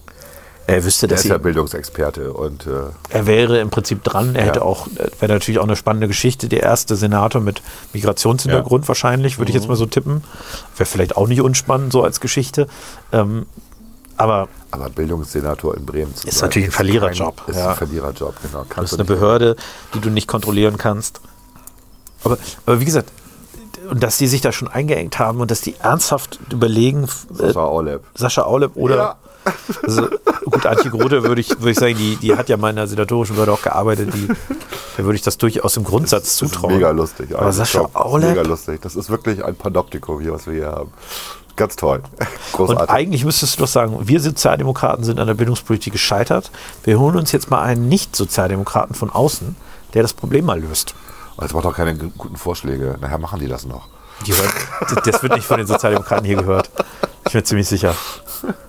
er 0.67 0.85
wüsste, 0.85 1.09
Der 1.09 1.17
dass 1.17 1.25
ist 1.25 1.31
ja 1.31 1.39
Bildungsexperte 1.39 2.33
und 2.33 2.67
äh, 2.67 2.71
er 3.09 3.27
wäre 3.27 3.59
im 3.61 3.71
Prinzip 3.71 4.05
dran. 4.05 4.35
Er 4.37 4.43
Ja. 4.43 4.47
hätte 4.49 4.63
auch, 4.63 4.87
äh, 4.89 5.09
wäre 5.21 5.33
natürlich 5.33 5.59
auch 5.59 5.65
eine 5.65 5.75
spannende 5.77 6.07
Geschichte. 6.07 6.49
Der 6.49 6.63
erste 6.63 6.95
Senator 6.97 7.41
mit 7.41 7.61
Migrationshintergrund 7.93 8.87
wahrscheinlich, 8.87 9.39
würde 9.39 9.51
ich 9.51 9.57
Mhm. 9.57 9.61
jetzt 9.63 9.69
mal 9.69 9.75
so 9.77 9.87
tippen. 9.87 10.23
Wäre 10.77 10.87
vielleicht 10.87 11.17
auch 11.17 11.27
nicht 11.27 11.41
unspannend 11.41 11.93
so 11.93 12.05
als 12.05 12.21
Geschichte. 12.21 12.69
Ähm, 13.13 13.47
aber 14.17 14.49
aber 14.71 14.91
Bildungssenator 14.91 15.77
in 15.77 15.87
Bremen 15.87 16.15
zu 16.15 16.29
Ist 16.29 16.39
sein, 16.39 16.49
natürlich 16.49 16.69
ein 16.69 16.73
Verliererjob, 16.73 17.43
ist 17.49 17.57
ja. 17.57 17.71
ein 17.71 17.77
Verliererjob, 17.77 18.35
genau. 18.43 18.59
das 18.61 18.69
Kannst 18.69 18.93
ist 18.93 18.99
du 18.99 19.03
eine 19.03 19.09
Behörde, 19.09 19.57
die 19.95 20.01
du 20.01 20.11
nicht 20.11 20.29
kontrollieren 20.29 20.77
kannst. 20.77 21.21
Aber, 22.23 22.39
aber 22.67 22.79
wie 22.81 22.85
gesagt, 22.85 23.11
und 23.91 24.03
dass 24.03 24.19
die 24.19 24.27
sich 24.27 24.41
da 24.41 24.53
schon 24.53 24.69
eingeengt 24.69 25.19
haben 25.19 25.41
und 25.41 25.51
dass 25.51 25.61
die 25.61 25.75
ernsthaft 25.81 26.39
überlegen, 26.53 27.05
äh, 27.05 27.07
Sascha 27.35 27.65
Orleb. 27.65 28.03
Sascha 28.15 28.43
Aulep 28.43 28.73
oder 28.77 28.97
Ja. 28.97 29.17
also, 29.83 30.09
gut, 30.45 30.67
Antje 30.67 30.91
Grote 30.91 31.23
würde 31.25 31.41
ich, 31.41 31.49
würde 31.59 31.71
ich 31.71 31.79
sagen, 31.79 31.97
die, 31.97 32.17
die 32.17 32.37
hat 32.37 32.49
ja 32.49 32.57
mal 32.57 32.71
in 32.71 32.77
der 32.77 32.87
senatorischen 32.87 33.37
Behörde 33.37 33.53
auch 33.53 33.63
gearbeitet, 33.63 34.13
die, 34.15 34.29
der 34.99 35.05
würde 35.05 35.17
ich 35.17 35.23
das 35.23 35.39
durchaus 35.39 35.77
im 35.79 35.85
Grundsatz 35.85 36.25
Das 36.25 36.31
ist 36.33 36.37
zutrauen. 36.39 36.75
mega 36.75 36.91
lustig. 36.91 37.35
Aber 37.35 37.47
Also, 37.47 37.59
Sascha. 37.59 37.89
Aulep? 37.95 38.29
Mega 38.31 38.43
lustig. 38.43 38.81
Das 38.83 38.97
ist 38.97 39.09
wirklich 39.09 39.43
ein 39.45 39.55
Panoptikum 39.57 40.21
hier, 40.21 40.33
was 40.33 40.47
wir 40.47 40.55
hier 40.55 40.67
haben. 40.73 40.93
Ganz 41.57 41.77
toll. 41.77 42.03
Und 42.19 42.53
Großartig. 42.53 42.91
eigentlich 42.91 43.25
müsstest 43.25 43.57
du 43.57 43.63
doch 43.63 43.69
sagen, 43.69 43.97
wir 44.03 44.21
Sozialdemokraten 44.21 45.05
sind 45.05 45.19
an 45.19 45.27
der 45.27 45.35
Bildungspolitik 45.35 45.93
gescheitert. 45.95 46.51
Wir 46.85 46.99
holen 47.01 47.17
uns 47.17 47.33
jetzt 47.33 47.51
mal 47.51 47.63
einen 47.63 47.89
Nicht-Sozialdemokraten 47.89 48.95
von 48.95 49.11
außen, 49.11 49.57
der 49.95 50.03
das 50.03 50.13
Problem 50.13 50.45
mal 50.45 50.61
löst. 50.61 50.95
Aber 51.41 51.47
Jetzt 51.47 51.55
macht 51.55 51.65
doch 51.65 51.75
keine 51.75 51.95
guten 51.95 52.37
Vorschläge. 52.37 52.99
Nachher 53.01 53.17
machen 53.17 53.41
die 53.41 53.49
das 53.49 53.65
noch. 53.65 53.89
Die 54.27 54.35
hören, 54.35 54.51
das 55.07 55.23
wird 55.23 55.35
nicht 55.35 55.47
von 55.47 55.57
den 55.57 55.67
Sozialdemokraten 55.67 56.27
hier 56.27 56.37
gehört. 56.37 56.69
Ich 57.25 57.33
bin 57.33 57.43
ziemlich 57.47 57.67
sicher. 57.67 57.95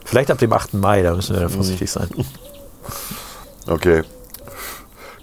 Vielleicht 0.06 0.32
ab 0.32 0.38
dem 0.38 0.54
8. 0.54 0.76
Mai, 0.76 1.02
da 1.02 1.14
müssen 1.14 1.36
wir 1.36 1.42
dann 1.42 1.50
vorsichtig 1.50 1.92
sein. 1.92 2.08
Okay. 3.68 4.04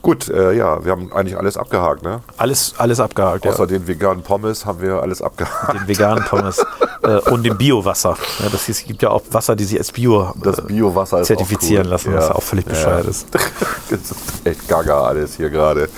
Gut, 0.03 0.28
äh, 0.28 0.53
ja, 0.53 0.84
wir 0.84 0.92
haben 0.92 1.11
eigentlich 1.11 1.38
alles 1.38 1.57
abgehakt, 1.57 2.03
ne? 2.03 2.20
Alles, 2.36 2.74
alles 2.76 3.01
abgehakt. 3.01 3.46
Ja. 3.46 3.53
Außer 3.53 3.66
den 3.66 3.88
veganen 3.88 4.22
Pommes 4.22 4.66
haben 4.66 4.82
wir 4.82 5.01
alles 5.01 5.22
abgehakt. 5.22 5.72
Den 5.72 5.88
veganen 5.88 6.24
Pommes 6.24 6.62
äh, 7.03 7.16
und 7.30 7.44
dem 7.44 7.57
Biowasser. 7.57 8.18
Ja, 8.40 8.51
das 8.51 8.66
hieß, 8.66 8.80
es 8.80 8.86
gibt 8.86 9.01
ja 9.01 9.09
auch 9.09 9.22
Wasser, 9.30 9.57
die 9.57 9.64
sich 9.64 9.78
als 9.78 9.90
Bio 9.90 10.34
Das 10.42 10.59
äh, 10.59 10.62
Biowasser 10.64 11.20
ist 11.22 11.28
zertifizieren 11.28 11.86
cool. 11.86 11.92
lassen, 11.92 12.12
was 12.12 12.30
auch 12.30 12.42
völlig 12.42 12.66
bescheuert 12.66 13.07
ist. 13.07 13.26
Das 13.88 14.01
ist 14.01 14.14
echt 14.44 14.68
gaga 14.68 15.01
alles 15.05 15.36
hier 15.36 15.49
gerade. 15.49 15.88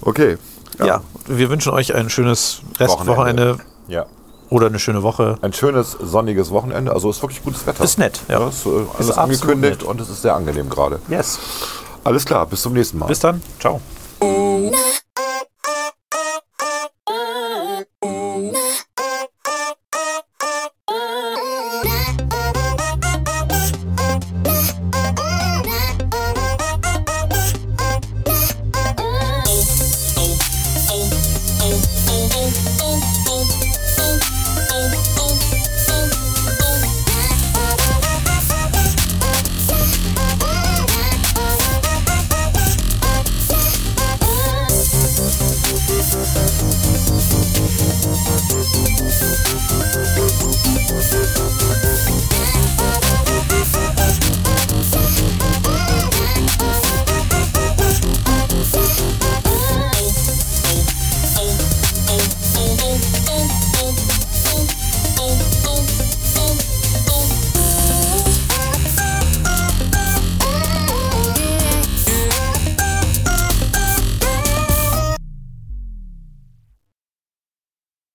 Okay. 0.00 0.38
Ja. 0.86 1.02
wir 1.26 1.50
wünschen 1.50 1.72
euch 1.72 1.94
ein 1.94 2.10
schönes 2.10 2.62
Restwochenende 2.78 3.58
Ja. 3.88 4.06
oder 4.48 4.66
eine 4.66 4.78
schöne 4.78 5.02
Woche. 5.02 5.36
Ein 5.42 5.52
schönes 5.52 5.92
sonniges 6.00 6.50
Wochenende. 6.50 6.92
Also 6.92 7.10
ist 7.10 7.22
wirklich 7.22 7.42
gutes 7.42 7.66
Wetter. 7.66 7.84
Ist 7.84 7.98
nett, 7.98 8.20
ja. 8.28 8.48
ist, 8.48 8.66
äh, 8.66 8.70
alles 8.96 9.08
Ist 9.10 9.18
angekündigt 9.18 9.80
nett. 9.80 9.82
und 9.82 10.00
es 10.00 10.08
ist 10.08 10.22
sehr 10.22 10.34
angenehm 10.34 10.68
gerade. 10.68 11.00
Yes. 11.08 11.38
Alles 12.04 12.24
klar, 12.24 12.46
bis 12.46 12.62
zum 12.62 12.72
nächsten 12.72 12.98
Mal. 12.98 13.06
Bis 13.06 13.20
dann. 13.20 13.42
Ciao. 13.58 13.80
na 14.20 14.70